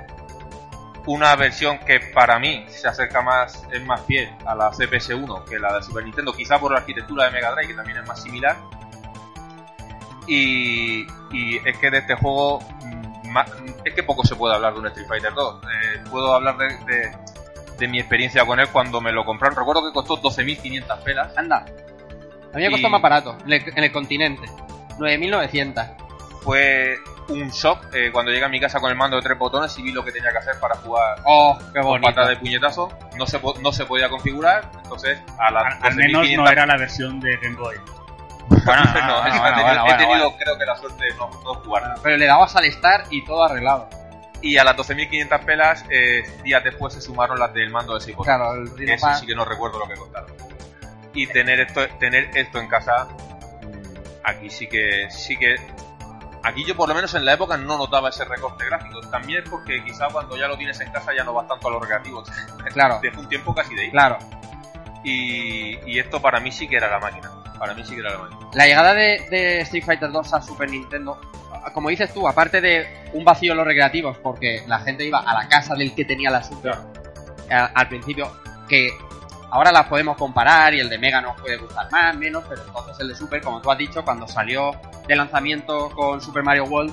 Una 1.07 1.37
versión 1.37 1.79
que 1.79 2.01
para 2.01 2.39
mí 2.41 2.65
se 2.69 2.89
acerca 2.89 3.23
más, 3.23 3.63
es 3.73 3.81
más 3.85 4.01
fiel 4.07 4.29
a 4.45 4.55
la 4.57 4.73
CPS1 4.73 5.45
que 5.45 5.59
la 5.59 5.73
de 5.77 5.83
Super 5.83 6.03
Nintendo, 6.05 6.33
quizá 6.33 6.59
por 6.59 6.73
la 6.73 6.79
arquitectura 6.79 7.25
de 7.27 7.31
Mega 7.31 7.53
Drive, 7.53 7.69
que 7.69 7.75
también 7.75 7.99
es 7.99 8.07
más 8.09 8.21
similar. 8.23 8.57
Y, 10.27 11.07
y 11.31 11.59
es 11.65 11.79
que 11.79 11.91
de 11.91 11.99
este 11.99 12.15
juego, 12.17 12.59
mm, 12.83 13.06
es 13.85 13.95
que 13.95 14.03
poco 14.03 14.25
se 14.25 14.35
puede 14.37 14.55
hablar 14.55 14.73
de 14.75 14.81
un 14.81 14.87
Street 14.89 15.07
Fighter 15.09 15.33
2. 15.35 15.61
Eh, 15.65 16.01
puedo 16.11 16.35
hablar 16.35 16.57
de, 16.57 16.67
de- 16.87 17.17
de 17.79 17.89
mi 17.89 17.99
experiencia 18.01 18.45
con 18.47 18.59
él 18.59 18.69
cuando 18.73 19.01
me 19.03 19.13
lo 19.13 19.25
compraron. 19.25 19.57
Recuerdo 19.57 19.85
que 19.87 19.93
costó 19.93 20.17
12.500 20.17 20.99
pelas. 21.03 21.37
Anda. 21.37 21.67
A 22.55 22.57
mí 22.57 22.63
me 22.65 22.71
costó 22.71 22.89
más 22.89 23.03
barato, 23.03 23.37
en 23.45 23.53
el, 23.53 23.63
en 23.77 23.85
el 23.85 23.93
continente. 23.93 24.49
9.900. 24.99 25.97
Fue 26.43 26.97
un 27.29 27.51
shock 27.51 27.87
eh, 27.93 28.11
cuando 28.13 28.31
llegué 28.31 28.45
a 28.45 28.49
mi 28.49 28.61
casa 28.61 28.79
con 28.81 28.89
el 28.91 28.97
mando 28.97 29.17
de 29.17 29.23
tres 29.23 29.37
botones 29.37 29.77
y 29.79 29.83
vi 29.83 29.93
lo 29.93 30.05
que 30.05 30.13
tenía 30.13 30.31
que 30.31 30.39
hacer 30.39 30.55
para 30.61 30.77
jugar 30.77 31.19
Oh, 31.25 31.59
qué 31.75 31.81
con 31.81 31.89
bonito. 31.91 32.09
patada 32.09 32.29
de 32.31 32.37
puñetazo. 32.37 32.89
No 33.19 33.27
se, 33.27 33.39
po- 33.41 33.57
no 33.61 33.73
se 33.73 33.85
podía 33.85 34.09
configurar, 34.09 34.71
entonces 34.83 35.19
a 35.39 35.51
las 35.51 35.65
Al, 35.83 35.91
al 35.91 35.97
menos 35.97 36.23
12.500 36.27 36.37
no 36.37 36.49
era 36.49 36.67
la 36.67 36.77
versión 36.77 37.21
de 37.21 37.37
Game 37.43 37.57
Boy. 37.57 37.77
Bueno, 38.49 38.85
No, 38.85 39.07
no, 39.07 39.27
es 39.27 39.33
que 39.33 39.41
bueno, 39.41 39.49
he 39.49 39.55
tenido, 39.55 39.65
bueno, 39.65 39.73
he 39.73 39.81
bueno, 39.83 39.97
tenido, 39.97 40.31
bueno. 40.31 40.37
creo 40.39 40.59
que 40.59 40.65
la 40.67 40.77
suerte 40.77 41.05
de 41.05 41.15
no, 41.15 41.31
no 41.45 41.55
jugar. 41.55 41.95
Pero 42.03 42.17
le 42.17 42.27
dabas 42.27 42.57
al 42.57 42.65
Star 42.67 43.05
y 43.11 43.25
todo 43.25 43.45
arreglado. 43.45 43.89
Y 44.43 44.59
a 44.59 44.65
las 44.65 44.77
12.500 44.77 45.45
pelas, 45.45 45.85
eh, 45.91 46.23
días 46.45 46.63
después 46.63 46.95
se 46.95 47.01
sumaron 47.01 47.39
las 47.39 47.53
del 47.55 47.71
mando 47.71 47.95
de 47.95 48.01
6 48.01 48.17
botones. 48.17 48.39
Claro, 48.39 48.55
el 48.55 48.77
ritmo 48.77 48.95
Eso 48.95 49.15
sí 49.15 49.27
que 49.27 49.35
no 49.35 49.45
recuerdo 49.45 49.79
lo 49.79 49.89
que 49.89 49.95
costaron. 49.95 50.31
Y 51.15 51.27
tener 51.27 51.61
esto, 51.61 51.87
tener 51.99 52.31
esto 52.37 52.59
en 52.59 52.69
casa, 52.69 53.07
mm, 53.63 54.21
aquí 54.25 54.51
sí 54.51 54.67
que, 54.69 55.11
sí 55.11 55.37
que, 55.37 55.57
aquí 56.43 56.65
yo 56.65 56.77
por 56.77 56.89
lo 56.89 56.95
menos 56.95 57.15
en 57.15 57.25
la 57.25 57.33
época 57.33 57.57
no 57.57 57.79
notaba 57.79 58.11
ese 58.11 58.25
recorte 58.25 58.67
gráfico. 58.67 59.01
También 59.11 59.43
es 59.43 59.49
porque 59.49 59.83
quizá 59.83 60.09
cuando 60.09 60.37
ya 60.37 60.47
lo 60.47 60.57
tienes 60.59 60.79
en 60.81 60.93
casa 60.93 61.13
ya 61.17 61.25
no 61.25 61.33
vas 61.33 61.49
tanto 61.49 61.69
a 61.69 61.71
los 61.71 61.81
recreativos. 61.81 62.29
Claro. 62.73 62.99
Dejó 63.03 63.21
un 63.21 63.29
tiempo 63.29 63.55
casi 63.55 63.75
de 63.75 63.83
ahí. 63.83 63.91
Claro. 63.91 64.19
Y, 65.03 65.79
y 65.91 65.99
esto 65.99 66.21
para 66.21 66.41
mí 66.41 66.53
sí 66.53 66.69
que 66.69 66.77
era 66.77 66.91
la 66.91 66.99
máquina. 66.99 67.31
Para 67.59 67.75
mí 67.75 67.83
sí 67.85 67.95
que 67.95 68.01
era 68.01 68.13
la 68.13 68.19
máquina. 68.19 68.41
La 68.53 68.67
llegada 68.67 68.95
de, 68.95 69.27
de 69.31 69.61
Street 69.63 69.85
Fighter 69.85 70.11
2 70.13 70.35
a 70.35 70.43
Super 70.43 70.71
Nintendo, 70.71 71.21
como 71.73 71.89
dices 71.89 72.13
tú, 72.13 72.27
aparte 72.29 72.61
de 72.61 72.87
un 73.13 73.25
vacío 73.25 73.53
en 73.53 73.59
los 73.59 73.67
recreativos, 73.67 74.17
porque 74.19 74.63
la 74.67 74.79
gente 74.81 75.05
iba 75.05 75.19
a 75.21 75.35
la 75.35 75.49
casa 75.49 75.75
del 75.75 75.95
que 75.95 76.05
tenía 76.05 76.31
la 76.31 76.43
Super 76.43 76.75
a- 77.51 77.65
al 77.75 77.89
principio, 77.89 78.31
que 78.69 78.91
ahora 79.51 79.73
las 79.73 79.87
podemos 79.87 80.17
comparar 80.17 80.75
y 80.75 80.81
el 80.81 80.89
de 80.89 80.99
Mega 80.99 81.21
nos 81.21 81.41
puede 81.41 81.57
gustar 81.57 81.91
más, 81.91 82.15
menos, 82.17 82.45
pero 82.49 82.63
entonces 82.67 82.97
el 83.01 83.09
de 83.09 83.15
Super, 83.15 83.41
como 83.41 83.61
tú 83.61 83.71
has 83.71 83.79
dicho, 83.79 84.05
cuando 84.05 84.27
salió 84.29 84.73
de 85.07 85.17
lanzamiento 85.17 85.89
con 85.91 86.21
Super 86.21 86.43
Mario 86.43 86.65
World, 86.65 86.93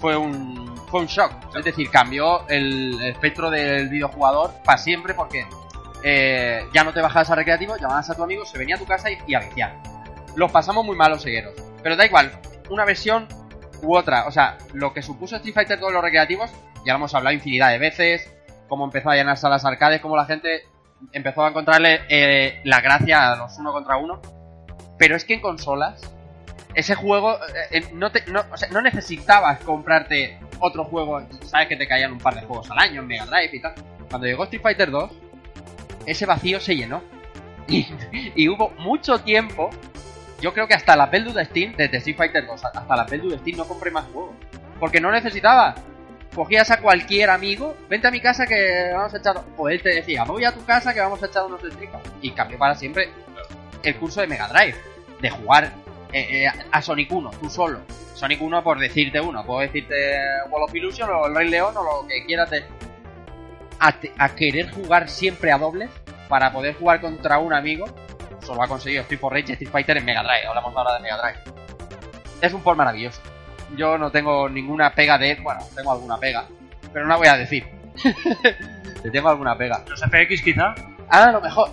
fue 0.00 0.16
un, 0.16 0.74
fue 0.90 1.00
un 1.00 1.06
shock. 1.06 1.32
Es 1.56 1.64
decir, 1.64 1.88
cambió 1.90 2.46
el 2.48 3.00
espectro 3.02 3.50
del 3.50 3.88
videojugador 3.88 4.52
para 4.64 4.76
siempre 4.78 5.14
porque 5.14 5.46
eh, 6.04 6.64
ya 6.72 6.84
no 6.84 6.92
te 6.92 7.00
bajabas 7.00 7.30
a 7.30 7.34
recreativo, 7.34 7.76
llamabas 7.76 8.08
a 8.10 8.14
tu 8.14 8.22
amigo, 8.22 8.44
se 8.44 8.58
venía 8.58 8.76
a 8.76 8.78
tu 8.78 8.84
casa 8.86 9.10
y, 9.10 9.18
y 9.26 9.34
a 9.34 9.40
viciar. 9.40 9.74
Los 10.36 10.52
pasamos 10.52 10.84
muy 10.84 10.94
mal 10.96 11.10
los 11.10 11.22
segueros. 11.22 11.54
Pero 11.82 11.96
da 11.96 12.04
igual, 12.06 12.30
una 12.70 12.84
versión 12.84 13.26
u 13.82 13.96
otra. 13.96 14.26
O 14.26 14.30
sea, 14.30 14.58
lo 14.72 14.92
que 14.92 15.02
supuso 15.02 15.36
Street 15.36 15.54
Fighter 15.54 15.78
2 15.78 15.88
en 15.88 15.94
los 15.94 16.02
recreativos, 16.02 16.50
ya 16.84 16.92
lo 16.92 16.98
hemos 16.98 17.14
hablado 17.14 17.34
infinidad 17.34 17.70
de 17.70 17.78
veces, 17.78 18.30
cómo 18.68 18.84
empezó 18.84 19.10
a 19.10 19.14
llenarse 19.16 19.46
a 19.46 19.50
las 19.50 19.64
arcades, 19.64 20.00
cómo 20.00 20.16
la 20.16 20.26
gente 20.26 20.64
empezó 21.12 21.44
a 21.44 21.48
encontrarle 21.48 22.00
eh, 22.08 22.60
la 22.64 22.80
gracia 22.80 23.32
a 23.32 23.36
los 23.36 23.56
uno 23.58 23.72
contra 23.72 23.96
uno. 23.96 24.20
Pero 24.98 25.16
es 25.16 25.24
que 25.24 25.34
en 25.34 25.40
consolas, 25.40 26.00
ese 26.74 26.94
juego, 26.94 27.34
eh, 27.34 27.38
eh, 27.78 27.84
no, 27.94 28.10
te- 28.12 28.24
no, 28.30 28.42
o 28.52 28.56
sea, 28.56 28.68
no 28.70 28.80
necesitabas 28.82 29.60
comprarte 29.60 30.38
otro 30.60 30.84
juego, 30.84 31.22
sabes 31.44 31.68
que 31.68 31.76
te 31.76 31.86
caían 31.86 32.12
un 32.12 32.18
par 32.18 32.34
de 32.34 32.42
juegos 32.42 32.70
al 32.70 32.78
año 32.78 33.00
en 33.02 33.06
Mega 33.06 33.26
Drive 33.26 33.50
y 33.52 33.60
tal. 33.60 33.74
Cuando 34.08 34.26
llegó 34.26 34.44
Street 34.44 34.62
Fighter 34.62 34.90
2, 34.90 35.10
ese 36.06 36.26
vacío 36.26 36.60
se 36.60 36.76
llenó. 36.76 37.02
Y, 37.66 38.48
hubo 38.48 38.70
mucho 38.78 39.18
tiempo, 39.18 39.70
yo 40.40 40.52
creo 40.52 40.68
que 40.68 40.74
hasta 40.74 40.96
la 40.96 41.10
Peldu 41.10 41.32
de 41.32 41.44
Steam, 41.44 41.74
desde 41.76 41.96
Street 41.98 42.16
Fighter 42.16 42.46
2 42.46 42.64
hasta 42.64 42.96
la 42.96 43.06
Peldu 43.06 43.30
de 43.30 43.38
Steam 43.38 43.56
no 43.56 43.64
compré 43.66 43.90
más 43.90 44.04
juegos. 44.12 44.34
Porque 44.78 45.00
no 45.00 45.10
necesitaba. 45.10 45.74
Cogías 46.34 46.68
a 46.72 46.80
cualquier 46.80 47.30
amigo, 47.30 47.76
vente 47.88 48.08
a 48.08 48.10
mi 48.10 48.20
casa 48.20 48.44
que 48.44 48.90
vamos 48.92 49.14
a 49.14 49.18
echar... 49.18 49.40
Pues 49.56 49.74
él 49.74 49.82
te 49.82 49.94
decía, 49.94 50.24
voy 50.24 50.44
a 50.44 50.52
tu 50.52 50.64
casa 50.64 50.92
que 50.92 50.98
vamos 50.98 51.22
a 51.22 51.26
echar 51.26 51.44
unos 51.44 51.62
Street. 51.62 51.90
Y 52.22 52.32
cambió 52.32 52.58
para 52.58 52.74
siempre 52.74 53.08
el 53.84 53.96
curso 53.96 54.20
de 54.20 54.26
Mega 54.26 54.48
Drive. 54.48 54.74
De 55.20 55.30
jugar 55.30 55.72
eh, 56.12 56.44
eh, 56.44 56.52
a 56.70 56.82
Sonic 56.82 57.12
1, 57.12 57.30
tú 57.40 57.48
solo. 57.48 57.80
Sonic 58.14 58.42
1 58.42 58.64
por 58.64 58.78
decirte 58.78 59.20
uno. 59.20 59.44
Puedo 59.44 59.60
decirte 59.60 59.94
Wall 60.50 60.64
of 60.64 60.74
Illusion 60.74 61.08
o 61.10 61.26
el 61.26 61.34
Rey 61.34 61.48
León 61.48 61.76
o 61.76 61.82
lo 61.82 62.08
que 62.08 62.24
quieras 62.26 62.50
de... 62.50 62.64
A, 63.80 63.92
te- 63.92 64.12
a 64.18 64.28
querer 64.34 64.70
jugar 64.70 65.08
siempre 65.08 65.52
a 65.52 65.58
dobles 65.58 65.90
para 66.28 66.52
poder 66.52 66.74
jugar 66.74 67.00
contra 67.00 67.38
un 67.38 67.52
amigo. 67.52 67.86
Solo 68.44 68.62
ha 68.62 68.68
conseguido 68.68 69.02
Street 69.02 69.20
for 69.20 69.32
Rage 69.32 69.46
y 69.48 69.52
Street 69.52 69.70
Fighter 69.70 69.96
en 69.96 70.04
Mega 70.04 70.22
Drive. 70.22 70.46
Hablamos 70.46 70.74
ahora 70.76 70.94
de 70.94 71.00
Mega 71.00 71.16
Drive. 71.18 71.38
Es 72.40 72.52
un 72.52 72.62
por 72.62 72.76
maravilloso. 72.76 73.20
Yo 73.76 73.96
no 73.98 74.10
tengo 74.10 74.48
ninguna 74.48 74.94
pega 74.94 75.16
de... 75.18 75.34
Bueno, 75.36 75.60
tengo 75.74 75.92
alguna 75.92 76.18
pega. 76.18 76.44
Pero 76.92 77.04
no 77.06 77.10
la 77.10 77.16
voy 77.16 77.26
a 77.28 77.36
decir. 77.36 77.66
Te 79.02 79.10
tengo 79.10 79.28
alguna 79.28 79.56
pega. 79.56 79.82
Los 79.88 80.00
FX 80.00 80.42
quizá. 80.42 80.74
Ah, 81.08 81.24
a 81.28 81.32
lo 81.32 81.40
mejor. 81.40 81.70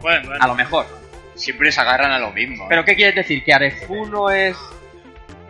Bueno, 0.00 0.28
bueno. 0.28 0.36
A 0.44 0.46
lo 0.46 0.54
mejor. 0.54 0.86
Siempre 1.34 1.72
se 1.72 1.80
agarran 1.80 2.12
a 2.12 2.18
lo 2.18 2.30
mismo. 2.30 2.64
¿eh? 2.64 2.66
¿Pero 2.68 2.84
qué 2.84 2.94
quieres 2.94 3.14
decir? 3.14 3.42
¿Que 3.44 3.54
Arefu 3.54 4.06
no 4.06 4.30
es... 4.30 4.56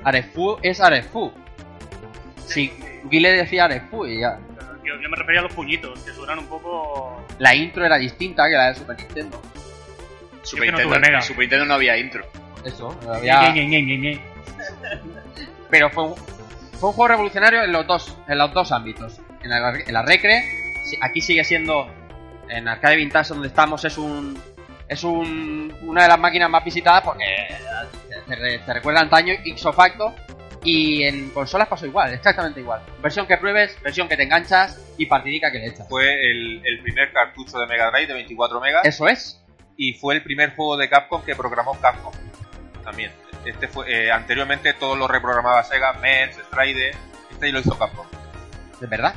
Arefu 0.04 0.58
es 0.62 0.80
Arefu? 0.80 1.32
Si 2.46 2.72
Guile 3.04 3.32
decía 3.32 3.64
Arefu 3.64 4.06
y 4.06 4.20
ya. 4.20 4.38
Yo, 4.84 5.00
yo 5.00 5.08
me 5.08 5.16
refería 5.16 5.40
a 5.40 5.44
los 5.44 5.52
puñitos, 5.52 5.98
que 6.00 6.12
suenan 6.12 6.38
un 6.40 6.46
poco. 6.46 7.24
La 7.38 7.54
intro 7.54 7.84
era 7.84 7.96
distinta 7.96 8.48
que 8.48 8.54
la 8.56 8.68
de 8.68 8.74
Super 8.74 8.96
Nintendo. 8.98 9.40
Super, 10.42 10.66
Yo 10.66 10.72
que 10.72 10.72
no 10.72 10.78
Nintendo, 10.78 11.00
Mega. 11.00 11.18
en 11.18 11.22
Super 11.22 11.38
Nintendo 11.40 11.64
no 11.66 11.74
había 11.74 11.96
intro. 11.98 12.24
Eso, 12.64 12.98
había- 13.12 13.52
Ñe, 13.52 13.66
Ñe, 13.66 13.66
Ñe, 13.68 13.82
Ñe, 13.82 13.98
Ñe. 13.98 14.20
Pero 15.70 15.90
fue 15.90 16.04
un, 16.04 16.14
fue 16.16 16.88
un 16.90 16.94
juego 16.94 17.08
revolucionario 17.08 17.62
en 17.62 17.72
los 17.72 17.86
dos, 17.86 18.16
en 18.28 18.38
los 18.38 18.52
dos 18.52 18.72
ámbitos. 18.72 19.20
En 19.42 19.50
la, 19.50 19.70
en 19.78 19.92
la 19.92 20.02
recre, 20.02 20.44
aquí 21.00 21.20
sigue 21.20 21.44
siendo 21.44 21.88
en 22.48 22.68
Arcade 22.68 22.96
Vintage 22.96 23.30
donde 23.30 23.48
estamos 23.48 23.84
es 23.84 23.96
un 23.98 24.38
es 24.88 25.04
un, 25.04 25.74
una 25.82 26.02
de 26.02 26.08
las 26.08 26.18
máquinas 26.18 26.50
más 26.50 26.62
visitadas 26.62 27.02
porque 27.02 27.24
te, 28.28 28.36
te- 28.36 28.58
te 28.58 28.72
recuerda 28.74 29.00
antaño 29.00 29.32
ixo 29.44 29.72
facto 29.72 30.14
y 30.64 31.02
en 31.04 31.30
consolas 31.30 31.68
pasó 31.68 31.86
igual, 31.86 32.12
exactamente 32.14 32.60
igual. 32.60 32.82
Versión 33.02 33.26
que 33.26 33.36
pruebes, 33.36 33.76
versión 33.82 34.08
que 34.08 34.16
te 34.16 34.22
enganchas 34.24 34.80
y 34.98 35.06
partidica 35.06 35.50
que 35.50 35.58
le 35.58 35.66
echas. 35.68 35.88
Fue 35.88 36.30
el, 36.30 36.60
el 36.64 36.80
primer 36.82 37.12
cartucho 37.12 37.58
de 37.58 37.66
Mega 37.66 37.90
Drive 37.90 38.06
de 38.06 38.14
24 38.14 38.60
megas 38.60 38.84
Eso 38.84 39.08
es. 39.08 39.40
y 39.76 39.94
fue 39.94 40.14
el 40.14 40.22
primer 40.22 40.54
juego 40.54 40.76
de 40.76 40.88
Capcom 40.88 41.22
que 41.24 41.34
programó 41.34 41.78
Capcom. 41.80 42.12
También. 42.84 43.10
Este 43.44 43.66
fue 43.66 43.90
eh, 44.06 44.10
anteriormente 44.12 44.72
todo 44.74 44.94
lo 44.94 45.08
reprogramaba 45.08 45.64
Sega, 45.64 45.94
MERS, 45.94 46.36
Stride. 46.46 46.92
Este 47.32 47.50
lo 47.50 47.58
hizo 47.60 47.76
Capcom. 47.78 48.06
¿De 48.80 48.86
verdad? 48.86 49.14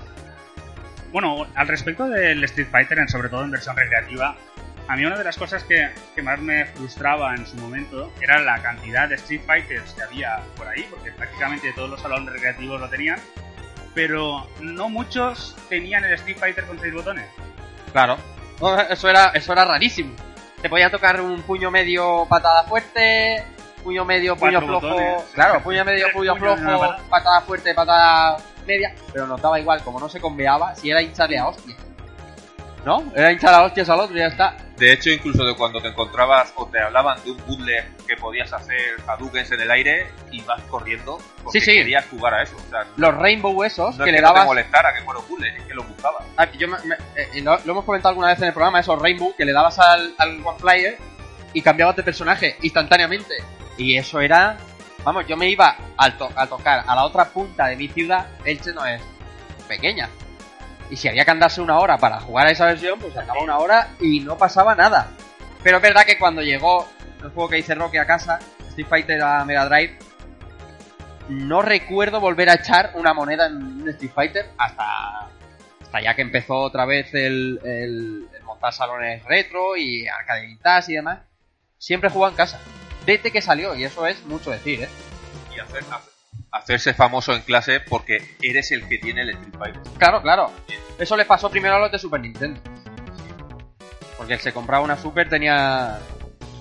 Bueno, 1.12 1.46
al 1.56 1.68
respecto 1.68 2.08
del 2.08 2.44
Street 2.46 2.68
Fighter, 2.72 3.00
en- 3.00 3.08
sobre 3.08 3.30
todo 3.30 3.44
en 3.44 3.52
versión 3.52 3.76
recreativa, 3.78 4.36
a 4.88 4.96
mí 4.96 5.06
una 5.06 5.18
de 5.18 5.24
las 5.24 5.38
cosas 5.38 5.64
que, 5.64 5.90
que 6.14 6.22
más 6.22 6.40
me 6.40 6.66
frustraba 6.66 7.34
en 7.34 7.46
su 7.48 7.56
momento 7.58 8.12
era 8.22 8.40
la 8.40 8.62
cantidad 8.62 9.10
de 9.10 9.16
Street 9.16 9.42
Fighters 9.46 9.94
que 9.94 10.04
había 10.04 10.40
por 10.56 10.68
ahí, 10.68 10.86
porque 10.90 11.12
prácticamente 11.12 11.74
todos 11.74 11.90
los 11.90 12.02
salones 12.02 12.32
recreativos 12.32 12.80
lo 12.80 12.90
tenían, 12.90 13.20
pero 13.94 14.48
no 14.60 14.90
muchos 14.90 15.56
tenían 15.70 16.04
el 16.04 16.14
Street 16.14 16.38
Fighter 16.38 16.66
con 16.66 16.80
seis 16.80 16.94
botones. 16.94 17.26
Claro. 17.92 18.18
Eso 18.90 19.10
era, 19.10 19.32
eso 19.34 19.52
era 19.54 19.66
rarísimo. 19.66 20.14
Te 20.62 20.70
podía 20.70 20.90
tocar 20.90 21.20
un 21.20 21.42
puño 21.42 21.72
medio 21.72 22.26
patada 22.30 22.64
fuerte, 22.64 23.44
puño 23.84 24.06
medio 24.06 24.36
puño 24.36 24.60
Cuatro 24.60 24.68
flojo. 24.80 24.88
botones. 24.90 25.24
Claro, 25.34 25.62
puño 25.62 25.84
medio 25.86 26.08
puño 26.14 26.36
flojo, 26.36 26.62
patada. 26.64 26.98
patada 27.10 27.42
fuerte, 27.42 27.74
patada 27.74 28.38
media. 28.66 28.94
Pero 29.12 29.28
nos 29.28 29.42
daba 29.42 29.60
igual, 29.60 29.82
como 29.84 30.00
no 30.00 30.10
se 30.10 30.20
conveaba, 30.22 30.76
si 30.76 30.90
era 30.92 31.02
hincharle 31.02 31.38
a 31.38 31.48
hostias. 31.48 31.78
¿No? 32.86 33.04
Era 33.16 33.32
hinchar 33.32 33.54
a 33.54 33.64
hostias 33.64 33.90
al 33.90 34.00
otro 34.00 34.16
y 34.16 34.20
ya 34.20 34.28
está. 34.28 34.56
De 34.78 34.92
hecho, 34.92 35.10
incluso 35.10 35.46
de 35.46 35.56
cuando 35.56 35.82
te 35.82 35.88
encontrabas 35.88 36.52
o 36.58 36.68
te 36.68 36.80
hablaban 36.82 37.18
de 37.24 37.32
un 37.32 37.38
puzzle 37.38 37.86
que 38.06 38.18
podías 38.18 38.52
hacer 38.52 38.78
Hadouken 39.08 39.46
en 39.54 39.62
el 39.62 39.72
aire 39.72 40.08
y 40.32 40.42
vas 40.42 40.62
corriendo 40.64 41.18
porque 41.44 41.60
Sí, 41.62 41.66
sí. 41.66 41.78
querías 41.78 42.06
jugar 42.10 42.34
a 42.34 42.44
eso. 42.44 42.58
O 42.58 42.70
sea, 42.70 42.86
Los 42.98 43.16
Rainbow 43.16 43.64
esos 43.64 43.98
no 43.98 44.04
que 44.04 44.10
es 44.10 44.14
le 44.14 44.18
que 44.18 44.22
no 44.22 44.28
te 44.30 44.34
dabas. 44.34 44.46
molestara 44.48 44.94
que 44.94 45.02
fuera 45.04 45.20
puzzle, 45.22 45.48
es 45.58 45.64
que 45.64 45.74
lo 45.74 45.84
buscabas. 45.84 46.26
Ah, 46.36 46.46
yo 46.52 46.68
me- 46.68 46.78
me- 46.84 46.96
eh, 47.16 47.42
lo, 47.42 47.58
lo 47.64 47.72
hemos 47.72 47.86
comentado 47.86 48.10
alguna 48.10 48.28
vez 48.28 48.40
en 48.42 48.48
el 48.48 48.54
programa, 48.54 48.82
esos 48.82 49.02
Rainbow 49.02 49.34
que 49.38 49.46
le 49.46 49.54
dabas 49.54 49.80
al, 49.80 50.14
al 50.18 50.46
One 50.46 50.58
Player 50.60 50.98
y 51.54 51.62
cambiabas 51.62 51.96
de 51.96 52.04
personaje 52.04 52.58
instantáneamente. 52.62 53.34
Y 53.78 53.96
eso 53.98 54.20
era. 54.20 54.58
Vamos, 55.06 55.26
yo 55.28 55.38
me 55.38 55.48
iba 55.50 55.78
al 55.96 56.18
to- 56.18 56.32
a 56.36 56.48
tocar 56.48 56.84
a 56.86 56.96
la 56.96 57.06
otra 57.06 57.26
punta 57.30 57.68
de 57.68 57.78
mi 57.78 57.88
ciudad. 57.88 58.28
Elche 58.44 58.74
no 58.74 58.86
es 58.86 59.02
pequeña. 59.70 60.10
Y 60.90 60.98
si 60.98 61.08
había 61.08 61.26
que 61.26 61.32
andarse 61.32 61.62
una 61.62 61.80
hora 61.80 61.98
para 61.98 62.20
jugar 62.20 62.48
a 62.48 62.52
esa 62.52 62.66
versión, 62.66 63.00
pues 63.00 63.16
acababa 63.18 63.44
una 63.44 63.58
hora 63.58 63.90
y 64.00 64.20
no 64.20 64.38
pasaba 64.38 64.76
nada. 64.76 65.08
Pero 65.64 65.78
es 65.78 65.84
verdad 65.84 66.06
que 66.06 66.20
cuando 66.20 66.42
llegó 66.42 66.88
el 67.24 67.30
juego 67.32 67.50
que 67.50 67.56
dice 67.58 67.74
Rocky 67.76 67.98
a 67.98 68.06
casa, 68.06 68.40
Street 68.70 68.88
Fighter 68.88 69.22
a 69.22 69.44
Mega 69.46 69.66
Drive, 69.68 69.98
no 71.30 71.62
recuerdo 71.62 72.20
volver 72.20 72.50
a 72.50 72.56
echar 72.56 72.92
una 72.96 73.14
moneda 73.14 73.48
en 73.48 73.82
un 73.82 73.90
Street 73.90 74.12
Fighter 74.14 74.46
hasta 74.58 75.30
hasta 75.82 76.02
ya 76.02 76.16
que 76.16 76.22
empezó 76.22 76.56
otra 76.56 76.86
vez 76.86 77.14
el, 77.14 78.28
montar 78.44 78.74
salones 78.74 79.24
retro 79.26 79.76
y 79.76 80.08
arcade 80.08 80.42
vintage 80.48 80.92
y 80.92 80.96
demás, 80.96 81.20
siempre 81.78 82.10
jugaba 82.10 82.32
en 82.32 82.38
casa. 82.38 82.60
Desde 83.06 83.32
que 83.32 83.42
salió, 83.42 83.76
y 83.76 83.84
eso 83.84 84.06
es 84.08 84.24
mucho 84.26 84.52
decir, 84.52 84.84
¿eh? 84.84 84.90
Y 85.56 85.60
hacer, 85.60 85.84
hacer- 85.84 86.15
hacerse 86.58 86.94
famoso 86.94 87.34
en 87.34 87.42
clase 87.42 87.80
porque 87.80 88.36
eres 88.42 88.72
el 88.72 88.88
que 88.88 88.98
tiene 88.98 89.22
el 89.22 89.30
Street 89.32 89.54
Fighter. 89.58 89.82
Claro, 89.98 90.22
claro. 90.22 90.52
Eso 90.98 91.16
le 91.18 91.26
pasó 91.26 91.50
primero 91.50 91.76
a 91.76 91.80
los 91.80 91.92
de 91.92 92.00
Super 92.00 92.22
Nintendo. 92.22 92.60
Porque 94.18 94.34
el 94.34 94.40
se 94.40 94.54
compraba 94.54 94.84
una 94.84 94.98
Super 94.98 95.28
tenía 95.30 96.00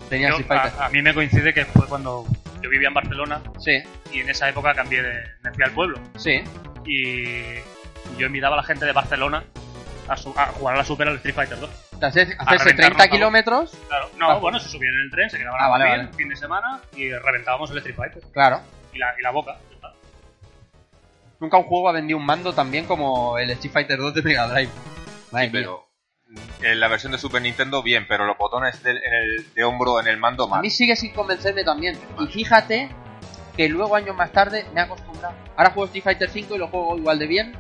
tenía 0.09 0.29
Yo- 0.31 0.37
Street 0.39 0.49
Fighter. 0.61 0.81
a, 0.81 0.87
a 0.87 0.89
mí 0.91 1.01
me 1.03 1.15
coincide 1.15 1.55
que 1.55 1.65
fue 1.65 1.87
cuando 1.87 2.27
yo 2.63 2.69
vivía 2.71 2.89
en 2.89 2.95
Barcelona 2.95 3.41
Sí, 3.59 3.83
y 4.13 4.21
en 4.21 4.29
esa 4.31 4.49
época 4.49 4.75
cambié 4.75 5.03
de. 5.03 5.23
me 5.43 5.53
fui 5.53 5.65
al 5.65 5.71
pueblo. 5.73 5.99
sí. 6.17 6.43
Y 6.87 7.55
yo 8.19 8.27
invitaba 8.27 8.55
a 8.57 8.59
la 8.59 8.63
gente 8.63 8.85
de 8.85 8.93
Barcelona 8.93 9.43
a, 10.09 10.17
su- 10.19 10.35
a 10.37 10.47
jugar 10.49 10.75
a 10.75 10.79
la 10.79 10.85
Super 10.85 11.09
al 11.09 11.17
Street 11.17 11.35
Fighter 11.35 11.59
2. 11.59 11.71
Hacerse, 12.03 12.35
A 12.39 12.43
hacerse 12.43 12.65
reventarnos 12.65 12.77
30 12.99 13.05
a- 13.05 13.09
kilómetros, 13.09 13.73
Claro, 13.89 14.11
no, 14.19 14.31
Ah. 14.33 14.35
bueno, 14.39 14.59
se 14.61 14.69
subían 14.69 14.93
en 14.93 15.01
el 15.01 15.11
tren, 15.11 15.31
se 15.31 15.39
quedaban 15.39 15.59
Ah, 15.63 15.67
a 15.67 15.69
vale, 15.71 15.85
dormir, 15.87 16.05
vale. 16.07 16.17
fin 16.19 16.29
de 16.29 16.37
semana 16.37 16.81
y 16.95 17.11
reventábamos 17.13 17.71
el 17.71 17.79
Street 17.79 17.97
Fighter. 17.97 18.23
claro. 18.33 18.61
Y 18.93 18.99
la, 18.99 19.15
y 19.19 19.23
la 19.23 19.31
boca. 19.31 19.57
Nunca 21.45 21.59
un 21.59 21.65
juego 21.65 21.91
ha 21.91 21.93
vendido 21.93 22.17
un 22.19 22.25
mando 22.25 22.55
tan 22.55 22.71
bien 22.71 22.87
como 22.87 23.37
el 23.37 23.51
Street 23.51 23.71
Fighter 23.75 23.99
2 23.99 24.15
de 24.15 24.23
Mega 24.23 24.49
Drive. 24.49 24.71
Madre 25.31 25.51
mía. 25.51 25.61
Pero 25.61 25.87
en 26.63 26.81
la 26.81 26.89
versión 26.89 27.13
de 27.13 27.19
Super 27.19 27.43
Nintendo, 27.43 27.83
bien, 27.83 28.07
pero 28.09 28.25
los 28.25 28.39
botones 28.39 28.83
del- 28.83 28.97
en 28.97 29.13
el, 29.13 29.53
de 29.53 29.63
hombro 29.63 30.01
en 30.01 30.07
el 30.09 30.17
mando, 30.17 30.45
A 30.45 30.49
mal. 30.49 30.63
mí 30.63 30.71
sigue 30.71 30.97
sin 30.97 31.13
convencerme 31.13 31.63
también. 31.63 31.99
Y 32.19 32.27
fíjate 32.29 32.89
que 33.59 33.69
luego 33.69 33.95
años 33.95 34.17
más 34.17 34.33
tarde 34.33 34.65
me 34.73 34.81
he 34.81 34.85
acostumbrado. 34.85 35.35
Ahora 35.55 35.69
juego 35.73 35.85
Street 35.85 36.03
Fighter 36.05 36.31
5 36.31 36.55
y 36.55 36.59
lo 36.59 36.69
juego 36.69 36.97
igual 36.97 37.19
de 37.19 37.27
bien 37.27 37.53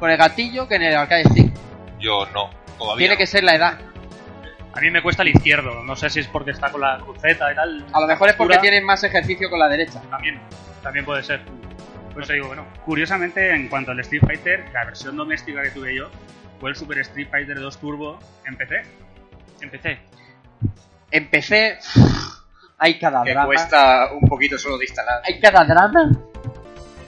con 0.00 0.10
el 0.10 0.16
gatillo 0.16 0.66
que 0.66 0.74
en 0.74 0.82
el 0.82 0.96
arcade 0.96 1.22
stick. 1.26 1.52
Yo 2.00 2.26
no, 2.34 2.50
todavía. 2.76 2.98
Tiene 3.02 3.14
no. 3.14 3.18
que 3.18 3.26
ser 3.28 3.44
la 3.44 3.54
edad. 3.54 3.78
A 4.72 4.80
mí 4.80 4.90
me 4.90 5.00
cuesta 5.00 5.22
el 5.22 5.28
izquierdo, 5.28 5.84
no 5.84 5.94
sé 5.94 6.10
si 6.10 6.18
es 6.18 6.26
porque 6.26 6.50
está 6.50 6.72
con 6.72 6.80
la 6.80 6.98
cruceta 6.98 7.52
y 7.52 7.54
tal. 7.54 7.86
A 7.92 8.00
lo 8.00 8.06
mejor 8.08 8.30
es 8.30 8.34
porque 8.34 8.58
tienen 8.58 8.84
más 8.84 9.04
ejercicio 9.04 9.48
con 9.48 9.60
la 9.60 9.68
derecha. 9.68 10.02
También, 10.10 10.40
también 10.82 11.04
puede 11.04 11.22
ser. 11.22 11.40
Por 12.18 12.24
eso 12.24 12.32
digo, 12.32 12.48
bueno, 12.48 12.66
Curiosamente, 12.84 13.54
en 13.54 13.68
cuanto 13.68 13.92
al 13.92 14.00
Street 14.00 14.22
Fighter, 14.26 14.64
la 14.72 14.84
versión 14.86 15.16
doméstica 15.16 15.62
que 15.62 15.70
tuve 15.70 15.94
yo 15.94 16.10
fue 16.58 16.70
el 16.70 16.74
Super 16.74 16.98
Street 16.98 17.28
Fighter 17.30 17.56
2 17.60 17.78
Turbo 17.78 18.18
en 18.44 18.56
PC. 18.56 18.82
empecé. 19.60 19.98
Empecé. 21.12 21.78
Hay 22.78 22.98
cada 22.98 23.22
Que 23.22 23.30
drama. 23.30 23.46
cuesta 23.46 24.12
un 24.20 24.28
poquito 24.28 24.58
solo 24.58 24.78
de 24.78 24.86
instalar. 24.86 25.22
Hay 25.24 25.38
cada 25.38 25.64
drama. 25.64 26.10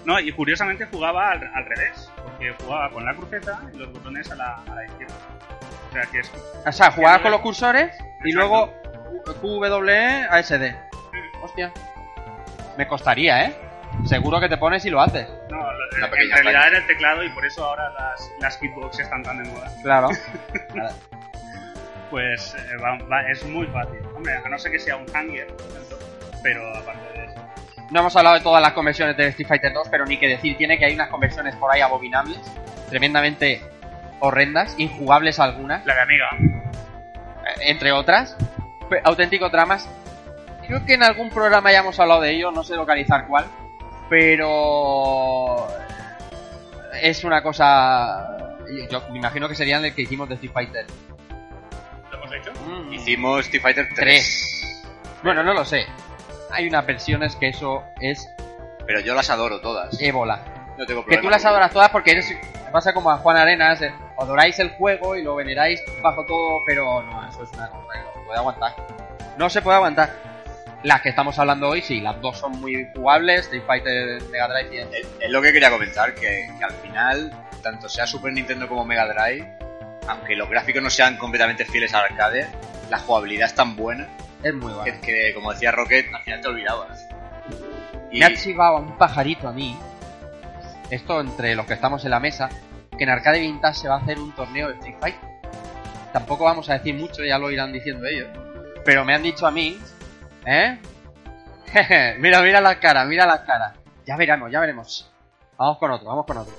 No, 0.04 0.20
y 0.20 0.30
curiosamente 0.30 0.86
jugaba 0.86 1.32
al, 1.32 1.42
al 1.42 1.64
revés, 1.66 2.08
porque 2.22 2.54
jugaba 2.62 2.90
con 2.90 3.04
la 3.04 3.12
cruceta 3.16 3.60
y 3.74 3.78
los 3.78 3.92
botones 3.92 4.30
a 4.30 4.36
la, 4.36 4.54
a 4.64 4.74
la 4.76 4.84
izquierda. 4.86 5.14
O 5.88 5.92
sea, 5.92 6.02
que 6.02 6.20
es 6.20 6.30
O 6.64 6.70
sea, 6.72 6.92
jugaba 6.92 7.20
con 7.20 7.32
los 7.32 7.40
cursores 7.40 7.92
y 8.24 8.30
luego 8.30 8.72
QWE 9.42 10.28
ASD. 10.30 10.72
Hostia. 11.42 11.72
Me 12.78 12.86
costaría, 12.86 13.46
¿eh? 13.46 13.56
Seguro 14.06 14.40
que 14.40 14.48
te 14.48 14.56
pones 14.56 14.84
y 14.84 14.90
lo 14.90 15.00
haces. 15.00 15.28
No, 15.50 15.56
lo- 15.58 16.04
en 16.06 16.10
realidad 16.10 16.36
falla. 16.42 16.66
era 16.68 16.78
el 16.78 16.86
teclado 16.86 17.22
y 17.24 17.28
por 17.30 17.44
eso 17.44 17.64
ahora 17.64 17.90
las, 17.90 18.30
las 18.40 18.58
hitbox 18.58 18.98
están 19.00 19.22
tan 19.22 19.42
de 19.42 19.48
moda. 19.50 19.70
Claro. 19.82 20.08
Pues 22.10 22.54
eh, 22.56 22.76
va- 22.82 22.98
va- 23.06 23.22
es 23.30 23.44
muy 23.46 23.66
fácil. 23.68 24.00
Hombre, 24.16 24.34
a 24.44 24.48
no 24.48 24.58
ser 24.58 24.72
que 24.72 24.78
sea 24.80 24.96
un 24.96 25.06
hanger, 25.14 25.46
pero 26.42 26.60
aparte 26.76 27.18
de 27.18 27.24
eso. 27.26 27.34
No 27.90 28.00
hemos 28.00 28.16
hablado 28.16 28.34
de 28.36 28.42
todas 28.42 28.60
las 28.60 28.72
conversiones 28.72 29.16
de 29.16 29.28
Street 29.28 29.46
Fighter 29.48 29.72
2, 29.72 29.88
pero 29.90 30.04
ni 30.06 30.16
que 30.18 30.26
decir 30.28 30.56
tiene 30.56 30.76
que 30.78 30.86
hay 30.86 30.94
unas 30.94 31.08
conversiones 31.08 31.54
por 31.56 31.70
ahí 31.72 31.80
abominables, 31.80 32.40
tremendamente 32.88 33.62
horrendas, 34.18 34.74
injugables 34.78 35.38
algunas, 35.38 35.84
La 35.86 35.94
de 35.94 36.00
Amiga. 36.00 36.28
eh, 36.40 37.60
entre 37.70 37.92
otras, 37.92 38.36
auténticos 39.04 39.52
dramas. 39.52 39.88
Creo 40.66 40.84
que 40.84 40.94
en 40.94 41.02
algún 41.04 41.30
programa 41.30 41.70
ya 41.72 41.78
hemos 41.78 41.98
hablado 42.00 42.20
de 42.22 42.30
ello, 42.30 42.50
no 42.50 42.62
sé 42.64 42.74
localizar 42.76 43.26
cuál, 43.28 43.44
pero 44.10 45.68
es 47.00 47.24
una 47.24 47.42
cosa. 47.42 48.58
Yo 48.90 49.00
me 49.10 49.18
imagino 49.18 49.48
que 49.48 49.54
serían 49.54 49.84
el 49.84 49.94
que 49.94 50.02
hicimos 50.02 50.28
de 50.28 50.34
Street 50.34 50.52
Fighter. 50.52 50.86
¿Lo 52.10 52.18
hemos 52.18 52.32
hecho? 52.34 52.52
Mm, 52.66 52.92
Hicimos 52.92 53.40
Street 53.46 53.62
Fighter 53.62 53.86
3. 53.94 53.96
3. 53.96 54.92
Bueno, 55.22 55.42
no 55.42 55.54
lo 55.54 55.64
sé. 55.64 55.86
Hay 56.52 56.66
unas 56.68 56.84
versiones 56.84 57.36
que 57.36 57.48
eso 57.48 57.82
es 58.00 58.28
Pero 58.86 59.00
yo 59.00 59.14
las 59.14 59.30
adoro 59.30 59.60
todas. 59.60 60.00
ébola. 60.00 60.40
No 60.76 60.84
tengo 60.86 61.04
Que 61.06 61.18
tú 61.18 61.30
las 61.30 61.44
adoras 61.44 61.72
todas 61.72 61.90
porque 61.90 62.12
eres. 62.12 62.32
Pasa 62.72 62.92
como 62.92 63.10
a 63.10 63.16
Juan 63.18 63.36
Arenas, 63.36 63.82
eh, 63.82 63.92
adoráis 64.16 64.56
el 64.60 64.70
juego 64.70 65.16
y 65.16 65.22
lo 65.24 65.34
veneráis 65.34 65.82
bajo 66.02 66.24
todo, 66.24 66.60
pero 66.64 67.02
no, 67.02 67.28
eso 67.28 67.42
es 67.42 67.50
una 67.52 67.68
cosa 67.68 67.86
que 67.92 67.98
no 67.98 68.12
se 68.14 68.20
puede 68.26 68.38
aguantar. 68.38 68.76
No 69.36 69.50
se 69.50 69.62
puede 69.62 69.76
aguantar. 69.76 70.10
Las 70.82 71.02
que 71.02 71.10
estamos 71.10 71.38
hablando 71.38 71.68
hoy, 71.68 71.82
sí, 71.82 72.00
las 72.00 72.20
dos 72.20 72.38
son 72.38 72.52
muy 72.60 72.88
jugables, 72.94 73.40
Street 73.42 73.62
Fighter, 73.66 74.22
Mega 74.30 74.48
Drive 74.48 74.74
y 74.74 74.78
Es 74.78 75.06
es 75.20 75.30
lo 75.30 75.42
que 75.42 75.52
quería 75.52 75.70
comentar, 75.70 76.14
que, 76.14 76.48
que 76.58 76.64
al 76.64 76.72
final, 76.72 77.30
tanto 77.62 77.88
sea 77.88 78.06
Super 78.06 78.32
Nintendo 78.32 78.66
como 78.66 78.84
Mega 78.84 79.06
Drive, 79.06 79.46
aunque 80.08 80.36
los 80.36 80.48
gráficos 80.48 80.82
no 80.82 80.88
sean 80.88 81.18
completamente 81.18 81.66
fieles 81.66 81.92
al 81.92 82.04
arcade, 82.04 82.48
la 82.88 82.98
jugabilidad 82.98 83.48
es 83.48 83.54
tan 83.54 83.76
buena 83.76 84.08
es 84.42 84.54
muy 84.54 84.72
que, 84.72 84.74
bueno. 84.74 85.00
que, 85.02 85.34
como 85.34 85.52
decía 85.52 85.70
Rocket, 85.70 86.06
al 86.14 86.22
final 86.22 86.40
te 86.40 86.48
olvidabas. 86.48 87.06
Y 88.10 88.20
Me 88.20 88.26
ha 88.26 88.34
chivado 88.34 88.78
un 88.78 88.96
pajarito 88.96 89.48
a 89.48 89.52
mí, 89.52 89.76
esto 90.90 91.20
entre 91.20 91.54
los 91.54 91.66
que 91.66 91.74
estamos 91.74 92.04
en 92.04 92.10
la 92.10 92.20
mesa, 92.20 92.48
que 92.96 93.04
en 93.04 93.10
Arcade 93.10 93.40
Vintage 93.40 93.80
se 93.80 93.88
va 93.88 93.96
a 93.96 93.98
hacer 93.98 94.18
un 94.18 94.34
torneo 94.34 94.68
de 94.68 94.74
Street 94.74 94.96
Fighter. 94.98 95.30
Tampoco 96.12 96.44
vamos 96.44 96.68
a 96.70 96.74
decir 96.74 96.94
mucho, 96.94 97.22
ya 97.22 97.38
lo 97.38 97.50
irán 97.50 97.72
diciendo 97.72 98.06
ellos. 98.06 98.28
Pero 98.84 99.04
me 99.04 99.14
han 99.14 99.22
dicho 99.22 99.46
a 99.46 99.50
mí, 99.50 99.78
¿eh? 100.46 100.78
mira, 102.18 102.42
mira 102.42 102.60
las 102.60 102.76
caras, 102.76 103.06
mira 103.06 103.26
las 103.26 103.40
caras. 103.40 103.74
Ya 104.06 104.16
veremos, 104.16 104.50
ya 104.50 104.60
veremos. 104.60 105.10
Vamos 105.56 105.78
con 105.78 105.90
otro, 105.90 106.08
vamos 106.08 106.26
con 106.26 106.38
otro. 106.38 106.54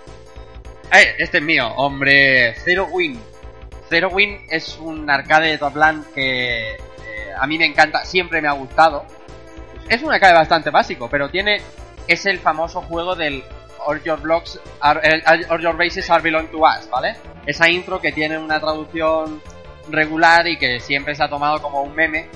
Eh, 0.94 1.16
este 1.20 1.38
es 1.40 1.44
mío, 1.44 1.68
hombre, 1.76 2.54
Zero 2.64 2.86
Win. 2.86 3.20
Zero 3.90 4.10
Win 4.10 4.46
es 4.50 4.78
un 4.78 5.10
arcade 5.10 5.50
de 5.50 5.58
Top 5.58 5.74
Plan 5.74 6.06
que 6.14 6.72
eh, 6.72 6.78
a 7.38 7.48
mí 7.48 7.58
me 7.58 7.66
encanta, 7.66 8.06
siempre 8.06 8.42
me 8.42 8.48
ha 8.48 8.54
gustado. 8.54 9.06
Es 9.90 10.02
un 10.04 10.14
arcade 10.14 10.34
bastante 10.34 10.70
básico, 10.70 11.10
pero 11.10 11.30
tiene. 11.30 11.62
Es 12.08 12.26
el 12.26 12.40
famoso 12.40 12.82
juego 12.82 13.16
del 13.16 13.44
All 13.86 14.02
Your 14.04 14.20
Blocks, 14.20 14.60
are, 14.80 15.24
All 15.50 15.62
Your 15.62 15.78
Bases 15.78 16.10
are 16.10 16.22
belong 16.22 16.48
to 16.48 16.60
us, 16.60 16.90
¿vale? 16.90 17.16
Esa 17.46 17.70
intro 17.70 18.00
que 18.00 18.12
tiene 18.12 18.38
una 18.38 18.60
traducción 18.60 19.42
regular 19.90 20.48
y 20.48 20.58
que 20.58 20.80
siempre 20.80 21.16
se 21.16 21.24
ha 21.24 21.30
tomado 21.30 21.62
como 21.62 21.82
un 21.82 21.96
meme. 21.96 22.28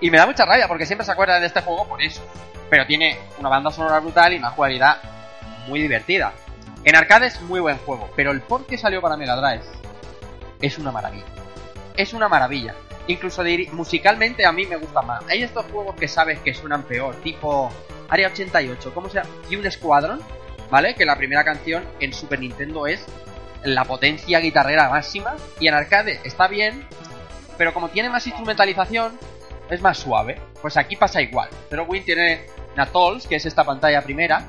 Y 0.00 0.10
me 0.10 0.18
da 0.18 0.26
mucha 0.26 0.44
rabia 0.44 0.68
porque 0.68 0.86
siempre 0.86 1.04
se 1.04 1.12
acuerdan 1.12 1.40
de 1.40 1.46
este 1.46 1.62
juego 1.62 1.86
por 1.88 2.02
eso. 2.02 2.22
Pero 2.68 2.86
tiene 2.86 3.18
una 3.38 3.48
banda 3.48 3.70
sonora 3.70 4.00
brutal 4.00 4.32
y 4.32 4.38
una 4.38 4.50
jugabilidad 4.50 4.98
muy 5.66 5.80
divertida. 5.80 6.32
En 6.84 6.94
arcade 6.94 7.26
es 7.26 7.40
muy 7.42 7.60
buen 7.60 7.78
juego, 7.78 8.10
pero 8.14 8.30
el 8.30 8.40
port 8.40 8.66
que 8.66 8.78
salió 8.78 9.00
para 9.00 9.16
Mega 9.16 9.36
Drive 9.36 9.64
es 10.60 10.78
una 10.78 10.92
maravilla. 10.92 11.24
Es 11.96 12.12
una 12.12 12.28
maravilla. 12.28 12.74
Incluso 13.08 13.42
musicalmente 13.72 14.44
a 14.44 14.52
mí 14.52 14.66
me 14.66 14.76
gusta 14.76 15.02
más. 15.02 15.24
Hay 15.28 15.42
estos 15.42 15.64
juegos 15.66 15.96
que 15.96 16.08
sabes 16.08 16.40
que 16.40 16.54
suenan 16.54 16.82
peor, 16.82 17.14
tipo 17.16 17.70
Área 18.08 18.28
88, 18.28 18.92
¿cómo 18.94 19.08
se 19.08 19.18
llama? 19.18 19.30
Y 19.48 19.56
un 19.56 19.70
Squadron, 19.70 20.20
¿vale? 20.70 20.94
Que 20.94 21.04
la 21.04 21.16
primera 21.16 21.44
canción 21.44 21.84
en 22.00 22.12
Super 22.12 22.40
Nintendo 22.40 22.86
es 22.86 23.04
la 23.62 23.84
potencia 23.84 24.40
guitarrera 24.40 24.88
máxima. 24.88 25.34
Y 25.60 25.68
en 25.68 25.74
arcade 25.74 26.20
está 26.24 26.48
bien, 26.48 26.86
pero 27.58 27.72
como 27.72 27.88
tiene 27.88 28.10
más 28.10 28.26
instrumentalización, 28.26 29.18
es 29.70 29.80
más 29.80 29.98
suave. 29.98 30.40
Pues 30.60 30.76
aquí 30.76 30.96
pasa 30.96 31.20
igual. 31.20 31.48
Zero 31.68 31.84
Win 31.84 32.04
tiene 32.04 32.46
Natols, 32.76 33.26
que 33.26 33.36
es 33.36 33.46
esta 33.46 33.64
pantalla 33.64 34.02
primera, 34.02 34.42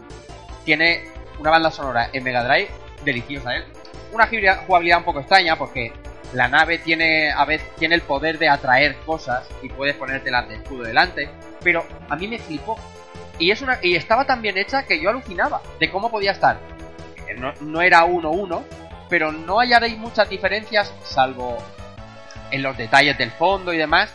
tiene 0.65 1.05
una 1.39 1.51
banda 1.51 1.71
sonora 1.71 2.09
en 2.13 2.23
Mega 2.23 2.43
Drive 2.43 2.69
deliciosa, 3.03 3.57
¿eh? 3.57 3.63
Una 4.11 4.27
jugabilidad 4.27 4.99
un 4.99 5.03
poco 5.03 5.19
extraña 5.19 5.55
porque 5.55 5.93
la 6.33 6.47
nave 6.47 6.77
tiene 6.77 7.31
a 7.31 7.45
veces 7.45 7.67
tiene 7.77 7.95
el 7.95 8.01
poder 8.01 8.37
de 8.37 8.49
atraer 8.49 8.95
cosas 9.05 9.47
y 9.61 9.69
puedes 9.69 9.95
ponértelas 9.95 10.47
de 10.49 10.55
escudo 10.55 10.83
delante, 10.83 11.29
pero 11.61 11.85
a 12.09 12.15
mí 12.15 12.27
me 12.27 12.39
flipó. 12.39 12.77
Y 13.39 13.51
es 13.51 13.61
una 13.61 13.79
y 13.81 13.95
estaba 13.95 14.25
tan 14.25 14.41
bien 14.41 14.57
hecha 14.57 14.83
que 14.83 14.99
yo 15.01 15.09
alucinaba 15.09 15.61
de 15.79 15.89
cómo 15.91 16.09
podía 16.09 16.31
estar. 16.31 16.59
Eh, 17.27 17.35
No, 17.35 17.53
no 17.61 17.81
era 17.81 18.05
1-1, 18.05 18.63
pero 19.09 19.31
no 19.31 19.59
hallaréis 19.59 19.97
muchas 19.97 20.29
diferencias 20.29 20.93
salvo 21.03 21.57
en 22.51 22.63
los 22.63 22.77
detalles 22.77 23.17
del 23.17 23.31
fondo 23.31 23.73
y 23.73 23.77
demás 23.77 24.09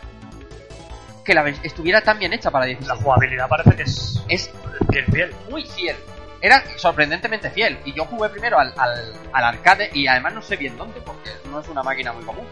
que 1.25 1.35
la 1.35 1.49
estuviera 1.49 2.01
tan 2.01 2.19
bien 2.19 2.33
hecha 2.33 2.51
para 2.51 2.67
16. 2.67 2.89
La 2.89 2.97
jugabilidad 3.03 3.49
parece 3.49 3.77
que 3.77 3.83
es 3.83 4.23
Es 4.29 4.51
fiel, 4.91 5.05
fiel. 5.07 5.35
muy 5.51 5.65
fiel. 5.65 5.97
Era 6.41 6.63
sorprendentemente 6.77 7.51
fiel. 7.51 7.79
Y 7.85 7.93
yo 7.93 8.05
jugué 8.05 8.29
primero 8.29 8.59
al, 8.59 8.73
al, 8.77 9.13
al 9.33 9.45
arcade 9.45 9.91
y 9.95 10.07
además 10.09 10.35
no 10.35 10.43
sé 10.43 10.57
bien 10.57 10.77
dónde, 10.77 11.01
porque 11.01 11.31
no 11.51 11.61
es 11.61 11.69
una 11.69 11.83
máquina 11.83 12.13
muy 12.13 12.25
común. 12.25 12.47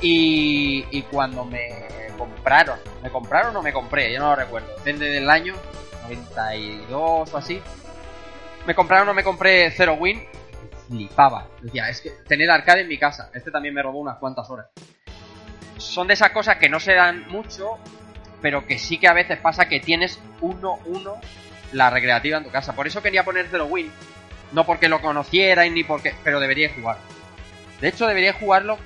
Y, 0.00 0.84
y 0.90 1.02
cuando 1.02 1.44
me 1.44 1.68
compraron, 2.18 2.78
me 3.02 3.10
compraron 3.10 3.54
o 3.56 3.62
me 3.62 3.72
compré, 3.72 4.12
yo 4.12 4.18
no 4.20 4.30
lo 4.30 4.36
recuerdo, 4.36 4.68
depende 4.76 5.08
del 5.08 5.30
año, 5.30 5.54
92 6.02 7.32
o 7.32 7.36
así. 7.38 7.60
Me 8.66 8.74
compraron 8.74 9.08
o 9.08 9.14
me 9.14 9.22
compré 9.24 9.70
Zero 9.70 9.94
Win, 9.94 10.24
flipaba. 10.88 11.46
Decía, 11.60 11.88
es 11.88 12.00
que 12.00 12.10
tener 12.28 12.50
arcade 12.50 12.82
en 12.82 12.88
mi 12.88 12.98
casa, 12.98 13.30
este 13.34 13.50
también 13.52 13.74
me 13.74 13.82
robó 13.82 14.00
unas 14.00 14.18
cuantas 14.18 14.48
horas. 14.50 14.66
Son 15.92 16.06
de 16.08 16.14
esas 16.14 16.30
cosas 16.30 16.56
que 16.56 16.70
no 16.70 16.80
se 16.80 16.94
dan 16.94 17.28
mucho, 17.28 17.78
pero 18.40 18.66
que 18.66 18.78
sí 18.78 18.96
que 18.96 19.08
a 19.08 19.12
veces 19.12 19.38
pasa 19.38 19.68
que 19.68 19.78
tienes 19.78 20.18
uno, 20.40 20.78
uno 20.86 21.16
la 21.72 21.90
recreativa 21.90 22.38
en 22.38 22.44
tu 22.44 22.50
casa. 22.50 22.72
Por 22.74 22.86
eso 22.86 23.02
quería 23.02 23.24
poner 23.24 23.48
Zero 23.50 23.66
Win. 23.66 23.92
No 24.52 24.64
porque 24.64 24.88
lo 24.88 25.02
conocierais 25.02 25.70
ni 25.70 25.84
porque. 25.84 26.14
Pero 26.24 26.40
deberíais 26.40 26.72
jugarlo. 26.74 27.02
De 27.78 27.88
hecho, 27.88 28.06
deberíais 28.06 28.36
jugarlo 28.36 28.78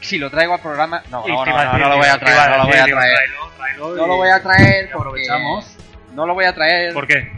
si 0.00 0.18
lo 0.18 0.28
traigo 0.28 0.54
al 0.54 0.60
programa. 0.60 1.04
No, 1.08 1.24
no, 1.24 1.44
no, 1.44 1.46
no, 1.46 1.78
no 1.78 1.88
lo 1.88 1.96
voy 1.98 2.08
a 2.08 2.18
traer, 2.18 2.50
no 2.50 2.56
lo 2.58 2.66
voy 2.66 2.76
a 2.78 2.84
traer. 2.84 3.30
No 3.78 4.06
lo 4.08 4.16
voy 4.16 4.28
a 4.30 4.42
traer 4.42 4.90
aprovechamos. 4.92 5.76
No 6.14 6.26
lo 6.26 6.34
voy 6.34 6.46
a 6.46 6.52
traer. 6.52 6.92
¿Por 6.92 7.06
qué? 7.06 7.30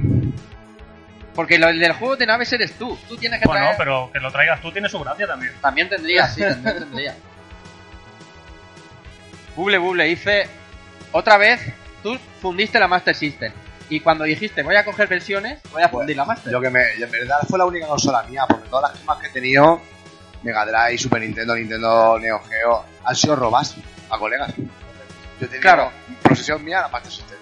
Porque 1.35 1.59
lo 1.59 1.67
del 1.67 1.93
juego 1.93 2.17
de 2.17 2.25
naves 2.25 2.51
eres 2.55 2.73
tú. 2.79 2.99
Tú 3.07 3.19
tienes 3.19 3.41
que 3.41 3.47
Bueno, 3.47 3.61
traer. 3.61 3.77
pero 3.77 4.11
que 4.11 4.21
lo 4.21 4.33
traigas 4.33 4.63
tú 4.63 4.73
tiene 4.73 4.89
su 4.89 4.99
gracia 5.01 5.27
también. 5.27 5.53
También 5.61 5.91
tendría, 5.91 6.27
sí, 6.29 6.41
también 6.41 6.79
tendría. 6.79 7.15
Buble, 9.57 9.79
buble, 9.79 10.09
hice. 10.09 10.47
Otra 11.13 11.37
vez, 11.37 11.61
tú 12.03 12.19
fundiste 12.41 12.79
la 12.79 12.89
Master 12.89 13.15
System. 13.15 13.53
Y 13.89 14.01
cuando 14.01 14.25
dijiste 14.25 14.63
voy 14.63 14.77
a 14.77 14.85
coger 14.85 15.07
versiones, 15.09 15.61
voy 15.71 15.83
a 15.83 15.89
fundir 15.89 16.17
la 16.17 16.25
Master. 16.25 16.51
Yo 16.53 16.61
que 16.61 16.71
me, 16.71 16.83
en 16.95 17.11
verdad 17.11 17.39
fue 17.49 17.59
la 17.59 17.67
única 17.67 17.87
consola 17.87 18.23
mía, 18.23 18.45
porque 18.49 18.69
todas 18.69 18.91
las 18.91 19.01
gemas 19.01 19.19
que 19.19 19.27
he 19.27 19.31
tenido, 19.31 19.81
Mega 20.43 20.65
Drive, 20.65 20.99
Super 20.99 21.21
Nintendo, 21.21 21.55
Nintendo 21.55 22.19
Neo 22.19 22.41
Geo, 22.49 22.85
han 23.05 23.15
sido 23.17 23.37
robas 23.37 23.77
a 24.09 24.19
colegas. 24.19 24.55
Yo 25.41 25.47
tenía 25.49 25.61
Claro. 25.61 25.91
posesión 26.23 26.65
mía 26.65 26.81
la 26.81 26.89
Master 26.89 27.13
System. 27.13 27.39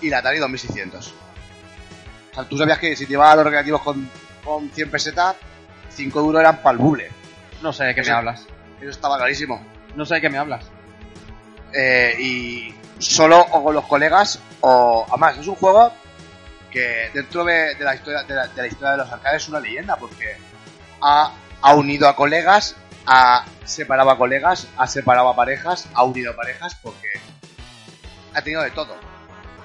Y 0.00 0.08
la 0.10 0.18
Atari 0.18 0.38
2600. 0.38 1.14
O 2.32 2.34
sea, 2.34 2.44
tú 2.44 2.56
sabías 2.58 2.78
que 2.78 2.96
si 2.96 3.06
te 3.06 3.12
ibas 3.12 3.32
a 3.32 3.36
los 3.36 3.44
recreativos 3.44 3.82
con, 3.82 4.10
con 4.44 4.70
100 4.70 4.90
pesetas, 4.90 5.36
5 5.90 6.20
duros 6.22 6.40
eran 6.40 6.62
para 6.62 6.72
el 6.72 6.78
buble. 6.78 7.10
No 7.62 7.72
sé 7.72 7.84
de 7.84 7.94
qué 7.94 8.02
me 8.02 8.10
hablas. 8.10 8.46
Eso 8.80 8.90
estaba 8.90 9.18
clarísimo. 9.18 9.62
No 9.94 10.04
sé 10.06 10.14
de 10.16 10.20
qué 10.22 10.30
me 10.30 10.38
hablas. 10.38 10.64
Eh, 11.72 12.16
y 12.18 12.74
solo 12.98 13.40
o 13.40 13.64
con 13.64 13.74
los 13.74 13.86
colegas 13.86 14.40
o 14.60 15.06
además 15.08 15.38
es 15.38 15.46
un 15.46 15.54
juego 15.54 15.92
que 16.70 17.10
dentro 17.14 17.44
de, 17.44 17.76
la 17.78 17.94
historia 17.94 18.22
de 18.24 18.34
la, 18.34 18.46
de 18.48 18.62
la 18.62 18.66
historia 18.66 18.90
de 18.92 18.96
los 18.98 19.10
arcades 19.10 19.42
es 19.42 19.48
una 19.48 19.60
leyenda 19.60 19.96
porque 19.96 20.36
ha, 21.00 21.32
ha 21.62 21.74
unido 21.74 22.08
a 22.08 22.16
colegas 22.16 22.76
ha 23.06 23.44
separado 23.64 24.10
a 24.10 24.18
colegas 24.18 24.68
ha 24.76 24.86
separado 24.86 25.28
a 25.28 25.36
parejas 25.36 25.88
ha 25.94 26.02
unido 26.02 26.32
a 26.32 26.36
parejas 26.36 26.76
porque 26.82 27.08
ha 28.34 28.42
tenido 28.42 28.62
de 28.62 28.70
todo. 28.70 28.94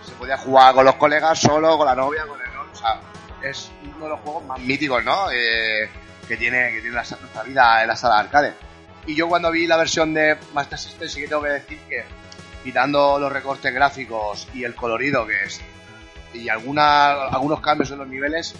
Se 0.03 0.11
podía 0.13 0.37
jugar 0.37 0.73
con 0.73 0.85
los 0.85 0.95
colegas 0.95 1.39
solo 1.39 1.77
con 1.77 1.87
la 1.87 1.95
novia 1.95 2.25
con 2.27 2.39
el 2.39 2.53
novio 2.53 2.71
o 2.71 2.75
sea 2.75 3.01
es 3.41 3.71
uno 3.83 4.05
de 4.05 4.09
los 4.11 4.19
juegos 4.21 4.45
más 4.45 4.59
míticos 4.59 5.03
no 5.03 5.31
Eh, 5.31 5.89
que 6.27 6.37
tiene 6.37 6.71
que 6.71 6.81
tiene 6.81 6.95
nuestra 6.95 7.43
vida 7.43 7.81
en 7.81 7.87
la 7.87 7.95
sala 7.95 8.15
de 8.15 8.21
arcade 8.21 8.64
y 9.07 9.15
yo 9.15 9.27
cuando 9.27 9.51
vi 9.51 9.67
la 9.67 9.77
versión 9.77 10.13
de 10.13 10.37
Master 10.53 10.77
System 10.79 11.07
sí 11.09 11.21
que 11.21 11.27
tengo 11.27 11.41
que 11.43 11.49
decir 11.49 11.79
que 11.87 12.03
quitando 12.63 13.19
los 13.19 13.31
recortes 13.31 13.73
gráficos 13.73 14.47
y 14.53 14.63
el 14.63 14.73
colorido 14.75 15.25
que 15.27 15.43
es 15.43 15.61
y 16.33 16.49
alguna, 16.49 17.27
algunos 17.27 17.61
cambios 17.61 17.91
en 17.91 17.99
los 17.99 18.07
niveles, 18.07 18.55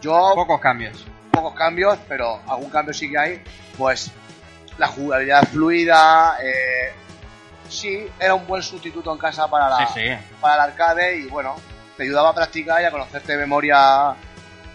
yo 0.00 0.32
Pocos 0.34 0.60
cambios. 0.60 1.04
pocos 1.32 1.54
cambios, 1.54 1.98
pero 2.08 2.40
algún 2.46 2.70
cambio 2.70 2.94
sí 2.94 3.10
que 3.10 3.18
hay, 3.18 3.42
pues 3.76 4.12
la 4.76 4.86
jugabilidad 4.86 5.42
fluida, 5.48 6.36
eh, 6.40 6.92
sí, 7.68 8.06
era 8.20 8.34
un 8.34 8.46
buen 8.46 8.62
sustituto 8.62 9.12
en 9.12 9.18
casa 9.18 9.48
para 9.48 9.68
la, 9.68 9.88
Sí, 9.88 9.94
sí. 9.94 10.36
para 10.40 10.54
el 10.54 10.60
arcade 10.70 11.16
y 11.16 11.24
bueno, 11.26 11.56
te 11.96 12.04
ayudaba 12.04 12.30
a 12.30 12.34
practicar 12.34 12.80
y 12.80 12.84
a 12.84 12.90
conocerte 12.92 13.32
de 13.32 13.38
memoria 13.38 14.14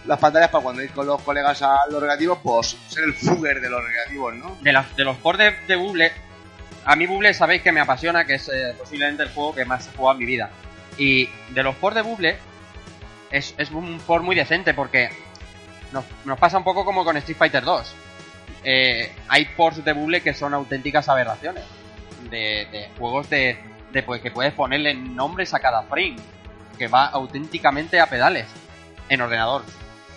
las 0.06 0.18
pantallas 0.18 0.50
para 0.50 0.62
cuando 0.62 0.82
ir 0.82 0.90
con 0.90 1.06
los 1.06 1.20
colegas 1.22 1.62
a 1.62 1.78
los 1.90 2.00
recreativos, 2.00 2.38
pues 2.42 2.76
ser 2.88 3.04
el 3.04 3.14
fugger 3.14 3.60
de 3.60 3.68
los 3.70 3.82
recreativos, 3.82 4.34
¿no? 4.34 4.56
De, 4.60 4.72
las- 4.72 4.94
de 4.96 5.04
los 5.04 5.16
ports 5.16 5.38
de, 5.38 5.50
de 5.66 5.76
Buble, 5.76 6.12
a 6.84 6.96
mí 6.96 7.06
Buble 7.06 7.32
sabéis 7.32 7.62
que 7.62 7.72
me 7.72 7.80
apasiona, 7.80 8.24
que 8.26 8.34
es 8.34 8.48
eh, 8.48 8.74
posiblemente 8.78 9.22
el 9.22 9.30
juego 9.30 9.54
que 9.54 9.64
más 9.64 9.86
he 9.88 9.96
jugado 9.96 10.12
en 10.12 10.18
mi 10.18 10.26
vida. 10.26 10.50
Y 10.98 11.28
de 11.50 11.62
los 11.62 11.74
ports 11.76 11.96
de 11.96 12.02
Buble, 12.02 12.36
es, 13.30 13.54
es 13.58 13.70
un 13.70 13.98
port 14.00 14.22
muy 14.24 14.36
decente 14.36 14.74
porque 14.74 15.08
nos, 15.92 16.04
nos 16.24 16.38
pasa 16.38 16.58
un 16.58 16.64
poco 16.64 16.84
como 16.84 17.04
con 17.04 17.16
Street 17.16 17.36
Fighter 17.38 17.64
2. 17.64 17.94
Eh, 18.64 19.12
hay 19.28 19.44
ports 19.56 19.84
de 19.84 19.92
Buble 19.92 20.20
que 20.22 20.34
son 20.34 20.54
auténticas 20.54 21.08
aberraciones. 21.08 21.64
De, 22.30 22.66
de 22.72 22.88
juegos 22.98 23.28
de, 23.28 23.58
de 23.92 24.02
pues, 24.02 24.20
que 24.22 24.30
puedes 24.30 24.52
ponerle 24.54 24.94
nombres 24.94 25.52
a 25.54 25.60
cada 25.60 25.82
frame. 25.84 26.16
Que 26.78 26.88
va 26.88 27.06
auténticamente 27.06 28.00
a 28.00 28.06
pedales. 28.06 28.46
En 29.08 29.20
ordenador, 29.20 29.64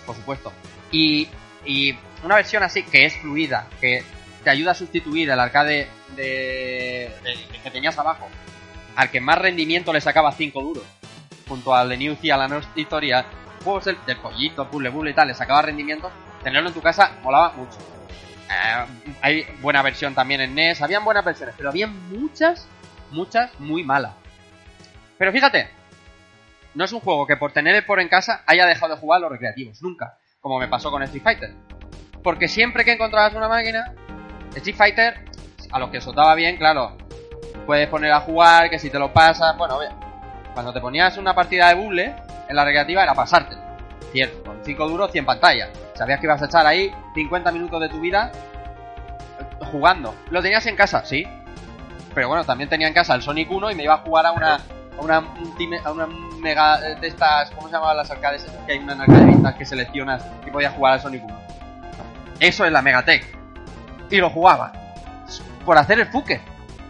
por 0.08 0.16
supuesto. 0.16 0.52
Y, 0.90 1.28
y 1.66 1.94
una 2.24 2.36
versión 2.36 2.62
así 2.62 2.82
que 2.82 3.04
es 3.04 3.14
fluida, 3.18 3.66
que 3.78 4.02
te 4.42 4.48
ayuda 4.48 4.70
a 4.70 4.74
sustituir 4.74 5.28
el 5.28 5.38
arcade 5.38 5.86
de, 6.16 7.12
que 7.62 7.70
tenías 7.70 7.98
abajo, 7.98 8.26
al 8.96 9.10
que 9.10 9.20
más 9.20 9.36
rendimiento 9.36 9.92
le 9.92 10.00
sacaba 10.00 10.32
5 10.32 10.62
duros, 10.62 10.84
junto 11.46 11.74
al 11.74 11.90
de 11.90 11.98
New 11.98 12.16
y 12.22 12.30
a 12.30 12.38
la 12.38 12.48
nueva 12.48 12.64
historia, 12.74 13.26
juegos 13.62 13.84
del, 13.84 13.98
del 14.06 14.16
pollito, 14.16 14.70
puzzle, 14.70 14.90
puzzle 14.90 15.10
y 15.10 15.14
tal, 15.14 15.28
le 15.28 15.34
sacaba 15.34 15.60
rendimiento, 15.60 16.10
tenerlo 16.42 16.70
en 16.70 16.74
tu 16.74 16.80
casa 16.80 17.18
molaba 17.22 17.52
mucho. 17.52 17.76
Eh, 18.50 18.86
hay 19.20 19.46
buena 19.60 19.82
versión 19.82 20.14
también 20.14 20.40
en 20.40 20.54
NES, 20.54 20.80
habían 20.80 21.04
buenas 21.04 21.24
versiones, 21.24 21.54
pero 21.58 21.68
habían 21.68 22.08
muchas, 22.08 22.66
muchas 23.10 23.50
muy 23.60 23.84
malas. 23.84 24.14
Pero 25.18 25.32
fíjate, 25.32 25.68
no 26.74 26.84
es 26.84 26.92
un 26.92 27.00
juego 27.00 27.26
que 27.26 27.36
por 27.36 27.52
tener 27.52 27.84
por 27.86 28.00
en 28.00 28.08
casa 28.08 28.42
haya 28.46 28.66
dejado 28.66 28.94
de 28.94 29.00
jugar 29.00 29.20
los 29.20 29.30
recreativos, 29.30 29.82
nunca, 29.82 30.18
como 30.40 30.58
me 30.58 30.68
pasó 30.68 30.90
con 30.90 31.02
Street 31.02 31.22
Fighter. 31.22 31.54
Porque 32.22 32.48
siempre 32.48 32.84
que 32.84 32.92
encontrabas 32.92 33.34
una 33.34 33.48
máquina, 33.48 33.94
Street 34.54 34.76
Fighter, 34.76 35.24
a 35.70 35.78
los 35.78 35.90
que 35.90 36.00
soltaba 36.00 36.34
bien, 36.34 36.56
claro, 36.56 36.96
puedes 37.66 37.88
poner 37.88 38.12
a 38.12 38.20
jugar, 38.20 38.70
que 38.70 38.78
si 38.78 38.90
te 38.90 38.98
lo 38.98 39.12
pasas, 39.12 39.56
bueno, 39.56 39.78
ve, 39.78 39.88
cuando 40.54 40.72
te 40.72 40.80
ponías 40.80 41.16
una 41.16 41.34
partida 41.34 41.68
de 41.68 41.74
buble, 41.74 42.14
en 42.48 42.56
la 42.56 42.64
recreativa 42.64 43.02
era 43.02 43.14
pasarte. 43.14 43.56
Cierto, 44.12 44.42
con 44.42 44.64
5 44.64 44.88
duros, 44.88 45.12
100 45.12 45.26
pantallas. 45.26 45.70
Sabías 45.94 46.18
que 46.18 46.26
ibas 46.26 46.40
a 46.42 46.46
echar 46.46 46.66
ahí 46.66 46.90
50 47.14 47.52
minutos 47.52 47.80
de 47.80 47.88
tu 47.88 48.00
vida 48.00 48.32
eh, 49.38 49.64
jugando. 49.70 50.14
¿Lo 50.30 50.40
tenías 50.40 50.64
en 50.66 50.76
casa? 50.76 51.04
Sí. 51.04 51.26
Pero 52.14 52.28
bueno, 52.28 52.44
también 52.44 52.70
tenía 52.70 52.88
en 52.88 52.94
casa 52.94 53.14
el 53.14 53.22
Sonic 53.22 53.50
1 53.50 53.70
y 53.70 53.74
me 53.74 53.84
iba 53.84 53.94
a 53.94 53.98
jugar 53.98 54.26
a 54.26 54.32
una, 54.32 54.54
a 54.56 55.00
una, 55.00 55.16
a 55.84 55.92
una 55.92 56.08
mega 56.38 56.78
eh, 56.86 56.96
de 57.00 57.08
estas, 57.08 57.50
¿cómo 57.52 57.68
se 57.68 57.74
llamaban 57.74 57.96
las 57.96 58.10
arcades? 58.10 58.44
esas 58.44 58.56
Que 58.66 58.72
hay 58.72 58.78
una 58.78 58.92
en 58.94 59.00
arcade 59.02 59.24
vintage 59.26 59.58
que 59.58 59.64
seleccionas 59.66 60.26
y 60.46 60.50
podías 60.50 60.72
jugar 60.74 60.94
al 60.94 61.00
Sonic 61.00 61.24
1. 61.24 61.40
Eso 62.40 62.64
es 62.64 62.72
la 62.72 62.82
Megatech. 62.82 63.36
Y 64.10 64.16
lo 64.18 64.30
jugaba. 64.30 64.72
Por 65.64 65.76
hacer 65.76 66.00
el 66.00 66.06
fuque. 66.06 66.40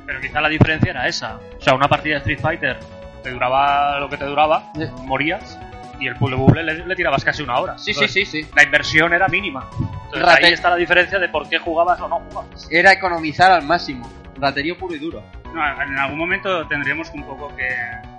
Pero 0.06 0.20
quizá 0.20 0.40
la 0.40 0.48
diferencia 0.48 0.90
era 0.90 1.06
esa. 1.08 1.36
O 1.58 1.60
sea, 1.62 1.74
una 1.74 1.88
partida 1.88 2.14
de 2.14 2.18
Street 2.20 2.40
Fighter 2.40 2.78
te 3.22 3.30
duraba 3.30 3.98
lo 3.98 4.08
que 4.08 4.16
te 4.16 4.24
duraba, 4.24 4.70
Sí. 4.74 4.84
morías, 5.04 5.58
y 6.00 6.06
el 6.06 6.14
puzzle 6.16 6.36
bubble 6.36 6.62
le, 6.62 6.86
le 6.86 6.94
tirabas 6.94 7.24
casi 7.24 7.42
una 7.42 7.58
hora. 7.58 7.76
Sí, 7.76 7.86
sí, 7.86 7.90
Entonces, 8.04 8.28
sí, 8.30 8.42
sí. 8.44 8.50
La 8.54 8.62
inversión 8.62 9.12
era 9.12 9.26
mínima. 9.28 9.68
Entonces, 9.72 10.22
Rate- 10.22 10.46
ahí 10.46 10.52
está 10.52 10.70
la 10.70 10.76
diferencia 10.76 11.18
de 11.18 11.28
por 11.28 11.48
qué 11.48 11.58
jugabas 11.58 12.00
o 12.00 12.08
no 12.08 12.20
jugabas. 12.20 12.68
Era 12.70 12.92
economizar 12.92 13.50
al 13.50 13.62
máximo. 13.64 14.08
Raterío 14.36 14.78
puro 14.78 14.94
y 14.94 14.98
duro. 14.98 15.22
No, 15.52 15.82
en 15.82 15.98
algún 15.98 16.18
momento 16.18 16.66
tendremos 16.68 17.10
un 17.10 17.24
poco 17.24 17.48
que, 17.56 17.68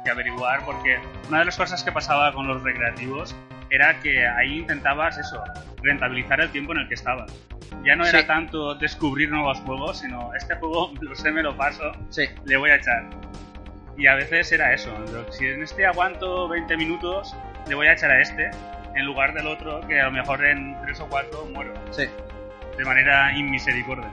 que 0.03 0.09
averiguar 0.11 0.63
porque 0.65 0.99
una 1.27 1.39
de 1.39 1.45
las 1.45 1.57
cosas 1.57 1.83
que 1.83 1.91
pasaba 1.91 2.33
con 2.33 2.47
los 2.47 2.61
recreativos 2.63 3.35
era 3.69 3.99
que 3.99 4.25
ahí 4.27 4.59
intentabas 4.59 5.17
eso, 5.17 5.43
rentabilizar 5.83 6.41
el 6.41 6.49
tiempo 6.51 6.71
en 6.73 6.79
el 6.79 6.87
que 6.87 6.95
estabas. 6.95 7.31
Ya 7.85 7.95
no 7.95 8.03
Sí. 8.03 8.15
era 8.15 8.25
tanto 8.27 8.75
descubrir 8.75 9.29
nuevos 9.29 9.59
juegos, 9.61 9.99
sino 9.99 10.33
este 10.35 10.55
juego 10.55 10.91
lo 11.01 11.15
sé, 11.15 11.31
me 11.31 11.43
lo 11.43 11.55
paso, 11.55 11.91
Sí. 12.09 12.25
le 12.45 12.57
voy 12.57 12.71
a 12.71 12.75
echar. 12.75 13.03
Y 13.97 14.07
a 14.07 14.15
veces 14.15 14.51
era 14.51 14.73
eso, 14.73 14.91
si 15.31 15.45
en 15.45 15.61
este 15.61 15.85
aguanto 15.85 16.47
20 16.47 16.77
minutos, 16.77 17.35
le 17.67 17.75
voy 17.75 17.87
a 17.87 17.93
echar 17.93 18.11
a 18.11 18.21
este, 18.21 18.49
en 18.95 19.05
lugar 19.05 19.33
del 19.33 19.45
otro 19.47 19.81
que 19.81 19.99
a 19.99 20.05
lo 20.05 20.11
mejor 20.11 20.43
en 20.45 20.75
3 20.83 20.99
o 21.01 21.07
4 21.07 21.45
muero, 21.53 21.73
Sí. 21.91 22.05
de 22.77 22.85
manera 22.85 23.33
inmisericordia. 23.37 24.09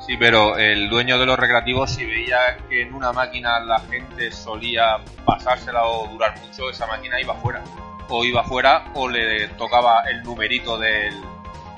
Sí, 0.00 0.16
pero 0.16 0.56
el 0.56 0.88
dueño 0.88 1.18
de 1.18 1.26
los 1.26 1.38
recreativos, 1.38 1.90
si 1.90 2.04
veía 2.06 2.56
que 2.68 2.82
en 2.82 2.94
una 2.94 3.12
máquina 3.12 3.60
la 3.60 3.80
gente 3.80 4.32
solía 4.32 4.96
pasársela 5.24 5.84
o 5.84 6.08
durar 6.08 6.38
mucho, 6.40 6.70
esa 6.70 6.86
máquina 6.86 7.20
iba 7.20 7.34
fuera. 7.34 7.62
O 8.08 8.24
iba 8.24 8.42
fuera 8.42 8.84
o 8.94 9.08
le 9.08 9.48
tocaba 9.48 10.02
el 10.10 10.22
numerito 10.22 10.78
del... 10.78 11.14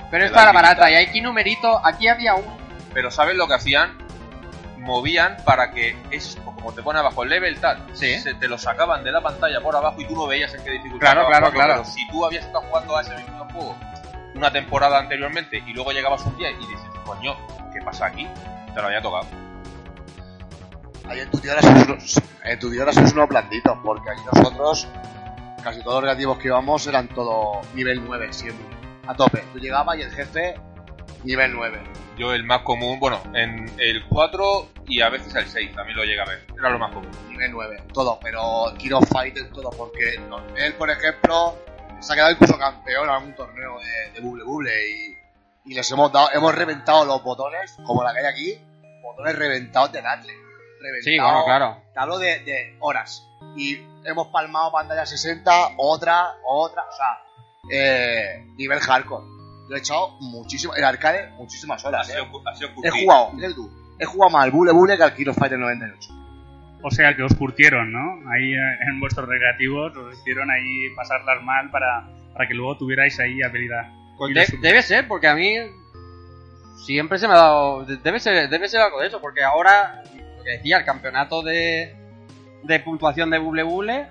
Pero 0.09 0.23
de 0.25 0.29
era 0.31 0.51
barata. 0.51 0.89
Y 0.89 0.95
aquí 0.95 1.21
numerito. 1.21 1.79
Aquí 1.85 2.07
había 2.07 2.35
un. 2.35 2.45
Pero 2.93 3.11
¿sabes 3.11 3.35
lo 3.35 3.47
que 3.47 3.55
hacían? 3.55 3.97
Movían 4.77 5.37
para 5.45 5.71
que 5.71 5.95
es 6.11 6.37
como 6.43 6.73
te 6.73 6.81
pone 6.81 6.99
abajo 6.99 7.23
el 7.23 7.29
level 7.29 7.59
tal, 7.59 7.85
Sí. 7.93 8.19
se 8.19 8.33
te 8.35 8.47
lo 8.47 8.57
sacaban 8.57 9.03
de 9.03 9.11
la 9.11 9.21
pantalla 9.21 9.59
por 9.61 9.75
abajo 9.75 9.99
y 9.99 10.05
tú 10.05 10.15
no 10.15 10.27
veías 10.27 10.53
en 10.53 10.63
qué 10.63 10.71
dificultad. 10.71 11.11
Claro, 11.11 11.27
claro, 11.27 11.45
jugando, 11.47 11.51
claro. 11.51 11.73
Pero 11.83 11.85
si 11.85 12.07
tú 12.07 12.25
habías 12.25 12.45
estado 12.45 12.65
jugando 12.65 12.97
a 12.97 13.01
ese 13.01 13.15
mismo 13.15 13.47
juego 13.51 13.77
una 14.35 14.51
temporada 14.51 14.99
anteriormente 14.99 15.63
y 15.65 15.73
luego 15.73 15.91
llegabas 15.91 16.21
un 16.25 16.35
día 16.37 16.49
y 16.51 16.55
dices, 16.57 16.79
coño, 17.03 17.35
¿qué 17.73 17.81
pasa 17.81 18.07
aquí? 18.07 18.27
Te 18.73 18.81
lo 18.81 18.87
había 18.87 19.01
tocado. 19.01 19.27
Ahí 21.07 21.19
en 21.19 21.29
tu 21.29 21.37
tierra 21.39 21.61
sois 21.61 21.85
unos, 21.85 22.21
en 22.43 22.59
tu 22.59 22.71
tierra 22.71 22.93
sois 22.93 23.11
unos 23.13 23.29
blanditos, 23.29 23.77
porque 23.83 24.09
allí 24.09 24.21
nosotros, 24.33 24.87
casi 25.61 25.81
todos 25.81 25.95
los 25.95 26.03
negativos 26.03 26.37
que 26.37 26.47
íbamos 26.47 26.87
eran 26.87 27.07
todo 27.09 27.61
nivel 27.73 28.03
9 28.05 28.31
siempre. 28.31 28.65
A 29.05 29.13
tope. 29.13 29.43
Tú 29.51 29.59
llegabas 29.59 29.97
y 29.97 30.01
el 30.01 30.11
jefe, 30.11 30.55
nivel 31.23 31.53
9. 31.53 31.83
Yo 32.17 32.33
el 32.33 32.43
más 32.43 32.61
común, 32.61 32.99
bueno, 32.99 33.21
en 33.33 33.69
el 33.79 34.05
4 34.07 34.69
y 34.87 35.01
a 35.01 35.09
veces 35.09 35.35
el 35.35 35.45
6 35.45 35.75
también 35.75 35.97
lo 35.97 36.05
llega 36.05 36.23
a 36.23 36.27
ver. 36.27 36.45
Era 36.57 36.69
lo 36.69 36.79
más 36.79 36.93
común. 36.93 37.11
Nivel 37.27 37.51
9. 37.51 37.83
Todo, 37.93 38.17
pero 38.21 38.73
Kino 38.77 39.01
Fight 39.01 39.37
en 39.37 39.51
todo, 39.51 39.71
porque 39.71 40.15
él, 40.57 40.73
por 40.75 40.89
ejemplo, 40.89 41.57
se 41.99 42.13
ha 42.13 42.15
quedado 42.15 42.31
incluso 42.31 42.57
campeón 42.57 43.09
en 43.09 43.15
algún 43.15 43.35
torneo 43.35 43.77
de, 43.79 44.11
de 44.13 44.21
Buble 44.21 44.43
Buble 44.43 44.71
y, 44.89 45.22
y 45.65 45.73
les 45.73 45.89
hemos 45.91 46.11
dado, 46.11 46.29
hemos 46.33 46.53
reventado 46.55 47.05
los 47.05 47.23
botones, 47.23 47.75
como 47.85 48.03
la 48.03 48.13
que 48.13 48.19
hay 48.19 48.25
aquí, 48.25 48.61
botones 49.01 49.35
reventados 49.37 49.91
de 49.91 50.01
darle. 50.01 50.33
Reventado, 50.81 51.03
Sí, 51.03 51.17
bueno, 51.19 51.45
claro. 51.45 51.77
Te 51.93 51.99
hablo 51.99 52.17
de, 52.19 52.39
de 52.39 52.77
horas. 52.81 53.25
Y 53.55 53.77
hemos 54.05 54.27
palmado 54.27 54.71
pantalla 54.71 55.05
60, 55.05 55.51
otra, 55.77 56.33
otra, 56.45 56.83
o 56.83 56.91
sea, 56.91 57.19
eh, 57.71 58.45
nivel 58.57 58.79
hardcore. 58.79 59.23
Lo 59.69 59.75
he 59.75 59.79
echado 59.79 60.17
muchísimo, 60.19 60.75
en 60.75 60.83
arcade, 60.83 61.29
muchísimas 61.37 61.83
Ha 61.85 61.87
horas. 61.87 62.09
eh. 62.09 62.13
sido, 62.13 62.25
ha 62.47 62.55
sido 62.55 62.69
He 62.83 62.89
jugado, 62.89 63.31
tú, 63.55 63.71
he 63.97 64.05
jugado 64.05 64.31
más 64.31 64.43
al 64.43 64.51
Bule 64.51 64.73
Bule 64.73 64.97
que 64.97 65.03
al 65.03 65.13
Kilo 65.15 65.33
Fighter 65.33 65.57
98. 65.57 66.09
O 66.85 66.91
sea 66.91 67.15
que 67.15 67.23
os 67.23 67.33
curtieron, 67.35 67.93
¿no? 67.93 68.29
Ahí 68.29 68.51
eh, 68.53 68.77
en 68.89 68.99
vuestros 68.99 69.29
recreativos 69.29 69.95
os 69.95 70.19
hicieron 70.19 70.51
ahí 70.51 70.89
pasarlas 70.97 71.41
mal 71.43 71.71
para, 71.71 72.09
para 72.33 72.45
que 72.45 72.53
luego 72.53 72.75
tuvierais 72.77 73.17
ahí 73.21 73.41
habilidad. 73.41 73.83
Pues 74.31 74.51
de- 74.51 74.57
debe 74.59 74.81
ser, 74.81 75.07
porque 75.07 75.27
a 75.27 75.35
mí 75.35 75.55
siempre 76.85 77.17
se 77.17 77.27
me 77.27 77.33
ha 77.33 77.37
dado. 77.37 77.85
de- 77.85 77.97
Debe 77.97 78.19
ser, 78.19 78.49
debe 78.49 78.67
ser 78.67 78.81
algo 78.81 78.99
de 79.01 79.07
eso, 79.07 79.19
porque 79.21 79.43
ahora, 79.43 80.03
lo 80.37 80.43
que 80.43 80.51
decía, 80.51 80.77
el 80.77 80.85
campeonato 80.85 81.41
de, 81.41 81.95
de 82.63 82.79
puntuación 82.79 83.29
de 83.29 83.39
Buble 83.39 83.63
Buble, 83.63 84.07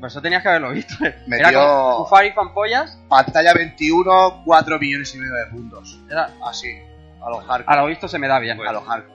pues 0.00 0.12
eso 0.12 0.20
tenías 0.22 0.42
que 0.42 0.48
haberlo 0.48 0.70
visto. 0.70 0.94
Era 1.04 1.16
Metió- 1.26 1.60
como 1.60 2.04
Kufari 2.04 2.28
y 2.28 2.32
Fanpollas, 2.32 2.98
Pantalla 3.08 3.54
21, 3.54 4.42
4 4.44 4.78
millones 4.78 5.14
y 5.14 5.18
medio 5.18 5.34
de 5.34 5.46
puntos. 5.46 6.00
era, 6.10 6.28
Así, 6.44 6.68
a 7.24 7.30
los 7.30 7.44
hardcore. 7.46 7.64
a 7.78 7.80
lo 7.80 7.86
visto 7.86 8.08
se 8.08 8.18
me 8.18 8.26
da 8.28 8.38
bien. 8.38 8.60
a 8.60 8.72
los 8.72 8.84
hardcore. 8.84 9.12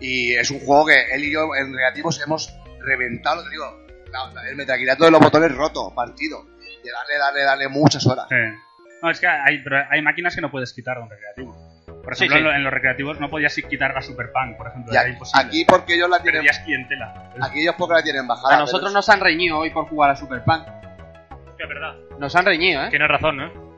Y 0.00 0.34
es 0.34 0.50
un 0.50 0.60
juego 0.60 0.86
que 0.86 1.12
él 1.12 1.24
y 1.24 1.32
yo 1.32 1.54
en 1.54 1.72
negativos 1.72 2.18
hemos 2.24 2.54
reventado, 2.80 3.36
lo 3.36 3.42
que 3.44 3.50
digo, 3.50 3.66
la- 4.10 4.32
la- 4.32 4.48
el 4.48 4.56
metacrilato 4.56 5.04
de 5.04 5.10
los 5.10 5.20
botones 5.20 5.54
roto, 5.54 5.92
partido. 5.94 6.42
De 6.82 6.90
darle, 6.90 7.18
darle, 7.18 7.42
darle 7.42 7.68
muchas 7.68 8.06
horas. 8.06 8.24
Sí. 8.30 8.36
No, 9.02 9.10
es 9.10 9.20
que 9.20 9.26
hay, 9.26 9.58
pero 9.62 9.76
hay 9.88 10.02
máquinas 10.02 10.34
que 10.34 10.40
no 10.40 10.50
puedes 10.50 10.72
quitar 10.74 10.96
de 10.98 11.02
un 11.04 11.10
recreativo. 11.10 11.56
Por 11.86 12.12
ejemplo, 12.14 12.36
sí. 12.36 12.38
En, 12.38 12.44
lo- 12.44 12.52
en 12.54 12.64
los 12.64 12.72
recreativos 12.72 13.20
no 13.20 13.28
podías 13.28 13.54
quitar 13.54 13.92
la 13.94 14.02
Super 14.02 14.30
Punk, 14.32 14.56
por 14.56 14.68
ejemplo. 14.68 14.92
Era 14.92 15.02
aquí, 15.02 15.10
imposible. 15.12 15.46
aquí 15.46 15.64
porque 15.64 15.94
ellos 15.94 16.08
la 16.10 16.22
tienen, 16.22 16.44
clientela. 16.64 17.30
aquí 17.42 17.60
ellos 17.62 17.74
porque 17.78 17.94
la 17.94 18.02
tienen 18.02 18.26
bajada. 18.26 18.56
A 18.56 18.58
nosotros 18.60 18.92
nos 18.92 19.08
han 19.08 19.20
reñido 19.20 19.58
hoy 19.58 19.70
por 19.70 19.86
jugar 19.86 20.10
a 20.10 20.16
Super 20.16 20.42
Punk. 20.44 20.66
Es 21.58 21.68
verdad. 21.68 21.94
Nos 22.18 22.34
han 22.36 22.46
reñido, 22.46 22.84
¿eh? 22.84 22.88
Tienes 22.90 23.08
razón, 23.08 23.36
¿no? 23.36 23.70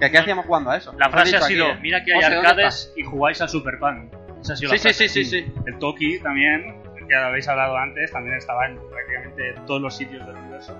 ¿Que 0.00 0.10
¿Qué 0.10 0.18
hacíamos 0.18 0.46
jugando 0.46 0.70
a 0.70 0.76
eso? 0.76 0.92
La 0.98 1.08
frase 1.08 1.36
ha 1.36 1.40
sido, 1.42 1.66
aquí, 1.66 1.76
¿eh? 1.76 1.80
mira 1.82 2.04
que 2.04 2.12
hay 2.14 2.20
José, 2.20 2.34
¿dónde 2.34 2.48
arcades 2.50 2.92
y 2.96 3.02
jugáis 3.04 3.40
al 3.40 3.48
Super 3.48 3.78
Punk. 3.78 4.12
Esa 4.40 4.52
ha 4.52 4.56
sido 4.56 4.72
la 4.72 4.78
Sí, 4.78 4.82
sí, 4.92 4.94
frase. 4.94 5.08
sí, 5.08 5.24
sí, 5.24 5.42
sí. 5.44 5.52
El 5.66 5.78
Toki 5.78 6.18
también, 6.20 6.82
que 7.08 7.14
habéis 7.16 7.48
hablado 7.48 7.76
antes, 7.76 8.10
también 8.12 8.36
estaba 8.36 8.66
en 8.66 8.76
prácticamente 8.90 9.54
todos 9.66 9.80
los 9.80 9.96
sitios 9.96 10.26
del 10.26 10.36
universo. 10.36 10.76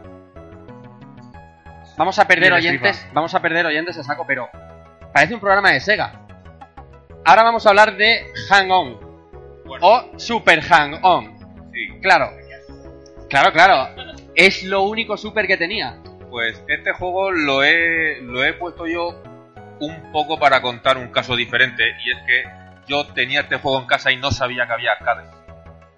Vamos 1.98 2.16
a 2.20 2.28
perder 2.28 2.52
oyentes, 2.52 2.96
FIFA. 2.96 3.12
vamos 3.12 3.34
a 3.34 3.42
perder 3.42 3.66
oyentes 3.66 3.98
a 3.98 4.04
saco, 4.04 4.24
pero 4.24 4.48
parece 5.12 5.34
un 5.34 5.40
programa 5.40 5.72
de 5.72 5.80
Sega. 5.80 6.12
Ahora 7.24 7.42
vamos 7.42 7.66
a 7.66 7.70
hablar 7.70 7.96
de 7.96 8.24
Hang 8.48 8.70
On 8.70 8.98
o 9.80 10.12
Super 10.16 10.62
Hang 10.62 11.00
On. 11.02 11.36
Sí. 11.72 11.98
Claro, 12.00 12.30
claro, 13.28 13.52
claro. 13.52 13.94
Es 14.36 14.62
lo 14.62 14.82
único 14.82 15.16
super 15.16 15.48
que 15.48 15.56
tenía. 15.56 15.98
Pues 16.30 16.62
este 16.68 16.92
juego 16.92 17.32
lo 17.32 17.64
he, 17.64 18.20
lo 18.22 18.44
he 18.44 18.52
puesto 18.54 18.86
yo 18.86 19.20
un 19.80 20.12
poco 20.12 20.38
para 20.38 20.62
contar 20.62 20.98
un 20.98 21.08
caso 21.08 21.34
diferente. 21.34 21.82
Y 22.04 22.12
es 22.12 22.18
que 22.24 22.44
yo 22.86 23.06
tenía 23.08 23.40
este 23.40 23.56
juego 23.56 23.80
en 23.80 23.86
casa 23.86 24.12
y 24.12 24.16
no 24.16 24.30
sabía 24.30 24.68
que 24.68 24.72
había 24.72 24.92
arcade. 24.92 25.28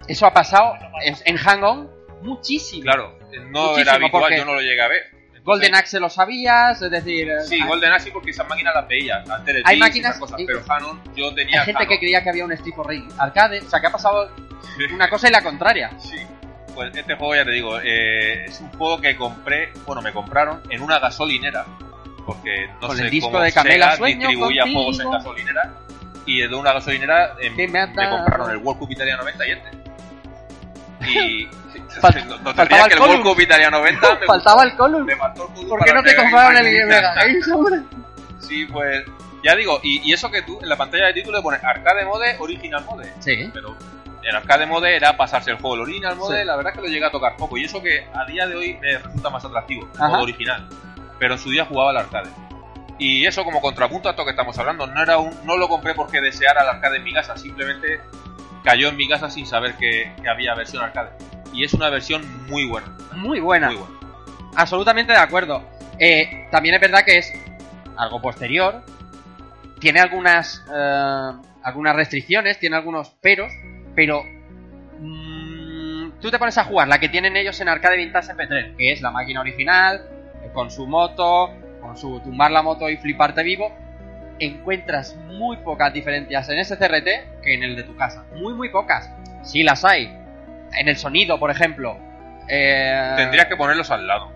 Eso 0.07 0.25
ha 0.25 0.33
pasado 0.33 0.73
en, 1.03 1.15
en 1.25 1.37
Hang 1.37 1.63
On 1.63 1.91
muchísimo. 2.23 2.81
Claro, 2.81 3.19
no 3.51 3.67
Muchísimo, 3.67 3.77
era 3.77 3.93
habitual, 3.93 4.21
porque 4.23 4.37
yo 4.37 4.45
no 4.45 4.55
lo 4.55 4.61
llegué 4.61 4.81
a 4.81 4.87
ver. 4.87 5.20
Golden 5.43 5.73
Axe 5.75 5.99
lo 5.99 6.09
sabías, 6.09 6.81
es 6.81 6.91
decir, 6.91 7.29
eh, 7.29 7.41
Sí, 7.47 7.55
hay- 7.61 7.67
Golden 7.67 7.91
Axe 7.93 8.11
porque 8.11 8.29
esas 8.31 8.47
máquinas 8.47 8.75
las 8.75 8.87
veía. 8.87 9.23
Antes 9.29 9.55
de 9.55 9.61
Hay 9.65 9.77
máquinas- 9.79 10.17
cosas, 10.19 10.39
y- 10.39 10.45
pero 10.45 10.61
Hanon 10.67 11.01
yo 11.15 11.33
tenía 11.33 11.61
hay 11.61 11.65
gente 11.65 11.79
que 11.87 11.93
Hanon. 11.93 11.99
creía 11.99 12.23
que 12.23 12.29
había 12.29 12.45
un 12.45 12.51
Street 12.51 12.75
for 12.75 12.87
Rage 12.87 13.07
arcade, 13.17 13.59
o 13.61 13.69
sea 13.69 13.79
que 13.81 13.87
ha 13.87 13.91
pasado 13.91 14.29
una 14.93 15.09
cosa 15.09 15.27
y 15.27 15.31
la 15.31 15.41
contraria. 15.41 15.89
Sí. 15.99 16.17
Pues 16.75 16.95
este 16.95 17.15
juego, 17.15 17.35
ya 17.35 17.43
te 17.43 17.51
digo, 17.51 17.79
eh, 17.81 18.45
es 18.45 18.61
un 18.61 18.69
juego 18.73 19.01
que 19.01 19.15
compré, 19.17 19.73
bueno, 19.85 20.01
me 20.01 20.13
compraron 20.13 20.61
en 20.69 20.81
una 20.81 20.99
gasolinera. 20.99 21.65
Porque 22.25 22.67
no 22.79 22.87
Con 22.87 22.97
sé 22.97 23.03
el 23.03 23.09
disco 23.09 23.31
cómo 23.31 23.43
de 23.43 23.51
Camela 23.51 23.95
Sega 23.95 24.05
distribuía 24.07 24.61
contigo. 24.61 24.79
juegos 24.83 24.99
en 25.01 25.11
gasolinera. 25.11 25.73
Y 26.27 26.37
de 26.47 26.55
una 26.55 26.71
gasolinera 26.71 27.35
Que 27.41 27.49
me 27.49 27.67
me, 27.67 27.87
compraron 28.09 28.51
el 28.51 28.57
World 28.57 28.79
Cup 28.79 28.91
Italia 28.91 29.17
90 29.17 29.47
y 29.47 29.51
este. 29.51 29.69
Y. 31.19 31.47
Fal- 31.99 32.25
no, 32.43 32.53
faltaba 32.53 32.87
que 32.87 32.93
el. 32.93 32.99
World 33.01 33.23
Cup 33.23 33.39
Italia 33.41 33.69
90 33.69 34.15
me, 34.19 34.25
Faltaba 34.25 34.63
el 34.63 34.75
Column. 34.75 35.07
¿Por 35.67 35.83
qué 35.83 35.93
no 35.93 36.03
te 36.03 36.15
compraron 36.15 36.57
el 36.57 36.63
Game 36.73 36.85
Mega? 36.85 37.15
Sí, 38.39 38.65
pues. 38.65 39.03
Ya 39.43 39.55
digo, 39.55 39.79
y, 39.81 40.07
y 40.07 40.13
eso 40.13 40.29
que 40.29 40.41
tú 40.43 40.59
en 40.61 40.69
la 40.69 40.75
pantalla 40.77 41.07
de 41.07 41.13
título 41.13 41.37
le 41.37 41.43
pones 41.43 41.63
Arcade 41.63 42.05
Mode, 42.05 42.35
Original 42.39 42.83
Mode. 42.85 43.11
Sí. 43.19 43.49
Pero 43.53 43.75
el 44.23 44.35
arcade 44.35 44.67
mode 44.67 44.95
era 44.95 45.17
pasarse 45.17 45.49
el 45.49 45.57
juego. 45.57 45.75
El 45.75 45.81
original 45.81 46.15
mode, 46.15 46.41
Sí. 46.41 46.45
la 46.45 46.55
verdad 46.55 46.73
es 46.73 46.79
que 46.79 46.85
lo 46.87 46.93
llega 46.93 47.07
a 47.07 47.11
tocar 47.11 47.35
poco. 47.37 47.57
Y 47.57 47.63
eso 47.65 47.81
que 47.81 48.07
a 48.13 48.23
día 48.25 48.45
de 48.47 48.55
hoy 48.55 48.77
me 48.79 48.97
resulta 48.99 49.29
más 49.31 49.43
atractivo, 49.43 49.89
el 49.95 49.99
modo 50.09 50.21
original. 50.23 50.67
Pero 51.17 51.33
en 51.33 51.39
su 51.39 51.49
día 51.49 51.65
jugaba 51.65 51.89
al 51.89 51.97
arcade. 51.97 52.29
Y 52.99 53.25
eso 53.25 53.43
como 53.43 53.61
contrapunto 53.61 54.09
a 54.09 54.11
esto 54.11 54.23
que 54.25 54.29
estamos 54.31 54.55
hablando. 54.59 54.85
No 54.85 55.01
era 55.01 55.17
un, 55.17 55.35
no 55.43 55.57
lo 55.57 55.67
compré 55.67 55.95
porque 55.95 56.21
deseara 56.21 56.61
el 56.61 56.69
arcade 56.69 56.97
en 56.97 57.03
mi 57.03 57.13
casa. 57.13 57.35
Simplemente 57.35 57.99
cayó 58.63 58.89
en 58.89 58.95
mi 58.97 59.07
casa 59.09 59.27
sin 59.31 59.47
saber 59.47 59.73
que, 59.75 60.13
que 60.21 60.29
había 60.29 60.53
versión 60.53 60.83
arcade. 60.83 61.09
Y 61.53 61.63
es 61.63 61.73
una 61.73 61.89
versión 61.89 62.23
muy 62.47 62.65
buena. 62.65 62.95
Muy 63.15 63.39
buena. 63.39 63.67
Muy 63.67 63.77
buena. 63.77 63.95
Absolutamente 64.55 65.11
de 65.11 65.19
acuerdo. 65.19 65.63
Eh, 65.99 66.47
también 66.51 66.75
es 66.75 66.81
verdad 66.81 67.03
que 67.05 67.17
es 67.17 67.31
algo 67.97 68.21
posterior. 68.21 68.83
Tiene 69.79 69.99
algunas 69.99 70.63
eh, 70.73 71.31
algunas 71.63 71.95
restricciones, 71.95 72.59
tiene 72.59 72.75
algunos 72.75 73.09
peros, 73.21 73.51
pero 73.95 74.23
mm, 74.99 76.19
tú 76.19 76.31
te 76.31 76.39
pones 76.39 76.57
a 76.57 76.63
jugar 76.63 76.87
la 76.87 76.99
que 76.99 77.09
tienen 77.09 77.35
ellos 77.37 77.59
en 77.61 77.69
Arcade 77.69 77.97
Vintage 77.97 78.33
MP3, 78.33 78.75
que 78.75 78.91
es 78.91 79.01
la 79.01 79.11
máquina 79.11 79.41
original, 79.41 80.01
con 80.53 80.71
su 80.71 80.87
moto, 80.87 81.51
con 81.81 81.97
su 81.97 82.19
tumbar 82.21 82.51
la 82.51 82.61
moto 82.61 82.89
y 82.89 82.97
fliparte 82.97 83.43
vivo, 83.43 83.71
encuentras 84.39 85.15
muy 85.27 85.57
pocas 85.57 85.93
diferencias 85.93 86.49
en 86.49 86.59
ese 86.59 86.77
CRT 86.77 87.41
que 87.43 87.53
en 87.53 87.63
el 87.63 87.75
de 87.75 87.83
tu 87.83 87.95
casa. 87.95 88.25
Muy, 88.35 88.53
muy 88.53 88.69
pocas. 88.69 89.09
Sí 89.43 89.63
las 89.63 89.85
hay. 89.85 90.17
En 90.73 90.87
el 90.87 90.97
sonido, 90.97 91.39
por 91.39 91.51
ejemplo. 91.51 91.97
Eh, 92.47 93.13
Tendrías 93.17 93.45
que 93.47 93.55
ponerlos 93.55 93.89
al 93.91 94.07
lado. 94.07 94.31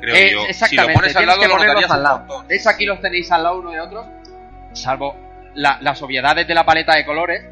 Creo 0.00 0.14
eh, 0.14 0.30
yo. 0.32 0.44
Exactamente, 0.46 0.68
Si 0.68 0.76
lo 0.76 0.94
pones 0.94 1.16
al 1.16 1.26
lado, 1.26 1.40
que 1.40 1.48
lo 1.48 1.56
ponerlos 1.56 1.90
al 1.90 2.02
lado. 2.02 2.44
hecho, 2.48 2.68
aquí 2.68 2.86
los 2.86 3.00
tenéis 3.00 3.30
al 3.32 3.42
lado 3.42 3.58
uno 3.58 3.70
de 3.72 3.80
otro, 3.80 4.06
salvo 4.72 5.16
la- 5.54 5.78
las 5.80 6.00
obviedades 6.02 6.46
de 6.46 6.54
la 6.54 6.64
paleta 6.64 6.94
de 6.96 7.04
colores. 7.04 7.44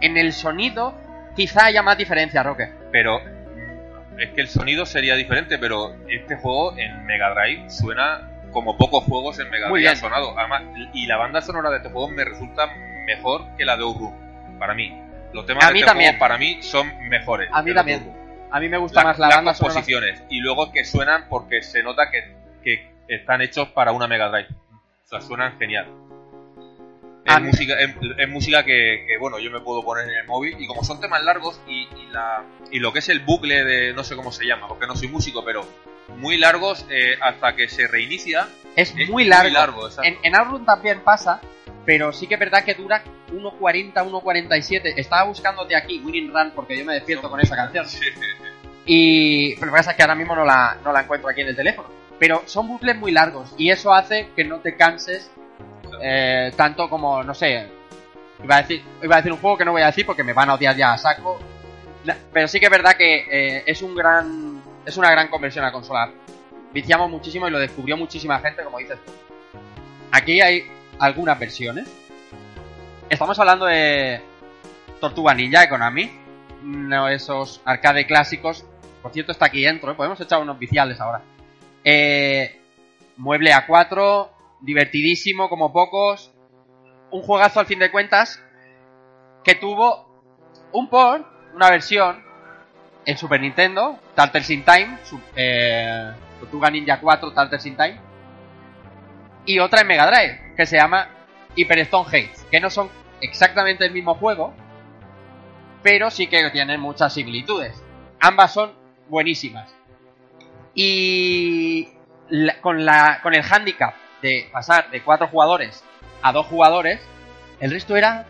En 0.00 0.16
el 0.16 0.32
sonido, 0.32 0.94
quizá 1.36 1.66
haya 1.66 1.82
más 1.82 1.98
diferencia, 1.98 2.42
Roque. 2.42 2.72
Pero 2.90 3.20
mm, 3.20 4.20
es 4.20 4.30
que 4.30 4.40
el 4.40 4.48
sonido 4.48 4.86
sería 4.86 5.14
diferente, 5.16 5.58
pero 5.58 5.94
este 6.08 6.36
juego 6.36 6.76
en 6.78 7.04
Mega 7.04 7.30
Drive 7.34 7.68
suena 7.68 8.26
como 8.50 8.76
pocos 8.78 9.04
juegos 9.04 9.38
en 9.38 9.50
Mega 9.50 9.68
Drive 9.68 9.88
han 9.90 9.96
sonado. 9.96 10.36
Además, 10.38 10.62
y 10.94 11.06
la 11.06 11.16
banda 11.18 11.42
sonora 11.42 11.70
de 11.70 11.76
este 11.76 11.90
juego 11.90 12.08
me 12.08 12.24
resulta 12.24 12.66
mejor 13.06 13.44
que 13.58 13.64
la 13.66 13.76
de 13.76 13.82
Outrun, 13.82 14.14
para 14.58 14.74
mí. 14.74 14.98
Los 15.32 15.46
temas 15.46 15.64
A 15.64 15.68
de 15.68 15.72
mí 15.74 15.78
este 15.80 15.86
también. 15.90 16.10
juego 16.12 16.18
para 16.20 16.38
mí 16.38 16.62
son 16.62 17.08
mejores. 17.08 17.48
A 17.52 17.62
mí 17.62 17.72
también. 17.74 18.12
A 18.50 18.58
mí 18.60 18.68
me 18.68 18.78
gusta 18.78 19.00
La- 19.00 19.08
más 19.10 19.18
la 19.18 19.28
las 19.28 19.36
banda 19.36 19.54
sonora. 19.54 19.74
composiciones. 19.74 20.22
Y 20.28 20.40
luego 20.40 20.72
que 20.72 20.84
suenan 20.84 21.26
porque 21.28 21.62
se 21.62 21.82
nota 21.82 22.10
que, 22.10 22.34
que 22.64 22.90
están 23.08 23.40
hechos 23.42 23.68
para 23.68 23.92
una 23.92 24.06
Mega 24.08 24.28
Drive. 24.28 24.48
O 25.04 25.08
sea, 25.08 25.20
suenan 25.20 25.56
genial. 25.58 25.86
Es 27.24 27.40
música, 27.42 27.74
es, 27.78 27.94
es 28.18 28.28
música 28.28 28.64
que, 28.64 29.04
que, 29.06 29.18
bueno, 29.18 29.38
yo 29.38 29.50
me 29.52 29.60
puedo 29.60 29.84
poner 29.84 30.08
en 30.08 30.14
el 30.16 30.26
móvil 30.26 30.56
y 30.58 30.66
como 30.66 30.82
son 30.82 31.00
temas 31.00 31.22
largos 31.22 31.60
y, 31.68 31.82
y 31.82 32.06
la, 32.10 32.42
y 32.72 32.80
lo 32.80 32.92
que 32.92 32.98
es 33.00 33.08
el 33.08 33.20
bucle 33.20 33.62
de, 33.62 33.92
no 33.92 34.02
sé 34.02 34.16
cómo 34.16 34.32
se 34.32 34.46
llama, 34.46 34.66
porque 34.66 34.86
no 34.86 34.96
soy 34.96 35.08
músico, 35.08 35.44
pero 35.44 35.64
muy 36.16 36.38
largos 36.38 36.84
eh, 36.90 37.16
hasta 37.20 37.54
que 37.54 37.68
se 37.68 37.86
reinicia. 37.86 38.48
Es, 38.74 38.90
Es 38.90 38.96
muy 38.96 39.06
muy 39.06 39.24
largo. 39.26 39.86
exacto. 39.86 40.02
en, 40.08 40.16
en 40.24 40.34
Outrun 40.34 40.64
también 40.64 41.02
pasa, 41.04 41.40
pero 41.90 42.12
sí 42.12 42.28
que 42.28 42.34
es 42.34 42.40
verdad 42.40 42.62
que 42.62 42.74
dura 42.74 43.02
1.40, 43.32 43.94
1.47. 43.94 44.92
Estaba 44.94 45.24
buscándote 45.24 45.74
aquí, 45.74 45.98
Winning 45.98 46.32
Run, 46.32 46.52
porque 46.54 46.78
yo 46.78 46.84
me 46.84 46.94
despierto 46.94 47.28
con 47.28 47.40
esa 47.40 47.56
canción. 47.56 47.84
Sí. 47.84 47.98
Y 48.86 49.54
pero 49.56 49.66
lo 49.66 49.72
que 49.72 49.76
pasa 49.78 49.90
es 49.90 49.96
que 49.96 50.02
ahora 50.04 50.14
mismo 50.14 50.36
no 50.36 50.44
la, 50.44 50.76
no 50.84 50.92
la 50.92 51.00
encuentro 51.00 51.28
aquí 51.28 51.40
en 51.40 51.48
el 51.48 51.56
teléfono. 51.56 51.88
Pero 52.16 52.44
son 52.46 52.68
bucles 52.68 52.96
muy 52.96 53.10
largos 53.10 53.52
y 53.58 53.70
eso 53.70 53.92
hace 53.92 54.28
que 54.36 54.44
no 54.44 54.60
te 54.60 54.76
canses 54.76 55.32
eh, 56.00 56.52
tanto 56.54 56.88
como, 56.88 57.24
no 57.24 57.34
sé, 57.34 57.66
iba 58.40 58.54
a, 58.54 58.62
decir, 58.62 58.84
iba 59.02 59.16
a 59.16 59.18
decir 59.18 59.32
un 59.32 59.38
juego 59.38 59.58
que 59.58 59.64
no 59.64 59.72
voy 59.72 59.82
a 59.82 59.86
decir 59.86 60.06
porque 60.06 60.22
me 60.22 60.32
van 60.32 60.48
a 60.48 60.54
odiar 60.54 60.76
ya 60.76 60.92
a 60.92 60.96
saco. 60.96 61.40
Pero 62.32 62.46
sí 62.46 62.60
que 62.60 62.66
es 62.66 62.70
verdad 62.70 62.94
que 62.96 63.26
eh, 63.28 63.64
es 63.66 63.82
un 63.82 63.96
gran 63.96 64.62
es 64.86 64.96
una 64.96 65.10
gran 65.10 65.26
conversión 65.26 65.64
a 65.64 65.72
consola. 65.72 66.08
Viciamos 66.72 67.10
muchísimo 67.10 67.48
y 67.48 67.50
lo 67.50 67.58
descubrió 67.58 67.96
muchísima 67.96 68.38
gente, 68.38 68.62
como 68.62 68.78
dices 68.78 68.96
tú. 69.04 69.10
Aquí 70.12 70.40
hay 70.40 70.70
algunas 71.00 71.38
versiones. 71.38 71.90
Estamos 73.08 73.38
hablando 73.40 73.66
de 73.66 74.20
Tortuga 75.00 75.34
Ninja 75.34 75.62
de 75.62 75.68
Konami. 75.68 76.10
Esos 77.10 77.60
arcade 77.64 78.06
clásicos. 78.06 78.64
Por 79.02 79.12
cierto, 79.12 79.32
está 79.32 79.46
aquí 79.46 79.62
dentro. 79.62 79.90
¿eh? 79.90 79.94
Podemos 79.94 80.20
echar 80.20 80.40
unos 80.40 80.58
viciales 80.58 81.00
ahora. 81.00 81.22
Eh, 81.82 82.60
mueble 83.16 83.52
A4. 83.52 84.28
Divertidísimo 84.60 85.48
como 85.48 85.72
pocos. 85.72 86.30
un 87.10 87.22
juegazo 87.22 87.58
al 87.58 87.66
fin 87.66 87.80
de 87.80 87.90
cuentas 87.90 88.40
que 89.42 89.56
tuvo 89.56 90.06
un 90.72 90.88
port, 90.88 91.26
una 91.54 91.70
versión 91.70 92.22
en 93.04 93.16
Super 93.16 93.40
Nintendo, 93.40 93.98
Turtles 94.14 94.50
in 94.50 94.64
Time, 94.64 94.98
eh, 95.34 96.12
Tortuga 96.38 96.70
Ninja 96.70 97.00
4, 97.00 97.32
Turtles 97.32 97.66
in 97.66 97.76
Time, 97.76 98.00
y 99.54 99.58
otra 99.58 99.80
en 99.82 99.86
Mega 99.86 100.06
Drive, 100.06 100.54
que 100.56 100.66
se 100.66 100.76
llama 100.76 101.08
Hyper 101.54 101.78
Stone 101.80 102.06
Hates, 102.08 102.46
que 102.50 102.60
no 102.60 102.70
son 102.70 102.90
exactamente 103.20 103.84
el 103.84 103.92
mismo 103.92 104.14
juego, 104.14 104.54
pero 105.82 106.10
sí 106.10 106.26
que 106.26 106.50
tienen 106.50 106.80
muchas 106.80 107.14
similitudes. 107.14 107.82
Ambas 108.20 108.52
son 108.52 108.72
buenísimas. 109.08 109.68
Y 110.74 111.88
con, 112.60 112.84
la, 112.84 113.20
con 113.22 113.34
el 113.34 113.42
handicap 113.42 113.94
de 114.22 114.48
pasar 114.52 114.90
de 114.90 115.02
cuatro 115.02 115.26
jugadores 115.28 115.82
a 116.22 116.32
dos 116.32 116.46
jugadores, 116.46 117.00
el 117.60 117.70
resto 117.70 117.96
era, 117.96 118.26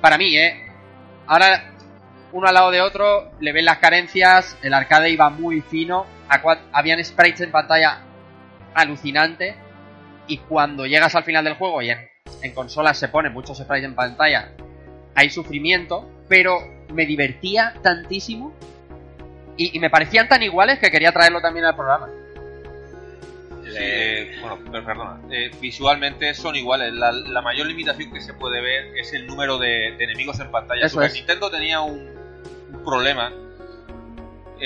para 0.00 0.18
mí, 0.18 0.36
¿eh? 0.36 0.66
Ahora, 1.26 1.72
uno 2.32 2.46
al 2.46 2.54
lado 2.54 2.70
de 2.70 2.80
otro, 2.80 3.30
le 3.40 3.52
ven 3.52 3.64
las 3.64 3.78
carencias, 3.78 4.56
el 4.62 4.74
arcade 4.74 5.10
iba 5.10 5.28
muy 5.30 5.60
fino, 5.62 6.06
a 6.28 6.42
cua- 6.42 6.60
habían 6.72 7.02
sprites 7.02 7.40
en 7.40 7.50
pantalla 7.50 8.00
alucinante, 8.74 9.54
y 10.32 10.38
cuando 10.38 10.86
llegas 10.86 11.14
al 11.14 11.24
final 11.24 11.44
del 11.44 11.54
juego 11.54 11.82
y 11.82 11.90
en, 11.90 12.08
en 12.42 12.54
consolas 12.54 12.98
se 12.98 13.08
ponen 13.08 13.32
muchos 13.32 13.58
sprites 13.58 13.84
en 13.84 13.94
pantalla, 13.94 14.52
hay 15.14 15.28
sufrimiento, 15.28 16.08
pero 16.28 16.58
me 16.92 17.04
divertía 17.04 17.74
tantísimo 17.82 18.54
y, 19.56 19.76
y 19.76 19.78
me 19.78 19.90
parecían 19.90 20.28
tan 20.28 20.42
iguales 20.42 20.78
que 20.78 20.90
quería 20.90 21.12
traerlo 21.12 21.40
también 21.42 21.66
al 21.66 21.76
programa. 21.76 22.08
Sí, 23.64 23.70
eh, 23.78 24.38
bueno, 24.40 24.58
per- 24.70 24.84
perdona. 24.84 25.20
Eh, 25.30 25.50
visualmente 25.60 26.34
son 26.34 26.56
iguales. 26.56 26.92
La, 26.92 27.12
la 27.12 27.42
mayor 27.42 27.66
limitación 27.66 28.12
que 28.12 28.20
se 28.20 28.34
puede 28.34 28.60
ver 28.60 28.96
es 28.98 29.12
el 29.12 29.26
número 29.26 29.58
de, 29.58 29.94
de 29.96 30.04
enemigos 30.04 30.40
en 30.40 30.50
pantalla. 30.50 30.84
Eso 30.86 30.94
Super 30.94 31.08
es. 31.08 31.14
Nintendo 31.14 31.50
tenía 31.50 31.80
un, 31.80 32.10
un 32.72 32.84
problema 32.84 33.32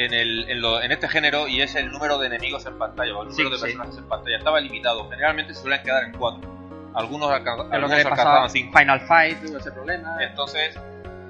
en, 0.04 0.12
el, 0.14 0.48
en, 0.50 0.60
lo- 0.60 0.80
en 0.82 0.92
este 0.92 1.08
género 1.08 1.48
y 1.48 1.60
es 1.62 1.74
el 1.74 1.90
número 1.90 2.18
de 2.18 2.26
enemigos 2.26 2.64
en 2.66 2.78
pantalla 2.78 3.16
o 3.16 3.22
el 3.24 3.32
Sí, 3.32 3.38
número 3.42 3.56
de 3.56 3.56
sí. 3.58 3.62
personajes 3.76 3.98
en 3.98 4.08
pantalla. 4.08 4.36
Estaba 4.38 4.60
limitado. 4.60 5.08
Generalmente 5.10 5.54
se 5.54 5.62
suelen 5.62 5.82
quedar 5.82 6.04
en 6.04 6.12
cuatro. 6.12 6.48
Algunos, 6.94 7.30
alca- 7.30 7.52
Es 7.52 7.58
lo 7.58 7.68
que 7.68 7.74
algunos 7.76 7.98
alcanzaban 7.98 8.50
cinco. 8.50 8.78
Final 8.78 9.00
Fight, 9.02 9.38
tuvo 9.44 9.58
ese 9.58 9.72
problema. 9.72 10.16
Entonces, 10.22 10.74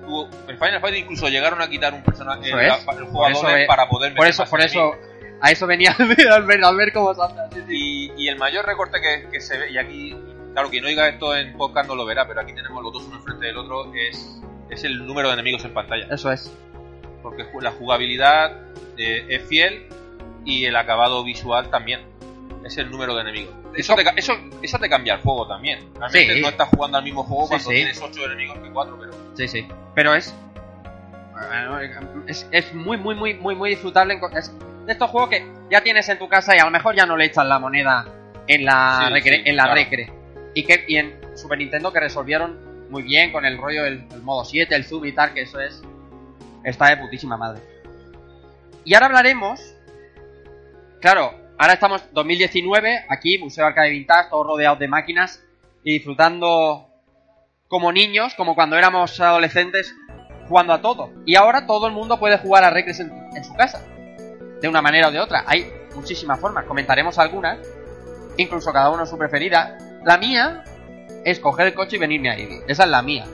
tuvo- 0.04 0.28
en 0.48 0.58
Final 0.58 0.80
Fight 0.80 0.96
incluso 0.96 1.28
llegaron 1.28 1.60
a 1.62 1.68
quitar 1.68 1.92
un 1.94 2.02
personaje, 2.02 2.48
Eso 2.48 2.58
el, 2.60 2.66
es. 2.66 2.72
el 2.78 3.04
jugador 3.06 3.12
Por 3.12 3.30
eso 3.32 3.66
para 3.66 3.88
poder 3.88 4.10
Por 4.14 4.20
meter 4.24 4.30
eso, 4.30 4.42
más 4.42 4.50
por 4.50 4.60
eso, 4.60 4.92
a 5.40 5.50
eso 5.50 5.66
venía 5.66 5.92
al 6.30 6.44
ver, 6.44 6.64
al 6.64 6.76
ver 6.76 6.92
cómo 6.92 7.14
se 7.14 7.22
hace. 7.22 7.64
Y, 7.68 8.12
y 8.16 8.28
el 8.28 8.36
mayor 8.38 8.64
recorte 8.66 9.00
que, 9.00 9.28
que 9.30 9.40
se 9.40 9.58
ve, 9.58 9.70
y 9.72 9.78
aquí, 9.78 10.16
claro, 10.52 10.70
quien 10.70 10.84
oiga 10.84 11.08
esto 11.08 11.36
en 11.36 11.56
podcast 11.56 11.88
no 11.88 11.94
lo 11.96 12.04
verá, 12.06 12.26
pero 12.28 12.40
aquí 12.40 12.52
tenemos 12.54 12.82
los 12.82 12.92
dos 12.92 13.04
uno 13.04 13.16
enfrente 13.16 13.46
del 13.46 13.56
otro, 13.58 13.92
es, 13.94 14.40
es 14.70 14.84
el 14.84 15.04
número 15.06 15.28
de 15.28 15.34
enemigos 15.34 15.64
en 15.64 15.74
pantalla. 15.74 16.06
Eso 16.10 16.30
es. 16.30 16.52
Porque 17.26 17.44
la 17.60 17.72
jugabilidad 17.72 18.52
eh, 18.96 19.26
es 19.28 19.42
fiel 19.48 19.88
y 20.44 20.64
el 20.64 20.76
acabado 20.76 21.24
visual 21.24 21.70
también. 21.70 22.00
Es 22.64 22.78
el 22.78 22.88
número 22.90 23.14
de 23.16 23.22
enemigos. 23.22 23.52
Eso 23.74 23.94
te, 23.96 24.04
eso, 24.16 24.32
eso 24.62 24.78
te 24.78 24.88
cambia 24.88 25.14
el 25.14 25.20
juego 25.20 25.46
también. 25.48 25.80
Realmente 25.96 26.34
Sí. 26.34 26.40
no 26.40 26.48
estás 26.48 26.68
jugando 26.68 26.98
al 26.98 27.04
mismo 27.04 27.24
juego 27.24 27.44
Sí, 27.44 27.48
cuando 27.48 27.68
sí. 27.70 27.74
tienes 27.76 28.00
8 28.00 28.24
enemigos 28.26 28.58
que 28.58 28.70
4, 28.70 28.96
pero 29.00 29.12
Sí, 29.34 29.48
sí. 29.48 29.66
Pero 29.94 30.14
es. 30.14 30.32
Es, 32.26 32.48
es 32.50 32.74
muy, 32.74 32.96
muy, 32.96 33.14
muy, 33.14 33.34
muy, 33.34 33.54
muy 33.54 33.70
disfrutable. 33.70 34.18
Es 34.36 34.52
de 34.86 34.92
estos 34.92 35.10
juegos 35.10 35.30
que 35.30 35.46
ya 35.70 35.82
tienes 35.82 36.08
en 36.08 36.18
tu 36.18 36.28
casa 36.28 36.56
y 36.56 36.58
a 36.60 36.64
lo 36.64 36.70
mejor 36.70 36.94
ya 36.94 37.06
no 37.06 37.16
le 37.16 37.24
echas 37.26 37.44
la 37.44 37.58
moneda 37.58 38.06
en 38.46 38.64
la 38.64 39.10
recre. 39.10 39.42
en 39.44 39.56
la 39.56 39.64
claro. 39.64 39.76
recre. 39.80 40.12
Y, 40.54 40.62
que, 40.64 40.84
y 40.88 40.96
en 40.96 41.18
Super 41.36 41.58
Nintendo 41.58 41.92
que 41.92 42.00
resolvieron 42.00 42.88
muy 42.88 43.02
bien 43.02 43.32
con 43.32 43.44
el 43.44 43.58
rollo 43.58 43.82
del 43.82 44.06
el 44.12 44.22
modo 44.22 44.44
7, 44.44 44.74
el 44.74 44.84
zoom 44.84 45.04
y 45.06 45.12
tal, 45.12 45.34
que 45.34 45.42
eso 45.42 45.60
es. 45.60 45.82
Está 46.66 46.88
de 46.88 46.96
putísima 46.96 47.36
madre. 47.36 47.62
Y 48.84 48.94
ahora 48.94 49.06
hablaremos. 49.06 49.60
Claro, 51.00 51.32
ahora 51.56 51.74
estamos 51.74 52.02
2019, 52.12 53.06
aquí, 53.08 53.38
Museo 53.38 53.66
Arcade 53.66 53.90
Vintage, 53.90 54.30
todos 54.30 54.48
rodeados 54.48 54.80
de 54.80 54.88
máquinas 54.88 55.44
y 55.84 55.92
disfrutando 55.92 56.88
como 57.68 57.92
niños, 57.92 58.34
como 58.34 58.56
cuando 58.56 58.76
éramos 58.76 59.20
adolescentes, 59.20 59.94
jugando 60.48 60.72
a 60.72 60.80
todo. 60.80 61.12
Y 61.24 61.36
ahora 61.36 61.68
todo 61.68 61.86
el 61.86 61.92
mundo 61.92 62.18
puede 62.18 62.38
jugar 62.38 62.64
a 62.64 62.70
Recres 62.70 62.98
en, 62.98 63.12
en 63.36 63.44
su 63.44 63.54
casa. 63.54 63.80
De 64.60 64.66
una 64.66 64.82
manera 64.82 65.08
o 65.08 65.12
de 65.12 65.20
otra. 65.20 65.44
Hay 65.46 65.70
muchísimas 65.94 66.40
formas. 66.40 66.64
Comentaremos 66.64 67.16
algunas. 67.20 67.58
Incluso 68.38 68.72
cada 68.72 68.90
uno 68.90 69.06
su 69.06 69.16
preferida. 69.16 69.78
La 70.04 70.18
mía 70.18 70.64
es 71.24 71.38
coger 71.38 71.68
el 71.68 71.74
coche 71.74 71.94
y 71.94 72.00
venirme 72.00 72.30
ahí. 72.30 72.48
Esa 72.66 72.84
es 72.84 72.90
la 72.90 73.02
mía. 73.02 73.24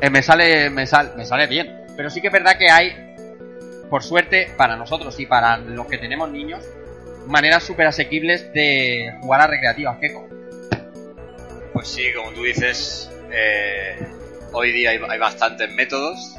Eh, 0.00 0.10
me 0.10 0.22
sale, 0.22 0.70
me, 0.70 0.86
sal- 0.86 1.14
me 1.16 1.24
sale 1.24 1.46
bien. 1.46 1.84
Pero 1.96 2.10
sí 2.10 2.20
que 2.20 2.26
es 2.28 2.32
verdad 2.32 2.58
que 2.58 2.70
hay, 2.70 3.14
por 3.88 4.02
suerte, 4.02 4.48
para 4.56 4.76
nosotros 4.76 5.18
y 5.20 5.26
para 5.26 5.56
los 5.58 5.86
que 5.86 5.98
tenemos 5.98 6.30
niños, 6.30 6.64
maneras 7.26 7.62
súper 7.62 7.86
asequibles 7.86 8.52
de 8.52 9.14
jugar 9.20 9.40
a 9.42 9.46
recreativas. 9.46 9.98
¿Qué 10.00 10.14
Pues 11.72 11.88
sí, 11.88 12.12
como 12.14 12.32
tú 12.32 12.42
dices, 12.42 13.10
eh, 13.32 13.96
hoy 14.52 14.72
día 14.72 14.90
hay, 14.90 15.18
bastantes 15.18 15.70
métodos. 15.72 16.36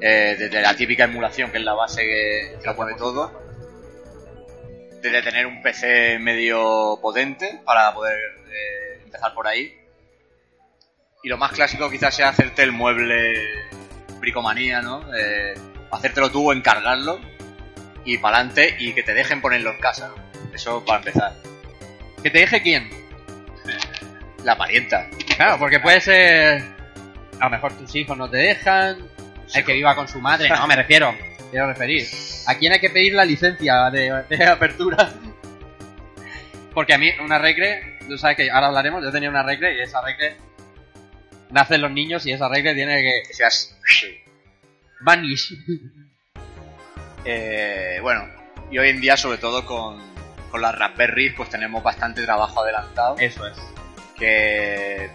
eh, 0.00 0.36
desde 0.38 0.60
la 0.60 0.74
típica 0.76 1.04
emulación, 1.04 1.50
que 1.50 1.56
es 1.58 1.64
la 1.64 1.72
base 1.72 2.02
que 2.02 2.58
que 2.60 2.66
lo 2.66 2.74
mueve 2.74 2.94
todo. 2.98 3.32
Desde 5.00 5.22
tener 5.22 5.46
un 5.46 5.62
PC 5.62 6.18
medio 6.18 6.98
potente 7.00 7.60
para 7.64 7.94
poder 7.94 8.18
eh, 8.50 9.00
empezar 9.04 9.32
por 9.32 9.46
ahí. 9.46 9.72
Y 11.26 11.28
lo 11.28 11.38
más 11.38 11.50
clásico 11.50 11.90
quizás 11.90 12.14
sea 12.14 12.28
hacerte 12.28 12.62
el 12.62 12.70
mueble 12.70 13.34
bricomanía, 14.20 14.80
¿no? 14.80 15.12
Eh, 15.12 15.54
hacértelo 15.90 16.30
tú 16.30 16.50
o 16.50 16.52
encargarlo 16.52 17.18
y 18.04 18.16
para 18.18 18.36
adelante 18.36 18.76
y 18.78 18.92
que 18.92 19.02
te 19.02 19.12
dejen 19.12 19.40
ponerlo 19.40 19.72
en 19.72 19.80
casa. 19.80 20.06
¿no? 20.06 20.54
Eso 20.54 20.84
para 20.84 20.98
empezar. 20.98 21.32
¿Que 22.22 22.30
te 22.30 22.38
deje 22.38 22.62
quién? 22.62 22.88
La 24.44 24.56
parienta. 24.56 25.08
Claro, 25.36 25.58
porque 25.58 25.80
puede 25.80 26.00
ser. 26.00 26.62
A 27.40 27.46
lo 27.46 27.50
mejor 27.50 27.72
tus 27.72 27.92
hijos 27.96 28.16
no 28.16 28.30
te 28.30 28.36
dejan. 28.36 28.98
El 29.52 29.64
que 29.64 29.72
viva 29.72 29.96
con 29.96 30.06
su 30.06 30.20
madre. 30.20 30.48
No, 30.48 30.64
me 30.68 30.76
refiero. 30.76 31.12
Quiero 31.50 31.66
referir. 31.66 32.06
¿A 32.46 32.54
quién 32.54 32.72
hay 32.72 32.78
que 32.78 32.90
pedir 32.90 33.14
la 33.14 33.24
licencia 33.24 33.90
de, 33.90 34.22
de 34.28 34.44
apertura? 34.46 35.12
Porque 36.72 36.94
a 36.94 36.98
mí, 36.98 37.10
una 37.18 37.40
recre. 37.40 37.98
Tú 38.08 38.16
sabes 38.16 38.36
que 38.36 38.48
ahora 38.48 38.68
hablaremos. 38.68 39.02
Yo 39.02 39.10
tenía 39.10 39.28
una 39.28 39.42
recre 39.42 39.74
y 39.74 39.80
esa 39.80 40.00
recre. 40.02 40.45
Nacen 41.50 41.80
los 41.80 41.90
niños 41.90 42.26
y 42.26 42.32
esa 42.32 42.48
recre 42.48 42.74
tiene 42.74 43.02
que. 43.02 43.34
Seas 43.34 43.76
Vanish. 45.00 45.54
Eh, 47.28 47.98
bueno, 48.02 48.28
y 48.70 48.78
hoy 48.78 48.90
en 48.90 49.00
día, 49.00 49.16
sobre 49.16 49.38
todo 49.38 49.66
con, 49.66 50.00
con 50.50 50.62
las 50.62 50.78
Raspberries, 50.78 51.34
pues 51.34 51.48
tenemos 51.48 51.82
bastante 51.82 52.22
trabajo 52.22 52.62
adelantado. 52.62 53.16
Eso 53.18 53.46
es. 53.46 53.58
Que, 54.16 55.10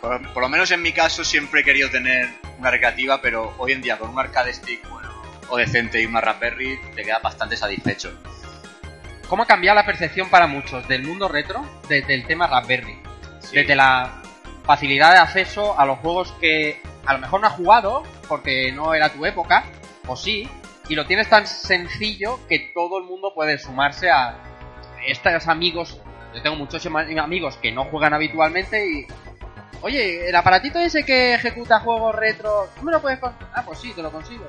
por, 0.00 0.32
por 0.32 0.42
lo 0.42 0.48
menos 0.48 0.70
en 0.70 0.80
mi 0.80 0.92
caso, 0.92 1.24
siempre 1.24 1.60
he 1.60 1.64
querido 1.64 1.90
tener 1.90 2.30
una 2.58 2.70
recreativa, 2.70 3.20
pero 3.20 3.54
hoy 3.58 3.72
en 3.72 3.82
día 3.82 3.98
con 3.98 4.08
un 4.08 4.18
arcade 4.18 4.52
stick 4.54 4.88
bueno 4.88 5.10
o 5.50 5.58
decente 5.58 6.00
y 6.00 6.06
una 6.06 6.22
Raspberry, 6.22 6.78
te 6.94 7.02
quedas 7.02 7.20
bastante 7.20 7.56
satisfecho. 7.56 8.18
¿Cómo 9.28 9.42
ha 9.42 9.46
cambiado 9.46 9.76
la 9.76 9.84
percepción 9.84 10.30
para 10.30 10.46
muchos 10.46 10.88
del 10.88 11.02
mundo 11.02 11.28
retro 11.28 11.82
desde 11.88 12.14
el 12.14 12.26
tema 12.26 12.46
Raspberry? 12.46 12.98
Sí. 13.40 13.56
Desde 13.56 13.76
la 13.76 14.21
facilidad 14.64 15.12
de 15.12 15.18
acceso 15.18 15.78
a 15.78 15.86
los 15.86 15.98
juegos 15.98 16.32
que 16.40 16.80
a 17.04 17.14
lo 17.14 17.18
mejor 17.18 17.40
no 17.40 17.46
has 17.48 17.54
jugado 17.54 18.02
porque 18.28 18.72
no 18.72 18.94
era 18.94 19.08
tu 19.10 19.26
época, 19.26 19.64
o 20.06 20.16
sí, 20.16 20.48
y 20.88 20.94
lo 20.94 21.06
tienes 21.06 21.28
tan 21.28 21.46
sencillo 21.46 22.38
que 22.48 22.70
todo 22.74 22.98
el 22.98 23.04
mundo 23.04 23.32
puede 23.34 23.58
sumarse 23.58 24.10
a 24.10 24.36
estos 25.06 25.48
amigos. 25.48 26.00
Yo 26.34 26.42
tengo 26.42 26.56
muchos 26.56 26.84
amigos 26.86 27.56
que 27.56 27.72
no 27.72 27.84
juegan 27.84 28.14
habitualmente 28.14 28.86
y. 28.86 29.06
Oye, 29.82 30.28
el 30.28 30.36
aparatito 30.36 30.78
ese 30.78 31.04
que 31.04 31.34
ejecuta 31.34 31.80
juegos 31.80 32.14
retro, 32.14 32.68
¿tú 32.76 32.84
me 32.84 32.92
lo 32.92 33.00
puedes 33.02 33.18
con 33.18 33.34
Ah, 33.52 33.64
pues 33.66 33.80
sí, 33.80 33.92
te 33.92 34.02
lo 34.02 34.12
consigo. 34.12 34.44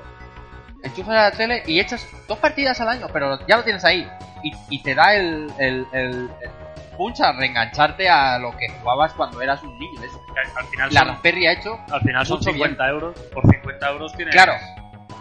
Enchufas 0.82 1.16
a 1.16 1.22
la 1.24 1.30
tele 1.32 1.62
y 1.66 1.80
echas 1.80 2.06
dos 2.28 2.38
partidas 2.38 2.80
al 2.80 2.88
año, 2.88 3.08
pero 3.12 3.44
ya 3.46 3.56
lo 3.56 3.64
tienes 3.64 3.84
ahí. 3.84 4.08
Y, 4.44 4.52
y 4.70 4.82
te 4.82 4.94
da 4.94 5.14
el, 5.14 5.52
el, 5.58 5.86
el, 5.92 6.30
el 6.40 6.50
punch 6.96 7.20
a 7.20 7.32
reengancharte 7.32 8.08
a 8.08 8.38
lo 8.38 8.50
que 8.56 8.68
jugabas 8.68 9.12
cuando 9.14 9.40
eras 9.42 9.62
un 9.62 9.78
niño. 9.78 10.00
Eso. 10.02 10.20
Al 10.56 10.66
final 10.66 10.92
La 10.92 11.00
son, 11.00 11.08
Raspberry 11.10 11.46
ha 11.46 11.52
hecho 11.52 11.78
al 11.92 12.00
final 12.00 12.26
son 12.26 12.38
mucho 12.38 12.50
50 12.52 12.88
euros. 12.88 13.18
Por 13.32 13.46
50 13.50 13.90
euros 13.90 14.12
tienes, 14.14 14.34
Claro. 14.34 14.54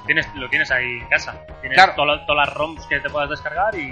tienes, 0.05 0.27
lo 0.35 0.49
tienes 0.49 0.71
ahí 0.71 0.99
en 0.99 1.07
casa. 1.09 1.35
Tienes 1.61 1.75
Claro. 1.77 1.93
to- 1.95 2.25
todas 2.25 2.47
las 2.47 2.53
ROMs 2.55 2.85
que 2.87 2.99
te 2.99 3.09
puedas 3.09 3.29
descargar 3.29 3.73
y 3.75 3.89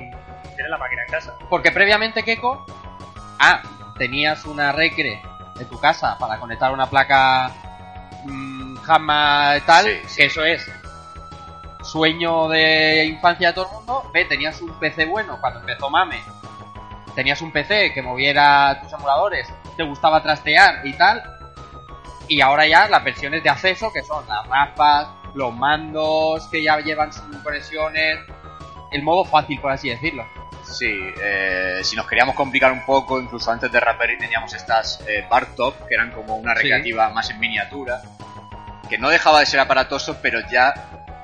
tienes 0.55 0.69
la 0.69 0.77
máquina 0.77 1.03
en 1.05 1.11
casa. 1.11 1.33
Porque 1.49 1.71
previamente, 1.71 2.23
Keiko, 2.23 2.65
ah, 3.39 3.61
tenías 3.97 4.45
una 4.45 4.71
recre 4.71 5.21
en 5.59 5.67
tu 5.69 5.79
casa 5.79 6.17
para 6.17 6.37
conectar 6.39 6.71
una 6.73 6.87
placa 6.89 7.51
mm, 8.25 8.75
Jamma 8.77 9.57
y 9.57 9.61
tal, 9.61 9.85
Sí, 9.85 9.91
sí. 10.07 10.15
que 10.17 10.25
eso 10.25 10.43
es 10.43 10.69
sueño 11.83 12.47
de 12.49 13.05
infancia 13.05 13.49
de 13.49 13.53
todo 13.53 13.65
el 13.67 13.71
mundo. 13.73 14.11
Ve, 14.13 14.25
tenías 14.25 14.61
un 14.61 14.71
PC 14.79 15.05
bueno 15.05 15.37
cuando 15.39 15.59
empezó 15.59 15.89
Mame. 15.89 16.21
Tenías 17.15 17.41
un 17.41 17.51
PC 17.51 17.93
que 17.93 18.01
moviera 18.01 18.79
tus 18.81 18.93
emuladores. 18.93 19.47
te 19.77 19.83
gustaba 19.83 20.21
trastear 20.21 20.85
y 20.85 20.93
tal. 20.93 21.23
Y 22.27 22.41
ahora 22.41 22.67
ya 22.67 22.87
las 22.87 23.03
versiones 23.03 23.41
de 23.43 23.49
acceso, 23.49 23.91
que 23.91 24.03
son 24.03 24.25
las 24.27 24.45
raspas, 24.47 25.07
los 25.33 25.53
mandos 25.55 26.45
que 26.47 26.61
ya 26.63 26.79
llevan 26.79 27.11
sus 27.11 27.23
conexiones, 27.43 28.19
el 28.91 29.01
modo 29.03 29.23
fácil, 29.25 29.59
por 29.59 29.71
así 29.71 29.89
decirlo. 29.89 30.25
Sí, 30.63 30.93
eh, 31.21 31.79
si 31.83 31.95
nos 31.95 32.07
queríamos 32.07 32.35
complicar 32.35 32.71
un 32.71 32.85
poco, 32.85 33.19
incluso 33.19 33.51
antes 33.51 33.71
de 33.71 33.79
Raspberry 33.79 34.17
teníamos 34.17 34.53
estas 34.53 35.01
eh, 35.07 35.25
Bar 35.29 35.47
Top, 35.55 35.75
que 35.87 35.95
eran 35.95 36.11
como 36.11 36.35
una 36.35 36.53
Sí. 36.55 36.61
recreativa 36.63 37.09
más 37.09 37.29
en 37.29 37.39
miniatura, 37.39 38.01
que 38.89 38.97
no 38.97 39.09
dejaba 39.09 39.39
de 39.39 39.45
ser 39.45 39.59
aparatoso, 39.59 40.17
pero 40.21 40.39
ya 40.49 40.73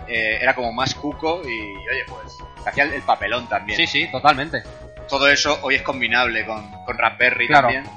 eh, 0.08 0.40
era 0.42 0.56
como 0.56 0.72
más 0.74 0.96
cuco 0.96 1.42
y, 1.44 1.60
oye, 1.90 2.04
pues, 2.08 2.38
hacía 2.66 2.86
el 2.86 3.02
papelón 3.04 3.48
también. 3.48 3.78
Sí, 3.78 3.88
sí, 3.88 4.10
totalmente. 4.12 4.64
Todo 5.08 5.28
eso 5.30 5.60
hoy 5.62 5.76
es 5.76 5.82
combinable 5.84 6.46
con, 6.46 6.70
con 6.86 6.98
Raspberry 6.98 7.48
Claro. 7.48 7.70
también. 7.70 7.90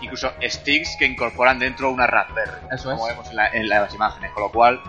Incluso 0.00 0.32
sticks 0.42 0.96
que 0.98 1.06
incorporan 1.06 1.58
dentro 1.58 1.90
una 1.90 2.06
Raspberry, 2.06 2.66
Eso 2.72 2.90
como 2.90 3.08
es. 3.08 3.14
vemos 3.14 3.28
en, 3.30 3.36
la- 3.36 3.48
en 3.48 3.68
las 3.68 3.94
imágenes, 3.94 4.30
con 4.32 4.44
lo 4.44 4.50
cual 4.50 4.80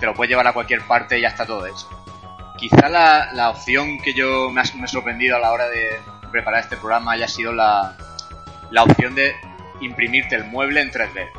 te 0.00 0.06
lo 0.06 0.14
puedes 0.14 0.30
llevar 0.30 0.46
a 0.46 0.52
cualquier 0.52 0.80
parte 0.82 1.18
y 1.18 1.22
ya 1.22 1.28
está 1.28 1.44
todo 1.44 1.66
hecho. 1.66 1.88
Quizá 2.56 2.88
la, 2.88 3.30
la 3.34 3.50
opción 3.50 3.98
que 4.00 4.14
yo 4.14 4.50
me 4.50 4.60
ha, 4.60 4.64
me 4.74 4.84
ha 4.84 4.88
sorprendido 4.88 5.36
a 5.36 5.38
la 5.38 5.52
hora 5.52 5.68
de 5.68 5.90
preparar 6.32 6.60
este 6.60 6.76
programa 6.76 7.12
haya 7.12 7.28
sido 7.28 7.52
la, 7.52 7.96
la 8.70 8.82
opción 8.84 9.14
de 9.14 9.34
imprimirte 9.80 10.34
el 10.34 10.44
mueble 10.44 10.80
en 10.80 10.90
3D. 10.90 11.30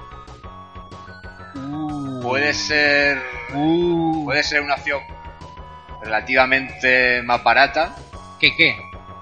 Puede 2.21 2.53
ser 2.53 3.21
Uh, 3.51 4.23
puede 4.25 4.43
ser 4.43 4.61
una 4.61 4.75
opción 4.75 4.99
relativamente 6.03 7.23
más 7.23 7.43
barata 7.43 7.95
¿Qué 8.39 8.55
qué? 8.55 8.77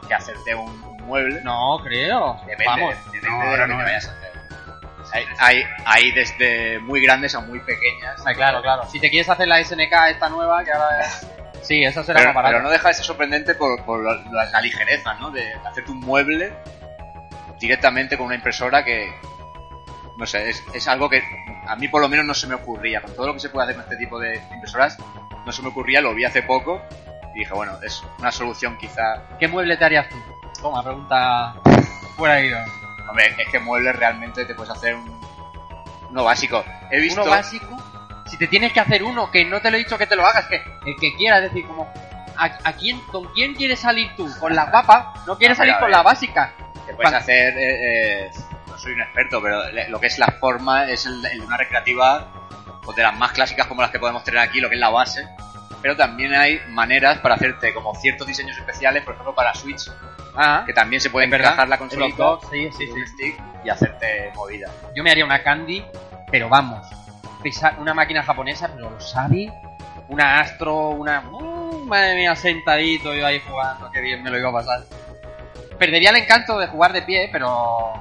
Que 0.08 0.14
hacerte 0.16 0.56
un, 0.56 0.70
un 0.84 0.98
mueble. 1.06 1.42
No, 1.44 1.80
creo. 1.84 2.36
Depende, 2.46 2.66
Vamos. 2.66 2.96
depende 3.12 3.30
no, 3.30 3.52
de 3.52 3.58
lo 3.58 3.64
que 3.64 3.68
no, 3.74 3.78
te 3.78 3.84
vayas 3.84 4.08
a 4.08 4.12
hacer. 4.12 4.28
Hay, 5.14 5.26
hay, 5.40 5.64
hay 5.86 6.12
desde 6.12 6.80
muy 6.80 7.02
grandes 7.02 7.34
a 7.36 7.40
muy 7.40 7.60
pequeñas. 7.62 8.18
Está 8.18 8.34
claro, 8.34 8.62
claro. 8.62 8.84
Si 8.90 9.00
te 9.00 9.10
quieres 9.10 9.30
hacer 9.30 9.48
la 9.48 9.64
SNK 9.64 9.94
esta 10.10 10.28
nueva, 10.30 10.64
que 10.66 10.72
ahora 10.74 11.02
es... 11.02 11.28
Sí, 11.62 11.84
eso 11.84 12.04
será 12.04 12.20
Pero, 12.20 12.34
más 12.34 12.46
pero 12.46 12.62
no 12.62 12.70
deja 12.70 12.90
de 12.90 12.94
ser 12.94 13.06
sorprendente 13.06 13.56
por, 13.56 13.84
por 13.84 14.04
la, 14.04 14.16
la- 14.32 14.46
la 14.52 14.62
ligereza, 14.62 15.14
¿no? 15.16 15.32
De 15.32 15.54
hacerte 15.66 15.92
un 15.92 16.00
mueble 16.00 16.54
directamente 17.60 18.18
con 18.18 18.28
una 18.28 18.36
impresora 18.36 18.84
que. 18.86 19.12
No 20.18 20.26
sé, 20.26 20.50
es, 20.50 20.64
es 20.74 20.88
algo 20.88 21.10
que 21.10 21.22
a 21.68 21.76
mí 21.76 21.88
por 21.88 22.02
lo 22.02 22.10
menos 22.10 22.26
no 22.26 22.34
se 22.34 22.48
me 22.48 22.56
ocurría. 22.56 23.02
Con 23.02 23.16
todo 23.16 23.28
lo 23.28 23.34
que 23.34 23.40
se 23.40 23.50
puede 23.50 23.66
hacer 23.66 23.76
con 23.76 23.84
este 23.84 23.98
tipo 23.98 24.20
de 24.20 24.42
impresoras, 24.54 24.98
no 25.46 25.52
se 25.52 25.62
me 25.62 25.70
ocurría, 25.70 26.02
lo 26.02 26.14
vi 26.16 26.26
hace 26.26 26.42
poco 26.44 26.82
y 27.38 27.41
dije, 27.41 27.53
bueno, 27.53 27.77
es 27.84 28.03
una 28.18 28.31
solución 28.31 28.77
quizá. 28.77 29.27
¿Qué 29.39 29.47
mueble 29.47 29.77
te 29.77 29.85
harías 29.85 30.09
tú? 30.09 30.15
Toma, 30.59 30.81
pregunta 30.81 31.53
fuera 32.15 32.35
de 32.35 32.47
guion. 32.47 32.65
Hombre, 33.07 33.35
es 33.38 33.49
que 33.49 33.59
muebles 33.59 33.95
realmente 33.95 34.43
te 34.43 34.55
puedes 34.55 34.72
hacer 34.72 34.95
un. 34.95 35.22
Uno 36.09 36.23
básico. 36.23 36.65
He 36.89 36.99
visto. 36.99 37.22
Uno 37.22 37.30
básico. 37.30 37.77
Si 38.26 38.38
te 38.38 38.47
tienes 38.47 38.73
que 38.73 38.80
hacer 38.80 39.03
uno, 39.03 39.30
que 39.30 39.45
no 39.45 39.61
te 39.61 39.69
lo 39.69 39.77
he 39.77 39.80
dicho 39.80 39.99
que 39.99 40.07
te 40.07 40.15
lo 40.15 40.26
hagas, 40.26 40.47
que 40.47 40.55
el 40.55 40.95
que 40.99 41.15
quiera, 41.15 41.38
es 41.38 41.43
decir, 41.43 41.68
como. 41.68 41.88
¿A, 42.38 42.45
a 42.64 42.73
quién, 42.73 42.99
¿Con 43.01 43.26
quién 43.34 43.53
quieres 43.53 43.81
salir 43.81 44.15
tú? 44.15 44.27
¿Con 44.39 44.55
la 44.55 44.72
papa? 44.72 45.14
¿No 45.27 45.38
quieres 45.38 45.57
salir 45.57 45.76
con 45.80 45.91
la 45.91 46.01
básica? 46.01 46.53
Te 46.88 46.93
puedes 46.95 47.14
hacer, 47.14 47.55
eh, 47.57 48.26
eh, 48.26 48.31
no 48.68 48.77
soy 48.77 48.93
un 48.93 49.01
experto, 49.01 49.41
pero 49.41 49.61
lo 49.89 49.99
que 49.99 50.07
es 50.07 50.18
la 50.18 50.27
forma 50.39 50.85
es 50.89 51.05
el, 51.05 51.23
el 51.26 51.39
de 51.39 51.45
una 51.45 51.57
recreativa 51.57 52.27
pues 52.84 52.95
de 52.95 53.03
las 53.03 53.18
más 53.18 53.34
clásicas 53.34 53.68
como 53.68 53.81
las 53.81 53.91
que 53.91 53.99
podemos 53.99 54.23
tener 54.23 54.39
aquí, 54.39 54.61
lo 54.61 54.69
que 54.69 54.76
es 54.76 54.81
la 54.81 54.89
base. 54.89 55.27
Pero 55.88 55.95
también 55.95 56.34
hay 56.35 56.59
maneras 56.68 57.19
para 57.19 57.35
hacerte 57.35 57.73
como 57.73 57.95
ciertos 57.95 58.27
diseños 58.27 58.57
especiales, 58.57 59.05
por 59.05 59.14
ejemplo 59.14 59.34
para 59.34 59.55
Switch, 59.55 59.89
Ah, 60.35 60.64
que 60.65 60.73
también 60.73 60.99
se 61.01 61.09
puede 61.09 61.27
encajar 61.27 61.65
la 61.69 61.77
dos, 61.77 62.41
sí, 62.51 62.69
sí, 62.77 62.88
sí. 62.88 63.07
stick 63.07 63.39
y 63.64 63.69
hacerte 63.69 64.34
movida. 64.35 64.69
yo 64.93 65.01
me 65.01 65.11
haría 65.11 65.23
una 65.23 65.41
Candy, 65.41 65.85
pero 66.30 66.49
vamos. 66.49 66.85
Una 67.77 67.93
máquina 67.93 68.22
japonesa, 68.22 68.69
pero 68.76 68.89
lo 68.89 68.99
sabe. 68.99 69.49
Una 70.09 70.41
Astro, 70.41 70.89
una. 70.89 71.22
Uh, 71.31 71.85
madre 71.85 72.15
mía, 72.15 72.35
sentadito 72.35 73.14
yo 73.15 73.26
ahí 73.26 73.41
jugando, 73.47 73.89
qué 73.89 74.01
bien 74.01 74.22
me 74.22 74.30
lo 74.30 74.38
iba 74.39 74.49
a 74.49 74.53
pasar. 74.53 74.81
Perdería 75.80 76.09
el 76.09 76.18
encanto 76.18 76.59
de 76.59 76.68
jugar 76.68 76.91
de 76.91 77.03
pie, 77.03 77.30
pero. 77.31 77.93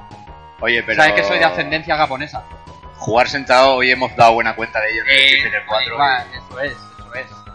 Oye, 0.59 0.83
pero 0.83 1.01
Sabes 1.01 1.15
que 1.15 1.23
soy 1.23 1.39
de 1.39 1.45
ascendencia 1.45 1.95
japonesa. 1.95 2.43
jugar 2.97 3.29
sentado 3.29 3.75
hoy 3.75 3.91
hemos 3.91 4.13
dado 4.17 4.33
buena 4.33 4.53
cuenta 4.57 4.81
de 4.81 4.91
ello 4.91 5.03
en 5.03 5.09
el 5.09 5.15
Eh, 5.15 5.25
Street 5.27 5.41
Fighter 5.43 5.63
4. 5.67 5.93
igual, 5.93 6.27
eso 6.33 6.59
es, 6.59 6.71
eso 6.73 7.13
es. 7.15 7.46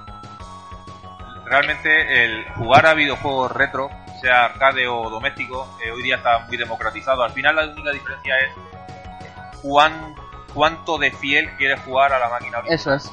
Realmente 1.53 2.25
el 2.25 2.47
jugar 2.55 2.87
a 2.87 2.95
videojuegos 2.95 3.53
retro, 3.53 3.91
sea 4.23 4.47
arcade 4.47 4.89
o 4.89 5.11
doméstico, 5.11 5.69
eh, 5.85 5.91
hoy 5.91 6.03
día 6.03 6.17
está 6.17 6.39
muy 6.47 6.57
democratizado. 6.57 7.23
Al 7.23 7.33
final 7.33 7.55
la 7.57 7.67
única 7.67 7.91
diferencia 7.91 8.39
es 8.39 8.53
cuán, 9.61 10.15
cuánto 10.55 10.97
de 10.97 11.11
fiel 11.11 11.51
quieres 11.59 11.79
jugar 11.81 12.15
a 12.15 12.19
la 12.19 12.31
máquina 12.31 12.61
original. 12.61 12.75
Eso 12.75 12.95
es. 12.95 13.13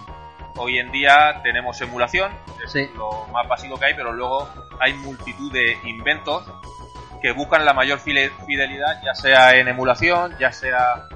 Hoy 0.56 0.80
en 0.80 0.90
día 0.94 1.41
tenemos 1.44 1.82
emulación, 1.82 2.32
es 2.64 2.72
Sí. 2.72 2.90
lo 2.95 3.28
más 3.28 3.45
básico 3.45 3.78
que 3.78 3.88
hay, 3.88 3.94
pero 3.94 4.14
luego 4.14 4.49
hay 4.80 4.94
multitud 4.94 5.52
de 5.52 5.78
inventos 5.84 6.45
que 7.22 7.34
buscan 7.34 7.66
la 7.66 7.74
mayor 7.74 7.99
fidelidad, 7.99 9.02
ya 9.03 9.16
sea 9.16 9.57
en 9.57 9.68
emulación, 9.68 10.38
ya 10.40 10.53
sea 10.53 11.10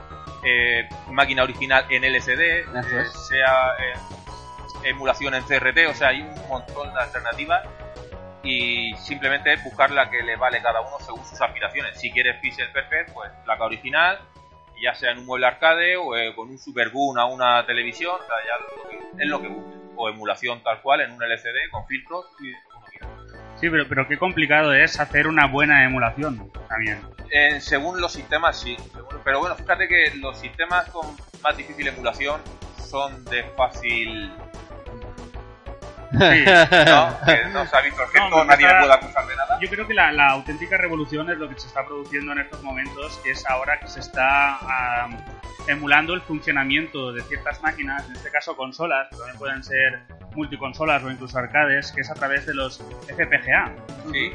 eh, 0.44 0.90
máquina 1.10 1.44
original 1.44 1.86
en 1.90 2.04
LCD, 2.04 2.42
eh, 2.42 3.06
sea 3.30 3.70
emulación 4.86 5.34
en 5.36 5.44
CRT, 5.44 5.88
o 5.90 5.94
sea, 5.94 6.10
hay 6.10 6.22
un 6.22 6.48
montón 6.48 6.94
de 6.94 7.00
alternativas 7.00 7.64
y 8.44 8.94
simplemente 8.98 9.54
es 9.54 9.64
buscar 9.64 9.92
la 9.92 10.10
que 10.10 10.22
le 10.22 10.36
vale 10.36 10.62
cada 10.62 10.82
uno 10.82 10.98
según 11.00 11.26
sus 11.26 11.40
aspiraciones. 11.42 12.00
Si 12.00 12.12
quieres 12.12 12.38
pixel 12.42 12.70
perfect, 12.72 13.12
pues 13.14 13.32
placa 13.46 13.64
original, 13.64 14.20
ya 14.82 14.94
sea 14.94 15.12
en 15.12 15.20
un 15.20 15.26
mueble 15.26 15.48
arcade 15.48 15.96
o 15.96 16.16
eh, 16.18 16.36
con 16.36 16.50
un 16.50 16.58
Super 16.60 16.90
Boom 16.90 17.18
a 17.18 17.26
una 17.26 17.66
televisión, 17.66 18.16
o 18.16 18.26
sea, 18.26 18.36
ya 18.46 18.60
lo 18.84 18.90
que- 18.90 19.24
es 19.24 19.30
lo 19.30 19.42
que 19.42 19.48
busques. 19.48 19.74
O 19.96 20.10
emulación 20.10 20.62
tal 20.64 20.82
cual 20.82 21.02
en 21.02 21.12
un 21.12 21.22
LCD 21.22 21.70
con 21.72 21.86
filtros 21.86 22.26
y 22.42 22.50
uno 22.50 22.86
quiera. 22.90 23.08
Sí, 23.58 23.70
pero, 23.70 23.88
pero 23.88 24.08
qué 24.08 24.18
complicado 24.18 24.74
es 24.74 25.00
hacer 25.00 25.28
una 25.28 25.46
buena 25.46 25.86
emulación 25.86 26.52
también. 26.68 27.00
Eh, 27.30 27.62
según 27.62 28.02
los 28.02 28.12
sistemas, 28.12 28.60
sí. 28.60 28.76
Pero 29.24 29.40
bueno, 29.40 29.56
fíjate 29.56 29.88
que 29.88 30.12
los 30.16 30.38
sistemas 30.40 30.90
con 30.90 31.16
más 31.44 31.56
difícil 31.56 31.88
emulación 31.88 32.42
son 32.78 33.24
de 33.26 33.44
fácil. 33.56 34.32
Sí. 36.14 36.20
¿No? 36.86 37.18
que 37.26 37.46
no 37.52 37.66
se 37.66 37.76
ha 37.78 37.82
visto 37.82 38.02
el 38.04 38.10
gesto, 38.10 38.30
No, 38.30 38.38
me 38.40 38.46
nadie 38.46 38.66
está- 38.66 38.76
me 38.76 38.82
puede 38.86 38.94
acusar 38.94 39.28
de 39.28 39.36
nada. 39.36 39.60
Yo 39.62 39.70
creo 39.70 39.88
que 39.88 39.94
la, 39.94 40.12
la 40.12 40.28
auténtica 40.30 40.78
revolución 40.78 41.30
es 41.30 41.38
lo 41.38 41.50
que 41.50 41.60
se 41.60 41.68
está 41.68 41.86
produciendo 41.86 42.32
en 42.34 42.40
estos 42.40 42.62
momentos, 42.64 43.18
que 43.24 43.32
es 43.32 43.46
ahora 43.50 43.80
que 43.80 43.88
se 43.88 44.00
está 44.02 44.58
am, 45.04 45.18
emulando 45.68 46.14
el 46.14 46.22
funcionamiento 46.22 47.12
de 47.14 47.22
ciertas 47.24 47.62
máquinas, 47.64 48.06
en 48.08 48.16
este 48.16 48.30
caso 48.30 48.56
consolas, 48.56 49.08
pero 49.10 49.22
también 49.22 49.40
pueden 49.40 49.64
ser 49.64 50.00
multiconsolas 50.36 51.04
o 51.04 51.10
incluso 51.12 51.38
arcades, 51.40 51.92
que 51.92 52.02
es 52.02 52.10
a 52.12 52.14
través 52.16 52.46
de 52.46 52.54
los 52.54 52.84
FPGA. 53.08 53.72
Sí, 54.12 54.34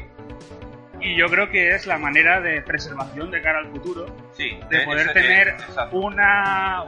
Y 1.01 1.15
yo 1.17 1.27
creo 1.27 1.49
que 1.49 1.75
es 1.75 1.85
la 1.87 1.97
manera 1.97 2.41
de 2.41 2.61
preservación 2.61 3.31
de 3.31 3.41
cara 3.41 3.59
al 3.59 3.67
futuro, 3.67 4.05
sí. 4.35 4.59
de 4.69 4.81
eh, 4.81 4.85
poder 4.85 5.13
tener 5.13 5.55
una, 5.91 6.83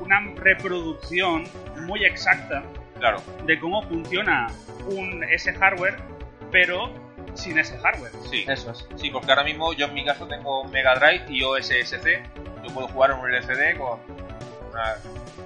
una 0.00 0.20
reproducción 0.36 1.44
muy 1.86 2.04
exacta 2.04 2.62
Claro, 3.00 3.22
de 3.44 3.58
cómo 3.58 3.82
funciona 3.88 4.46
un, 4.86 5.24
ese 5.24 5.52
hardware, 5.54 5.96
pero 6.52 6.92
sin 7.34 7.58
ese 7.58 7.76
hardware. 7.78 8.12
sí. 8.30 8.44
Eso 8.46 8.70
es. 8.72 8.86
Sí, 8.96 9.10
porque 9.10 9.30
ahora 9.32 9.42
mismo 9.44 9.72
yo 9.72 9.86
en 9.86 9.94
mi 9.94 10.04
caso 10.04 10.26
tengo 10.28 10.64
Mega 10.64 10.94
Drive 10.96 11.24
y 11.28 11.42
OSSC. 11.42 12.22
Yo 12.62 12.74
puedo 12.74 12.88
jugar 12.88 13.10
en 13.12 13.18
un 13.18 13.30
LCD 13.34 13.76
con 13.78 13.98
una. 14.70 14.96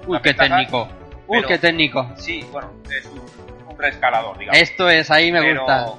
Uy, 0.01 0.07
una 0.07 0.21
qué 0.21 0.29
ventaja. 0.29 0.49
técnico. 0.57 0.83
Uy, 1.27 1.37
pero- 1.37 1.47
qué 1.47 1.57
técnico. 1.57 2.11
Sí, 2.17 2.45
bueno, 2.51 2.71
es 2.91 3.05
un, 3.05 3.21
un 3.69 3.77
reescalador, 3.79 4.37
digamos. 4.37 4.61
Esto 4.61 4.89
es, 4.89 5.09
ahí 5.09 5.31
me 5.31 5.41
pero, 5.41 5.61
gusta. 5.63 5.93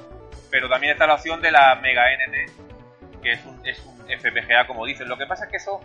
pero 0.51 0.69
también 0.69 0.93
está 0.93 1.07
la 1.07 1.15
opción 1.15 1.41
de 1.41 1.51
la 1.51 1.75
Mega 1.81 2.03
NT, 2.13 3.21
que 3.23 3.31
es 3.33 3.45
un, 3.45 3.65
es 3.67 3.79
un 3.83 3.97
FPGA, 4.07 4.67
como 4.67 4.85
dicen. 4.85 5.09
Lo 5.09 5.17
que 5.17 5.25
pasa 5.25 5.45
es 5.45 5.51
que 5.51 5.57
eso, 5.57 5.81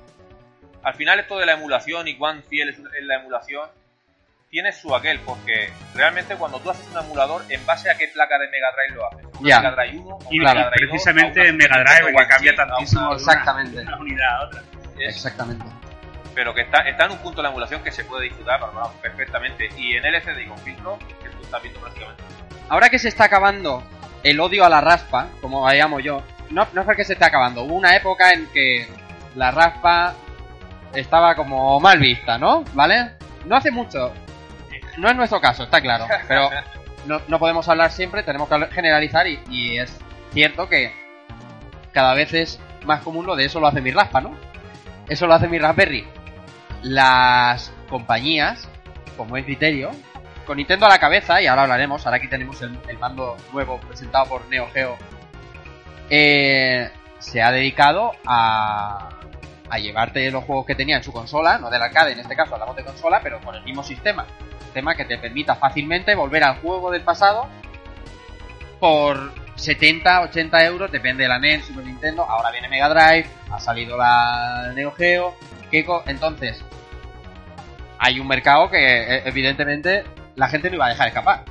al 0.82 0.94
final, 0.94 1.18
esto 1.18 1.38
de 1.38 1.46
la 1.46 1.54
emulación 1.54 2.06
y 2.08 2.16
cuán 2.16 2.42
fiel 2.44 2.68
es 2.68 2.78
la 3.04 3.16
emulación, 3.16 3.68
tiene 4.52 4.70
su 4.70 4.94
aquel, 4.94 5.18
porque 5.20 5.72
realmente 5.94 6.36
cuando 6.36 6.60
tú 6.60 6.68
haces 6.70 6.86
un 6.92 6.98
emulador, 6.98 7.42
¿en 7.48 7.64
base 7.64 7.90
a 7.90 7.96
qué 7.96 8.08
placa 8.08 8.38
de 8.38 8.48
Mega 8.50 8.66
Drive 8.76 8.94
lo 8.94 9.06
haces? 9.06 9.26
¿Una. 9.40 9.56
Mega 9.60 9.70
Drive 9.70 9.98
1? 9.98 10.18
Y, 10.30 10.40
una 10.40 10.52
Claro, 10.52 10.58
Mega 10.60 10.70
Drive 10.76 10.86
2, 10.86 10.90
precisamente 10.90 11.40
a 11.40 11.42
una 11.44 11.52
Mega 11.54 11.76
Drive 11.78 12.02
Nintendo 12.12 12.28
cambia 12.28 12.54
tantísimo 12.54 13.06
una- 13.06 13.16
Exactamente. 13.16 13.76
de 13.78 13.82
una 13.82 13.96
unidad 13.98 14.36
a 14.36 14.44
otra. 14.44 14.62
es- 14.98 15.16
Exactamente. 15.16 15.64
pero 16.34 16.52
que 16.52 16.60
está, 16.60 16.82
está 16.82 17.06
en 17.06 17.12
un 17.12 17.18
punto 17.18 17.38
de 17.38 17.44
la 17.44 17.48
emulación 17.48 17.82
que 17.82 17.90
se 17.90 18.04
puede 18.04 18.24
disfrutar 18.24 18.60
perfectamente. 19.00 19.70
Y 19.78 19.96
en 19.96 20.04
LCD 20.04 20.42
y 20.42 20.46
con 20.46 20.58
filtro, 20.58 20.98
que 20.98 21.30
tú 21.30 21.42
estás 21.42 21.62
viendo 21.62 21.80
prácticamente. 21.80 22.22
Ahora 22.68 22.90
que 22.90 22.98
se 22.98 23.08
está 23.08 23.24
acabando 23.24 23.82
el 24.22 24.38
odio 24.38 24.66
a 24.66 24.68
la 24.68 24.82
raspa, 24.82 25.28
como 25.40 25.66
la 25.66 25.72
llamo 25.74 25.98
yo, 25.98 26.22
no, 26.50 26.68
no 26.74 26.80
es 26.82 26.86
porque 26.86 27.04
se 27.04 27.14
esté 27.14 27.24
acabando. 27.24 27.62
Hubo 27.62 27.74
una 27.74 27.96
época 27.96 28.32
en 28.32 28.46
que 28.52 28.86
la 29.34 29.50
raspa 29.50 30.14
estaba 30.94 31.34
como 31.34 31.80
mal 31.80 31.98
vista, 31.98 32.36
¿no? 32.36 32.64
¿Vale? 32.74 33.12
No 33.46 33.56
hace 33.56 33.70
mucho. 33.70 34.12
No 34.98 35.08
es 35.08 35.16
nuestro 35.16 35.40
caso, 35.40 35.64
está 35.64 35.80
claro. 35.80 36.06
Pero 36.28 36.50
no, 37.06 37.20
no 37.28 37.38
podemos 37.38 37.68
hablar 37.68 37.90
siempre, 37.90 38.22
tenemos 38.22 38.48
que 38.48 38.66
generalizar 38.72 39.26
y, 39.26 39.40
y 39.50 39.78
es 39.78 39.96
cierto 40.32 40.68
que 40.68 40.92
cada 41.92 42.14
vez 42.14 42.32
es 42.34 42.60
más 42.84 43.00
común 43.02 43.26
lo 43.26 43.36
de 43.36 43.44
eso 43.44 43.60
lo 43.60 43.66
hace 43.66 43.80
mi 43.80 43.90
raspa, 43.90 44.20
¿no? 44.20 44.34
Eso 45.08 45.26
lo 45.26 45.34
hace 45.34 45.48
mi 45.48 45.58
Raspberry. 45.58 46.06
Las 46.82 47.72
compañías, 47.88 48.68
con 49.16 49.28
buen 49.28 49.44
criterio, 49.44 49.90
con 50.46 50.56
Nintendo 50.56 50.86
a 50.86 50.88
la 50.88 50.98
cabeza, 50.98 51.40
y 51.40 51.46
ahora 51.46 51.62
hablaremos, 51.62 52.04
ahora 52.06 52.16
aquí 52.16 52.28
tenemos 52.28 52.60
el, 52.62 52.78
el 52.88 52.98
mando 52.98 53.36
nuevo 53.52 53.78
presentado 53.78 54.26
por 54.26 54.48
Neo 54.48 54.68
Geo, 54.72 54.96
eh, 56.10 56.90
se 57.18 57.42
ha 57.42 57.52
dedicado 57.52 58.12
a, 58.26 59.08
a 59.70 59.78
llevarte 59.78 60.30
los 60.30 60.44
juegos 60.44 60.66
que 60.66 60.74
tenía 60.74 60.96
en 60.96 61.04
su 61.04 61.12
consola, 61.12 61.58
no 61.58 61.70
del 61.70 61.82
arcade 61.82 62.12
en 62.12 62.20
este 62.20 62.34
caso, 62.34 62.54
hablamos 62.54 62.76
de 62.76 62.84
consola, 62.84 63.20
pero 63.22 63.40
con 63.40 63.54
el 63.54 63.62
mismo 63.62 63.82
sistema. 63.82 64.26
Sistema 64.72 64.94
que 64.94 65.04
te 65.04 65.18
permita 65.18 65.54
fácilmente 65.54 66.14
volver 66.14 66.42
al 66.42 66.56
juego 66.62 66.90
del 66.90 67.02
pasado 67.02 67.46
por 68.80 69.30
70, 69.54 70.22
80 70.22 70.64
euros, 70.64 70.90
depende 70.90 71.24
de 71.24 71.28
la 71.28 71.38
NES, 71.38 71.66
Super 71.66 71.84
Nintendo, 71.84 72.24
ahora 72.24 72.50
viene 72.50 72.70
Mega 72.70 72.88
Drive, 72.88 73.28
ha 73.50 73.60
salido 73.60 73.98
la 73.98 74.72
Neo 74.74 74.92
Geo, 74.92 75.36
Keiko, 75.70 76.04
entonces 76.06 76.64
hay 77.98 78.18
un 78.18 78.26
mercado 78.26 78.70
que 78.70 78.78
eh, 78.78 79.22
evidentemente 79.26 80.04
la 80.36 80.48
gente 80.48 80.70
no 80.70 80.76
iba 80.76 80.86
a 80.86 80.88
dejar 80.88 81.08
escapar. 81.08 81.44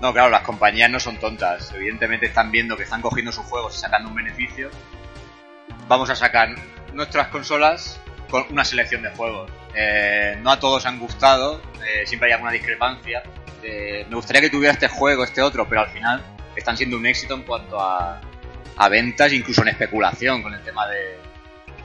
No, 0.00 0.10
claro, 0.14 0.30
las 0.30 0.40
compañías 0.40 0.90
no 0.90 0.98
son 0.98 1.18
tontas. 1.18 1.70
Evidentemente 1.74 2.24
están 2.24 2.50
viendo 2.50 2.78
que 2.78 2.84
están 2.84 3.02
cogiendo 3.02 3.30
sus 3.30 3.44
juegos 3.44 3.76
y 3.76 3.80
sacando 3.80 4.08
un 4.08 4.14
beneficio. 4.14 4.70
Vamos 5.86 6.08
a 6.08 6.16
sacar 6.16 6.54
nuestras 6.94 7.28
consolas 7.28 8.00
con 8.30 8.46
una 8.48 8.64
selección 8.64 9.02
de 9.02 9.10
juegos. 9.10 9.50
Eh, 9.80 10.36
no 10.42 10.50
a 10.50 10.58
todos 10.58 10.84
han 10.86 10.98
gustado, 10.98 11.62
eh, 11.86 12.04
siempre 12.04 12.26
hay 12.28 12.32
alguna 12.32 12.50
discrepancia. 12.50 13.22
Eh, 13.62 14.04
me 14.08 14.16
gustaría 14.16 14.40
que 14.42 14.50
tuviera 14.50 14.72
este 14.72 14.88
juego, 14.88 15.22
este 15.22 15.40
otro, 15.40 15.68
pero 15.68 15.82
al 15.82 15.88
final 15.90 16.20
están 16.56 16.76
siendo 16.76 16.96
un 16.96 17.06
éxito 17.06 17.34
en 17.34 17.42
cuanto 17.42 17.80
a, 17.80 18.20
a 18.76 18.88
ventas, 18.88 19.32
incluso 19.32 19.62
en 19.62 19.68
especulación 19.68 20.42
con 20.42 20.52
el 20.54 20.62
tema 20.62 20.88
de... 20.88 21.16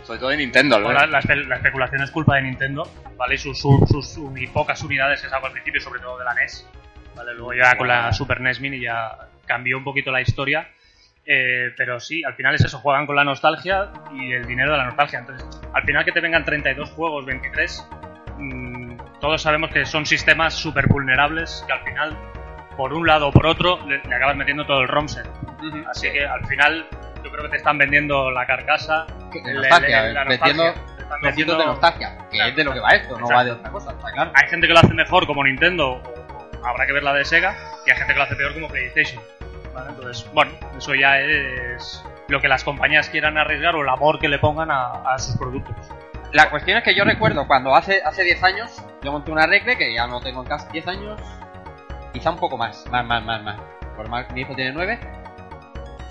Sobre 0.04 0.20
todo 0.20 0.30
de 0.30 0.38
Nintendo, 0.38 0.80
la, 0.80 1.06
la 1.08 1.22
espe- 1.22 1.46
la 1.48 1.56
especulación 1.58 2.02
es 2.02 2.12
culpa 2.12 2.36
de 2.36 2.42
Nintendo, 2.42 2.92
¿vale? 3.16 3.38
Sus, 3.38 3.58
sus, 3.60 3.88
sus 3.88 4.10
pocas 4.52 4.82
unidades 4.82 5.22
que 5.22 5.30
sacó 5.30 5.46
al 5.46 5.54
principio, 5.54 5.80
sobre 5.80 6.02
todo 6.02 6.18
de 6.18 6.26
la 6.26 6.34
NES, 6.34 6.68
¿vale? 7.16 7.34
Luego 7.36 7.54
ya 7.54 7.78
con 7.78 7.88
la 7.88 8.12
Super 8.12 8.42
NES 8.42 8.60
Mini 8.60 8.82
ya 8.82 9.18
cambió 9.46 9.78
un 9.78 9.84
poquito 9.86 10.12
la 10.12 10.20
historia. 10.22 10.68
Eh, 11.26 11.72
pero 11.78 12.00
sí, 12.02 12.22
al 12.26 12.34
final 12.36 12.56
es 12.56 12.66
eso, 12.66 12.80
juegan 12.80 13.06
con 13.06 13.16
la 13.16 13.24
nostalgia 13.24 13.90
y 14.14 14.34
el 14.34 14.46
dinero 14.46 14.72
de 14.74 14.78
la 14.78 14.86
nostalgia. 14.86 15.20
Entonces, 15.20 15.62
al 15.74 15.84
final 15.84 16.04
que 16.04 16.12
te 16.12 16.20
vengan 16.20 16.44
32 16.44 16.90
juegos, 16.92 17.26
23, 17.26 17.88
mm, 18.38 18.98
todos 19.22 19.42
sabemos 19.42 19.70
que 19.72 19.86
son 19.86 20.06
sistemas 20.06 20.54
súper 20.54 20.88
vulnerables 20.88 21.64
que 21.66 21.74
al 21.74 21.82
final, 21.84 22.18
por 22.76 22.94
un 22.94 23.08
lado 23.08 23.30
o 23.30 23.32
por 23.32 23.46
otro, 23.46 23.80
le, 23.88 24.02
le 24.04 24.16
acabas 24.16 24.36
metiendo 24.36 24.66
todo 24.66 24.82
el 24.82 24.88
ROM 24.90 25.08
set. 25.08 25.26
Así 25.90 26.12
que 26.12 26.26
al 26.26 26.46
final 26.48 26.86
yo 27.24 27.32
creo 27.32 27.44
que 27.44 27.50
te 27.52 27.58
están 27.58 27.78
vendiendo 27.78 28.30
la 28.32 28.46
carcasa. 28.46 29.06
De 29.32 29.54
nostalgia, 29.54 30.02
le- 30.04 30.14
la 30.14 30.26
metiendo 30.26 30.64
nostalgia. 30.66 30.94
Te 30.98 31.04
están 31.04 31.22
trocitos 31.22 31.58
de 31.58 31.66
nostalgia, 31.66 32.18
que 32.32 32.38
es 32.50 32.56
de 32.56 32.64
lo 32.66 32.74
que 32.74 32.80
va 32.82 32.90
esto, 32.90 33.18
no 33.20 33.28
va 33.30 33.44
de 33.46 33.52
otra 33.52 33.70
cosa, 33.72 33.92
está 33.92 34.12
claro. 34.12 34.32
Hay 34.36 34.50
gente 34.50 34.68
que 34.68 34.74
lo 34.74 34.80
hace 34.80 34.94
mejor 34.94 35.26
como 35.26 35.44
Nintendo, 35.44 36.02
habrá 36.66 36.86
que 36.86 36.92
ver 36.94 37.04
la 37.04 37.14
de 37.14 37.24
Sega, 37.24 37.56
y 37.86 37.92
hay 37.92 37.98
gente 37.98 38.12
que 38.14 38.20
lo 38.20 38.26
hace 38.26 38.36
peor 38.36 38.54
como 38.54 38.68
PlayStation. 38.68 39.22
¿Vale? 39.74 39.90
Entonces, 39.90 40.30
bueno, 40.34 40.52
eso 40.78 40.94
ya 40.96 41.20
es 41.20 42.04
lo 42.28 42.40
que 42.40 42.48
las 42.48 42.64
compañías 42.64 43.10
quieran 43.10 43.38
arriesgar 43.38 43.76
o 43.76 43.82
el 43.82 43.90
amor 43.90 44.20
que 44.20 44.28
le 44.30 44.40
pongan 44.40 44.72
a, 44.72 45.14
a 45.14 45.20
sus 45.20 45.38
productos. 45.38 45.76
La 46.32 46.50
cuestión 46.50 46.78
es 46.78 46.84
que 46.84 46.96
yo 46.96 47.04
recuerdo 47.04 47.46
cuando 47.46 47.76
hace 47.76 48.02
hace 48.04 48.24
10 48.24 48.44
años 48.44 48.84
yo 49.04 49.12
monté 49.12 49.32
una 49.32 49.46
regle 49.46 49.78
que 49.78 49.94
ya 49.94 50.08
no 50.08 50.20
tengo 50.22 50.44
casi 50.44 50.68
10 50.72 50.88
años, 50.88 51.22
quizá 52.14 52.32
un 52.32 52.38
poco 52.38 52.58
más, 52.58 52.86
más, 52.90 53.06
más, 53.06 53.24
más, 53.24 53.44
más. 53.44 53.60
Por 53.96 54.08
más 54.10 54.32
mi 54.32 54.42
hijo 54.42 54.56
tiene 54.56 54.72
9. 54.72 55.00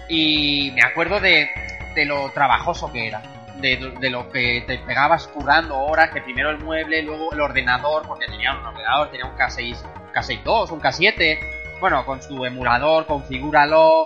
Y 0.08 0.70
me 0.74 0.82
acuerdo 0.82 1.20
de, 1.20 1.48
de 1.94 2.04
lo 2.04 2.30
trabajoso 2.30 2.92
que 2.92 3.08
era. 3.08 3.22
De, 3.56 3.94
de 4.00 4.10
lo 4.10 4.30
que 4.30 4.64
te 4.66 4.78
pegabas 4.78 5.28
currando 5.28 5.78
horas, 5.78 6.10
que 6.10 6.20
primero 6.20 6.50
el 6.50 6.58
mueble, 6.58 7.02
luego 7.02 7.32
el 7.32 7.40
ordenador, 7.40 8.02
porque 8.06 8.26
tenía 8.26 8.52
un 8.54 8.66
ordenador, 8.66 9.10
tenía 9.10 9.26
un 9.26 9.36
K6, 9.36 9.76
K6-2, 10.12 10.70
un 10.70 10.80
K7, 10.80 11.38
bueno, 11.82 12.06
con 12.06 12.22
su 12.22 12.44
emulador, 12.46 13.06
configúralo, 13.06 14.04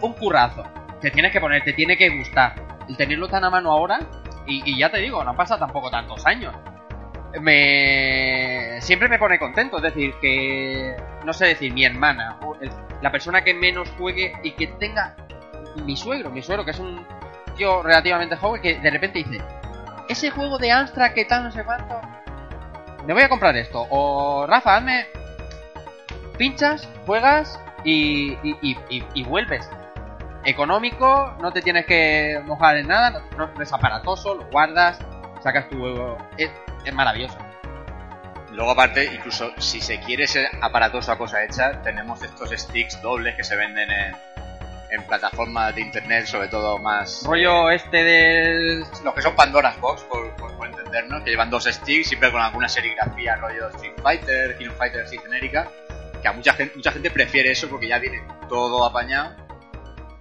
un 0.00 0.12
currazo. 0.14 0.64
Te 1.00 1.12
tienes 1.12 1.30
que 1.30 1.40
poner, 1.40 1.62
te 1.62 1.72
tiene 1.72 1.96
que 1.96 2.08
gustar. 2.08 2.56
El 2.88 2.96
tenerlo 2.96 3.28
tan 3.28 3.44
a 3.44 3.50
mano 3.50 3.70
ahora, 3.70 4.00
y, 4.46 4.76
ya 4.76 4.90
te 4.90 4.98
digo, 4.98 5.22
no 5.22 5.36
pasa 5.36 5.56
tampoco 5.56 5.90
tantos 5.90 6.26
años. 6.26 6.52
Me 7.40 8.80
siempre 8.80 9.08
me 9.08 9.16
pone 9.16 9.38
contento, 9.38 9.76
es 9.76 9.84
decir, 9.84 10.12
que 10.20 10.96
no 11.24 11.32
sé 11.32 11.46
decir, 11.46 11.72
mi 11.72 11.84
hermana, 11.84 12.36
la 13.00 13.12
persona 13.12 13.44
que 13.44 13.54
menos 13.54 13.88
juegue 13.96 14.32
y 14.42 14.52
que 14.52 14.66
tenga 14.66 15.14
mi 15.84 15.96
suegro, 15.96 16.30
mi 16.30 16.42
suegro 16.42 16.64
que 16.64 16.72
es 16.72 16.80
un 16.80 17.06
tío 17.56 17.80
relativamente 17.80 18.34
joven 18.34 18.60
que 18.60 18.80
de 18.80 18.90
repente 18.90 19.18
dice, 19.18 19.40
ese 20.08 20.30
juego 20.30 20.58
de 20.58 20.72
Amstrad 20.72 21.12
que 21.12 21.26
tal 21.26 21.44
no 21.44 21.52
sé 21.52 21.62
cuánto, 21.64 22.00
me 23.06 23.12
voy 23.12 23.22
a 23.22 23.28
comprar 23.28 23.54
esto 23.56 23.86
o 23.88 24.46
Rafa, 24.48 24.78
hazme 24.78 25.06
pinchas, 26.38 26.88
juegas 27.04 27.60
y, 27.84 28.32
y, 28.42 28.78
y- 29.14 29.24
vuelves. 29.24 29.68
Económico, 30.44 31.34
no 31.42 31.52
te 31.52 31.60
tienes 31.60 31.84
que 31.84 32.40
mojar 32.46 32.76
en 32.78 32.86
nada, 32.88 33.22
no, 33.36 33.50
es 33.60 33.72
aparatoso, 33.72 34.34
lo 34.34 34.44
guardas, 34.46 34.98
sacas 35.42 35.68
tu... 35.68 36.16
Es, 36.38 36.50
es 36.84 36.94
maravilloso. 36.94 37.36
Luego 38.52 38.70
aparte, 38.70 39.04
incluso 39.04 39.50
si 39.58 39.80
se 39.80 40.00
quiere 40.00 40.26
ser 40.26 40.48
aparatoso 40.62 41.12
a 41.12 41.18
cosa 41.18 41.44
hecha, 41.44 41.82
tenemos 41.82 42.22
estos 42.22 42.50
sticks 42.50 43.00
dobles 43.02 43.36
que 43.36 43.44
se 43.44 43.56
venden 43.56 43.90
en, 43.90 44.16
en 44.90 45.02
plataformas 45.06 45.74
de 45.74 45.82
internet, 45.82 46.24
sobre 46.26 46.48
todo 46.48 46.78
más... 46.78 47.24
Rollo 47.26 47.70
este 47.70 48.02
del... 48.02 48.80
Los 49.04 49.14
que 49.14 49.20
son 49.22 49.36
Pandora's 49.36 49.78
Box, 49.80 50.02
por, 50.04 50.34
por- 50.36 50.56
por 50.56 50.66
entendernos, 50.66 51.22
que 51.24 51.30
llevan 51.30 51.50
dos 51.50 51.64
sticks, 51.64 52.08
siempre 52.08 52.32
con 52.32 52.40
alguna 52.40 52.68
serigrafía, 52.68 53.36
rollo 53.36 53.68
Street 53.70 53.92
Fighter, 54.02 54.56
King 54.56 54.70
Fighter 54.78 55.04
así 55.04 55.18
genérica, 55.18 55.68
que 56.22 56.28
a 56.28 56.32
mucha 56.32 56.52
gente, 56.54 56.74
mucha 56.76 56.92
gente 56.92 57.10
prefiere 57.10 57.50
eso 57.50 57.68
porque 57.68 57.88
ya 57.88 57.98
viene 57.98 58.22
todo 58.48 58.84
apañado 58.84 59.34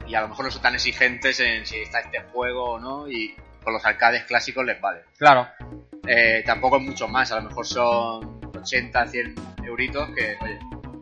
y 0.08 0.16
a 0.16 0.22
lo 0.22 0.30
mejor 0.30 0.46
no 0.46 0.52
son 0.52 0.62
tan 0.62 0.74
exigentes 0.76 1.40
en 1.40 1.66
si 1.66 1.78
está 1.78 2.00
este 2.00 2.22
juego 2.32 2.72
o 2.72 2.80
no 2.80 3.10
y 3.10 3.36
con 3.64 3.74
los 3.74 3.86
arcades 3.86 4.24
clásicos 4.24 4.66
les 4.66 4.80
vale. 4.80 5.02
Claro. 5.18 5.48
Eh, 6.08 6.44
tampoco 6.46 6.78
es 6.78 6.84
mucho 6.84 7.08
más, 7.08 7.32
a 7.32 7.38
lo 7.42 7.50
mejor 7.50 7.66
son 7.66 8.40
80, 8.56 9.08
100 9.08 9.36
euritos 9.66 10.10
que, 10.16 10.38
oye, 10.42 10.60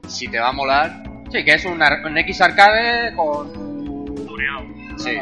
si 0.07 0.27
te 0.27 0.39
va 0.39 0.49
a 0.49 0.53
molar, 0.53 1.03
Sí, 1.31 1.43
que 1.43 1.55
es 1.55 1.65
un, 1.65 1.81
ar- 1.81 2.05
un 2.05 2.17
X 2.19 2.39
arcade 2.41 3.13
con 3.15 3.51
sí, 4.97 5.17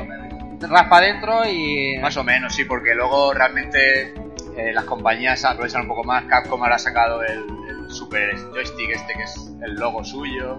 raspa 0.60 1.02
dentro 1.02 1.45
y... 1.48 1.98
más 2.00 2.16
o 2.18 2.24
menos, 2.24 2.54
sí, 2.54 2.66
porque 2.66 2.94
luego 2.94 3.34
realmente 3.34 4.14
eh, 4.58 4.72
las 4.74 4.84
compañías 4.86 5.44
aprovechan 5.45 5.82
un 5.84 5.88
poco 5.88 6.04
más. 6.04 6.26
Capcom 6.26 6.62
ahora 6.62 6.76
ha 6.76 6.80
sacado 6.80 7.24
el 7.24 7.45
super 7.94 8.36
joystick 8.53 8.90
este 8.90 9.14
que 9.14 9.24
es 9.24 9.52
el 9.64 9.76
logo 9.76 10.03
suyo. 10.03 10.57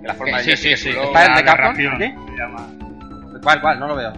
Que 0.00 0.06
la 0.06 0.14
forma 0.14 0.36
del 0.38 0.44
sí, 0.44 0.56
sí, 0.56 0.62
sí. 0.62 0.72
es 0.72 0.80
su 0.82 0.90
logo. 0.92 1.06
¿Está 1.06 1.26
el 1.26 1.34
de 1.34 1.44
Capcom? 1.44 1.76
se 1.76 2.36
llama. 2.36 2.68
¿Cuál, 3.42 3.60
cuál? 3.60 3.80
No 3.80 3.86
lo 3.88 3.96
veo. 3.96 4.12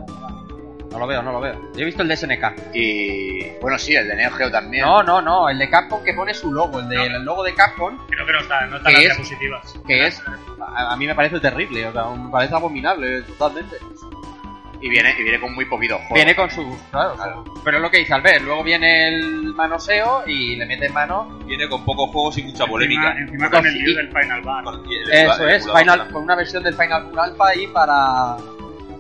No 0.91 0.99
lo 0.99 1.07
veo, 1.07 1.23
no 1.23 1.31
lo 1.31 1.41
veo. 1.41 1.55
Yo 1.75 1.83
he 1.83 1.85
visto 1.85 2.03
el 2.03 2.09
de 2.09 2.17
SNK. 2.17 2.75
Y 2.75 3.49
bueno, 3.61 3.79
sí, 3.79 3.95
el 3.95 4.09
de 4.09 4.17
Neo 4.17 4.31
Geo 4.33 4.51
también. 4.51 4.85
No, 4.85 5.03
no, 5.05 5.23
no, 5.23 5.49
el 5.49 5.57
de 5.57 5.71
Capcom 5.71 6.03
que 6.03 6.15
pone 6.15 6.35
su 6.35 6.53
logo, 6.53 6.81
el, 6.81 6.89
de, 6.89 7.07
el 7.07 7.23
logo 7.23 7.45
de 7.45 7.55
Capcom, 7.55 7.97
Creo 8.09 8.27
que 8.27 8.33
no 8.33 8.41
está, 8.41 8.67
no 8.67 8.77
está 8.79 8.91
¿Qué 8.91 9.03
en 9.03 9.09
las 9.09 9.19
es? 9.19 9.29
diapositivas. 9.29 9.75
que 9.87 10.07
es... 10.09 10.23
A, 10.75 10.93
a 10.93 10.97
mí 10.97 11.07
me 11.07 11.15
parece 11.15 11.39
terrible, 11.39 11.87
o 11.87 11.93
sea, 11.93 12.05
me 12.11 12.31
parece 12.31 12.55
abominable 12.57 13.23
totalmente. 13.23 13.77
Y 14.83 14.89
viene, 14.89 15.15
y 15.19 15.23
viene 15.23 15.39
con 15.41 15.55
muy 15.55 15.67
poquito 15.67 15.97
juego. 15.99 16.15
Viene 16.15 16.35
con 16.35 16.51
su... 16.51 16.79
Claro, 16.91 17.15
su- 17.17 17.63
pero 17.63 17.77
es 17.77 17.83
lo 17.83 17.91
que 17.91 17.99
dice 17.99 18.15
Albert, 18.15 18.43
luego 18.45 18.65
viene 18.65 19.09
el 19.09 19.53
manoseo 19.55 20.23
y 20.27 20.57
le 20.57 20.65
mete 20.65 20.89
mano... 20.89 21.39
Viene 21.45 21.69
con 21.69 21.85
pocos 21.85 22.11
juegos 22.11 22.39
y 22.39 22.45
mucha 22.45 22.67
polémica. 22.67 23.11
Encima, 23.11 23.21
encima 23.27 23.51
con 23.51 23.67
el 23.67 23.73
Sí. 23.73 23.79
lío 23.83 23.97
del 23.97 24.09
Final 24.09 24.41
Bar. 24.41 24.65
Con 24.65 24.75
el- 24.87 24.93
el- 24.93 25.11
Eso 25.31 25.45
el 25.49 25.55
es, 25.55 25.67
Final, 25.71 26.09
con 26.11 26.23
una 26.23 26.35
versión 26.35 26.63
del 26.63 26.75
Final 26.75 27.09
Full 27.11 27.19
Alpha 27.19 27.49
ahí 27.49 27.67
para, 27.67 28.37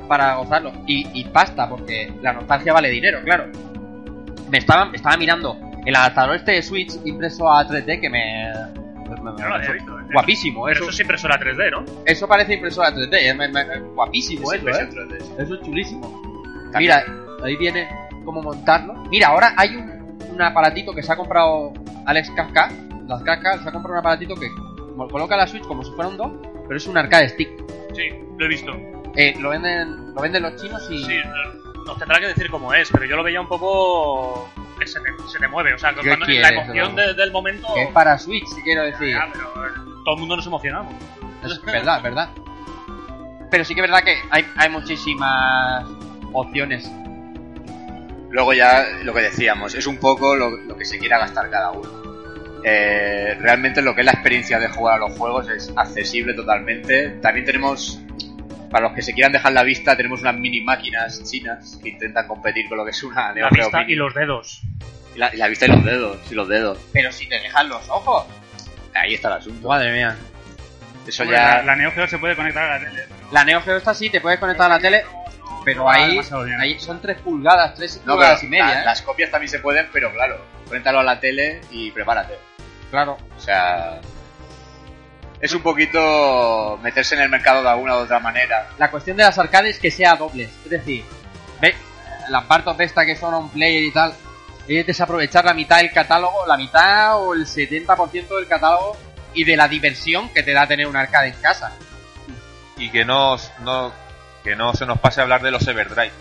para 0.06 0.34
gozarlo. 0.34 0.72
Y, 0.86 1.06
y 1.18 1.24
pasta, 1.24 1.66
porque 1.68 2.12
la 2.20 2.34
nostalgia 2.34 2.72
vale 2.74 2.90
dinero, 2.90 3.20
claro. 3.24 3.46
Me 4.50 4.58
estaba, 4.58 4.90
estaba 4.92 5.16
mirando 5.16 5.56
el 5.86 5.96
adaptador 5.96 6.36
este 6.36 6.52
de 6.52 6.62
Switch 6.62 6.92
impreso 7.06 7.50
a 7.50 7.66
3D 7.66 8.00
que 8.00 8.10
me... 8.10 8.52
me- 9.16 9.32
me- 9.32 9.40
No 9.42 9.48
lo 9.48 9.54
había 9.54 9.68
me- 9.68 9.74
visto. 9.74 10.00
¿eh? 10.00 10.02
Guapísimo, 10.12 10.64
Pero 10.64 10.72
eso, 10.74 10.82
eso 10.84 10.90
es 10.92 11.00
impresora 11.00 11.38
3D, 11.38 11.70
¿no? 11.70 11.84
eso 12.04 12.28
parece 12.28 12.54
impresora 12.54 12.90
3D, 12.94 13.16
es 13.16 13.94
guapísimo 13.94 14.52
eso, 14.52 14.68
¿eh? 14.68 14.88
Eso 15.38 15.54
es 15.54 15.60
chulísimo. 15.62 16.22
También- 16.72 16.78
Mira, 16.78 17.04
ahí 17.44 17.56
viene 17.56 17.88
cómo 18.24 18.42
montarlo. 18.42 18.94
Mira, 19.10 19.28
ahora 19.28 19.54
hay 19.56 19.76
un, 19.76 20.18
un 20.32 20.42
aparatito 20.42 20.92
que 20.94 21.02
se 21.02 21.12
ha 21.12 21.16
comprado 21.16 21.72
Alex 22.06 22.30
Kafka. 22.32 22.70
Las 23.06 23.22
Kafka 23.22 23.58
se 23.62 23.68
ha 23.68 23.72
comprado 23.72 23.94
un 23.94 23.98
aparatito 23.98 24.34
que 24.36 24.48
coloca 24.96 25.36
la 25.36 25.46
Switch 25.46 25.64
como 25.64 25.82
si 25.82 25.90
fuera 25.92 26.08
un 26.08 26.16
dock, 26.16 26.46
pero 26.66 26.76
es 26.76 26.86
un 26.86 26.96
arcade 26.98 27.28
stick. 27.30 27.48
Sí, 27.94 28.02
lo 28.38 28.44
he 28.44 28.48
visto. 28.48 28.72
Eh, 29.16 29.34
lo 29.40 29.50
venden 29.50 30.14
lo 30.14 30.20
venden 30.22 30.42
los 30.42 30.54
chinos 30.56 30.86
y 30.90 31.02
Sí, 31.02 31.18
nos 31.90 31.98
tendrá 31.98 32.18
que 32.20 32.26
decir 32.28 32.50
cómo 32.50 32.72
es, 32.72 32.88
pero 32.90 33.04
yo 33.04 33.16
lo 33.16 33.22
veía 33.22 33.40
un 33.40 33.48
poco 33.48 34.50
que 34.78 34.86
se 34.86 35.00
te, 35.00 35.10
se 35.28 35.38
te 35.38 35.48
mueve. 35.48 35.74
O 35.74 35.78
sea, 35.78 35.90
que 35.94 36.00
¿Qué 36.00 36.08
cuando, 36.08 36.26
la 36.26 36.48
emoción 36.48 36.96
de- 36.96 37.14
del 37.14 37.32
momento. 37.32 37.68
que 37.74 37.82
es 37.82 37.90
para 37.90 38.16
Switch, 38.18 38.46
si 38.46 38.62
quiero 38.62 38.82
decir. 38.84 39.10
Ya, 39.10 39.28
pero 39.32 39.46
eh, 39.66 39.70
todo 40.04 40.14
el 40.14 40.20
mundo 40.20 40.36
nos 40.36 40.46
emocionamos. 40.46 40.94
Es 41.44 41.62
verdad, 41.64 41.96
es 41.98 42.02
verdad. 42.02 42.28
Pero 43.50 43.64
sí 43.64 43.74
que 43.74 43.80
es 43.80 43.90
verdad 43.90 44.04
que 44.04 44.16
hay, 44.30 44.46
hay 44.56 44.68
muchísimas 44.68 45.84
opciones 46.32 46.88
Luego 48.30 48.52
ya 48.52 48.86
lo 49.02 49.12
que 49.12 49.22
decíamos, 49.22 49.74
es 49.74 49.88
un 49.88 49.96
poco 49.98 50.36
lo, 50.36 50.50
lo 50.50 50.76
que 50.76 50.84
se 50.84 50.98
quiera 51.00 51.18
gastar 51.18 51.50
cada 51.50 51.72
uno. 51.72 51.90
Eh, 52.62 53.36
realmente 53.40 53.82
lo 53.82 53.92
que 53.94 54.02
es 54.02 54.04
la 54.04 54.12
experiencia 54.12 54.60
de 54.60 54.68
jugar 54.68 54.94
a 54.96 54.98
los 54.98 55.18
juegos 55.18 55.48
es 55.48 55.72
accesible 55.76 56.34
totalmente. 56.34 57.08
También 57.20 57.44
tenemos, 57.44 58.00
para 58.70 58.86
los 58.88 58.94
que 58.94 59.02
se 59.02 59.12
quieran 59.12 59.32
dejar 59.32 59.52
la 59.52 59.62
vista, 59.62 59.96
tenemos 59.96 60.20
unas 60.20 60.34
mini 60.36 60.60
máquinas 60.60 61.22
chinas 61.28 61.78
que 61.82 61.88
intentan 61.90 62.26
competir 62.26 62.68
con 62.68 62.78
lo 62.78 62.84
que 62.84 62.90
es 62.92 63.02
una 63.02 63.32
Neo 63.32 63.44
La 63.46 63.50
Geo 63.50 63.64
vista 63.66 63.78
Mini. 63.80 63.92
y 63.92 63.96
los 63.96 64.14
dedos. 64.14 64.60
Y 65.14 65.18
la, 65.18 65.34
y 65.34 65.38
la 65.38 65.48
vista 65.48 65.66
y 65.66 65.68
los 65.68 65.84
dedos, 65.84 66.18
y 66.30 66.34
los 66.34 66.48
dedos. 66.48 66.78
Pero 66.92 67.10
si 67.12 67.26
te 67.28 67.40
dejan 67.40 67.68
los 67.68 67.88
ojos. 67.88 68.26
Ahí 68.94 69.14
está 69.14 69.28
el 69.28 69.34
asunto. 69.34 69.68
Madre 69.68 69.92
mía. 69.92 70.16
Eso 71.06 71.22
Hombre, 71.24 71.36
ya... 71.38 71.56
la, 71.58 71.62
la 71.64 71.76
Neo 71.76 71.90
Geo 71.92 72.06
se 72.06 72.18
puede 72.18 72.36
conectar 72.36 72.62
a 72.70 72.78
la 72.78 72.84
tele. 72.84 73.02
pero- 73.08 73.32
La 73.32 73.44
Neo 73.44 73.60
Geo 73.62 73.76
está 73.76 73.90
así, 73.92 74.08
te 74.10 74.20
puedes 74.20 74.38
conectar 74.38 74.66
a 74.70 74.74
la 74.76 74.80
tele, 74.80 75.04
pero 75.64 75.88
ahí, 75.90 76.10
demasiado 76.12 76.44
bien. 76.44 76.60
ahí 76.60 76.78
son 76.78 77.00
3 77.00 77.18
pulgadas, 77.22 77.74
3 77.74 78.02
No, 78.04 78.14
pulgadas 78.14 78.42
y 78.44 78.46
media, 78.46 78.66
la- 78.66 78.82
¿eh? 78.82 78.84
las 78.84 79.02
copias 79.02 79.30
también 79.30 79.48
se 79.50 79.58
pueden, 79.58 79.88
pero 79.92 80.12
claro, 80.12 80.44
conéctalo 80.68 81.00
a 81.00 81.02
la 81.02 81.18
tele 81.18 81.60
y 81.70 81.90
prepárate. 81.90 82.34
Claro. 82.90 83.16
O 83.36 83.40
sea, 83.40 84.00
es 85.40 85.52
un 85.54 85.62
poquito 85.62 86.78
meterse 86.82 87.14
en 87.14 87.22
el 87.22 87.28
mercado 87.30 87.62
de 87.62 87.68
alguna 87.70 87.96
u 87.96 88.00
otra 88.00 88.20
manera. 88.20 88.68
La 88.78 88.90
cuestión 88.90 89.16
de 89.16 89.24
las 89.24 89.38
arcades 89.38 89.76
es 89.76 89.80
que 89.80 89.90
sea 89.90 90.14
doble. 90.14 90.44
Es 90.64 90.70
decir, 90.70 91.04
ve, 91.60 91.74
las 92.28 92.44
partos 92.44 92.76
de 92.76 92.84
esta 92.84 93.06
que 93.06 93.16
son 93.16 93.32
on 93.32 93.48
player 93.50 93.82
y 93.82 93.92
tal, 93.92 94.14
es 94.68 94.86
desaprovechar 94.86 95.44
la 95.44 95.54
mitad 95.54 95.78
del 95.78 95.90
catálogo, 95.92 96.46
la 96.46 96.56
mitad 96.56 97.18
o 97.18 97.34
el 97.34 97.46
70% 97.46 98.36
del 98.36 98.46
catálogo 98.46 98.96
y 99.32 99.44
de 99.44 99.56
la 99.56 99.66
diversión 99.66 100.28
que 100.28 100.42
te 100.42 100.52
da 100.52 100.66
tener 100.66 100.86
un 100.86 100.96
arcade 100.96 101.28
en 101.28 101.40
casa. 101.40 101.72
Y 102.76 102.90
que 102.90 103.04
no, 103.04 103.36
no, 103.60 103.92
que 104.44 104.54
no 104.56 104.74
se 104.74 104.86
nos 104.86 105.00
pase 105.00 105.20
a 105.20 105.22
hablar 105.24 105.42
de 105.42 105.50
los 105.50 105.66
Everdrive, 105.66 106.12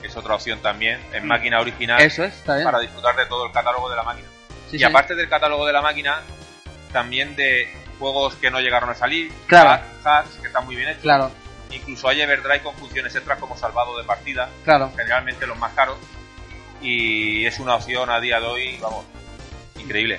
que 0.00 0.06
es 0.08 0.16
otra 0.16 0.34
opción 0.34 0.60
también, 0.60 1.00
en 1.12 1.26
máquina 1.26 1.60
original, 1.60 2.00
Eso 2.00 2.24
es, 2.24 2.34
está 2.34 2.54
bien. 2.54 2.64
para 2.64 2.80
disfrutar 2.80 3.14
de 3.16 3.26
todo 3.26 3.46
el 3.46 3.52
catálogo 3.52 3.90
de 3.90 3.96
la 3.96 4.02
máquina. 4.02 4.28
Sí, 4.70 4.76
y 4.76 4.78
sí. 4.78 4.84
aparte 4.84 5.14
del 5.14 5.28
catálogo 5.28 5.66
de 5.66 5.72
la 5.72 5.82
máquina, 5.82 6.20
también 6.92 7.36
de 7.36 7.68
juegos 7.98 8.34
que 8.36 8.50
no 8.50 8.60
llegaron 8.60 8.90
a 8.90 8.94
salir, 8.94 9.32
Claro. 9.46 9.70
hack- 9.70 10.06
hacks 10.06 10.36
que 10.40 10.46
están 10.46 10.64
muy 10.64 10.76
bien 10.76 10.88
hechos. 10.88 11.02
Claro, 11.02 11.30
Incluso 11.70 12.08
hay 12.08 12.22
Everdrive 12.22 12.62
con 12.62 12.74
funciones 12.76 13.14
extras 13.14 13.38
como 13.38 13.54
salvado 13.56 13.98
de 13.98 14.04
partida, 14.04 14.48
claro. 14.64 14.90
generalmente 14.96 15.46
los 15.46 15.58
más 15.58 15.72
caros. 15.74 15.98
Y 16.80 17.44
es 17.44 17.58
una 17.58 17.74
opción 17.74 18.08
a 18.08 18.20
día 18.20 18.40
de 18.40 18.46
hoy, 18.46 18.78
vamos, 18.80 19.04
increíble. 19.78 20.18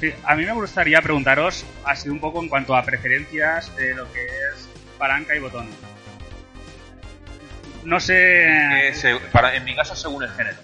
Sí, 0.00 0.14
a 0.24 0.34
mí 0.34 0.46
me 0.46 0.52
gustaría 0.52 1.02
preguntaros 1.02 1.66
así 1.84 2.08
un 2.08 2.18
poco 2.20 2.40
en 2.40 2.48
cuanto 2.48 2.74
a 2.74 2.82
preferencias 2.82 3.74
de 3.76 3.94
lo 3.94 4.10
que 4.10 4.24
es 4.24 4.68
palanca 4.98 5.34
y 5.36 5.40
botones. 5.40 5.74
No 7.84 7.98
sé... 8.00 8.88
Eh, 8.88 8.94
se- 8.94 9.16
para, 9.32 9.54
en 9.54 9.64
mi 9.64 9.74
caso, 9.74 9.94
según 9.94 10.22
el 10.22 10.30
género. 10.30 10.56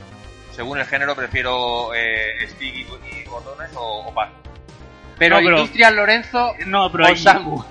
Según 0.55 0.79
el 0.79 0.87
género, 0.87 1.15
prefiero 1.15 1.93
eh, 1.95 2.47
stick 2.49 2.75
y, 2.75 2.81
y 3.21 3.25
botones 3.29 3.71
o, 3.75 4.07
o 4.09 4.15
pad. 4.15 4.29
Pero, 5.19 5.37
No, 5.37 5.45
pero- 5.47 5.59
Industrial 5.59 5.97
Lorenzo 5.97 6.55
No, 6.67 6.93
pero 6.93 7.05
o 7.05 7.07
hay-. 7.09 7.15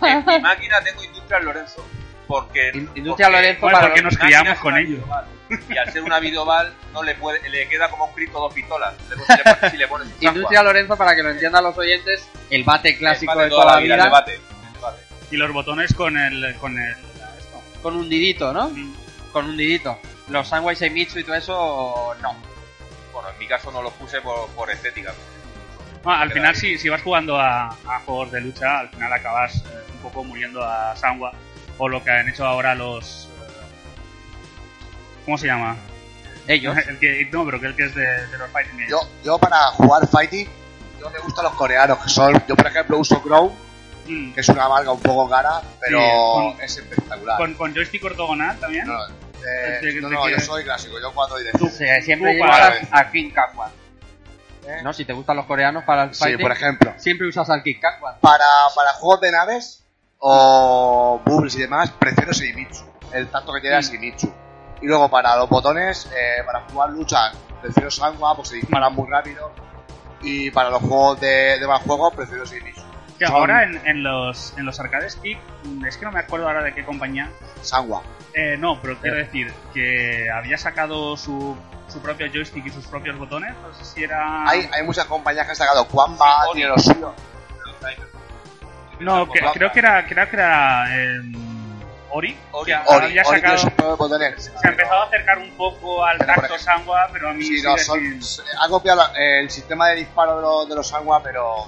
En 0.01 0.25
mi 0.25 0.39
máquina 0.41 0.81
tengo 0.81 1.03
Industrial 1.03 1.45
Lorenzo. 1.45 1.85
Porque, 2.27 2.71
In- 2.73 2.89
Industrial 2.95 3.31
porque- 3.31 3.41
Lorenzo 3.41 3.61
Bueno, 3.61 3.77
para 3.77 3.87
porque 3.87 4.01
nos 4.01 4.17
criamos 4.17 4.59
con 4.59 4.73
una 4.73 4.81
ello. 4.81 4.89
videoval. 4.97 5.25
Y 5.69 5.77
al 5.77 5.91
ser 5.93 6.01
una 6.01 6.19
videoval, 6.19 6.73
no 6.91 7.03
le 7.03 7.13
puede, 7.15 7.47
le 7.49 7.67
queda 7.67 7.87
como 7.89 8.05
un 8.05 8.13
Cristo 8.13 8.39
dos 8.39 8.51
pistolas. 8.53 8.95
Si 9.07 9.07
le 9.37 9.43
pones, 9.53 9.71
si 9.71 9.77
le 9.77 9.87
pones 9.87 10.07
un 10.07 10.13
Industrial 10.27 10.65
Lorenzo, 10.65 10.97
para 10.97 11.15
que 11.15 11.21
lo 11.21 11.29
entiendan 11.29 11.63
los 11.63 11.77
oyentes, 11.77 12.27
el 12.49 12.63
bate 12.63 12.97
clásico 12.97 13.37
de 13.37 13.49
toda 13.49 13.75
la 13.75 13.79
vida, 13.79 13.95
el 13.95 14.33
el. 14.33 14.39
Y 15.31 15.37
los 15.37 15.51
botones 15.51 15.93
con 15.93 16.17
el... 16.17 16.55
Con 16.57 16.77
el 16.79 16.91
esto. 16.93 17.61
con 17.83 17.95
un 17.95 18.09
didito, 18.09 18.51
¿no? 18.53 18.71
Con 19.31 19.45
un 19.45 19.57
didito. 19.57 19.99
Los 20.29 20.47
Sunway 20.47 20.75
Seimitsu 20.75 21.19
y 21.19 21.23
todo 21.23 21.35
eso, 21.35 22.15
no. 22.21 22.35
Bueno, 23.13 23.29
en 23.29 23.37
mi 23.37 23.47
caso 23.47 23.71
no 23.71 23.83
los 23.83 23.93
puse 23.93 24.21
por, 24.21 24.47
por 24.49 24.69
estética. 24.71 25.13
Bueno, 26.05 26.21
al 26.21 26.31
final, 26.31 26.49
ahí. 26.51 26.55
si, 26.55 26.77
si 26.77 26.87
vas 26.87 27.01
jugando 27.01 27.37
a, 27.37 27.67
a 27.67 27.99
juegos 28.05 28.31
de 28.31 28.39
lucha, 28.41 28.79
al 28.79 28.89
final 28.89 29.11
acabas 29.11 29.55
eh, 29.57 29.61
un 29.95 29.99
poco 29.99 30.23
muriendo 30.23 30.63
a 30.63 30.95
Sanwa. 30.95 31.33
O 31.77 31.89
lo 31.89 32.01
que 32.01 32.11
han 32.11 32.29
hecho 32.29 32.45
ahora 32.45 32.73
los... 32.75 33.27
eh, 33.41 33.51
¿Cómo 35.25 35.37
se 35.37 35.47
llama? 35.47 35.75
Ellos. 36.47 36.77
El 36.87 36.99
que, 36.99 37.27
no, 37.31 37.43
pero 37.45 37.59
que 37.59 37.65
el 37.67 37.75
que 37.75 37.85
es 37.85 37.95
de, 37.95 38.05
de 38.27 38.37
los 38.37 38.49
fighting 38.51 38.73
games. 38.77 38.89
Yo, 38.89 38.99
yo 39.23 39.37
para 39.39 39.57
jugar 39.71 40.07
fighting, 40.07 40.47
yo 41.01 41.09
me 41.09 41.19
gustan 41.19 41.45
los 41.45 41.53
coreanos, 41.55 41.97
que 41.99 42.09
son, 42.09 42.33
yo 42.47 42.55
por 42.55 42.67
ejemplo 42.67 42.97
uso 42.99 43.21
Crow, 43.21 43.55
Mm. 44.07 44.33
que 44.35 44.41
es 44.41 44.49
una 44.49 44.69
marca 44.69 44.91
un 44.91 44.99
poco 45.01 45.27
cara, 45.27 45.63
pero 45.81 45.97
Sí, 45.97 46.05
con- 46.55 46.61
es 46.61 46.77
espectacular. 46.77 47.37
¿Con, 47.37 47.55
con 47.55 47.73
joystick 47.73 48.03
ortogonal 48.03 48.55
también. 48.59 48.85
No, 48.85 48.93
eh, 49.03 49.79
¿De- 49.81 49.93
de- 49.93 49.99
no, 50.01 50.09
de 50.09 50.15
no, 50.15 50.23
qué? 50.25 50.31
yo 50.33 50.39
soy 50.41 50.63
clásico, 50.63 50.99
yo 51.01 51.11
cuando 51.11 51.37
directo. 51.39 51.57
Tú, 51.57 51.69
siempre 51.69 52.35
llevas 52.35 52.77
a 52.91 53.09
King 53.09 53.31
Kakwan. 53.31 53.71
¿Eh? 54.67 54.81
¿No? 54.83 54.93
Si 54.93 55.05
te 55.05 55.13
gustan 55.13 55.35
los 55.37 55.45
coreanos 55.45 55.83
para 55.83 56.03
el 56.03 56.15
Sí, 56.15 56.37
por 56.37 56.51
ejemplo. 56.51 56.93
siempre 56.97 57.27
usas 57.27 57.49
al 57.49 57.61
King 57.63 57.79
Kakwan. 57.79 58.15
Para, 58.21 58.45
para 58.75 58.93
juegos 58.93 59.21
de 59.21 59.31
naves 59.31 59.83
o 60.19 61.21
bubbles 61.25 61.55
y 61.55 61.61
demás, 61.61 61.91
prefiero 61.91 62.33
Seimitsu. 62.33 62.83
El 63.11 63.27
tacto 63.27 63.53
que 63.53 63.61
tiene 63.61 63.77
es 63.79 63.87
Seimitsu. 63.87 64.33
Y 64.81 64.87
luego 64.87 65.09
para 65.09 65.35
los 65.37 65.47
botones, 65.49 66.09
eh, 66.15 66.43
para 66.45 66.61
jugar 66.69 66.89
lucha, 66.89 67.31
prefiero 67.61 67.89
Sanwa, 67.91 68.35
porque 68.35 68.49
se 68.49 68.55
disparan 68.57 68.93
muy 68.93 69.07
rápido. 69.09 69.51
Y 70.21 70.49
para 70.51 70.69
los 70.69 70.81
juegos 70.81 71.19
de, 71.19 71.59
de 71.59 71.67
más 71.67 71.81
juegos, 71.83 72.13
prefiero 72.15 72.45
Seimitsu. 72.45 72.81
Que 73.19 73.27
Son 73.27 73.35
ahora 73.35 73.63
en, 73.63 73.79
en 73.87 74.03
los, 74.03 74.53
en 74.57 74.65
los 74.65 74.79
arcade 74.79 75.09
stick, 75.09 75.37
mm, 75.63 75.85
es 75.85 75.95
que 75.97 76.05
no 76.05 76.11
me 76.11 76.19
acuerdo 76.19 76.47
ahora 76.47 76.63
de 76.63 76.73
qué 76.73 76.83
compañía. 76.83 77.29
Sanwa. 77.61 78.01
Eh, 78.37 78.57
no, 78.57 78.81
pero 78.81 78.97
quiero 78.99 79.15
decir 79.17 79.53
que 79.73 80.29
había 80.29 80.57
sacado 80.57 81.15
su, 81.15 81.55
su 81.87 82.01
propio 82.01 82.27
joystick 82.31 82.65
y 82.65 82.69
sus 82.69 82.85
propios 82.85 83.17
botones. 83.17 83.53
No 83.61 83.73
sé 83.73 83.85
si 83.85 84.03
era. 84.03 84.43
Hay, 84.49 84.69
hay 84.73 84.83
muchas 84.83 85.05
compañías 85.05 85.45
que 85.45 85.51
han 85.51 85.55
sacado 85.55 85.87
Quamba, 85.87 86.43
Sí, 86.47 86.49
tiene 86.55 86.69
lo 86.69 86.77
suyo. 86.77 87.13
No, 88.99 89.29
que- 89.29 89.39
creo 89.53 89.71
que 89.71 89.79
era, 89.79 90.05
creo 90.05 90.29
que 90.29 90.35
era 90.35 90.85
em, 91.03 91.33
Ori. 92.11 92.37
Ori. 92.51 92.71
que 92.71 92.77
Ori, 92.93 93.05
había 93.05 93.21
Ori 93.23 93.41
tiene 93.41 93.41
sacado. 93.41 93.57
sus 93.57 93.71
propios 93.71 93.97
botones. 93.97 94.43
Se 94.61 94.67
ha 94.67 94.71
empezado 94.71 95.01
a 95.01 95.05
acercar 95.05 95.37
un 95.37 95.51
poco 95.51 96.05
al 96.05 96.17
Pero, 96.17 96.33
tacto 96.33 96.57
Sanwa, 96.59 97.09
pero 97.11 97.29
a 97.29 97.33
mí 97.33 97.43
Sí, 97.43 97.57
sigue 97.57 97.69
no, 97.69 97.77
son, 97.77 98.19
ha 98.61 98.69
copiado 98.69 99.01
el 99.17 99.49
sistema 99.49 99.89
de 99.89 99.95
disparo 99.97 100.37
de 100.37 100.41
los, 100.41 100.69
de 100.69 100.75
los 100.75 100.87
Sanwa, 100.87 101.21
pero 101.21 101.67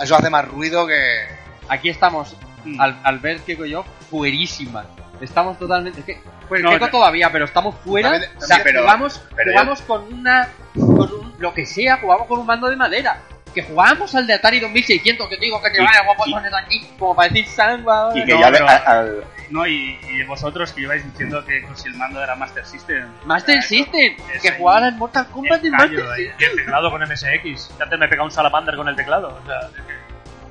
eso 0.00 0.16
hace 0.16 0.28
más 0.30 0.46
ruido 0.48 0.86
que. 0.86 1.28
Aquí 1.68 1.88
estamos, 1.88 2.36
Mm. 2.64 2.78
al, 2.78 3.00
al 3.04 3.18
ver 3.20 3.40
y 3.46 3.68
yo, 3.70 3.84
fuerísimas. 4.10 4.84
Estamos 5.20 5.58
totalmente. 5.58 6.00
Es 6.00 6.06
que, 6.06 6.20
pues 6.48 6.62
No, 6.62 6.90
todavía, 6.90 7.30
pero 7.30 7.44
estamos 7.44 7.74
fuera. 7.84 8.10
También- 8.12 8.32
o 8.36 8.40
sea, 8.40 8.60
pero- 8.62 8.80
jugamos, 8.82 9.22
pero 9.36 9.52
jugamos 9.52 9.82
con 9.82 10.12
una. 10.12 10.48
con 10.74 11.12
un- 11.12 11.34
lo 11.38 11.52
que 11.54 11.66
sea, 11.66 11.98
jugamos 11.98 12.26
con 12.26 12.38
un 12.40 12.46
mando 12.46 12.68
de 12.68 12.76
madera. 12.76 13.18
Que 13.54 13.62
jugábamos 13.64 14.14
al 14.14 14.28
de 14.28 14.34
Atari 14.34 14.60
2600, 14.60 15.28
que 15.28 15.36
te 15.36 15.44
digo 15.46 15.60
que 15.60 15.70
te 15.70 15.80
vaya 15.82 16.02
botones 16.06 16.52
aquí, 16.54 16.86
como 16.96 17.16
para 17.16 17.28
decir 17.28 17.46
sangua. 17.48 18.10
Y 18.14 18.24
que 18.24 18.32
No, 18.34 18.40
ya 18.40 18.50
pero- 18.52 18.68
al- 18.68 19.24
No, 19.50 19.66
y, 19.66 19.98
y 20.08 20.22
vosotros 20.22 20.72
que 20.72 20.82
ibais 20.82 21.04
diciendo 21.04 21.44
que 21.44 21.64
pues, 21.66 21.80
si 21.80 21.88
el 21.88 21.96
mando 21.96 22.22
era 22.22 22.36
Master 22.36 22.64
System. 22.64 23.08
Master 23.24 23.58
Eso, 23.58 23.68
System, 23.68 24.16
es 24.32 24.40
que 24.42 24.48
ahí 24.50 24.54
jugaban 24.56 24.84
al 24.84 24.94
Mortal 24.96 25.26
Kombat 25.26 25.64
el 25.64 25.72
de 25.72 25.76
callo 25.76 25.92
Master 25.98 26.12
ahí. 26.12 26.26
System. 26.28 26.38
Y 26.38 26.44
el 26.44 26.56
teclado 26.56 26.90
con 26.92 27.02
MSX. 27.02 27.68
Que 27.76 27.82
antes 27.82 27.98
me 27.98 28.06
pegaba 28.08 28.24
un 28.26 28.30
salamander 28.30 28.76
con 28.76 28.86
el 28.88 28.94
teclado. 28.94 29.40
O 29.42 29.46
sea, 29.46 29.68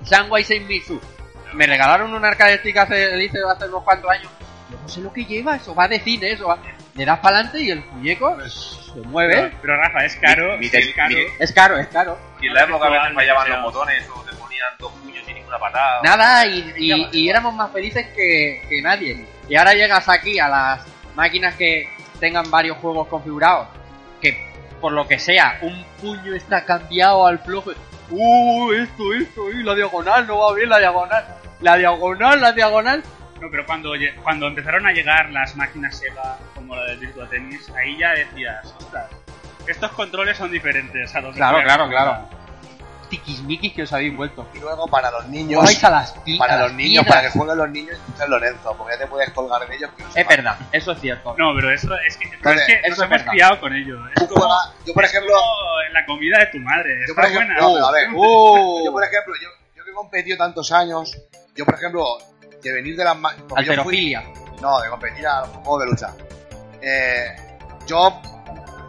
Sangwai 0.04 0.44
Senmitsu. 0.44 1.00
Me 1.54 1.66
regalaron 1.66 2.14
un 2.14 2.26
arcade 2.26 2.58
stick 2.60 2.76
hace, 2.78 3.06
hace 3.06 3.66
unos 3.70 3.84
cuantos 3.84 4.12
años. 4.12 4.30
No 4.90 4.96
sé 4.96 5.02
lo 5.02 5.14
que 5.14 5.24
lleva, 5.24 5.56
eso 5.56 5.76
va 5.76 5.88
de 5.88 6.00
cine, 6.00 6.32
eso 6.32 6.48
va. 6.48 6.58
Le 6.96 7.06
das 7.06 7.20
para 7.20 7.38
adelante 7.38 7.62
y 7.62 7.70
el 7.70 7.86
muñeco 7.92 8.36
se 8.50 9.00
mueve. 9.02 9.36
Pero, 9.36 9.58
pero, 9.62 9.78
Rafa, 9.78 10.04
es 10.04 10.16
caro. 10.16 10.54
Mi- 10.58 10.60
mi 10.62 10.66
es 10.66 10.94
caro. 10.96 11.10
mi- 11.16 11.26
Es 11.38 11.54
caro, 11.54 11.78
es 11.78 11.88
caro. 11.90 12.18
Y 12.42 12.48
en 12.48 12.54
la 12.56 12.64
época 12.64 12.88
a 12.88 12.90
veces 12.90 13.14
fallaban 13.14 13.50
los 13.52 13.62
botones 13.62 14.10
o 14.16 14.22
te 14.24 14.36
ponían 14.36 14.68
dos 14.80 14.92
puños 14.94 15.24
sin 15.28 15.36
ninguna 15.36 15.60
patada. 15.60 16.02
Nada, 16.04 16.46
y, 16.48 16.74
y- 16.78 17.08
y 17.12 17.30
éramos 17.30 17.54
más 17.54 17.72
felices 17.72 18.08
que, 18.16 18.64
que 18.68 18.82
nadie. 18.82 19.28
Y 19.48 19.56
ahora 19.56 19.76
llegas 19.76 20.10
aquí 20.10 20.40
a 20.40 20.48
las 20.50 20.82
máquinas 21.16 21.54
que 21.54 21.88
tengan 22.20 22.50
varios 22.50 22.78
juegos 22.80 23.08
configurados, 23.10 23.68
que 24.20 24.52
por 24.82 24.92
lo 24.92 25.08
que 25.08 25.20
sea, 25.20 25.60
un 25.62 25.86
puño 26.02 26.34
está 26.34 26.66
cambiado 26.66 27.28
al 27.28 27.38
flojo. 27.40 27.72
Uh, 28.10 28.72
esto, 28.74 29.14
esto, 29.14 29.52
y 29.52 29.62
la 29.62 29.76
diagonal, 29.76 30.26
no 30.26 30.40
va 30.40 30.56
bien 30.56 30.68
la 30.68 30.80
diagonal. 30.80 31.26
La 31.62 31.78
diagonal, 31.78 32.42
la 32.42 32.52
diagonal. 32.54 33.04
No, 33.42 33.50
pero 33.50 33.66
cuando, 33.66 33.94
cuando 34.24 34.48
empezaron 34.48 34.86
a 34.86 34.92
llegar 34.92 35.30
las 35.32 35.56
máquinas 35.56 35.98
Sega 35.98 36.38
como 36.56 36.76
la 36.76 36.84
del 36.86 37.00
Virtua 37.00 37.28
Tennis, 37.30 37.70
ahí 37.72 37.98
ya 37.98 38.12
decías, 38.12 38.66
ostras, 38.78 39.06
estos 39.68 39.92
controles 39.92 40.38
son 40.38 40.52
diferentes 40.52 41.16
a 41.16 41.22
los 41.22 41.34
de 41.34 41.40
Claro, 41.40 41.58
Sega". 41.60 41.66
claro, 41.68 41.90
claro. 41.90 42.40
Tiquismiquis 43.10 43.74
que 43.74 43.82
os 43.84 43.92
habéis 43.94 44.16
vuelto. 44.16 44.48
Y 44.54 44.60
luego 44.60 44.86
para 44.88 45.10
los 45.10 45.28
niños. 45.30 45.64
Vais 45.64 45.84
a 45.84 45.90
las 45.90 46.12
pi- 46.20 46.36
a 46.36 46.38
Para 46.38 46.54
las 46.58 46.62
los 46.68 46.74
niños, 46.74 47.04
piedras. 47.04 47.08
para 47.16 47.22
que 47.32 47.40
jueguen 47.40 47.58
los 47.58 47.70
niños, 47.72 47.98
es 48.22 48.30
Lorenzo, 48.30 48.76
porque 48.78 48.94
ya 48.94 49.00
te 49.00 49.08
puedes 49.08 49.30
colgar 49.32 49.68
de 49.68 49.76
ellos. 49.76 49.90
que 49.98 50.04
no 50.04 50.10
Es 50.14 50.28
verdad, 50.28 50.58
eso 50.72 50.92
es 50.92 51.00
cierto. 51.02 51.36
No, 51.36 51.56
pero 51.56 51.72
eso 51.72 51.90
es 52.08 52.18
que, 52.18 52.28
pero 52.30 52.42
Vale, 52.44 52.62
es 52.62 52.68
que 52.68 52.74
eso 52.74 52.82
nos 52.90 52.98
es 53.00 53.00
hemos 53.00 53.10
verdad. 53.10 53.32
criado 53.32 53.60
con 53.60 53.74
ello. 53.74 54.08
Es 54.10 54.14
Tú 54.14 54.28
como, 54.28 54.46
juegas- 54.46 54.74
yo 54.86 54.94
por 54.94 55.04
es 55.06 55.10
ejemplo, 55.10 55.34
como 55.34 55.82
en 55.88 55.94
la 55.94 56.06
comida 56.06 56.38
de 56.38 56.46
tu 56.48 56.60
madre. 56.60 56.96
yo 57.00 57.06
Está 57.06 57.16
por 57.16 57.26
ejemplo, 57.32 57.56
buena. 57.56 57.62
no, 57.62 57.74
pero 57.74 57.86
a 57.88 57.92
ver, 57.92 58.08
Uh. 58.14 58.86
yo 58.86 58.92
por 58.92 59.04
ejemplo, 59.04 59.34
yo, 59.42 59.50
yo 59.76 59.84
que 59.86 59.90
he 59.90 59.94
competido 59.94 60.38
tantos 60.38 60.72
años, 60.72 61.18
yo 61.56 61.66
por 61.66 61.74
ejemplo, 61.74 62.06
de 62.62 62.74
venir 62.74 62.96
de 62.96 63.04
las 63.04 63.18
fui- 63.18 63.30
Alterofilia. 63.56 64.24
No, 64.62 64.80
de 64.82 64.90
competir 64.90 65.26
a 65.28 65.42
los 65.42 65.50
juegos 65.50 65.80
de 65.82 65.86
lucha. 65.90 66.14
Eh, 66.82 67.36
yo 67.88 68.22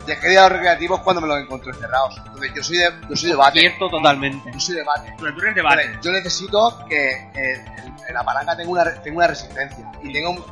dejé 0.07 0.27
de 0.29 0.33
ir 0.33 0.39
a 0.39 0.43
los 0.43 0.53
recreativos 0.53 1.01
cuando 1.01 1.21
me 1.23 1.29
los 1.29 1.39
encontré 1.41 1.73
cerrados. 1.75 2.17
Entonces 2.27 2.53
yo 2.55 2.63
soy 2.65 2.77
de, 2.79 2.91
yo 3.09 3.17
soy 3.17 3.29
de 3.31 3.37
bate. 3.37 3.61
Cierto 3.61 3.89
totalmente. 3.89 4.51
Yo 4.53 4.61
soy 4.61 4.75
de 4.77 4.83
bate. 4.85 5.15
Pero 5.19 5.35
tú 5.35 5.41
eres 5.43 5.55
de 5.55 5.63
bate. 5.63 5.83
Entonces, 5.83 6.05
yo 6.05 6.13
necesito 6.13 6.85
que 6.89 7.31
eh, 7.35 7.65
la 8.13 8.25
palanca 8.25 8.57
tenga 8.57 8.71
una, 8.71 8.85
tenga 9.03 9.17
una 9.19 9.27
resistencia. 9.29 9.93
Y 10.03 10.13
tenga 10.13 10.31
un- 10.31 10.45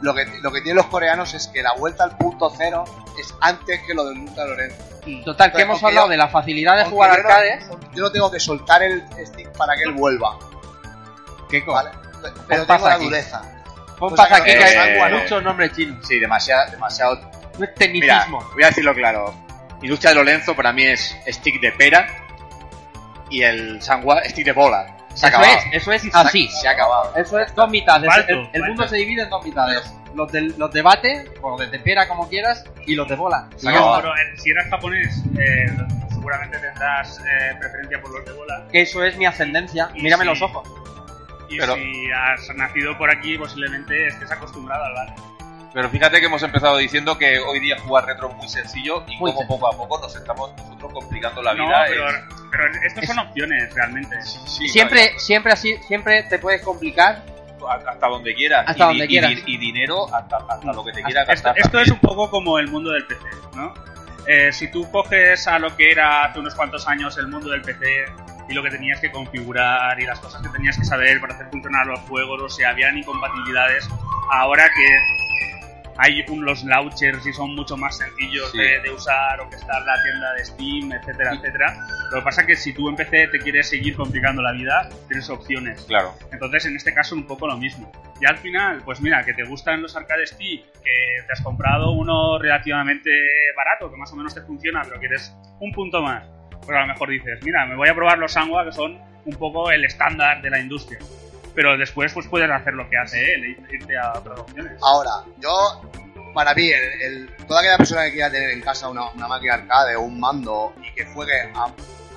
lo, 0.00 0.12
que, 0.14 0.24
lo 0.42 0.50
que 0.50 0.60
tienen 0.60 0.76
los 0.76 0.86
coreanos 0.86 1.32
es 1.34 1.46
que 1.48 1.62
la 1.62 1.72
vuelta 1.74 2.04
al 2.04 2.16
punto 2.16 2.52
cero 2.56 2.84
es 3.18 3.32
antes 3.40 3.80
que 3.86 3.94
lo 3.94 4.04
del 4.06 4.18
Ultra 4.18 4.44
Lorenzo. 4.44 4.82
Total, 5.24 5.52
que 5.52 5.62
hemos 5.62 5.82
hablado 5.84 6.06
yo- 6.06 6.10
de 6.10 6.16
la 6.16 6.28
facilidad 6.28 6.76
de 6.78 6.84
jugar 6.86 7.16
yo 7.16 7.22
no- 7.22 7.28
arcades. 7.28 7.64
yo 7.94 8.02
no 8.02 8.10
tengo 8.10 8.30
que 8.30 8.40
soltar 8.40 8.82
el 8.82 9.04
stick 9.24 9.50
para 9.56 9.76
que 9.76 9.82
él 9.84 9.92
vuelva. 9.92 10.36
¿Qué 11.48 11.60
¿vale? 11.62 11.90
Pero 12.48 12.66
pasa 12.66 12.76
tengo 12.76 12.88
la 12.88 12.94
aquí. 12.94 13.04
dureza. 13.04 13.42
Pon 13.98 14.10
Cosa 14.10 14.22
pasa 14.24 14.36
aquí 14.36 14.50
que 14.52 14.58
no- 14.58 14.64
hay 14.64 15.12
eh, 15.12 15.18
muchos 15.22 15.42
nombres 15.42 15.72
chinos. 15.72 16.06
Sí, 16.06 16.18
demasiado, 16.18 16.70
demasiado. 16.70 17.14
No 17.16 17.20
es 17.30 17.58
Mira, 17.58 17.74
tecnicismo. 17.74 18.50
voy 18.54 18.62
a 18.64 18.66
decirlo 18.66 18.94
claro. 18.94 19.34
Industria 19.82 20.10
de 20.10 20.16
Lorenzo 20.16 20.56
para 20.56 20.72
mí 20.72 20.82
es 20.84 21.16
stick 21.28 21.60
de 21.60 21.70
pera 21.72 22.06
y 23.30 23.42
el 23.42 23.80
Sangua 23.82 24.22
stick 24.24 24.44
de 24.46 24.52
bola. 24.52 24.96
Se 25.14 25.26
ha 25.26 25.28
Eso 25.28 25.38
acabado. 25.38 25.58
es, 25.58 25.64
eso 25.82 25.92
es 25.92 26.02
Se 26.02 26.10
ha- 26.12 26.20
así. 26.22 26.48
Se 26.48 26.66
ha 26.68 26.72
acabado. 26.72 27.12
Eso 27.16 27.38
es 27.38 27.54
dos 27.54 27.70
mitades. 27.70 28.10
Falto, 28.12 28.32
el, 28.32 28.48
el 28.52 28.62
mundo 28.64 28.88
se 28.88 28.96
divide 28.96 29.22
en 29.22 29.30
dos 29.30 29.44
mitades. 29.44 29.82
Los, 30.14 30.30
del, 30.30 30.54
los 30.58 30.72
de 30.72 30.82
bate, 30.82 31.30
o 31.42 31.56
de 31.58 31.78
pera 31.80 32.06
como 32.08 32.28
quieras, 32.28 32.64
y 32.86 32.94
los 32.94 33.08
de 33.08 33.16
bola. 33.16 33.48
Y 33.56 33.60
Se 33.60 33.68
ha 33.68 33.72
ya 33.72 33.78
acabado. 33.78 33.98
está. 33.98 34.12
Pero, 34.14 34.32
eh, 34.32 34.38
si 34.40 34.50
eres 34.50 34.66
japonés, 34.70 35.22
eh, 35.38 35.66
seguramente 36.10 36.58
tendrás 36.58 37.18
eh, 37.18 37.56
preferencia 37.60 38.00
por 38.00 38.12
los 38.12 38.24
de 38.24 38.32
bola. 38.32 38.64
Que 38.70 38.82
eso 38.82 39.04
es 39.04 39.16
mi 39.16 39.26
ascendencia. 39.26 39.90
Y 39.94 40.02
Mírame 40.02 40.22
sí. 40.24 40.30
los 40.30 40.42
ojos. 40.42 40.68
Y 41.48 41.58
Pero- 41.58 41.74
si 41.74 42.10
has 42.10 42.48
nacido 42.56 42.96
por 42.98 43.10
aquí, 43.10 43.36
posiblemente 43.38 44.06
estés 44.08 44.30
acostumbrado 44.30 44.84
al 44.84 44.94
bate. 44.94 45.22
Pero 45.72 45.90
fíjate 45.90 46.20
que 46.20 46.26
hemos 46.26 46.42
empezado 46.42 46.76
diciendo 46.76 47.18
que 47.18 47.40
hoy 47.40 47.58
día 47.58 47.76
jugar 47.80 48.06
retro 48.06 48.30
es 48.30 48.36
muy 48.36 48.48
sencillo 48.48 49.02
y 49.08 49.16
Muy 49.16 49.32
como 49.32 49.40
sencillo. 49.40 49.48
poco 49.48 49.66
a 49.66 49.76
poco 49.76 50.00
nos 50.00 50.14
estamos 50.14 50.52
nosotros 50.56 50.92
complicando 50.92 51.42
la 51.42 51.52
No, 51.54 51.64
vida. 51.66 51.84
pero, 51.88 52.08
es- 52.10 52.16
pero 52.50 52.64
estos 52.86 53.04
son 53.06 53.18
opciones 53.18 53.74
realmente. 53.74 54.22
sí, 54.22 54.68
siempre, 54.68 55.18
siempre 55.18 55.52
así, 55.52 55.76
siempre 55.88 56.22
te 56.24 56.38
puedes 56.38 56.62
complicar. 56.62 57.22
no, 57.58 57.68
hasta 57.68 58.06
donde 58.08 58.34
quieras. 58.34 58.64
Hasta 58.68 58.84
y, 58.84 58.86
donde 58.88 59.06
quieras. 59.08 59.32
y- 59.32 59.54
y 59.54 59.56
dinero 59.58 60.06
hasta, 60.14 60.36
hasta 60.48 60.72
lo 60.72 60.84
que 60.84 60.92
te 60.92 61.02
quieras 61.02 61.22
Esto, 61.28 61.48
gastar. 61.48 61.58
esto 61.58 61.80
es 61.80 61.88
también. 61.88 61.92
un 61.94 62.00
poco 62.00 62.30
como 62.30 62.58
el 62.58 62.68
mundo 62.68 62.90
del 62.90 63.06
PC, 63.06 63.22
¿no? 63.56 63.72
Eh, 64.26 64.52
si 64.52 64.70
tú 64.70 64.88
coges 64.92 65.48
a 65.48 65.58
lo 65.58 65.74
que 65.76 65.90
era 65.90 66.24
hace 66.26 66.38
unos 66.38 66.54
cuantos 66.54 66.86
años 66.86 67.16
el 67.18 67.26
mundo 67.28 67.50
del 67.50 67.62
PC 67.62 68.04
y 68.48 68.54
lo 68.54 68.62
que 68.62 68.70
tenías 68.70 69.00
que 69.00 69.10
configurar 69.10 70.00
y 70.00 70.04
las 70.06 70.20
cosas 70.20 70.42
que 70.42 70.48
tenías 70.50 70.78
que 70.78 70.84
saber 70.84 71.20
para 71.20 71.34
hacer 71.34 71.46
funcionar 71.50 71.86
los 71.86 72.00
juegos, 72.00 72.42
o 72.42 72.48
sea, 72.48 72.70
habían 72.70 72.96
incompatibilidades, 72.98 73.88
ahora 74.30 74.64
que 74.68 74.98
hay 75.96 76.24
un- 76.28 76.44
los 76.44 76.64
launchers 76.64 77.24
y 77.24 77.32
son 77.32 77.54
mucho 77.54 77.76
más 77.76 77.96
sencillos 77.98 78.50
Sí. 78.50 78.58
de, 78.58 78.80
de 78.80 78.90
usar 78.90 79.40
o 79.40 79.48
que 79.48 79.54
está 79.54 79.78
en 79.78 79.86
la 79.86 80.02
tienda 80.02 80.32
de 80.34 80.44
Steam, 80.44 80.92
etcétera, 80.92 81.34
etcétera. 81.34 81.86
Lo 82.10 82.18
que 82.18 82.24
pasa 82.24 82.40
es 82.40 82.46
que 82.48 82.56
si 82.56 82.72
tú 82.72 82.88
en 82.88 82.96
PC 82.96 83.28
te 83.28 83.38
quieres 83.38 83.68
seguir 83.68 83.94
complicando 83.94 84.42
la 84.42 84.50
vida, 84.50 84.88
tienes 85.06 85.30
opciones. 85.30 85.82
Claro. 85.86 86.12
Entonces, 86.32 86.66
en 86.66 86.74
este 86.76 86.92
caso, 86.92 87.14
un 87.14 87.28
poco 87.28 87.46
lo 87.46 87.56
mismo. 87.56 87.92
Y 88.20 88.26
al 88.26 88.38
final, 88.38 88.82
pues 88.84 89.00
mira, 89.00 89.24
que 89.24 89.34
te 89.34 89.44
gustan 89.44 89.82
los 89.82 89.94
arcade 89.96 90.26
stick, 90.26 90.64
que 90.82 91.22
te 91.26 91.32
has 91.32 91.40
comprado 91.42 91.92
uno 91.92 92.38
relativamente 92.40 93.10
barato, 93.56 93.88
que 93.88 93.96
más 93.96 94.12
o 94.12 94.16
menos 94.16 94.34
te 94.34 94.40
funciona, 94.42 94.82
pero 94.82 94.98
quieres 94.98 95.32
un 95.60 95.70
punto 95.72 96.02
más. 96.02 96.24
Pues 96.64 96.76
a 96.76 96.80
lo 96.80 96.86
mejor 96.86 97.10
dices, 97.10 97.38
mira, 97.42 97.66
me 97.66 97.76
voy 97.76 97.88
a 97.88 97.94
probar 97.94 98.18
los 98.18 98.32
Sangwa, 98.32 98.64
que 98.64 98.72
son 98.72 98.98
un 99.24 99.36
poco 99.36 99.70
el 99.70 99.84
estándar 99.84 100.40
de 100.42 100.50
la 100.50 100.58
industria. 100.60 100.98
Pero 101.54 101.76
después, 101.78 102.12
pues 102.12 102.26
puedes 102.26 102.50
hacer 102.50 102.74
lo 102.74 102.88
que 102.90 102.96
hace 102.96 103.34
él, 103.34 103.44
e 103.70 103.74
irte 103.74 103.96
a 103.96 104.12
otras 104.18 104.40
opciones. 104.40 104.72
Ahora, 104.82 105.10
yo, 105.40 105.82
para 106.34 106.52
mí, 106.54 106.68
el, 106.68 107.00
el- 107.02 107.36
toda 107.46 107.60
aquella 107.60 107.76
persona 107.76 108.04
que 108.06 108.12
quiera 108.12 108.30
tener 108.30 108.50
en 108.50 108.60
casa 108.60 108.88
una, 108.88 109.08
una 109.10 109.28
máquina 109.28 109.54
arcade 109.54 109.94
o 109.96 110.02
un 110.02 110.18
mando 110.18 110.72
y 110.82 110.92
que 110.94 111.04
juegue 111.06 111.40
a, 111.54 111.66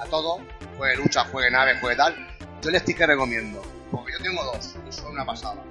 a 0.02 0.06
todo, 0.10 0.40
juegue 0.78 0.96
lucha, 0.98 1.24
juegue 1.26 1.52
nave, 1.52 1.78
juegue 1.80 1.96
tal, 1.98 2.16
yo 2.62 2.70
el 2.70 2.80
stick 2.80 2.98
que 2.98 3.06
recomiendo, 3.06 3.62
porque 3.92 4.14
yo 4.14 4.24
tengo 4.24 4.44
dos 4.44 4.76
y 4.88 4.92
son 4.92 5.12
una 5.12 5.26
pasada. 5.26 5.62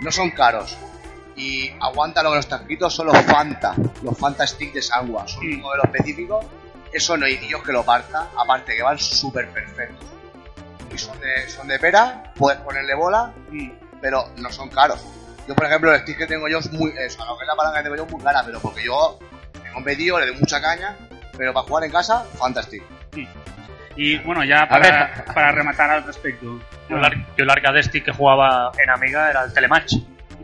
No 0.00 0.12
son 0.12 0.30
caros 0.30 0.76
y 1.34 1.70
aguanta 1.80 2.22
lo 2.22 2.32
que 2.32 2.38
está 2.38 2.56
escrito, 2.56 2.88
son 2.90 3.06
los 3.08 3.18
Fanta, 3.22 3.74
los 4.02 4.16
Fanta 4.16 4.46
Stick 4.46 4.72
de 4.74 4.82
Sangua, 4.82 5.26
son 5.26 5.44
un 5.46 5.60
modelo 5.60 5.82
específico, 5.84 6.40
eso 6.92 7.16
no 7.16 7.26
hay 7.26 7.36
Dios 7.36 7.62
que 7.62 7.72
lo 7.72 7.84
parta, 7.84 8.28
aparte 8.36 8.76
que 8.76 8.82
van 8.82 8.98
súper 8.98 9.48
perfectos. 9.48 10.06
Y 10.94 10.98
son 10.98 11.18
de, 11.20 11.48
son 11.48 11.68
de 11.68 11.78
pera, 11.78 12.32
puedes 12.36 12.60
ponerle 12.60 12.94
bola, 12.94 13.32
Mm. 13.50 13.70
pero 14.00 14.24
no 14.36 14.50
son 14.50 14.68
caros. 14.70 15.04
Yo, 15.46 15.54
por 15.54 15.66
ejemplo, 15.66 15.92
el 15.94 16.00
stick 16.00 16.18
que 16.18 16.26
tengo 16.26 16.48
yo 16.48 16.58
es 16.58 16.70
muy. 16.72 16.92
Eso, 16.98 17.24
lo 17.24 17.36
que 17.38 17.44
es 17.44 17.48
la 17.48 17.54
palanca 17.56 17.78
que 17.78 17.84
tengo 17.84 17.96
yo 17.96 18.04
es 18.04 18.10
muy 18.12 18.22
cara, 18.22 18.42
pero 18.44 18.60
porque 18.60 18.84
yo 18.84 19.18
me 19.62 19.68
he 19.68 19.72
competido, 19.72 20.18
le 20.20 20.26
doy 20.26 20.36
mucha 20.36 20.60
caña, 20.60 20.94
pero 21.36 21.52
para 21.54 21.66
jugar 21.66 21.84
en 21.84 21.92
casa, 21.92 22.24
fantastic. 22.38 22.82
Y 23.96 24.18
bueno, 24.18 24.44
ya 24.44 24.68
para, 24.68 25.24
para 25.34 25.50
rematar 25.52 25.90
al 25.90 26.04
respecto. 26.04 26.60
Yo 26.88 26.96
el, 26.96 27.04
ar- 27.04 27.16
yo 27.36 27.44
el 27.44 27.50
arcade 27.50 27.82
stick 27.82 28.04
que 28.04 28.12
jugaba 28.12 28.70
en 28.78 28.90
Amiga 28.90 29.30
era 29.30 29.42
el 29.44 29.52
Telematch. 29.52 29.94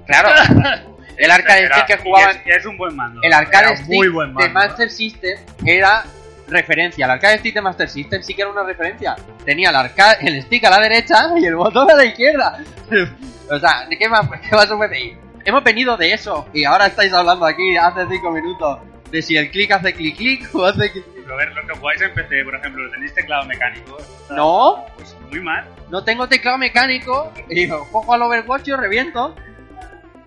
Claro. 0.06 0.28
El 1.16 1.30
arcade 1.30 1.66
Era- 1.66 1.76
stick 1.76 1.86
que 1.86 2.02
y 2.02 2.04
jugaba. 2.10 2.30
es, 2.32 2.40
es 2.44 2.66
un 2.66 2.76
buen 2.76 2.96
mando. 2.96 3.20
El 3.22 3.32
arcade 3.32 3.66
Era 3.68 3.76
stick 3.76 3.86
muy 3.88 4.08
buen 4.08 4.34
de 4.34 4.48
mando. 4.48 4.52
Master 4.68 4.90
System 4.90 5.38
era 5.64 6.02
referencia. 6.48 7.04
El 7.06 7.10
arcade 7.12 7.38
stick 7.38 7.54
de 7.54 7.60
Master 7.62 7.88
System 7.88 8.22
sí 8.22 8.34
que 8.34 8.42
era 8.42 8.50
una 8.50 8.62
referencia. 8.64 9.16
Tenía 9.44 9.70
el, 9.70 9.76
arca- 9.76 10.18
el 10.20 10.42
stick 10.42 10.64
a 10.64 10.70
la 10.70 10.80
derecha 10.80 11.16
y 11.38 11.44
el 11.46 11.56
botón 11.56 11.90
a 11.90 11.94
la 11.94 12.04
izquierda. 12.04 12.58
o 13.50 13.58
sea, 13.58 13.86
¿de 13.88 13.96
qué 13.98 14.08
más, 14.08 14.28
qué 14.50 14.54
más 14.56 14.66
puede 14.66 14.88
pedir? 14.90 15.18
Hemos 15.44 15.62
venido 15.62 15.96
de 15.96 16.12
eso 16.12 16.46
y 16.54 16.64
ahora 16.64 16.86
estáis 16.86 17.12
hablando 17.12 17.44
aquí 17.44 17.76
hace 17.76 18.06
cinco 18.10 18.30
minutos 18.30 18.78
de 19.10 19.20
si 19.20 19.36
el 19.36 19.50
clic 19.50 19.70
hace 19.72 19.92
clic 19.92 20.16
clic 20.16 20.54
o 20.54 20.64
hace 20.64 20.90
clic. 20.90 21.04
Pero 21.14 21.34
a 21.34 21.36
ver, 21.36 21.52
lo 21.54 21.66
que 21.66 21.74
jugáis 21.78 22.00
en 22.02 22.12
PC, 22.14 22.44
por 22.44 22.54
ejemplo, 22.54 22.90
tenéis 22.90 23.14
teclado 23.14 23.44
mecánico. 23.46 23.96
No, 24.30 24.84
Pues 24.96 25.14
muy 25.30 25.40
mal. 25.40 25.66
no 25.90 26.02
tengo 26.04 26.26
teclado 26.28 26.58
mecánico 26.58 27.32
y 27.48 27.66
cojo 27.68 28.12
al 28.12 28.22
Overwatch 28.22 28.68
y 28.68 28.70
lo 28.72 28.76
reviento. 28.78 29.34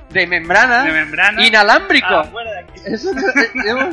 De 0.10 0.26
membrana. 0.28 0.84
De 0.84 0.92
membrana. 0.92 1.46
Inalámbrico. 1.46 2.08
Ah, 2.10 2.24
fuera 2.26 2.52
de 2.52 2.60
aquí. 2.60 2.82
Eso 2.86 3.12
es- 3.12 3.52
tengo, 3.54 3.90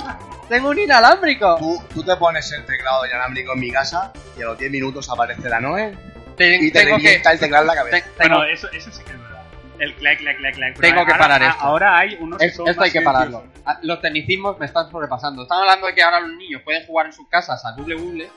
tengo 0.49 0.69
un 0.70 0.78
inalámbrico. 0.78 1.57
Tú, 1.59 1.82
tú 1.93 2.03
te 2.05 2.15
pones 2.16 2.51
el 2.53 2.65
teclado 2.65 3.05
inalámbrico 3.07 3.53
en 3.55 3.61
mi 3.61 3.70
casa 3.70 4.12
y 4.39 4.43
a 4.43 4.47
los 4.47 4.59
10 4.59 4.70
minutos 4.70 5.09
aparece 5.11 5.49
la 5.49 5.61
Noe 5.61 5.97
Te- 6.36 6.57
y 6.57 6.70
te 6.70 6.81
tengo 6.85 6.97
que, 6.97 7.03
revienta 7.03 7.32
el 7.32 7.39
teclado 7.41 7.62
en 7.65 7.69
la 7.69 7.74
cabeza. 7.74 7.97
te- 7.97 8.03
tengo- 8.23 8.36
Bueno, 8.36 8.53
eso, 8.53 8.70
eso 8.73 8.91
sí 8.93 9.03
que 9.05 9.11
es 9.12 9.19
verdad. 9.20 9.43
El 9.78 9.95
clac, 9.97 10.19
clac, 10.19 10.36
clac, 10.36 10.55
clac. 10.55 10.78
Tengo 10.81 11.05
que 11.05 11.12
ahora- 11.12 11.19
parar 11.19 11.43
a- 11.43 11.49
esto. 11.49 11.65
Ahora 11.65 11.99
hay 11.99 12.15
unos 12.20 12.39
que 12.39 12.47
es- 12.47 12.59
esto 12.65 12.82
hay 12.82 12.91
que 12.93 13.01
pararlo. 13.03 13.45
Ah, 13.66 13.78
Los 13.82 14.01
tecnicismos 14.01 14.59
me 14.59 14.66
están 14.66 14.89
sobrepasando. 14.91 15.43
Estamos 15.43 15.62
hablando 15.62 15.86
de 15.89 15.95
que 15.95 16.03
ahora 16.03 16.20
los 16.20 16.32
niños 16.36 16.62
pueden 16.62 16.86
jugar 16.86 17.07
en 17.07 17.12
sus 17.12 17.28
casas 17.28 17.65
a 17.65 17.73
Google 17.73 17.97
Google. 17.97 18.31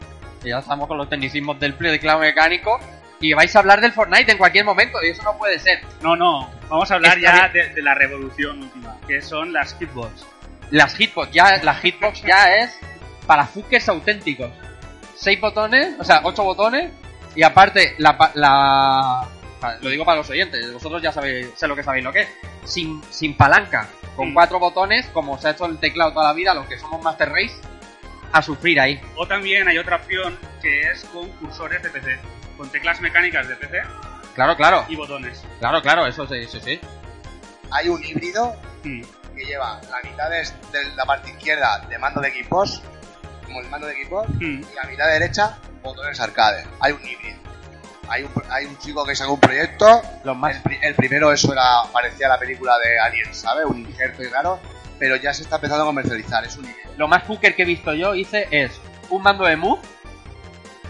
Y 0.43 0.49
ya 0.49 0.59
estamos 0.59 0.87
con 0.87 0.97
los 0.97 1.09
tecnicismos 1.09 1.59
del 1.59 1.73
play 1.75 1.91
de 1.91 1.97
teclado 1.99 2.19
mecánico. 2.19 2.79
Y 3.19 3.33
vais 3.33 3.55
a 3.55 3.59
hablar 3.59 3.81
del 3.81 3.93
Fortnite 3.93 4.31
en 4.31 4.37
cualquier 4.37 4.65
momento. 4.65 4.97
Y 5.03 5.09
eso 5.09 5.23
no 5.23 5.37
puede 5.37 5.59
ser. 5.59 5.81
No, 6.01 6.15
no. 6.15 6.49
Vamos 6.69 6.91
a 6.91 6.95
hablar 6.95 7.17
Está 7.17 7.47
ya 7.47 7.49
de, 7.49 7.69
de 7.69 7.81
la 7.81 7.95
revolución 7.95 8.63
última, 8.63 8.97
que 9.07 9.21
son 9.21 9.53
las 9.53 9.75
hitbox. 9.77 10.25
Las 10.69 10.95
hitbox 10.95 11.31
ya, 11.31 11.63
la 11.63 11.75
hitbox 11.75 12.21
ya 12.23 12.55
es 12.55 12.77
para 13.25 13.45
fuckers 13.45 13.89
auténticos. 13.89 14.51
Seis 15.15 15.39
botones, 15.39 15.95
o 15.99 16.03
sea, 16.03 16.21
ocho 16.23 16.43
botones. 16.43 16.91
Y 17.35 17.43
aparte, 17.43 17.95
la, 17.97 18.31
la 18.33 19.27
lo 19.81 19.89
digo 19.89 20.05
para 20.05 20.17
los 20.17 20.29
oyentes, 20.29 20.71
vosotros 20.71 21.01
ya 21.01 21.11
sabéis, 21.11 21.49
sé 21.55 21.67
lo 21.67 21.75
que 21.75 21.83
sabéis 21.83 22.03
lo 22.03 22.11
que 22.11 22.21
es. 22.21 22.29
Sin, 22.63 23.01
sin 23.09 23.35
palanca, 23.35 23.87
con 24.15 24.33
cuatro 24.33 24.59
botones, 24.59 25.07
como 25.07 25.37
se 25.37 25.47
ha 25.47 25.51
hecho 25.51 25.65
el 25.65 25.77
teclado 25.77 26.13
toda 26.13 26.27
la 26.27 26.33
vida, 26.33 26.53
los 26.53 26.67
que 26.67 26.77
somos 26.77 27.01
Master 27.01 27.29
Race, 27.29 27.55
a 28.31 28.41
sufrir 28.41 28.79
ahí. 28.79 28.99
O 29.15 29.27
también 29.27 29.67
hay 29.67 29.77
otra 29.77 29.97
opción 29.97 30.37
que 30.61 30.81
es 30.81 31.03
con 31.05 31.29
cursores 31.33 31.81
de 31.81 31.89
PC, 31.89 32.19
con 32.57 32.69
teclas 32.69 32.99
mecánicas 33.01 33.47
de 33.47 33.55
PC 33.55 33.81
Claro, 34.35 34.55
claro, 34.55 34.85
y 34.89 34.95
botones. 34.95 35.43
claro, 35.59 35.81
claro, 35.81 36.05
eso 36.05 36.27
sí. 36.27 36.79
Hay 37.71 37.89
un 37.89 38.03
híbrido 38.03 38.55
Mm. 38.83 39.01
que 39.35 39.45
lleva 39.45 39.79
la 39.89 40.09
mitad 40.09 40.29
de, 40.29 40.37
de 40.77 40.95
la 40.95 41.05
parte 41.05 41.29
izquierda 41.29 41.79
de 41.89 41.97
mando 41.97 42.21
de 42.21 42.29
equipos, 42.29 42.81
como 43.45 43.59
el 43.61 43.67
mando 43.69 43.87
de 43.87 43.93
equipos, 43.93 44.27
Mm. 44.29 44.61
y 44.61 44.75
la 44.75 44.83
mitad 44.89 45.07
derecha 45.07 45.57
botones 45.81 46.19
arcade. 46.19 46.65
Hay 46.79 46.91
un 46.93 47.01
híbrido. 47.07 47.37
Hay 48.09 48.23
un, 48.23 48.31
hay 48.49 48.65
un 48.65 48.77
chico 48.77 49.03
que 49.05 49.15
sacó 49.15 49.33
un 49.33 49.39
proyecto. 49.39 50.01
Los 50.23 50.37
más 50.37 50.55
El, 50.57 50.61
pri- 50.61 50.79
el 50.81 50.95
primero, 50.95 51.31
eso 51.33 51.51
era 51.51 51.83
parecía 51.91 52.27
la 52.29 52.39
película 52.39 52.77
de 52.79 52.97
Alien, 52.99 53.33
¿sabes? 53.33 53.65
Un 53.65 53.79
injerto 53.79 54.23
y 54.23 54.27
raro. 54.27 54.59
Pero 54.99 55.15
ya 55.17 55.33
se 55.33 55.43
está 55.43 55.55
empezando 55.55 55.83
a 55.83 55.87
comercializar. 55.87 56.45
Es 56.45 56.55
un 56.55 56.65
híbrido. 56.65 56.91
Lo 56.97 57.07
más 57.09 57.23
fucker 57.23 57.55
que 57.55 57.63
he 57.63 57.65
visto 57.65 57.93
yo 57.93 58.15
hice 58.15 58.47
es 58.51 58.71
un 59.09 59.21
mando 59.23 59.43
de 59.45 59.55
Move 59.57 59.81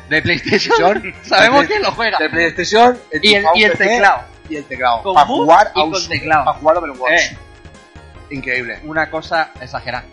de 0.10 0.22
PlayStation. 0.22 1.14
Sabemos 1.24 1.62
de- 1.62 1.68
quién 1.68 1.82
lo 1.84 1.92
juega. 1.92 2.18
De 2.18 2.30
PlayStation 2.30 2.98
Y 3.22 3.36
el, 3.36 3.46
y 3.56 3.64
el 3.64 3.72
PC, 3.72 3.84
teclado. 3.88 4.22
Y 4.50 4.56
el 4.58 4.66
teclado. 4.66 5.04
Con 5.04 5.14
Para 5.16 5.28
jugar 5.28 5.72
y 5.76 5.80
a 5.80 5.84
un 5.84 5.92
con 5.92 6.08
teclado. 6.08 6.46
Para 6.46 6.58
jugar 6.60 6.78
Overwatch. 6.78 7.12
Eh. 7.32 7.38
Increíble. 8.30 8.80
Una 8.84 9.10
cosa 9.10 9.52
exagerada. 9.62 10.06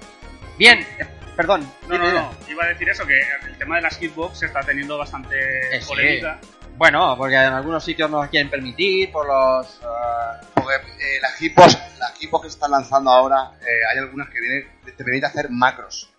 Bien, 0.58 0.80
eh, 0.98 1.06
perdón. 1.36 1.68
No, 1.88 1.98
no, 1.98 2.10
no. 2.12 2.32
Iba 2.48 2.64
a 2.64 2.68
decir 2.68 2.88
eso, 2.88 3.04
que 3.06 3.20
el 3.46 3.58
tema 3.58 3.76
de 3.76 3.82
las 3.82 3.96
hitbox 3.98 4.38
se 4.38 4.46
está 4.46 4.60
teniendo 4.60 4.96
bastante 4.98 5.36
Eh, 5.76 5.80
sí. 5.80 5.86
polémica. 5.88 6.38
Bueno, 6.76 7.14
porque 7.16 7.36
en 7.36 7.52
algunos 7.52 7.84
sitios 7.84 8.10
no 8.10 8.20
nos 8.20 8.30
quieren 8.30 8.50
permitir 8.50 9.10
por 9.12 9.26
los... 9.26 9.80
eh, 9.82 10.46
Porque 10.54 10.74
eh, 10.76 11.20
las 11.22 11.34
hitbox, 11.36 11.78
las 11.98 12.14
hitbox 12.18 12.42
que 12.44 12.50
se 12.50 12.54
están 12.56 12.70
lanzando 12.72 13.10
ahora, 13.10 13.52
eh, 13.60 13.80
hay 13.92 13.98
algunas 13.98 14.28
que 14.28 14.40
vienen, 14.40 14.68
te 14.84 14.92
permiten 14.92 15.24
hacer 15.30 15.50
macros. 15.50 16.10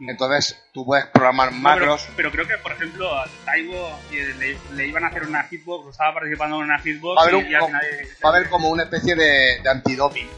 Entonces 0.00 0.60
tú 0.72 0.84
puedes 0.84 1.06
programar 1.06 1.52
No, 1.52 1.58
macros. 1.58 2.02
pero, 2.02 2.14
pero 2.16 2.30
creo 2.32 2.48
que, 2.48 2.58
por 2.62 2.72
ejemplo, 2.72 3.14
a 3.16 3.26
Taibo 3.44 3.98
le, 4.10 4.56
le 4.74 4.86
iban 4.86 5.04
a 5.04 5.08
hacer 5.08 5.22
una 5.24 5.44
hitbox, 5.44 5.86
o 5.86 5.90
estaba 5.90 6.14
participando 6.14 6.56
en 6.56 6.62
una 6.64 6.78
hitbox 6.80 7.16
Va 7.16 7.20
a 7.20 7.24
haber, 7.24 7.34
y, 7.34 7.38
un, 7.44 7.50
y 7.50 7.54
al 7.54 7.60
co- 7.60 7.66
final... 7.68 7.82
va 8.24 8.28
a 8.28 8.32
haber 8.36 8.48
como 8.50 8.68
una 8.70 8.82
especie 8.84 9.14
de, 9.14 9.60
de 9.62 9.70
antidoping. 9.70 10.28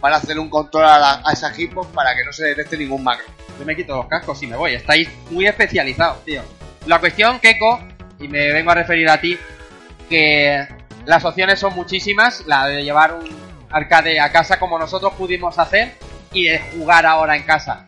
Van 0.00 0.12
a 0.12 0.16
hacer 0.16 0.38
un 0.38 0.50
control 0.50 0.84
a, 0.84 0.98
la- 0.98 1.22
a 1.24 1.32
esa 1.32 1.50
hitbox 1.52 1.88
para 1.92 2.14
que 2.14 2.24
no 2.24 2.32
se 2.32 2.44
detecte 2.46 2.76
ningún 2.76 3.02
macro. 3.02 3.24
Yo 3.58 3.64
me 3.64 3.74
quito 3.74 3.96
los 3.96 4.06
cascos 4.06 4.42
y 4.42 4.46
me 4.46 4.56
voy. 4.56 4.74
Estáis 4.74 5.08
muy 5.30 5.46
especializados, 5.46 6.22
tío. 6.24 6.42
La 6.86 6.98
cuestión, 7.00 7.38
Keiko, 7.40 7.80
y 8.20 8.28
me 8.28 8.52
vengo 8.52 8.70
a 8.70 8.74
referir 8.74 9.08
a 9.08 9.18
ti, 9.20 9.38
que 10.10 10.68
las 11.06 11.24
opciones 11.24 11.58
son 11.58 11.74
muchísimas. 11.74 12.46
La 12.46 12.66
de 12.66 12.82
llevar 12.84 13.14
un 13.14 13.26
arcade 13.70 14.20
a 14.20 14.30
casa 14.30 14.58
como 14.58 14.78
nosotros 14.78 15.14
pudimos 15.14 15.58
hacer 15.58 15.94
y 16.32 16.44
de 16.48 16.58
jugar 16.58 17.06
ahora 17.06 17.34
en 17.36 17.42
casa. 17.44 17.86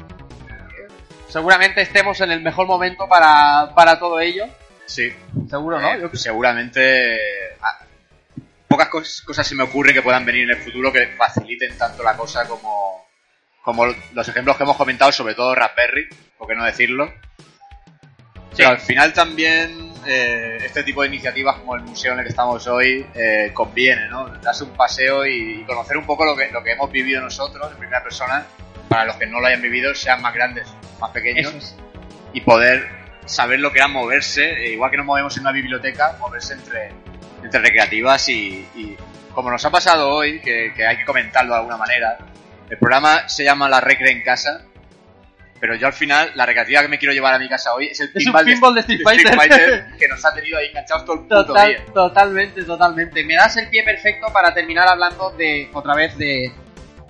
Seguramente 1.28 1.82
estemos 1.82 2.20
en 2.20 2.30
el 2.30 2.40
mejor 2.40 2.66
momento 2.66 3.08
para, 3.08 3.72
para 3.74 3.98
todo 3.98 4.18
ello. 4.20 4.46
Sí. 4.86 5.12
Seguro, 5.48 5.80
¿no? 5.80 5.92
Eh, 5.92 6.00
Yo- 6.00 6.10
seguramente 6.18 7.18
ah, 7.60 7.78
pocas 8.66 8.88
cos- 8.90 9.22
cosas 9.24 9.46
se 9.46 9.54
me 9.54 9.62
ocurren 9.64 9.94
que 9.94 10.02
puedan 10.02 10.24
venir 10.24 10.44
en 10.44 10.50
el 10.50 10.62
futuro 10.62 10.92
que 10.92 11.08
faciliten 11.08 11.76
tanto 11.76 12.02
la 12.02 12.16
cosa 12.16 12.46
como, 12.48 13.06
como 13.62 13.84
los 13.86 14.28
ejemplos 14.28 14.56
que 14.56 14.62
hemos 14.62 14.76
comentado, 14.76 15.12
sobre 15.12 15.34
todo 15.34 15.54
Raspberry, 15.54 16.08
por 16.38 16.48
qué 16.48 16.54
no 16.54 16.64
decirlo. 16.64 17.12
Pero 18.58 18.70
al 18.70 18.80
final 18.80 19.12
también 19.12 19.92
eh, 20.04 20.58
este 20.64 20.82
tipo 20.82 21.02
de 21.02 21.08
iniciativas 21.08 21.58
como 21.58 21.76
el 21.76 21.82
museo 21.82 22.12
en 22.12 22.18
el 22.18 22.24
que 22.24 22.30
estamos 22.30 22.66
hoy 22.66 23.06
eh, 23.14 23.50
conviene, 23.54 24.08
¿no? 24.08 24.28
Darse 24.38 24.64
un 24.64 24.70
paseo 24.70 25.24
y 25.24 25.62
conocer 25.64 25.96
un 25.96 26.04
poco 26.04 26.24
lo 26.24 26.36
que, 26.36 26.50
lo 26.50 26.62
que 26.64 26.72
hemos 26.72 26.90
vivido 26.90 27.20
nosotros 27.20 27.70
en 27.70 27.78
primera 27.78 28.02
persona, 28.02 28.44
para 28.88 29.04
los 29.04 29.16
que 29.16 29.26
no 29.26 29.40
lo 29.40 29.46
hayan 29.46 29.62
vivido, 29.62 29.94
sean 29.94 30.20
más 30.22 30.34
grandes, 30.34 30.66
más 31.00 31.10
pequeños, 31.12 31.54
es. 31.54 31.76
y 32.32 32.40
poder 32.40 32.88
saber 33.26 33.60
lo 33.60 33.70
que 33.70 33.78
era 33.78 33.86
moverse, 33.86 34.50
eh, 34.50 34.72
igual 34.72 34.90
que 34.90 34.96
nos 34.96 35.06
movemos 35.06 35.36
en 35.36 35.42
una 35.42 35.52
biblioteca, 35.52 36.16
moverse 36.18 36.54
entre, 36.54 36.90
entre 37.44 37.60
recreativas 37.60 38.28
y, 38.28 38.66
y 38.74 38.96
como 39.32 39.52
nos 39.52 39.64
ha 39.64 39.70
pasado 39.70 40.10
hoy, 40.10 40.40
que, 40.40 40.72
que 40.74 40.84
hay 40.84 40.96
que 40.96 41.04
comentarlo 41.04 41.52
de 41.52 41.58
alguna 41.60 41.76
manera, 41.76 42.18
el 42.70 42.76
programa 42.76 43.28
se 43.28 43.44
llama 43.44 43.68
La 43.68 43.80
Recre 43.80 44.10
en 44.10 44.22
Casa, 44.22 44.64
pero 45.60 45.74
yo 45.74 45.86
al 45.86 45.92
final, 45.92 46.30
la 46.34 46.46
recreativa 46.46 46.82
que 46.82 46.88
me 46.88 46.98
quiero 46.98 47.12
llevar 47.12 47.34
a 47.34 47.38
mi 47.38 47.48
casa 47.48 47.74
hoy 47.74 47.86
es 47.86 48.00
el 48.00 48.08
Es 48.08 48.12
pinball, 48.24 48.44
pinball 48.44 48.74
de 48.74 48.80
Street 48.80 49.00
Fighter. 49.02 49.86
que 49.98 50.08
nos 50.08 50.24
ha 50.24 50.34
tenido 50.34 50.58
ahí 50.58 50.66
enganchados 50.66 51.04
todo 51.04 51.14
el 51.16 51.22
puto 51.22 51.46
Total, 51.46 51.68
día. 51.68 51.84
totalmente, 51.92 52.64
totalmente. 52.64 53.24
Me 53.24 53.34
das 53.34 53.56
el 53.56 53.68
pie 53.68 53.82
perfecto 53.82 54.26
para 54.32 54.52
terminar 54.54 54.88
hablando 54.88 55.30
de 55.30 55.68
otra 55.72 55.94
vez 55.94 56.16
de 56.16 56.52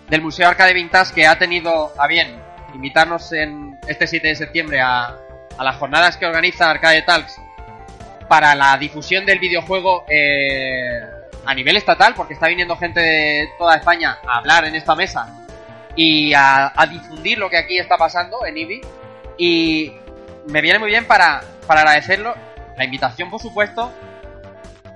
del 0.08 0.22
Museo 0.22 0.48
Arcade 0.48 0.72
Vintage 0.72 1.12
que 1.14 1.26
ha 1.26 1.38
tenido 1.38 1.92
a 1.98 2.06
bien 2.06 2.40
invitarnos 2.74 3.30
en 3.32 3.76
este 3.86 4.06
7 4.06 4.28
de 4.28 4.34
septiembre 4.36 4.80
a, 4.80 5.14
a 5.58 5.64
las 5.64 5.76
jornadas 5.76 6.16
que 6.16 6.24
organiza 6.24 6.70
Arcade 6.70 7.02
Talks 7.02 7.36
para 8.28 8.54
la 8.54 8.76
difusión 8.78 9.26
del 9.26 9.38
videojuego 9.38 10.04
eh, 10.08 11.00
a 11.44 11.54
nivel 11.54 11.76
estatal, 11.76 12.14
porque 12.14 12.34
está 12.34 12.46
viniendo 12.48 12.76
gente 12.76 13.00
de 13.00 13.48
toda 13.58 13.76
España 13.76 14.18
a 14.26 14.38
hablar 14.38 14.64
en 14.66 14.74
esta 14.74 14.94
mesa 14.94 15.26
y 15.98 16.32
a, 16.32 16.72
a 16.76 16.86
difundir 16.86 17.38
lo 17.38 17.50
que 17.50 17.58
aquí 17.58 17.76
está 17.76 17.96
pasando 17.96 18.46
en 18.46 18.56
IBI. 18.56 18.80
Y 19.36 19.92
me 20.46 20.60
viene 20.60 20.78
muy 20.78 20.90
bien 20.90 21.04
para, 21.06 21.42
para 21.66 21.80
agradecerlo, 21.80 22.36
la 22.76 22.84
invitación 22.84 23.28
por 23.30 23.42
supuesto, 23.42 23.92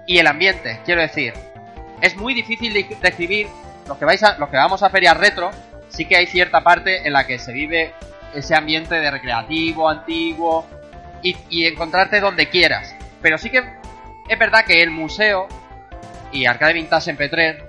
y 0.06 0.18
el 0.18 0.28
ambiente, 0.28 0.78
quiero 0.84 1.00
decir. 1.00 1.34
Es 2.00 2.16
muy 2.16 2.34
difícil 2.34 2.72
de 2.72 2.86
describir 3.00 3.48
los 3.88 3.98
que 3.98 4.04
vais 4.04 4.22
a, 4.22 4.38
los 4.38 4.48
que 4.48 4.56
vamos 4.56 4.84
a 4.84 4.90
ferias 4.90 5.16
retro, 5.16 5.50
sí 5.88 6.04
que 6.04 6.16
hay 6.16 6.26
cierta 6.26 6.62
parte 6.62 7.04
en 7.04 7.12
la 7.12 7.26
que 7.26 7.40
se 7.40 7.52
vive 7.52 7.92
ese 8.32 8.54
ambiente 8.54 8.94
de 8.94 9.10
recreativo, 9.10 9.88
antiguo, 9.88 10.64
y, 11.20 11.36
y 11.50 11.66
encontrarte 11.66 12.20
donde 12.20 12.48
quieras. 12.48 12.94
Pero 13.20 13.38
sí 13.38 13.50
que 13.50 13.64
es 14.28 14.38
verdad 14.38 14.64
que 14.64 14.82
el 14.82 14.90
museo 14.90 15.48
y 16.30 16.46
Arcade 16.46 16.74
Vintage 16.74 17.10
en 17.10 17.16
Petrer 17.16 17.64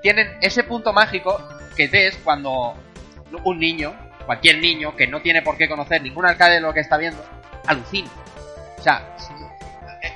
tienen 0.00 0.38
ese 0.40 0.64
punto 0.64 0.94
mágico 0.94 1.46
que 1.74 1.88
ves 1.88 2.18
cuando 2.22 2.76
un 3.44 3.58
niño, 3.58 3.94
cualquier 4.26 4.58
niño 4.58 4.94
que 4.96 5.06
no 5.06 5.20
tiene 5.20 5.42
por 5.42 5.56
qué 5.56 5.68
conocer 5.68 6.02
ningún 6.02 6.26
arcade 6.26 6.54
de 6.54 6.60
lo 6.60 6.72
que 6.72 6.80
está 6.80 6.96
viendo, 6.96 7.24
alucina. 7.66 8.10
O 8.78 8.82
sea, 8.82 9.16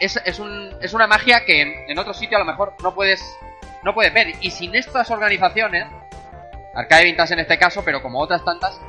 es, 0.01 0.21
es, 0.25 0.39
un, 0.39 0.71
es 0.81 0.93
una 0.93 1.07
magia 1.07 1.45
que 1.45 1.63
en, 1.63 1.91
en 1.91 1.99
otro 1.99 2.15
sitio 2.15 2.37
a 2.37 2.41
lo 2.41 2.47
mejor 2.47 2.75
no 2.83 2.95
puedes, 2.95 3.23
no 3.83 3.95
puedes 3.95 4.13
ver. 4.13 4.35
Y 4.41 4.51
sin 4.51 4.75
estas 4.75 5.11
organizaciones, 5.11 5.87
Arcade 6.75 7.05
Vintage 7.05 7.35
en 7.35 7.41
este 7.41 7.59
caso, 7.59 7.83
pero 7.85 8.03
como 8.03 8.21
otras 8.21 8.45
tantas, 8.45 8.81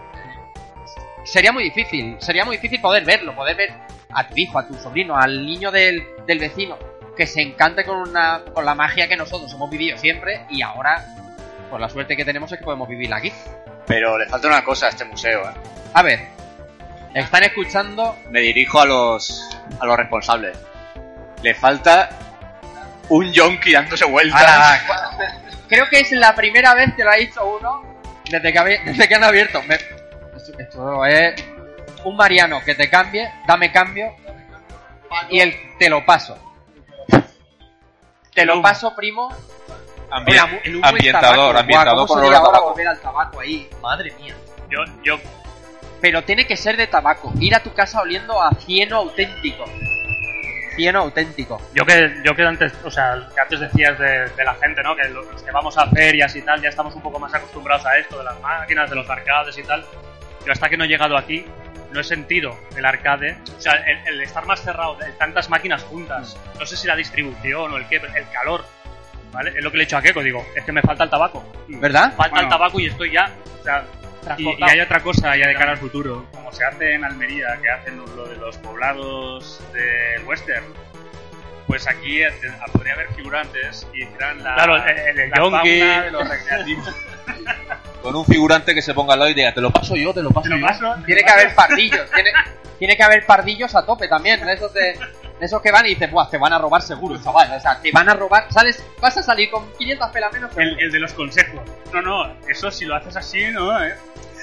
sería 1.23 1.51
muy 1.51 1.63
difícil. 1.63 2.17
Sería 2.19 2.45
muy 2.45 2.57
difícil 2.57 2.81
poder 2.81 3.05
verlo, 3.05 3.35
poder 3.35 3.55
ver 3.55 3.73
a 4.11 4.27
tu 4.27 4.33
hijo, 4.37 4.59
a 4.59 4.67
tu 4.67 4.73
sobrino, 4.75 5.15
al 5.15 5.45
niño 5.45 5.71
del, 5.71 6.03
del 6.25 6.39
vecino, 6.39 6.77
que 7.15 7.27
se 7.27 7.41
encante 7.41 7.83
con, 7.83 7.97
una, 7.97 8.43
con 8.53 8.65
la 8.65 8.75
magia 8.75 9.07
que 9.07 9.15
nosotros 9.15 9.53
hemos 9.53 9.69
vivido 9.69 9.97
siempre 9.97 10.45
y 10.49 10.61
ahora, 10.61 11.05
por 11.69 11.79
la 11.79 11.89
suerte 11.89 12.15
que 12.17 12.25
tenemos, 12.25 12.51
es 12.51 12.57
que 12.59 12.65
podemos 12.65 12.87
vivirla 12.87 13.17
aquí. 13.17 13.31
Pero 13.85 14.17
le 14.17 14.27
falta 14.27 14.47
una 14.47 14.63
cosa 14.63 14.87
a 14.87 14.89
este 14.89 15.05
museo, 15.05 15.41
¿eh? 15.49 15.53
A 15.93 16.01
ver, 16.03 16.19
están 17.13 17.43
escuchando. 17.43 18.15
Me 18.29 18.39
dirijo 18.41 18.79
a 18.81 18.85
los, 18.85 19.57
a 19.79 19.85
los 19.85 19.97
responsables. 19.97 20.57
Le 21.41 21.53
falta 21.55 22.09
un 23.09 23.31
yonki 23.31 23.71
dándose 23.73 24.05
vueltas. 24.05 24.81
Creo 25.67 25.87
que 25.89 25.99
es 26.01 26.11
la 26.11 26.35
primera 26.35 26.73
vez 26.73 26.93
que 26.95 27.03
lo 27.03 27.11
ha 27.11 27.15
dicho 27.15 27.45
uno 27.45 27.83
desde 28.29 28.51
que, 28.51 28.59
habe- 28.59 28.81
desde 28.85 29.07
que 29.07 29.15
han 29.15 29.23
abierto. 29.23 29.61
Me- 29.63 29.75
esto, 29.75 30.59
esto 30.59 31.05
es 31.05 31.43
un 32.03 32.15
Mariano 32.15 32.61
que 32.63 32.75
te 32.75 32.89
cambie, 32.89 33.31
dame 33.47 33.71
cambio 33.71 34.15
y 35.29 35.39
el 35.39 35.55
te 35.79 35.89
lo 35.89 36.05
paso. 36.05 36.37
Te 38.33 38.45
lo 38.45 38.61
paso, 38.61 38.95
primo. 38.95 39.35
Ambi- 40.11 40.39
humo- 40.39 40.59
el 40.63 40.75
humo 40.77 40.85
ambientador, 40.87 41.35
tabaco. 41.35 41.57
Ambientador 41.59 41.95
¿cómo 41.95 42.07
con 42.07 42.19
olor 42.19 42.33
a 42.33 42.37
ahora 42.37 42.51
tabaco. 42.51 42.69
volver 42.71 42.87
al 42.87 42.99
tabaco 42.99 43.39
ahí? 43.39 43.69
Madre 43.81 44.11
mía. 44.19 44.35
Yo, 44.69 44.79
yo, 45.03 45.19
Pero 46.01 46.23
tiene 46.23 46.45
que 46.47 46.55
ser 46.57 46.77
de 46.77 46.87
tabaco. 46.87 47.31
Ir 47.39 47.53
a 47.55 47.59
tu 47.61 47.73
casa 47.73 48.01
oliendo 48.01 48.41
a 48.41 48.51
cieno 48.55 48.97
auténtico. 48.97 49.65
Cieno 50.75 50.99
auténtico. 50.99 51.61
yo 51.73 51.85
que, 51.85 52.21
yo 52.23 52.33
que 52.35 52.43
antes, 52.43 52.71
o 52.85 52.91
sea, 52.91 53.27
que 53.35 53.41
antes 53.41 53.59
decías 53.59 53.99
de, 53.99 54.29
de 54.29 54.43
la 54.45 54.55
gente, 54.55 54.81
¿no? 54.81 54.95
Que 54.95 55.09
los 55.09 55.43
que 55.43 55.51
vamos 55.51 55.77
a 55.77 55.87
ferias 55.87 56.33
y 56.35 56.41
tal, 56.41 56.61
ya 56.61 56.69
estamos 56.69 56.95
un 56.95 57.01
poco 57.01 57.19
más 57.19 57.33
acostumbrados 57.33 57.85
a 57.85 57.97
esto, 57.97 58.17
de 58.19 58.23
las 58.23 58.39
máquinas, 58.39 58.89
de 58.89 58.95
los 58.95 59.09
arcades 59.09 59.57
y 59.57 59.63
tal. 59.63 59.83
Yo 60.45 60.53
hasta 60.53 60.69
que 60.69 60.77
no 60.77 60.85
he 60.85 60.87
llegado 60.87 61.17
aquí, 61.17 61.45
no 61.91 61.99
he 61.99 62.03
sentido 62.03 62.57
el 62.77 62.85
arcade. 62.85 63.37
O 63.57 63.59
sea, 63.59 63.73
el, 63.73 64.07
el 64.07 64.21
estar 64.21 64.45
más 64.45 64.61
cerrado, 64.61 64.95
de 64.95 65.11
tantas 65.13 65.49
máquinas 65.49 65.83
juntas. 65.83 66.37
No 66.57 66.65
sé 66.65 66.77
si 66.77 66.87
la 66.87 66.95
distribución 66.95 67.73
o 67.73 67.77
el 67.77 67.85
qué, 67.89 67.99
pero 67.99 68.15
el 68.15 68.29
calor. 68.29 68.63
¿Vale? 69.31 69.51
Es 69.55 69.63
lo 69.63 69.69
que 69.71 69.77
le 69.77 69.83
he 69.83 69.85
hecho 69.85 69.97
a 69.97 70.01
Keiko, 70.01 70.21
digo, 70.23 70.45
es 70.55 70.63
que 70.63 70.71
me 70.71 70.81
falta 70.81 71.03
el 71.03 71.09
tabaco. 71.09 71.43
¿Verdad? 71.67 72.13
Falta 72.15 72.29
Bueno. 72.31 72.41
el 72.41 72.49
tabaco 72.49 72.79
y 72.79 72.87
estoy 72.87 73.11
ya. 73.11 73.31
O 73.59 73.63
sea, 73.63 73.83
y, 74.37 74.49
y 74.49 74.63
hay 74.63 74.79
otra 74.81 75.01
cosa 75.01 75.35
ya 75.37 75.47
de 75.47 75.53
cara 75.55 75.71
al 75.71 75.77
futuro, 75.77 76.25
como 76.31 76.51
se 76.51 76.63
hace 76.65 76.93
en 76.93 77.03
Almería, 77.05 77.57
que 77.61 77.69
hacen 77.69 77.97
lo 78.15 78.25
de 78.27 78.35
los 78.37 78.57
poblados 78.57 79.61
del 79.73 80.23
western. 80.25 80.65
Pues 81.67 81.87
aquí 81.87 82.23
eh, 82.23 82.31
podría 82.73 82.93
haber 82.95 83.13
figurantes 83.13 83.85
y 83.93 84.03
hicieran 84.03 84.43
la, 84.43 84.55
Claro, 84.55 84.75
el- 84.77 84.89
el- 84.97 85.19
el 85.19 85.29
la 85.29 85.37
yonki. 85.37 85.79
fauna 85.79 86.01
de 86.01 86.11
los 86.11 86.27
recreativos. 86.27 86.95
Con 88.01 88.15
un 88.15 88.25
figurante 88.25 88.73
que 88.73 88.81
se 88.81 88.93
ponga 88.95 89.13
al 89.13 89.19
lado 89.19 89.29
y 89.29 89.35
diga, 89.35 89.53
te 89.53 89.61
lo 89.61 89.71
paso 89.71 89.95
yo, 89.95 90.11
te 90.13 90.23
lo 90.23 90.31
paso 90.31 90.43
Te 90.43 90.49
lo 90.49 90.57
yo. 90.57 90.65
paso, 90.65 90.95
Tiene 91.05 91.21
que 91.23 91.29
haber 91.29 91.53
pardillos. 91.53 92.09
Tiene, 92.11 92.31
tiene 92.79 92.97
que 92.97 93.03
haber 93.03 93.25
pardillos 93.25 93.75
a 93.75 93.85
tope 93.85 94.07
también. 94.07 94.43
De 94.43 94.53
esos, 94.53 94.73
de 94.73 94.97
esos 95.39 95.61
que 95.61 95.71
van 95.71 95.85
y 95.85 95.89
dices, 95.89 96.11
Buah, 96.11 96.29
te 96.29 96.37
van 96.37 96.53
a 96.53 96.57
robar 96.57 96.81
seguro, 96.81 97.21
chaval. 97.21 97.51
O 97.53 97.59
sea, 97.59 97.81
te 97.81 97.91
van 97.91 98.09
a 98.09 98.13
robar. 98.13 98.51
Sales, 98.51 98.83
vas 99.01 99.17
a 99.17 99.23
salir 99.23 99.49
con 99.49 99.71
500 99.73 100.09
pelas 100.11 100.33
menos. 100.33 100.57
El, 100.57 100.79
el 100.79 100.91
de 100.91 100.99
los 100.99 101.13
consejos. 101.13 101.61
No, 101.93 102.01
no, 102.01 102.35
eso 102.47 102.71
si 102.71 102.85
lo 102.85 102.95
haces 102.95 103.15
así, 103.15 103.45
no, 103.51 103.83
eh. 103.83 103.95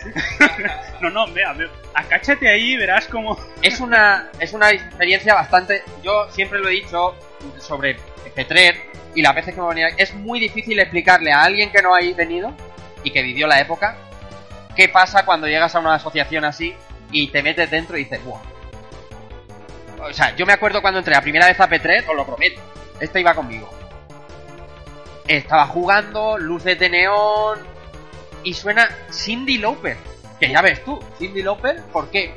no, 1.01 1.11
no, 1.11 1.27
vea, 1.33 1.53
vea, 1.53 1.69
acáchate 1.95 2.49
ahí, 2.49 2.77
verás 2.77 3.07
como. 3.09 3.39
Es 3.63 3.81
una, 3.81 4.31
es 4.39 4.53
una 4.53 4.71
experiencia 4.71 5.35
bastante. 5.35 5.83
Yo 6.03 6.29
siempre 6.31 6.59
lo 6.59 6.69
he 6.69 6.73
dicho 6.73 7.15
sobre 7.59 7.97
Petrer 8.35 8.77
y 9.15 9.23
las 9.23 9.35
veces 9.35 9.55
que 9.55 9.61
me 9.61 9.69
venía. 9.69 9.89
Es 9.97 10.15
muy 10.15 10.39
difícil 10.39 10.79
explicarle 10.79 11.33
a 11.33 11.43
alguien 11.43 11.71
que 11.71 11.83
no 11.83 11.95
ha 11.95 12.01
venido 12.01 12.55
y 13.03 13.11
que 13.11 13.23
vivió 13.23 13.47
la 13.47 13.61
época 13.61 13.97
qué 14.77 14.89
pasa 14.89 15.25
cuando 15.25 15.49
llegas 15.49 15.75
a 15.75 15.81
una 15.81 15.95
asociación 15.95 16.45
así 16.45 16.75
y 17.11 17.29
te 17.29 17.43
metes 17.43 17.71
dentro 17.71 17.97
y 17.97 18.05
dices, 18.05 18.23
¡buah! 18.23 18.41
O 20.01 20.13
sea, 20.13 20.35
yo 20.37 20.47
me 20.47 20.53
acuerdo 20.53 20.83
cuando 20.83 20.99
entré 20.99 21.15
la 21.15 21.21
primera 21.21 21.47
vez 21.47 21.59
a 21.61 21.69
Petrer, 21.69 22.05
os 22.09 22.17
lo 22.17 22.27
prometo. 22.27 22.61
Este 23.01 23.21
iba 23.21 23.35
conmigo. 23.35 23.71
Estaba 25.27 25.67
jugando, 25.67 26.39
luces 26.39 26.79
de 26.79 26.89
neón 26.89 27.59
y 28.45 28.55
suena 28.55 28.89
Cindy 29.11 29.59
Lauper. 29.59 29.97
Que 30.39 30.51
ya 30.51 30.63
ves 30.63 30.85
tú, 30.85 31.03
Cindy 31.19 31.43
Lauper, 31.43 31.83
¿por 31.93 32.11
qué? 32.11 32.35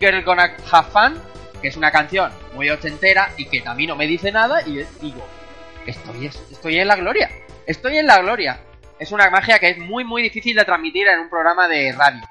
Girl 0.00 0.24
Gonna 0.24 0.56
Have 0.70 0.90
Fun, 0.90 1.20
que 1.60 1.68
es 1.68 1.76
una 1.76 1.90
canción 1.90 2.32
muy 2.54 2.70
ochentera 2.70 3.30
y 3.36 3.46
que 3.46 3.62
a 3.64 3.74
mí 3.74 3.86
no 3.86 3.96
me 3.96 4.06
dice 4.06 4.32
nada 4.32 4.62
y 4.62 4.84
digo, 5.00 5.26
estoy, 5.86 6.26
estoy 6.26 6.78
en 6.78 6.88
la 6.88 6.96
gloria, 6.96 7.30
estoy 7.66 7.98
en 7.98 8.06
la 8.06 8.20
gloria. 8.20 8.60
Es 8.98 9.12
una 9.12 9.28
magia 9.30 9.58
que 9.58 9.70
es 9.70 9.78
muy 9.78 10.04
muy 10.04 10.22
difícil 10.22 10.56
de 10.56 10.64
transmitir 10.64 11.06
en 11.08 11.20
un 11.20 11.28
programa 11.28 11.68
de 11.68 11.92
radio. 11.92 12.22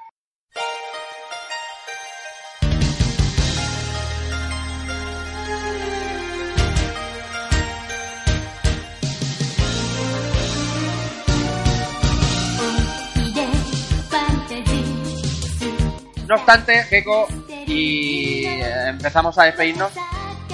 No 16.27 16.35
obstante, 16.35 16.83
Gecko, 16.83 17.27
y 17.67 18.45
eh, 18.45 18.87
empezamos 18.87 19.37
a 19.37 19.43
despedirnos, 19.43 19.91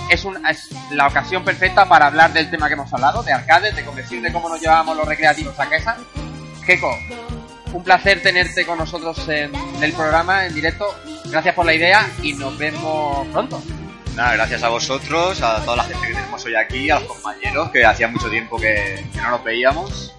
es, 0.10 0.26
un, 0.26 0.46
es 0.48 0.70
la 0.92 1.08
ocasión 1.08 1.44
perfecta 1.44 1.88
para 1.88 2.08
hablar 2.08 2.34
del 2.34 2.50
tema 2.50 2.68
que 2.68 2.74
hemos 2.74 2.92
hablado, 2.94 3.22
de 3.22 3.32
arcades, 3.32 3.76
de 3.76 3.86
conversión, 3.86 4.24
de 4.24 4.32
cómo 4.32 4.50
nos 4.50 4.60
llevábamos 4.60 4.98
los 4.98 5.08
recreativos 5.08 5.60
a 5.60 5.70
casa. 5.70 5.98
Gecko, 6.66 6.92
un 7.74 7.84
placer 7.84 8.22
tenerte 8.22 8.66
con 8.66 8.80
nosotros 8.80 9.28
en 9.30 9.52
el 9.82 9.94
programa, 9.94 10.46
en 10.46 10.56
directo. 10.56 10.86
Gracias 11.26 11.54
por 11.54 11.66
la 11.66 11.74
idea 11.74 12.10
y 12.24 12.34
nos 12.34 12.58
vemos 12.58 13.28
pronto. 13.28 13.62
Nada, 14.16 14.34
gracias 14.34 14.64
a 14.64 14.70
vosotros, 14.70 15.42
a 15.42 15.64
toda 15.64 15.78
la 15.78 15.84
gente 15.84 16.08
que 16.08 16.14
tenemos 16.14 16.44
hoy 16.44 16.56
aquí, 16.56 16.90
a 16.90 17.00
los 17.00 17.08
compañeros 17.08 17.70
que 17.70 17.86
hacía 17.86 18.08
mucho 18.08 18.30
tiempo 18.30 18.58
que, 18.58 19.06
que 19.14 19.22
no 19.22 19.30
nos 19.30 19.44
veíamos. 19.44 20.14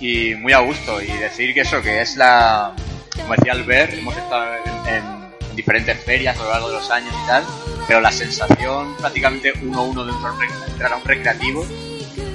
Y 0.00 0.34
muy 0.36 0.52
a 0.52 0.60
gusto. 0.60 1.00
Y 1.00 1.06
decir 1.06 1.52
que 1.54 1.60
eso, 1.60 1.82
que 1.82 2.00
es 2.00 2.16
la. 2.16 2.74
Como 3.16 3.34
decía 3.34 3.52
Albert, 3.52 3.94
hemos 3.94 4.16
estado 4.16 4.44
en, 4.86 4.94
en 4.94 5.56
diferentes 5.56 5.98
ferias 6.04 6.38
a 6.38 6.42
lo 6.42 6.50
largo 6.50 6.68
de 6.68 6.74
los 6.76 6.90
años 6.90 7.14
y 7.22 7.26
tal. 7.26 7.44
Pero 7.86 8.00
la 8.00 8.12
sensación 8.12 8.96
prácticamente 8.96 9.52
uno 9.62 9.78
a 9.78 9.82
uno 9.82 10.04
dentro 10.04 10.36
de 10.36 10.94
un 10.94 11.04
recreativo 11.04 11.66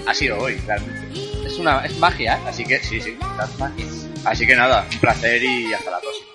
ha 0.06 0.14
sido 0.14 0.40
hoy, 0.40 0.56
realmente. 0.66 1.08
Es 1.46 1.58
una 1.58 1.86
es 1.86 1.98
magia, 1.98 2.36
¿eh? 2.36 2.42
Así 2.48 2.66
que 2.66 2.80
sí, 2.80 3.02
sí, 3.02 3.18
claro. 3.18 3.74
Así 4.26 4.46
que 4.46 4.56
nada, 4.56 4.86
un 4.92 5.00
placer 5.00 5.44
y 5.44 5.74
hasta 5.74 5.92
la 5.92 6.00
próxima. 6.00 6.28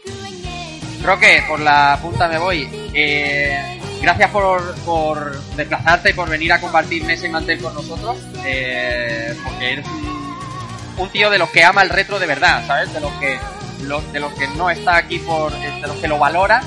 Roque, 1.04 1.44
por 1.48 1.60
la 1.60 1.98
punta 2.00 2.28
me 2.28 2.38
voy. 2.38 2.68
Eh, 2.94 3.80
gracias 4.00 4.30
por, 4.30 4.74
por 4.80 5.40
desplazarte 5.56 6.10
y 6.10 6.12
por 6.12 6.28
venir 6.28 6.52
a 6.52 6.60
compartir 6.60 7.02
y 7.02 7.28
mantel 7.28 7.60
con 7.60 7.74
nosotros. 7.74 8.16
eh, 8.44 9.34
porque 9.44 9.72
eres 9.72 9.86
un 10.96 11.08
tío 11.10 11.30
de 11.30 11.38
los 11.38 11.50
que 11.50 11.64
ama 11.64 11.82
el 11.82 11.88
retro 11.88 12.18
de 12.18 12.26
verdad, 12.26 12.66
¿sabes? 12.66 12.92
De 12.92 13.00
los 13.00 13.12
que, 13.14 13.38
lo- 13.82 14.00
de 14.12 14.20
los 14.20 14.32
que 14.34 14.48
no 14.48 14.70
está 14.70 14.96
aquí 14.96 15.18
por. 15.18 15.52
de 15.52 15.80
los 15.86 15.96
que 15.96 16.08
lo 16.08 16.18
valora. 16.18 16.62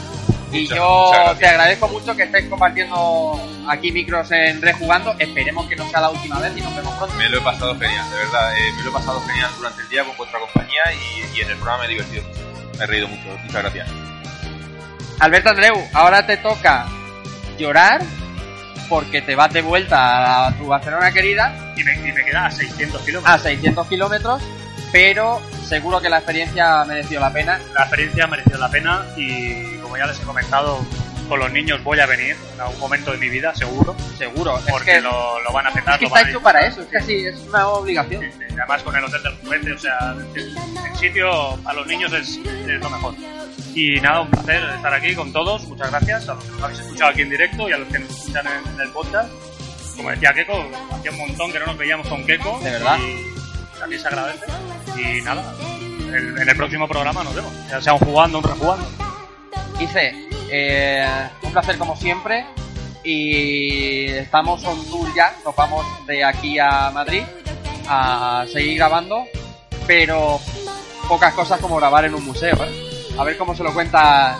Y 0.51 0.61
Muchas- 0.61 0.77
yo 0.77 1.05
muchas 1.07 1.39
te 1.39 1.47
agradezco 1.47 1.87
mucho 1.89 2.15
que 2.15 2.23
estés 2.23 2.45
compartiendo 2.47 3.41
aquí 3.67 3.91
micros 3.91 4.31
en 4.31 4.61
Rejugando. 4.61 5.15
Esperemos 5.19 5.67
que 5.67 5.75
no 5.75 5.89
sea 5.89 6.01
la 6.01 6.09
última 6.11 6.39
vez 6.39 6.53
y 6.55 6.61
nos 6.61 6.75
vemos 6.75 6.93
pronto. 6.95 7.15
Me 7.15 7.27
lo 7.29 7.39
he 7.39 7.41
pasado 7.41 7.77
genial, 7.77 8.09
de 8.09 8.17
verdad. 8.17 8.55
eh, 8.57 8.71
me 8.77 8.83
lo 8.83 8.89
he 8.91 8.93
pasado 8.93 9.21
genial 9.21 9.49
durante 9.57 9.81
el 9.81 9.89
día 9.89 10.03
con 10.05 10.15
vuestra 10.15 10.39
compañía 10.39 10.81
y, 10.93 11.37
y 11.37 11.41
en 11.41 11.49
el 11.49 11.55
programa 11.57 11.79
me 11.79 11.85
he 11.85 11.89
divertido 11.89 12.23
mucho. 12.23 12.39
Me 12.77 12.83
he 12.83 12.87
reído 12.87 13.07
mucho. 13.07 13.23
Muchas 13.43 13.61
gracias. 13.63 13.89
Alberto 15.19 15.49
Andreu, 15.49 15.75
ahora 15.93 16.25
te 16.25 16.37
toca 16.37 16.85
llorar 17.57 18.01
porque 18.89 19.21
te 19.21 19.35
vas 19.35 19.51
de 19.51 19.61
vuelta 19.61 20.47
a 20.47 20.51
tu 20.57 20.67
Barcelona 20.67 21.11
querida 21.11 21.73
Y 21.75 21.83
me, 21.83 21.93
y 21.95 22.11
me 22.13 22.23
queda 22.23 22.45
a 22.45 22.51
600 22.51 23.01
kilómetros. 23.01 23.33
a 23.35 23.39
600 23.41 23.87
kilómetros, 23.87 24.41
pero 24.95 25.41
seguro 25.67 25.99
que 25.99 26.07
la 26.07 26.19
experiencia 26.19 26.79
ha 26.79 26.85
merecido 26.85 27.19
la 27.19 27.33
pena. 27.33 27.59
La 27.73 27.81
experiencia 27.81 28.23
ha 28.23 28.27
merecido 28.27 28.57
la 28.57 28.69
pena 28.71 29.05
y 29.17 29.75
como 29.79 29.97
ya 29.97 30.05
les 30.05 30.17
he 30.21 30.23
comentado, 30.23 30.79
con 31.27 31.37
los 31.37 31.51
niños 31.51 31.83
voy 31.83 31.99
a 31.99 32.05
venir 32.05 32.37
en 32.53 32.61
algún 32.61 32.79
momento 32.79 33.11
de 33.11 33.17
mi 33.17 33.27
vida, 33.27 33.53
seguro. 33.53 33.93
Seguro, 34.17 34.57
Porque 34.69 34.91
es 34.91 34.97
que, 34.99 35.01
lo, 35.01 35.41
lo 35.41 35.51
van 35.51 35.65
a 35.65 35.69
es 35.71 35.75
petar. 35.75 35.99
que 35.99 36.05
lo 36.05 36.15
está 36.15 36.29
hecho 36.29 36.41
para 36.41 36.65
eso, 36.65 36.81
es 36.81 36.87
que 36.87 36.97
así, 36.97 37.25
es 37.25 37.37
una 37.41 37.67
obligación. 37.67 38.21
Sí, 38.21 38.29
sí, 38.37 38.55
Además 38.57 38.83
con 38.83 38.95
el 38.95 39.03
hotel 39.03 39.21
del 39.23 39.35
juguete, 39.35 39.73
o 39.73 39.77
sea, 39.77 40.15
el, 40.33 40.57
el 40.57 40.95
sitio 40.97 41.29
a 41.67 41.73
los 41.73 41.85
niños 41.87 42.13
es, 42.13 42.37
es 42.37 42.79
lo 42.79 42.89
mejor. 42.89 43.15
Y 43.73 43.99
nada, 43.99 44.21
un 44.21 44.31
placer 44.31 44.63
estar 44.77 44.93
aquí 44.93 45.13
con 45.13 45.33
todos. 45.33 45.67
Muchas 45.67 45.91
gracias 45.91 46.29
a 46.29 46.35
los 46.35 46.43
que 46.45 46.51
nos 46.51 46.63
habéis 46.63 46.79
escuchado 46.79 47.11
aquí 47.11 47.21
en 47.21 47.29
directo 47.31 47.67
y 47.67 47.73
a 47.73 47.77
los 47.79 47.89
que 47.89 47.99
nos 47.99 48.09
escuchan 48.11 48.45
en, 48.47 48.73
en 48.75 48.79
el 48.79 48.89
podcast. 48.91 49.29
Como 49.97 50.09
decía 50.09 50.33
Keiko, 50.33 50.53
hacía 50.93 51.11
un 51.11 51.17
montón 51.17 51.51
que 51.51 51.59
no 51.59 51.65
nos 51.65 51.77
veíamos 51.77 52.07
con 52.07 52.25
Keiko. 52.25 52.59
De 52.63 52.71
verdad. 52.71 52.97
Y 52.97 53.35
también 53.79 54.01
se 54.01 54.07
agradece. 54.07 54.45
Y 54.97 55.21
nada, 55.21 55.53
el- 56.13 56.37
en 56.39 56.49
el 56.49 56.55
próximo 56.57 56.87
programa 56.87 57.23
nos 57.23 57.35
vemos. 57.35 57.51
Ya 57.69 57.81
sea 57.81 57.93
un 57.93 57.99
jugando, 57.99 58.37
un 58.39 58.43
rejugando. 58.43 58.85
Ice, 59.79 60.13
eh, 60.49 61.07
un 61.41 61.51
placer 61.51 61.77
como 61.77 61.95
siempre. 61.95 62.45
Y 63.03 64.07
estamos 64.07 64.63
on 64.63 64.83
tour 64.89 65.07
ya, 65.15 65.35
nos 65.45 65.55
vamos 65.55 65.85
de 66.07 66.23
aquí 66.23 66.57
a 66.57 66.89
Madrid 66.91 67.21
a 67.87 68.45
seguir 68.51 68.77
grabando, 68.77 69.25
pero 69.85 70.39
pocas 71.07 71.33
cosas 71.35 71.59
como 71.59 71.75
grabar 71.75 72.05
en 72.05 72.15
un 72.15 72.25
museo. 72.25 72.55
¿eh? 72.63 73.13
A 73.19 73.23
ver 73.23 73.37
cómo 73.37 73.55
se 73.55 73.61
lo 73.63 73.71
cuenta 73.75 74.35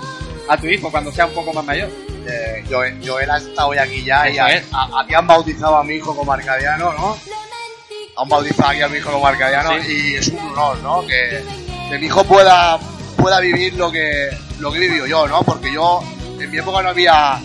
a 0.50 0.58
tu 0.58 0.66
hijo 0.66 0.90
cuando 0.90 1.12
sea 1.12 1.28
un 1.28 1.34
poco 1.34 1.54
más 1.54 1.64
mayor. 1.64 1.90
Eh, 2.28 2.64
Joel, 2.68 3.00
Joel 3.08 3.30
ha 3.30 3.38
estado 3.38 3.68
hoy 3.68 3.78
aquí 3.78 4.04
ya 4.04 4.28
y 4.28 4.40
a- 4.40 4.48
a- 4.74 5.02
aquí 5.02 5.14
han 5.14 5.28
bautizado 5.28 5.76
a 5.78 5.84
mi 5.84 5.94
hijo 5.96 6.16
como 6.16 6.34
arcadiano, 6.34 6.92
¿no? 6.94 7.16
Han 8.18 8.30
bautizado 8.30 8.70
aquí 8.70 8.82
a 8.82 8.88
mi 8.88 8.98
hijo 8.98 9.12
como 9.12 9.28
arcadiano 9.28 9.72
Sí. 9.84 10.12
y 10.12 10.16
es 10.16 10.28
un 10.30 10.40
honor, 10.40 10.78
¿no? 10.80 11.06
Que, 11.06 11.44
que 11.90 11.98
mi 12.00 12.06
hijo 12.08 12.24
pueda, 12.24 12.80
pueda 13.18 13.40
vivir 13.40 13.74
lo 13.76 13.92
que, 13.92 14.30
lo 14.60 14.72
que 14.72 14.78
he 14.78 14.82
vivido 14.82 15.06
yo, 15.06 15.28
¿no? 15.28 15.42
Porque 15.44 15.72
yo, 15.74 16.02
en 16.40 16.50
mi 16.50 16.58
época 16.58 16.82
no 16.82 16.90
había 16.90 17.40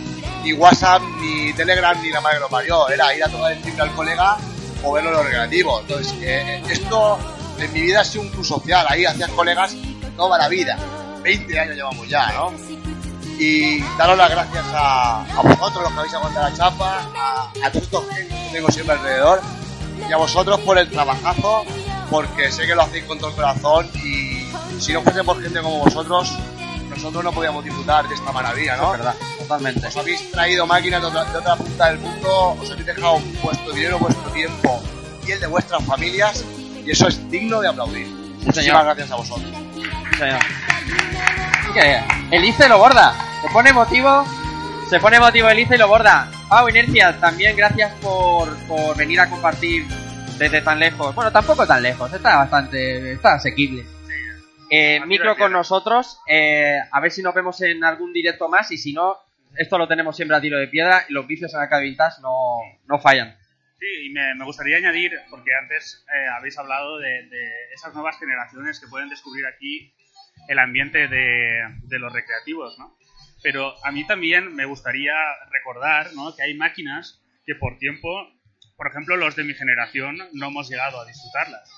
ni 0.44 0.52
WhatsApp, 0.52 1.02
ni 1.20 1.52
Telegram, 1.54 2.00
ni 2.00 2.10
la 2.10 2.20
madre 2.20 2.36
que 2.36 2.40
lo 2.42 2.48
parió. 2.48 2.88
Era 2.88 3.14
ir 3.14 3.24
a 3.24 3.28
tocar 3.28 3.52
el 3.52 3.60
timbre 3.62 3.82
al 3.82 3.92
colega 3.94 4.36
o 4.84 4.92
verlo 4.92 5.10
en 5.10 5.16
los 5.16 5.24
recreativos. 5.24 5.80
Entonces, 5.82 6.14
eh, 6.22 6.62
esto 6.70 7.18
en 7.58 7.72
mi 7.72 7.80
vida 7.82 8.00
ha 8.00 8.04
sido 8.04 8.22
un 8.22 8.30
club 8.30 8.44
social. 8.44 8.86
Ahí 8.88 9.04
hacías 9.04 9.30
colegas 9.30 9.74
toda 10.16 10.38
la 10.38 10.48
vida. 10.48 10.78
20 11.22 11.58
años 11.60 11.74
llevamos 11.76 12.08
ya, 12.08 12.30
¿no? 12.32 12.52
y 13.42 13.80
daros 13.96 14.18
las 14.18 14.28
gracias 14.30 14.64
a, 14.74 15.22
a 15.22 15.40
vosotros 15.42 15.82
los 15.84 15.92
que 15.92 15.98
habéis 16.00 16.14
aguantado 16.14 16.50
la 16.50 16.54
chapa, 16.54 17.10
a, 17.16 17.50
a 17.64 17.70
todos 17.72 17.84
estos 17.84 18.04
que 18.04 18.28
tengo 18.52 18.70
siempre 18.70 18.94
alrededor 18.96 19.40
y 20.08 20.12
a 20.12 20.16
vosotros 20.16 20.60
por 20.60 20.78
el 20.78 20.88
trabajazo, 20.90 21.64
porque 22.10 22.50
sé 22.50 22.66
que 22.66 22.74
lo 22.74 22.82
hacéis 22.82 23.04
con 23.04 23.18
todo 23.18 23.30
el 23.30 23.36
corazón 23.36 23.90
y 23.94 24.48
si 24.80 24.92
no 24.92 25.02
fuese 25.02 25.22
por 25.24 25.40
gente 25.42 25.60
como 25.60 25.78
vosotros, 25.78 26.32
nosotros 26.88 27.22
no 27.22 27.32
podíamos 27.32 27.64
disfrutar 27.64 28.08
de 28.08 28.14
esta 28.14 28.32
maravilla, 28.32 28.76
¿no? 28.76 28.92
Es 28.92 28.98
verdad, 28.98 29.14
totalmente. 29.38 29.86
Os 29.86 29.96
habéis 29.96 30.30
traído 30.30 30.66
máquinas 30.66 31.00
de 31.00 31.06
otra, 31.06 31.24
de 31.24 31.38
otra 31.38 31.56
punta 31.56 31.86
del 31.88 31.98
mundo, 31.98 32.56
os 32.60 32.70
habéis 32.70 32.86
dejado 32.86 33.18
vuestro 33.42 33.72
dinero, 33.72 33.98
vuestro 33.98 34.30
tiempo 34.30 34.82
y 35.26 35.32
el 35.32 35.40
de 35.40 35.46
vuestras 35.46 35.84
familias 35.84 36.44
y 36.84 36.90
eso 36.90 37.08
es 37.08 37.30
digno 37.30 37.60
de 37.60 37.68
aplaudir. 37.68 38.06
Muchísimas 38.08 38.54
señor. 38.54 38.84
gracias 38.84 39.10
a 39.10 39.16
vosotros. 39.16 39.50
Señor. 40.18 40.40
Que 41.74 42.02
el 42.30 42.44
Ice 42.44 42.68
lo 42.68 42.78
borda. 42.78 43.14
Se 43.42 43.48
pone 43.52 43.72
motivo. 43.72 44.24
Se 44.88 44.98
pone 44.98 45.20
motivo 45.20 45.48
el 45.48 45.58
Ice 45.60 45.76
y 45.76 45.78
lo 45.78 45.88
borda. 45.88 46.28
Pau 46.50 46.68
Inercia, 46.68 47.16
también 47.20 47.56
gracias 47.56 47.92
por, 48.00 48.48
por 48.66 48.96
venir 48.96 49.20
a 49.20 49.30
compartir 49.30 49.84
desde 50.36 50.60
tan 50.60 50.80
lejos. 50.80 51.14
Bueno, 51.14 51.30
tampoco 51.30 51.64
tan 51.64 51.80
lejos, 51.80 52.12
está 52.12 52.38
bastante. 52.38 53.12
está 53.12 53.34
asequible. 53.34 53.84
Eh, 54.68 55.00
micro 55.06 55.36
con 55.36 55.52
nosotros. 55.52 56.18
eh, 56.26 56.76
a 56.90 57.00
ver 57.00 57.12
si 57.12 57.22
nos 57.22 57.34
vemos 57.34 57.60
en 57.62 57.84
algún 57.84 58.12
directo 58.12 58.48
más. 58.48 58.72
Y 58.72 58.78
si 58.78 58.92
no, 58.92 59.16
esto 59.56 59.78
lo 59.78 59.86
tenemos 59.86 60.16
siempre 60.16 60.36
a 60.36 60.40
tiro 60.40 60.58
de 60.58 60.66
piedra. 60.66 61.04
Y 61.08 61.12
los 61.12 61.24
vicios 61.24 61.54
en 61.54 61.60
Arcade 61.60 61.84
Vintage 61.84 62.20
no, 62.20 62.56
no 62.88 62.98
fallan. 62.98 63.36
Sí, 63.78 64.06
y 64.06 64.10
me, 64.10 64.34
me 64.34 64.44
gustaría 64.44 64.76
añadir, 64.78 65.12
porque 65.30 65.50
antes 65.54 66.04
eh, 66.08 66.26
habéis 66.36 66.58
hablado 66.58 66.98
de, 66.98 67.28
de 67.28 67.48
esas 67.72 67.94
nuevas 67.94 68.18
generaciones 68.18 68.80
que 68.80 68.88
pueden 68.88 69.08
descubrir 69.08 69.46
aquí 69.46 69.94
el 70.48 70.58
ambiente 70.58 71.06
de, 71.06 71.60
de 71.84 71.98
los 72.00 72.12
recreativos, 72.12 72.76
¿no? 72.78 72.96
Pero 73.42 73.74
a 73.84 73.90
mí 73.92 74.06
también 74.06 74.54
me 74.54 74.64
gustaría 74.66 75.14
recordar 75.50 76.12
¿no? 76.14 76.34
que 76.36 76.42
hay 76.42 76.54
máquinas 76.54 77.22
que 77.46 77.54
por 77.54 77.78
tiempo, 77.78 78.08
por 78.76 78.88
ejemplo, 78.88 79.16
los 79.16 79.34
de 79.36 79.44
mi 79.44 79.54
generación 79.54 80.18
no 80.32 80.48
hemos 80.48 80.68
llegado 80.68 81.00
a 81.00 81.06
disfrutarlas. 81.06 81.68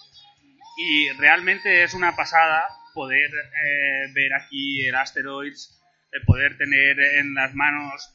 Y 0.78 1.10
realmente 1.18 1.82
es 1.84 1.94
una 1.94 2.16
pasada 2.16 2.66
poder 2.94 3.30
eh, 3.30 4.12
ver 4.14 4.34
aquí 4.34 4.84
el 4.86 4.94
Asteroids, 4.94 5.80
eh, 6.12 6.24
poder 6.26 6.56
tener 6.58 6.98
en 6.98 7.34
las 7.34 7.54
manos 7.54 8.10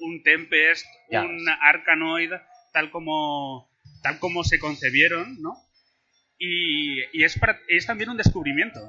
un 0.00 0.22
Tempest, 0.22 0.86
Ya 1.10 1.22
un 1.24 1.46
Arkanoid, 1.48 2.30
tal 2.72 2.90
como, 2.90 3.68
tal 4.02 4.18
como 4.18 4.44
se 4.44 4.58
concebieron, 4.58 5.40
¿no? 5.42 5.56
Y, 6.38 7.00
y 7.12 7.24
es, 7.24 7.38
para- 7.38 7.58
es 7.68 7.84
también 7.86 8.08
un 8.10 8.16
descubrimiento. 8.16 8.80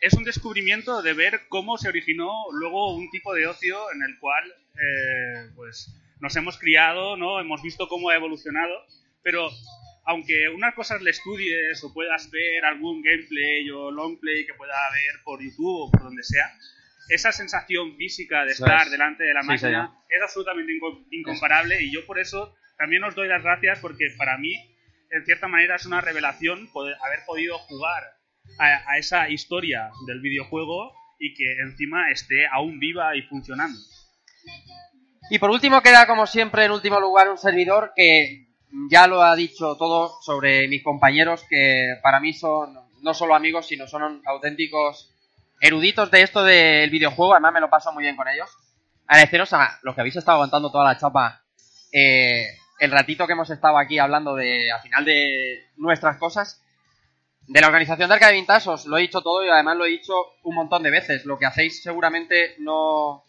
Es 0.00 0.14
un 0.14 0.24
descubrimiento 0.24 1.02
de 1.02 1.12
ver 1.12 1.42
cómo 1.48 1.76
se 1.78 1.88
originó 1.88 2.30
luego 2.52 2.94
un 2.94 3.10
tipo 3.10 3.34
de 3.34 3.46
ocio 3.46 3.90
en 3.92 4.02
el 4.02 4.18
cual 4.20 4.44
eh, 4.74 5.50
pues 5.56 5.92
nos 6.20 6.34
hemos 6.36 6.56
criado, 6.58 7.16
¿no? 7.16 7.40
Hemos 7.40 7.62
visto 7.62 7.88
cómo 7.88 8.10
ha 8.10 8.14
evolucionado, 8.14 8.74
pero 9.22 9.48
aunque 10.04 10.48
unas 10.48 10.74
cosas 10.74 11.02
le 11.02 11.10
estudies 11.10 11.82
o 11.84 11.92
puedas 11.92 12.30
ver 12.30 12.64
algún 12.64 13.02
gameplay 13.02 13.68
o 13.70 13.90
longplay 13.90 14.46
que 14.46 14.54
pueda 14.54 14.74
ver 14.92 15.22
por 15.24 15.42
YouTube 15.42 15.88
o 15.88 15.90
por 15.90 16.02
donde 16.04 16.22
sea, 16.22 16.50
esa 17.08 17.32
sensación 17.32 17.96
física 17.96 18.44
de 18.44 18.52
estar 18.52 18.86
es. 18.86 18.90
delante 18.92 19.24
de 19.24 19.34
la 19.34 19.42
Sí, 19.42 19.46
máquina 19.48 19.68
señor. 19.68 19.90
es 20.08 20.22
absolutamente 20.22 20.72
inco- 20.72 21.06
incomparable 21.10 21.82
y 21.82 21.92
yo 21.92 22.06
por 22.06 22.18
eso 22.18 22.54
también 22.78 23.02
os 23.04 23.14
doy 23.14 23.28
las 23.28 23.42
gracias 23.42 23.80
porque 23.80 24.06
para 24.16 24.38
mí, 24.38 24.54
en 25.10 25.24
cierta 25.24 25.48
manera, 25.48 25.76
es 25.76 25.86
una 25.86 26.00
revelación 26.00 26.70
poder 26.72 26.96
haber 27.04 27.20
podido 27.26 27.58
jugar 27.58 28.02
a, 28.58 28.98
esa 28.98 29.28
historia 29.28 29.90
del 30.06 30.20
videojuego 30.20 30.92
y 31.18 31.34
que 31.34 31.52
encima 31.62 32.10
esté 32.10 32.46
aún 32.46 32.78
viva 32.78 33.16
y 33.16 33.22
funcionando. 33.22 33.78
Y 35.30 35.38
por 35.38 35.50
último 35.50 35.82
queda 35.82 36.06
como 36.06 36.26
siempre 36.26 36.64
en 36.64 36.72
último 36.72 37.00
lugar 37.00 37.28
un 37.28 37.38
servidor 37.38 37.92
que 37.94 38.46
ya 38.90 39.06
lo 39.06 39.22
ha 39.22 39.34
dicho 39.36 39.76
todo 39.76 40.20
sobre 40.22 40.68
mis 40.68 40.82
compañeros 40.82 41.44
que 41.48 41.96
para 42.02 42.20
mí 42.20 42.32
son 42.32 42.78
no 43.02 43.14
solo 43.14 43.34
amigos 43.34 43.66
sino 43.66 43.86
son 43.86 44.22
auténticos 44.26 45.14
eruditos 45.60 46.10
de 46.10 46.22
esto 46.22 46.44
del 46.44 46.90
videojuego, 46.90 47.32
además 47.32 47.54
me 47.54 47.60
lo 47.60 47.70
paso 47.70 47.92
muy 47.92 48.04
bien 48.04 48.16
con 48.16 48.28
ellos. 48.28 48.48
Agradeceros 49.06 49.52
a 49.52 49.78
los 49.82 49.94
que 49.94 50.00
habéis 50.02 50.16
estado 50.16 50.36
aguantando 50.36 50.70
toda 50.70 50.84
la 50.84 50.98
chapa 50.98 51.42
eh, 51.92 52.46
el 52.78 52.90
ratito 52.90 53.26
que 53.26 53.32
hemos 53.32 53.50
estado 53.50 53.78
aquí 53.78 53.98
hablando 53.98 54.34
de 54.34 54.70
al 54.70 54.80
final 54.80 55.04
de 55.04 55.66
nuestras 55.76 56.16
cosas. 56.16 56.62
De 57.48 57.62
la 57.62 57.68
organización 57.68 58.08
de 58.08 58.14
Arcade 58.14 58.34
Vintage 58.34 58.68
os 58.68 58.84
lo 58.84 58.98
he 58.98 59.02
dicho 59.02 59.22
todo 59.22 59.42
y 59.42 59.48
además 59.48 59.78
lo 59.78 59.86
he 59.86 59.90
dicho 59.90 60.12
un 60.42 60.54
montón 60.54 60.82
de 60.82 60.90
veces. 60.90 61.24
Lo 61.24 61.38
que 61.38 61.46
hacéis 61.46 61.82
seguramente 61.82 62.56
no, 62.58 63.24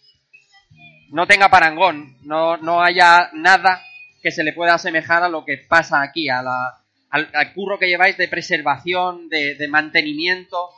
no 1.11 1.25
tenga 1.25 1.49
parangón, 1.49 2.17
no, 2.23 2.57
no 2.57 2.83
haya 2.83 3.29
nada 3.31 3.81
que 4.21 4.31
se 4.31 4.43
le 4.43 4.51
pueda 4.51 4.73
asemejar 4.73 5.23
a 5.23 5.29
lo 5.29 5.45
que 5.45 5.57
pasa 5.57 6.01
aquí, 6.01 6.27
a 6.27 6.41
la, 6.41 6.83
al, 7.09 7.53
curro 7.53 7.79
que 7.79 7.87
lleváis 7.87 8.17
de 8.17 8.27
preservación, 8.27 9.29
de, 9.29 9.55
de 9.55 9.67
mantenimiento. 9.69 10.69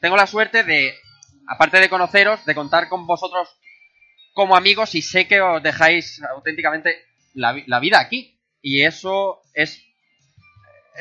Tengo 0.00 0.16
la 0.16 0.26
suerte 0.26 0.64
de, 0.64 0.92
aparte 1.46 1.78
de 1.78 1.88
conoceros, 1.88 2.44
de 2.46 2.54
contar 2.56 2.88
con 2.88 3.06
vosotros 3.06 3.48
como 4.34 4.56
amigos 4.56 4.96
y 4.96 5.02
sé 5.02 5.28
que 5.28 5.40
os 5.40 5.62
dejáis 5.62 6.20
auténticamente 6.34 6.96
la, 7.34 7.62
la 7.66 7.78
vida 7.78 8.00
aquí. 8.00 8.40
Y 8.60 8.82
eso 8.82 9.42
es 9.54 9.87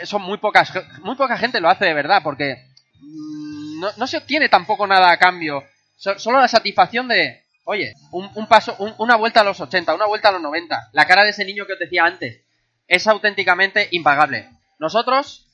eso 0.02 0.20
muy 0.20 0.38
pocas 0.38 0.72
muy 1.02 1.16
poca 1.16 1.38
gente 1.38 1.60
lo 1.60 1.70
hace 1.70 1.86
de 1.86 1.94
verdad 1.94 2.22
porque 2.24 2.68
mm, 3.00 3.80
no, 3.80 3.88
no 3.98 4.08
se 4.08 4.18
obtiene 4.18 4.50
tampoco 4.50 4.88
nada 4.88 5.12
a 5.12 5.18
cambio. 5.18 5.64
Solo 5.96 6.40
la 6.40 6.48
satisfacción 6.48 7.08
de 7.08 7.44
oye 7.66 7.94
un, 8.12 8.30
un 8.36 8.48
paso 8.48 8.76
una 8.98 9.16
vuelta 9.16 9.42
a 9.42 9.44
los 9.44 9.60
80 9.60 9.96
una 9.96 10.06
vuelta 10.06 10.30
a 10.30 10.34
los 10.34 10.42
90 10.42 10.90
la 10.94 11.06
cara 11.06 11.24
de 11.24 11.32
ese 11.32 11.44
niño 11.44 11.66
que 11.66 11.74
os 11.74 11.80
decía 11.80 12.06
antes 12.06 12.44
es 12.88 13.08
auténticamente 13.08 13.88
impagable. 13.92 14.50
Nosotros 14.80 15.48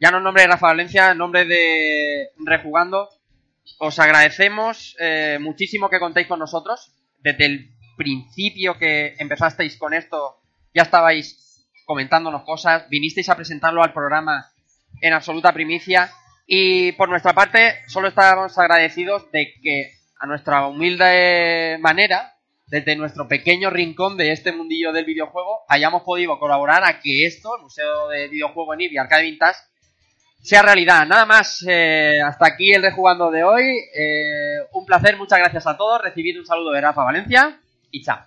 ya 0.00 0.10
no 0.10 0.18
en 0.18 0.24
nombre 0.24 0.42
de 0.42 0.48
Rafa 0.48 0.66
Valencia 0.66 1.12
en 1.12 1.18
nombre 1.18 1.44
de 1.44 2.30
Rejugando 2.44 3.08
os 3.78 3.98
agradecemos 3.98 4.96
eh, 4.98 5.38
muchísimo 5.40 5.90
que 5.90 5.98
contéis 5.98 6.26
con 6.26 6.38
nosotros. 6.38 6.92
Desde 7.18 7.46
el 7.46 7.70
principio 7.96 8.78
que 8.78 9.16
empezasteis 9.18 9.76
con 9.76 9.94
esto 9.94 10.36
ya 10.74 10.82
estabais 10.82 11.45
comentándonos 11.86 12.42
cosas, 12.42 12.86
vinisteis 12.90 13.30
a 13.30 13.36
presentarlo 13.36 13.82
al 13.82 13.94
programa 13.94 14.50
en 15.00 15.14
absoluta 15.14 15.52
primicia 15.52 16.10
y 16.46 16.92
por 16.92 17.08
nuestra 17.08 17.32
parte 17.32 17.76
solo 17.86 18.08
estamos 18.08 18.58
agradecidos 18.58 19.30
de 19.32 19.54
que 19.62 19.92
a 20.18 20.26
nuestra 20.26 20.66
humilde 20.66 21.78
manera, 21.80 22.34
desde 22.66 22.96
nuestro 22.96 23.28
pequeño 23.28 23.70
rincón 23.70 24.16
de 24.16 24.32
este 24.32 24.52
mundillo 24.52 24.92
del 24.92 25.04
videojuego, 25.04 25.60
hayamos 25.68 26.02
podido 26.02 26.38
colaborar 26.38 26.84
a 26.84 27.00
que 27.00 27.24
esto, 27.26 27.56
el 27.56 27.62
Museo 27.62 28.08
de 28.08 28.28
Videojuego 28.28 28.74
en 28.74 28.80
Ibi, 28.82 28.98
Arcade 28.98 29.22
Vintage, 29.22 29.58
sea 30.42 30.62
realidad. 30.62 31.06
Nada 31.06 31.26
más, 31.26 31.64
eh, 31.68 32.20
hasta 32.24 32.46
aquí 32.46 32.72
el 32.72 32.82
rejugando 32.82 33.30
de 33.30 33.44
hoy. 33.44 33.64
Eh, 33.94 34.58
un 34.72 34.84
placer, 34.86 35.16
muchas 35.16 35.38
gracias 35.38 35.66
a 35.66 35.76
todos. 35.76 36.02
Recibid 36.02 36.38
un 36.38 36.46
saludo 36.46 36.72
de 36.72 36.80
Rafa 36.80 37.04
Valencia 37.04 37.60
y 37.90 38.02
chao. 38.02 38.18